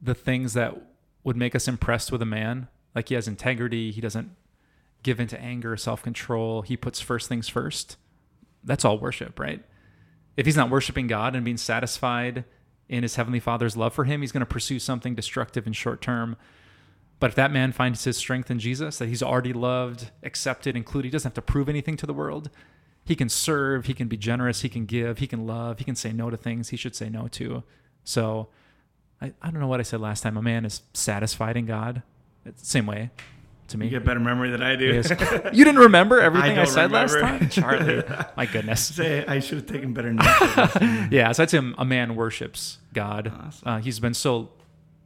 the 0.01 0.15
things 0.15 0.55
that 0.55 0.75
would 1.23 1.37
make 1.37 1.55
us 1.55 1.69
impressed 1.69 2.11
with 2.11 2.21
a 2.21 2.27
man, 2.27 2.67
like 2.97 3.09
he 3.11 3.15
has 3.15 3.29
integrity, 3.29 3.93
he 3.93 4.01
doesn't 4.01 4.33
give 5.03 5.21
into 5.21 5.41
anger, 5.41 5.77
self-control, 5.77 6.63
he 6.63 6.77
puts 6.77 7.01
first 7.01 7.29
things 7.29 7.49
first. 7.49 7.97
That's 8.65 8.85
all 8.85 8.99
worship, 8.99 9.39
right? 9.39 9.63
If 10.37 10.47
he's 10.47 10.57
not 10.57 10.71
worshiping 10.71 11.07
God 11.07 11.35
and 11.35 11.45
being 11.45 11.57
satisfied 11.57 12.45
in 12.89 13.03
his 13.03 13.17
heavenly 13.17 13.41
Father's 13.41 13.77
love 13.77 13.93
for 13.93 14.05
him, 14.05 14.21
he's 14.21 14.33
going 14.33 14.41
to 14.41 14.47
pursue 14.47 14.79
something 14.79 15.15
destructive 15.15 15.67
and 15.67 15.75
short 15.75 16.01
term. 16.01 16.37
But 17.19 17.31
if 17.31 17.35
that 17.37 17.53
man 17.53 17.73
finds 17.73 18.05
his 18.05 18.17
strength 18.17 18.51
in 18.51 18.59
Jesus, 18.59 18.99
that 18.99 19.09
he's 19.09 19.23
already 19.23 19.53
loved, 19.53 20.11
accepted, 20.23 20.77
included, 20.77 21.09
he 21.09 21.13
doesn't 21.13 21.31
have 21.31 21.35
to 21.35 21.43
prove 21.43 21.69
anything 21.69 21.97
to 21.99 22.07
the 22.07 22.15
world. 22.15 22.51
He 23.05 23.17
can 23.17 23.29
serve, 23.29 23.87
he 23.87 23.95
can 23.95 24.09
be 24.09 24.17
generous, 24.17 24.63
he 24.63 24.69
can 24.69 24.87
give, 24.87 25.19
he 25.19 25.27
can 25.27 25.47
love, 25.47 25.79
he 25.79 25.85
can 25.85 25.97
say 25.97 26.13
no 26.13 26.31
to 26.31 26.37
things 26.37 26.69
he 26.69 26.77
should 26.77 26.95
say 26.95 27.09
no 27.09 27.29
to. 27.29 27.65
So 28.05 28.49
I, 29.21 29.33
I 29.43 29.51
don't 29.51 29.61
know 29.61 29.67
what 29.67 29.81
I 29.81 29.85
said 29.85 30.01
last 30.01 30.23
time. 30.23 30.37
A 30.37 30.43
man 30.43 30.65
is 30.65 30.83
satisfied 30.95 31.57
in 31.57 31.67
God. 31.67 32.03
It's 32.45 32.61
the 32.61 32.67
same 32.67 32.87
way 32.87 33.11
to 33.73 33.79
me. 33.79 33.87
You 33.87 33.91
get 33.91 34.05
better 34.05 34.21
memory 34.21 34.51
than 34.51 34.63
I 34.63 34.77
do. 34.77 35.03
You 35.53 35.65
didn't 35.65 35.81
remember 35.81 36.21
everything 36.21 36.53
I, 36.53 36.55
don't 36.55 36.67
said 36.67 36.93
last 36.93 37.19
time? 37.19 37.49
Charlie. 37.49 38.03
My 38.37 38.47
goodness. 38.47 38.95
Say 38.95 39.25
I 39.27 39.41
should 39.41 39.59
have 39.59 39.67
taken 39.67 39.93
better 39.93 40.13
notes. 40.13 40.77
Yeah, 41.11 41.33
so 41.33 41.43
I'd 41.43 41.51
say 41.51 41.61
a 41.77 41.85
man 41.85 42.15
worships 42.15 42.79
God. 42.95 43.33
Awesome. 43.35 43.69
Uh, 43.69 43.79
he's 43.81 44.01
been 44.01 44.15
so, 44.15 44.51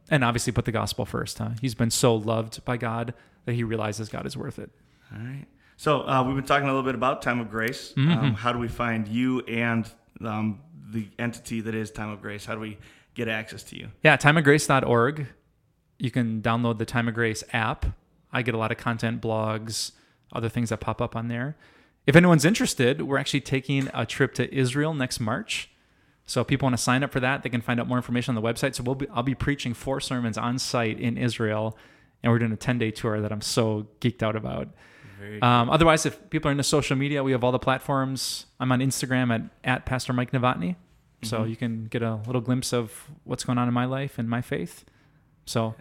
and 0.09 0.23
obviously 0.23 0.53
put 0.53 0.65
the 0.65 0.71
gospel 0.71 1.05
first, 1.05 1.39
huh? 1.39 1.49
He's 1.59 1.75
been 1.75 1.91
so 1.91 2.15
loved 2.15 2.63
by 2.63 2.77
God 2.77 3.13
that 3.45 3.53
he 3.53 3.63
realizes 3.63 4.09
God 4.09 4.25
is 4.25 4.37
worth 4.37 4.59
it. 4.59 4.69
All 5.13 5.19
right. 5.19 5.45
So 5.77 6.07
uh, 6.07 6.23
we've 6.23 6.35
been 6.35 6.45
talking 6.45 6.67
a 6.67 6.71
little 6.71 6.83
bit 6.83 6.95
about 6.95 7.21
Time 7.21 7.39
of 7.39 7.49
Grace. 7.49 7.93
Mm-hmm. 7.95 8.11
Um, 8.11 8.33
how 8.33 8.51
do 8.51 8.59
we 8.59 8.67
find 8.67 9.07
you 9.07 9.41
and 9.41 9.89
um, 10.23 10.59
the 10.91 11.07
entity 11.19 11.61
that 11.61 11.75
is 11.75 11.91
Time 11.91 12.09
of 12.09 12.21
Grace? 12.21 12.45
How 12.45 12.55
do 12.55 12.59
we 12.61 12.77
get 13.13 13.27
access 13.27 13.63
to 13.63 13.77
you? 13.77 13.89
Yeah, 14.03 14.17
timeofgrace.org. 14.17 15.27
You 15.99 16.11
can 16.11 16.41
download 16.41 16.77
the 16.77 16.85
Time 16.85 17.07
of 17.07 17.13
Grace 17.13 17.43
app. 17.53 17.85
I 18.31 18.41
get 18.41 18.53
a 18.53 18.57
lot 18.57 18.71
of 18.71 18.77
content, 18.77 19.21
blogs, 19.21 19.91
other 20.33 20.49
things 20.49 20.69
that 20.69 20.79
pop 20.79 21.01
up 21.01 21.15
on 21.15 21.27
there. 21.27 21.55
If 22.05 22.15
anyone's 22.15 22.45
interested, 22.45 23.01
we're 23.01 23.17
actually 23.17 23.41
taking 23.41 23.89
a 23.93 24.05
trip 24.05 24.33
to 24.35 24.53
Israel 24.53 24.93
next 24.93 25.19
March. 25.19 25.69
So 26.25 26.41
if 26.41 26.47
people 26.47 26.65
want 26.65 26.75
to 26.77 26.81
sign 26.83 27.03
up 27.03 27.11
for 27.11 27.19
that, 27.21 27.43
they 27.43 27.49
can 27.49 27.61
find 27.61 27.79
out 27.79 27.87
more 27.87 27.97
information 27.97 28.35
on 28.35 28.41
the 28.41 28.47
website. 28.47 28.75
So 28.75 28.83
we'll 28.83 28.95
be, 28.95 29.07
I'll 29.09 29.23
be 29.23 29.35
preaching 29.35 29.73
four 29.73 29.99
sermons 30.01 30.37
on 30.37 30.59
site 30.59 30.99
in 30.99 31.17
Israel, 31.17 31.77
and 32.21 32.31
we're 32.31 32.39
doing 32.39 32.51
a 32.51 32.57
10 32.57 32.77
day 32.79 32.91
tour 32.91 33.21
that 33.21 33.31
I'm 33.31 33.41
so 33.41 33.87
geeked 34.01 34.23
out 34.23 34.35
about. 34.35 34.69
Um, 35.41 35.69
otherwise, 35.69 36.05
if 36.05 36.29
people 36.29 36.49
are 36.49 36.51
into 36.51 36.63
social 36.63 36.95
media, 36.95 37.23
we 37.23 37.31
have 37.31 37.43
all 37.43 37.51
the 37.51 37.59
platforms. 37.59 38.45
I'm 38.59 38.71
on 38.71 38.79
Instagram 38.79 39.33
at, 39.33 39.41
at 39.63 39.85
Pastor 39.85 40.13
Mike 40.13 40.31
Novotny. 40.31 40.75
So 41.23 41.39
Mm-hmm. 41.39 41.49
you 41.49 41.55
can 41.55 41.85
get 41.85 42.03
a 42.03 42.15
little 42.27 42.41
glimpse 42.41 42.71
of 42.73 43.05
what's 43.23 43.43
going 43.43 43.57
on 43.57 43.67
in 43.67 43.73
my 43.73 43.85
life 43.85 44.19
and 44.19 44.29
my 44.29 44.41
faith. 44.41 44.85
So, 45.45 45.73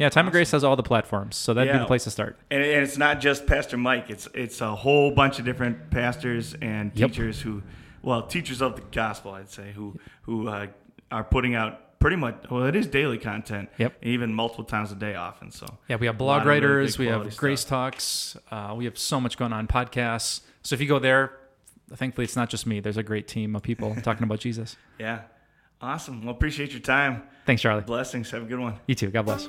yeah, 0.00 0.08
Time 0.08 0.26
of 0.26 0.32
Grace 0.32 0.50
has 0.52 0.64
all 0.64 0.76
the 0.76 0.82
platforms. 0.82 1.36
So 1.36 1.52
that'd 1.52 1.70
be 1.72 1.78
the 1.78 1.84
place 1.84 2.04
to 2.04 2.10
start. 2.10 2.38
And, 2.50 2.62
and 2.62 2.82
it's 2.82 2.96
not 2.96 3.20
just 3.20 3.46
Pastor 3.46 3.76
Mike. 3.76 4.08
It's 4.08 4.26
it's 4.34 4.60
a 4.62 4.74
whole 4.74 5.10
bunch 5.10 5.38
of 5.38 5.44
different 5.44 5.90
pastors 5.90 6.54
and 6.62 6.90
Yep. 6.94 7.10
teachers 7.10 7.40
who, 7.42 7.62
well, 8.02 8.22
teachers 8.22 8.62
of 8.62 8.76
the 8.76 8.82
gospel, 8.92 9.32
I'd 9.32 9.50
say, 9.50 9.72
who 9.72 10.00
who 10.22 10.48
uh, 10.48 10.68
are 11.10 11.24
putting 11.24 11.54
out 11.54 11.98
pretty 11.98 12.16
much. 12.16 12.34
Well, 12.50 12.64
it 12.64 12.74
is 12.74 12.86
daily 12.86 13.18
content. 13.18 13.68
Yep. 13.76 13.98
Even 14.02 14.32
multiple 14.32 14.64
times 14.64 14.90
a 14.90 14.94
day, 14.94 15.14
often. 15.16 15.50
So 15.50 15.66
Yeah, 15.86 15.96
we 15.96 16.06
have 16.06 16.16
blog 16.16 16.40
of 16.40 16.46
really 16.46 16.60
writers, 16.60 16.98
we 16.98 17.06
have 17.08 17.24
stuff. 17.24 17.36
Grace 17.36 17.62
Talks, 17.64 18.38
uh, 18.50 18.74
we 18.74 18.86
have 18.86 18.96
so 18.98 19.20
much 19.20 19.36
going 19.36 19.52
on, 19.52 19.66
podcasts. 19.68 20.40
So 20.62 20.74
if 20.74 20.80
you 20.80 20.88
go 20.88 20.98
there, 20.98 21.32
thankfully 21.94 22.24
it's 22.24 22.36
not 22.36 22.48
just 22.48 22.66
me. 22.66 22.80
There's 22.80 22.96
a 22.96 23.02
great 23.02 23.28
team 23.28 23.54
of 23.54 23.62
people 23.62 23.94
talking 24.02 24.24
about 24.24 24.40
Jesus. 24.40 24.76
yeah, 24.98 25.20
awesome. 25.80 26.24
Well, 26.24 26.34
appreciate 26.34 26.72
your 26.72 26.80
time. 26.80 27.22
Thanks, 27.46 27.62
Charlie. 27.62 27.82
Blessings. 27.82 28.30
Have 28.30 28.42
a 28.42 28.46
good 28.46 28.60
one. 28.60 28.78
You 28.86 28.94
too. 28.94 29.10
God 29.10 29.26
bless. 29.26 29.48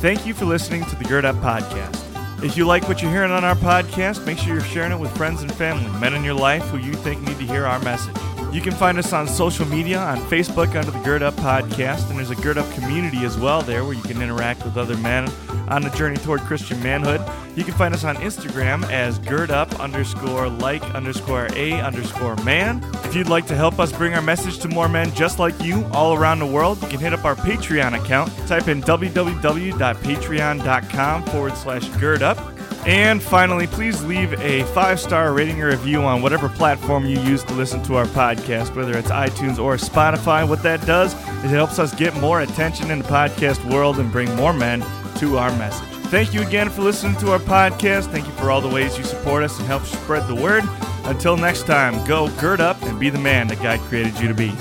Thank 0.00 0.24
you 0.24 0.32
for 0.32 0.46
listening 0.46 0.82
to 0.86 0.96
the 0.96 1.04
Gird 1.04 1.26
Up 1.26 1.36
Podcast. 1.36 2.42
If 2.42 2.56
you 2.56 2.64
like 2.66 2.88
what 2.88 3.02
you're 3.02 3.10
hearing 3.10 3.30
on 3.30 3.44
our 3.44 3.54
podcast, 3.54 4.24
make 4.24 4.38
sure 4.38 4.54
you're 4.54 4.62
sharing 4.62 4.92
it 4.92 4.98
with 4.98 5.14
friends 5.14 5.42
and 5.42 5.52
family, 5.52 5.90
men 6.00 6.14
in 6.14 6.24
your 6.24 6.32
life 6.32 6.62
who 6.68 6.78
you 6.78 6.94
think 6.94 7.20
need 7.20 7.36
to 7.36 7.44
hear 7.44 7.66
our 7.66 7.78
message. 7.80 8.16
You 8.52 8.60
can 8.60 8.72
find 8.72 8.98
us 8.98 9.12
on 9.12 9.28
social 9.28 9.64
media 9.64 9.98
on 9.98 10.18
Facebook 10.22 10.74
under 10.74 10.90
the 10.90 10.98
Gird 11.04 11.22
Up 11.22 11.34
Podcast, 11.34 12.10
and 12.10 12.18
there's 12.18 12.30
a 12.30 12.36
Gird 12.36 12.58
Up 12.58 12.68
community 12.72 13.24
as 13.24 13.38
well 13.38 13.62
there 13.62 13.84
where 13.84 13.92
you 13.92 14.02
can 14.02 14.20
interact 14.20 14.64
with 14.64 14.76
other 14.76 14.96
men 14.96 15.30
on 15.68 15.82
the 15.82 15.90
journey 15.90 16.16
toward 16.16 16.40
Christian 16.40 16.82
manhood. 16.82 17.20
You 17.56 17.62
can 17.62 17.74
find 17.74 17.94
us 17.94 18.02
on 18.02 18.16
Instagram 18.16 18.90
as 18.90 19.20
Gird 19.20 19.52
Up 19.52 19.78
underscore 19.78 20.48
like 20.48 20.82
underscore 20.96 21.46
a 21.54 21.80
underscore 21.80 22.34
man. 22.36 22.82
If 23.04 23.14
you'd 23.14 23.28
like 23.28 23.46
to 23.46 23.54
help 23.54 23.78
us 23.78 23.92
bring 23.92 24.14
our 24.14 24.22
message 24.22 24.58
to 24.60 24.68
more 24.68 24.88
men 24.88 25.14
just 25.14 25.38
like 25.38 25.60
you 25.62 25.84
all 25.92 26.14
around 26.14 26.40
the 26.40 26.46
world, 26.46 26.82
you 26.82 26.88
can 26.88 26.98
hit 26.98 27.12
up 27.12 27.24
our 27.24 27.36
Patreon 27.36 28.02
account. 28.02 28.32
Type 28.48 28.66
in 28.66 28.82
www.patreon.com 28.82 31.22
forward 31.24 31.56
slash 31.56 31.88
gird 32.00 32.24
up. 32.24 32.49
And 32.86 33.22
finally, 33.22 33.66
please 33.66 34.02
leave 34.04 34.32
a 34.40 34.62
five 34.72 34.98
star 34.98 35.32
rating 35.32 35.60
or 35.60 35.68
review 35.68 36.00
on 36.00 36.22
whatever 36.22 36.48
platform 36.48 37.04
you 37.04 37.20
use 37.20 37.42
to 37.44 37.52
listen 37.54 37.82
to 37.84 37.96
our 37.96 38.06
podcast, 38.06 38.74
whether 38.74 38.96
it's 38.96 39.10
iTunes 39.10 39.58
or 39.58 39.76
Spotify. 39.76 40.48
What 40.48 40.62
that 40.62 40.84
does 40.86 41.12
is 41.44 41.52
it 41.52 41.56
helps 41.56 41.78
us 41.78 41.94
get 41.94 42.16
more 42.16 42.40
attention 42.40 42.90
in 42.90 43.00
the 43.00 43.04
podcast 43.04 43.62
world 43.70 43.98
and 43.98 44.10
bring 44.10 44.34
more 44.36 44.54
men 44.54 44.80
to 45.16 45.36
our 45.36 45.50
message. 45.58 45.86
Thank 46.10 46.32
you 46.32 46.42
again 46.42 46.70
for 46.70 46.82
listening 46.82 47.16
to 47.18 47.32
our 47.32 47.38
podcast. 47.38 48.10
Thank 48.10 48.26
you 48.26 48.32
for 48.32 48.50
all 48.50 48.60
the 48.60 48.68
ways 48.68 48.96
you 48.98 49.04
support 49.04 49.44
us 49.44 49.56
and 49.58 49.66
help 49.66 49.84
spread 49.84 50.26
the 50.26 50.34
word. 50.34 50.64
Until 51.04 51.36
next 51.36 51.66
time, 51.66 52.04
go 52.06 52.28
gird 52.40 52.60
up 52.60 52.82
and 52.82 52.98
be 52.98 53.10
the 53.10 53.18
man 53.18 53.46
that 53.48 53.62
God 53.62 53.78
created 53.80 54.18
you 54.18 54.26
to 54.26 54.34
be. 54.34 54.52